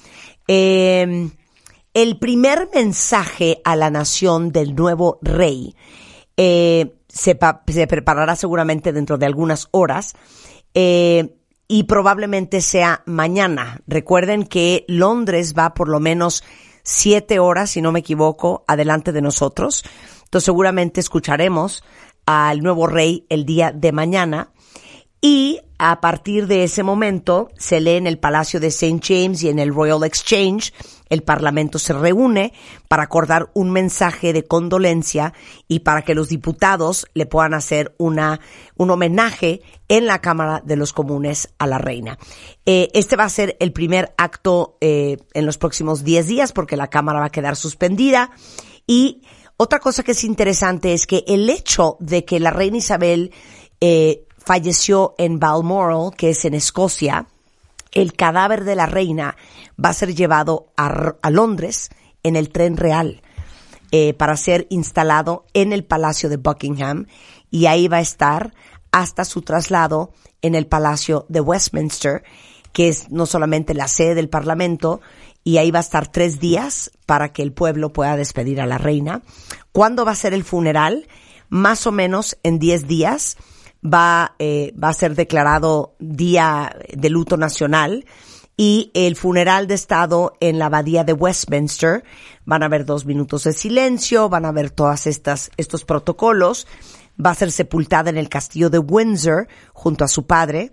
Eh, 0.49 1.31
el 1.95 2.19
primer 2.19 2.69
mensaje 2.75 3.61
a 3.65 3.77
la 3.77 3.89
nación 3.89 4.51
del 4.51 4.75
nuevo 4.75 5.19
rey 5.23 5.77
eh, 6.37 6.97
se, 7.09 7.37
preparará 7.37 8.35
seguramente 8.35 8.93
dentro 8.93 9.17
de 9.17 9.27
algunas 9.27 9.69
horas 9.71 10.15
eh, 10.75 11.37
y 11.69 11.85
probablemente 11.85 12.61
sea 12.61 13.03
mañana. 13.07 13.81
Recuerden 13.87 14.45
que 14.45 14.85
Londres 14.89 15.55
va 15.57 15.75
por 15.75 15.89
lo 15.89 16.01
menos 16.01 16.43
siete 16.83 17.39
horas, 17.39 17.71
si 17.71 17.81
no 17.81 17.93
me 17.93 18.01
equivoco, 18.01 18.65
adelante 18.67 19.13
de 19.13 19.23
nosotros. 19.23 19.85
Entonces 20.25 20.47
seguramente 20.47 21.01
escucharemos 21.01 21.85
al 22.27 22.63
nuevo 22.63 22.87
rey 22.87 23.27
el 23.29 23.45
día 23.45 23.73
de 23.73 23.93
mañana 23.93 24.51
y 25.21 25.61
a 25.79 26.03
partir 26.03 26.47
de 26.47 26.65
ese 26.65 26.83
momento 26.83 27.49
se 27.57 27.81
lee 27.81 27.97
en 27.97 28.07
el 28.07 28.19
Palacio 28.19 28.61
de 28.61 28.67
St. 28.67 29.01
James 29.03 29.43
y 29.43 29.49
en 29.49 29.59
el 29.59 29.75
Royal 29.75 30.05
Exchange. 30.05 30.75
El 31.09 31.23
Parlamento 31.23 31.79
se 31.79 31.95
reúne 31.95 32.53
para 32.89 33.05
acordar 33.05 33.51
un 33.55 33.71
mensaje 33.71 34.35
de 34.35 34.45
condolencia 34.45 35.33
y 35.67 35.81
para 35.81 36.03
que 36.03 36.15
los 36.15 36.29
diputados 36.29 37.07
le 37.15 37.25
puedan 37.25 37.55
hacer 37.55 37.95
una, 37.97 38.41
un 38.77 38.91
homenaje 38.91 39.63
en 39.89 40.05
la 40.05 40.21
Cámara 40.21 40.63
de 40.63 40.77
los 40.77 40.93
Comunes 40.93 41.49
a 41.59 41.67
la 41.67 41.79
reina. 41.79 42.19
Eh, 42.67 42.89
este 42.93 43.17
va 43.17 43.25
a 43.25 43.31
ser 43.31 43.57
el 43.61 43.73
primer 43.73 44.13
acto 44.19 44.77
eh, 44.83 45.17
en 45.33 45.47
los 45.47 45.57
próximos 45.57 46.05
10 46.05 46.27
días 46.27 46.53
porque 46.53 46.77
la 46.77 46.89
Cámara 46.89 47.21
va 47.21 47.27
a 47.27 47.31
quedar 47.31 47.57
suspendida. 47.57 48.31
Y 48.87 49.23
otra 49.65 49.81
cosa 49.81 50.03
que 50.03 50.13
es 50.13 50.25
interesante 50.25 50.93
es 50.93 51.07
que 51.07 51.25
el 51.27 51.49
hecho 51.49 51.97
de 51.99 52.27
que 52.27 52.39
la 52.39 52.51
reina 52.51 52.77
Isabel 52.77 53.33
eh, 53.81 54.27
falleció 54.37 55.15
en 55.17 55.41
Balmoral, 55.41 56.11
que 56.17 56.31
es 56.31 56.45
en 56.45 56.53
Escocia, 56.53 57.27
el 57.93 58.13
cadáver 58.13 58.65
de 58.65 58.77
la 58.77 58.85
reina 58.85 59.37
va 59.83 59.89
a 59.89 59.95
ser 59.95 60.15
llevado 60.15 60.67
a, 60.77 61.17
Londres 61.31 61.89
en 62.23 62.37
el 62.37 62.51
tren 62.51 62.77
real 62.77 63.23
eh, 63.91 64.13
para 64.13 64.37
ser 64.37 64.67
instalado 64.69 65.47
en 65.55 65.73
el 65.73 65.83
Palacio 65.83 66.29
de 66.29 66.37
Buckingham 66.37 67.07
y 67.51 67.65
ahí 67.65 67.89
va 67.89 67.99
a 67.99 68.03
estar 68.03 68.53
hasta 68.93 69.25
su 69.25 69.41
traslado 69.41 70.13
en 70.43 70.55
el 70.55 70.67
Palacio 70.67 71.25
de 71.31 71.41
Westminster, 71.41 72.23
que 72.73 72.89
es 72.89 73.11
no 73.11 73.25
solamente 73.25 73.73
la 73.73 73.89
sede 73.89 74.15
del 74.15 74.29
Parlamento, 74.29 75.01
y 75.45 75.59
ahí 75.59 75.71
va 75.71 75.79
a 75.79 75.83
estar 75.83 76.11
tres 76.11 76.41
días 76.41 76.91
para 77.07 77.33
que 77.33 77.43
el 77.43 77.53
pueblo 77.53 77.93
pueda 77.93 78.17
despedir 78.17 78.61
a 78.61 78.67
la 78.67 78.79
reina. 78.79 79.23
¿Cuándo 79.73 80.05
va 80.05 80.13
a 80.13 80.17
ser 80.17 80.33
el 80.33 80.43
funeral? 80.43 81.07
Más 81.51 81.87
o 81.87 81.93
menos 81.93 82.39
en 82.43 82.59
diez 82.59 82.89
días 82.89 83.37
va, 83.85 84.35
eh, 84.39 84.73
va 84.83 84.89
a 84.89 84.95
ser 84.95 85.15
declarado 85.15 85.95
día 85.99 86.75
de 86.93 87.11
luto 87.11 87.37
nacional 87.37 88.07
y 88.57 88.91
el 88.95 89.17
funeral 89.17 89.67
de 89.67 89.75
Estado 89.75 90.37
en 90.41 90.59
la 90.59 90.67
abadía 90.67 91.05
de 91.05 91.13
Westminster. 91.13 92.05
Van 92.45 92.63
a 92.63 92.67
haber 92.67 92.87
dos 92.87 93.05
minutos 93.05 93.45
de 93.45 93.53
silencio, 93.53 94.29
van 94.29 94.45
a 94.45 94.49
haber 94.49 94.71
todas 94.71 95.07
estas, 95.07 95.51
estos 95.57 95.85
protocolos. 95.85 96.67
Va 97.25 97.31
a 97.31 97.35
ser 97.35 97.53
sepultada 97.53 98.11
en 98.11 98.17
el 98.17 98.29
castillo 98.29 98.71
de 98.71 98.79
Windsor 98.79 99.49
junto 99.73 100.05
a 100.05 100.09
su 100.09 100.27
padre. 100.27 100.71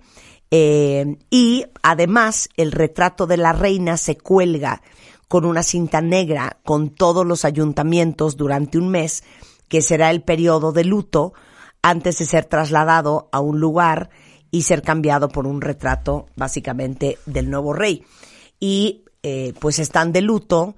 Eh, 0.51 1.17
y 1.29 1.65
además 1.81 2.49
el 2.57 2.73
retrato 2.73 3.25
de 3.25 3.37
la 3.37 3.53
reina 3.53 3.95
se 3.95 4.17
cuelga 4.17 4.81
con 5.29 5.45
una 5.45 5.63
cinta 5.63 6.01
negra 6.01 6.57
con 6.65 6.89
todos 6.89 7.25
los 7.25 7.45
ayuntamientos 7.45 8.35
durante 8.35 8.77
un 8.77 8.89
mes, 8.89 9.23
que 9.69 9.81
será 9.81 10.11
el 10.11 10.21
periodo 10.21 10.73
de 10.73 10.83
luto 10.83 11.33
antes 11.81 12.17
de 12.19 12.25
ser 12.25 12.43
trasladado 12.43 13.29
a 13.31 13.39
un 13.39 13.61
lugar 13.61 14.09
y 14.51 14.63
ser 14.63 14.81
cambiado 14.81 15.29
por 15.29 15.47
un 15.47 15.61
retrato 15.61 16.27
básicamente 16.35 17.17
del 17.25 17.49
nuevo 17.49 17.71
rey. 17.71 18.03
Y 18.59 19.05
eh, 19.23 19.53
pues 19.59 19.79
están 19.79 20.11
de 20.11 20.21
luto 20.21 20.75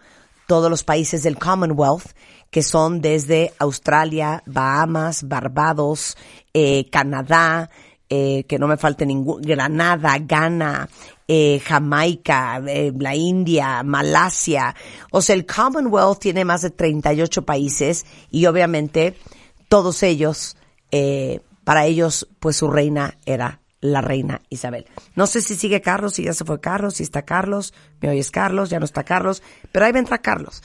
todos 0.48 0.70
los 0.70 0.84
países 0.84 1.24
del 1.24 1.40
Commonwealth, 1.40 2.12
que 2.52 2.62
son 2.62 3.02
desde 3.02 3.54
Australia, 3.58 4.44
Bahamas, 4.46 5.28
Barbados, 5.28 6.16
eh, 6.54 6.88
Canadá, 6.92 7.72
eh, 8.16 8.44
que 8.48 8.60
no 8.60 8.68
me 8.68 8.78
falte 8.78 9.08
ningún, 9.08 9.42
Granada, 9.42 10.16
Ghana, 10.20 10.88
eh, 11.28 11.60
Jamaica, 11.66 12.62
eh, 12.68 12.94
la 12.96 13.16
India, 13.16 13.82
Malasia. 13.82 14.76
O 15.10 15.20
sea, 15.20 15.34
el 15.34 15.48
Commonwealth 15.48 16.20
tiene 16.20 16.46
más 16.46 16.62
de 16.62 16.70
38 16.70 17.44
países 17.44 18.06
y 18.30 18.46
obviamente 18.46 19.16
todos 19.68 20.04
ellos, 20.04 20.58
para 21.64 21.88
ellos, 21.88 22.28
pues 22.40 22.58
su 22.58 22.70
reina 22.70 23.18
era 23.26 23.62
la 23.82 24.02
reina 24.02 24.44
Isabel. 24.50 24.86
No 25.16 25.26
sé 25.26 25.42
si 25.42 25.56
sigue 25.56 25.82
Carlos, 25.82 26.14
si 26.14 26.24
ya 26.26 26.34
se 26.34 26.46
fue 26.46 26.60
Carlos, 26.60 26.94
si 26.94 27.04
está 27.04 27.24
Carlos, 27.24 27.74
me 28.00 28.10
oyes 28.10 28.30
Carlos, 28.30 28.70
ya 28.70 28.78
no 28.78 28.86
está 28.86 29.04
Carlos, 29.04 29.42
pero 29.72 29.88
ahí 29.88 29.92
vendrá 29.92 30.20
Carlos. 30.20 30.62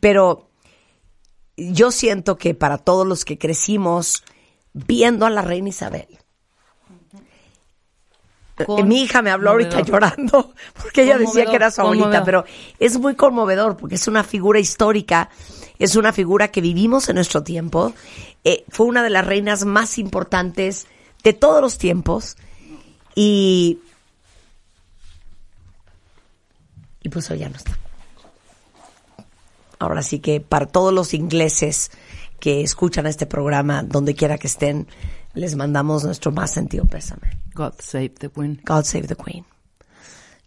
Pero 0.00 0.50
yo 1.56 1.92
siento 1.92 2.36
que 2.36 2.54
para 2.54 2.78
todos 2.78 3.06
los 3.06 3.24
que 3.24 3.38
crecimos 3.38 4.24
viendo 4.72 5.24
a 5.24 5.30
la 5.30 5.42
reina 5.42 5.68
Isabel, 5.68 6.19
Con- 8.64 8.88
mi 8.88 9.02
hija 9.02 9.22
me 9.22 9.30
habló 9.30 9.50
ahorita 9.50 9.80
llorando 9.82 10.52
porque 10.82 11.02
ella 11.02 11.18
decía 11.18 11.46
que 11.46 11.56
era 11.56 11.70
su 11.70 11.80
abuelita, 11.80 12.04
conmovedor. 12.20 12.24
pero 12.24 12.44
es 12.78 12.98
muy 12.98 13.14
conmovedor 13.14 13.76
porque 13.76 13.94
es 13.96 14.08
una 14.08 14.24
figura 14.24 14.58
histórica, 14.58 15.30
es 15.78 15.96
una 15.96 16.12
figura 16.12 16.48
que 16.48 16.60
vivimos 16.60 17.08
en 17.08 17.16
nuestro 17.16 17.42
tiempo, 17.42 17.92
eh, 18.44 18.64
fue 18.68 18.86
una 18.86 19.02
de 19.02 19.10
las 19.10 19.26
reinas 19.26 19.64
más 19.64 19.98
importantes 19.98 20.86
de 21.22 21.32
todos 21.32 21.60
los 21.60 21.78
tiempos 21.78 22.36
y 23.14 23.78
y 27.02 27.08
pues 27.08 27.30
hoy 27.30 27.38
ya 27.38 27.48
no 27.48 27.56
está. 27.56 27.76
Ahora 29.78 30.02
sí 30.02 30.18
que 30.18 30.40
para 30.40 30.66
todos 30.66 30.92
los 30.92 31.14
ingleses 31.14 31.90
que 32.38 32.62
escuchan 32.62 33.06
este 33.06 33.26
programa, 33.26 33.82
donde 33.82 34.14
quiera 34.14 34.38
que 34.38 34.46
estén, 34.46 34.86
les 35.34 35.56
mandamos 35.56 36.04
nuestro 36.04 36.32
más 36.32 36.50
sentido 36.52 36.84
pésame. 36.86 37.40
God 37.54 37.74
save 37.80 38.10
the 38.10 38.28
Queen. 38.30 38.60
God 38.64 38.84
save 38.84 39.06
the 39.06 39.16
Queen. 39.16 39.44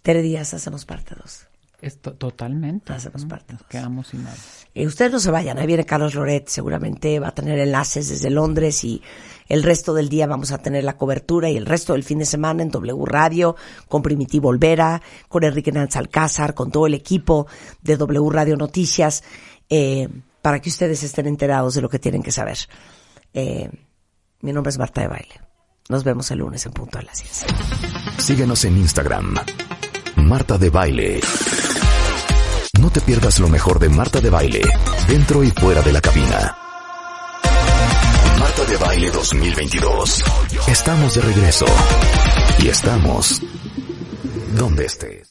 Tere 0.01 0.21
Díaz, 0.21 0.53
hacemos 0.53 0.85
parte 0.85 1.15
dos. 1.15 1.47
Esto, 1.81 2.13
totalmente. 2.13 2.93
Hacemos 2.93 3.23
¿no? 3.23 3.27
parte 3.27 3.53
Nos 3.53 3.61
dos. 3.61 3.69
quedamos 3.69 4.07
sin 4.07 4.23
nada. 4.23 4.35
Eh, 4.73 4.87
ustedes 4.87 5.11
no 5.11 5.19
se 5.19 5.31
vayan, 5.31 5.57
ahí 5.57 5.67
viene 5.67 5.85
Carlos 5.85 6.15
Loret, 6.15 6.47
seguramente 6.47 7.19
va 7.19 7.27
a 7.27 7.35
tener 7.35 7.59
enlaces 7.59 8.09
desde 8.09 8.29
Londres 8.29 8.83
y 8.83 9.01
el 9.49 9.63
resto 9.63 9.93
del 9.93 10.09
día 10.09 10.25
vamos 10.25 10.51
a 10.51 10.57
tener 10.59 10.83
la 10.83 10.97
cobertura 10.97 11.49
y 11.49 11.57
el 11.57 11.65
resto 11.65 11.93
del 11.93 12.03
fin 12.03 12.19
de 12.19 12.25
semana 12.25 12.63
en 12.63 12.71
W 12.71 13.05
Radio, 13.05 13.55
con 13.87 14.01
Primitivo 14.01 14.49
Olvera, 14.49 15.01
con 15.27 15.43
Enrique 15.43 15.71
Nanz 15.71 15.95
Alcázar, 15.97 16.53
con 16.53 16.71
todo 16.71 16.87
el 16.87 16.93
equipo 16.93 17.47
de 17.81 17.97
W 17.97 18.29
Radio 18.31 18.55
Noticias, 18.55 19.23
eh, 19.69 20.07
para 20.41 20.59
que 20.59 20.69
ustedes 20.69 21.03
estén 21.03 21.27
enterados 21.27 21.75
de 21.75 21.81
lo 21.81 21.89
que 21.89 21.99
tienen 21.99 22.23
que 22.23 22.31
saber. 22.31 22.57
Eh, 23.33 23.69
mi 24.43 24.51
nombre 24.51 24.69
es 24.69 24.77
Marta 24.77 25.01
de 25.01 25.07
Baile. 25.07 25.41
Nos 25.89 26.03
vemos 26.03 26.29
el 26.31 26.39
lunes 26.39 26.65
en 26.65 26.73
punto 26.73 26.99
a 26.99 27.01
las 27.01 27.17
10. 27.17 27.45
Síguenos 28.17 28.65
en 28.65 28.77
Instagram. 28.77 29.35
Marta 30.17 30.57
de 30.57 30.69
Baile. 30.69 31.21
No 32.79 32.89
te 32.89 32.99
pierdas 33.01 33.39
lo 33.39 33.47
mejor 33.47 33.79
de 33.79 33.87
Marta 33.87 34.19
de 34.19 34.29
Baile, 34.29 34.61
dentro 35.07 35.43
y 35.43 35.51
fuera 35.51 35.81
de 35.81 35.93
la 35.93 36.01
cabina. 36.01 36.57
Marta 38.37 38.65
de 38.65 38.77
Baile 38.77 39.11
2022. 39.11 40.23
Estamos 40.67 41.15
de 41.15 41.21
regreso. 41.21 41.65
Y 42.59 42.67
estamos 42.67 43.41
donde 44.57 44.85
estés. 44.85 45.23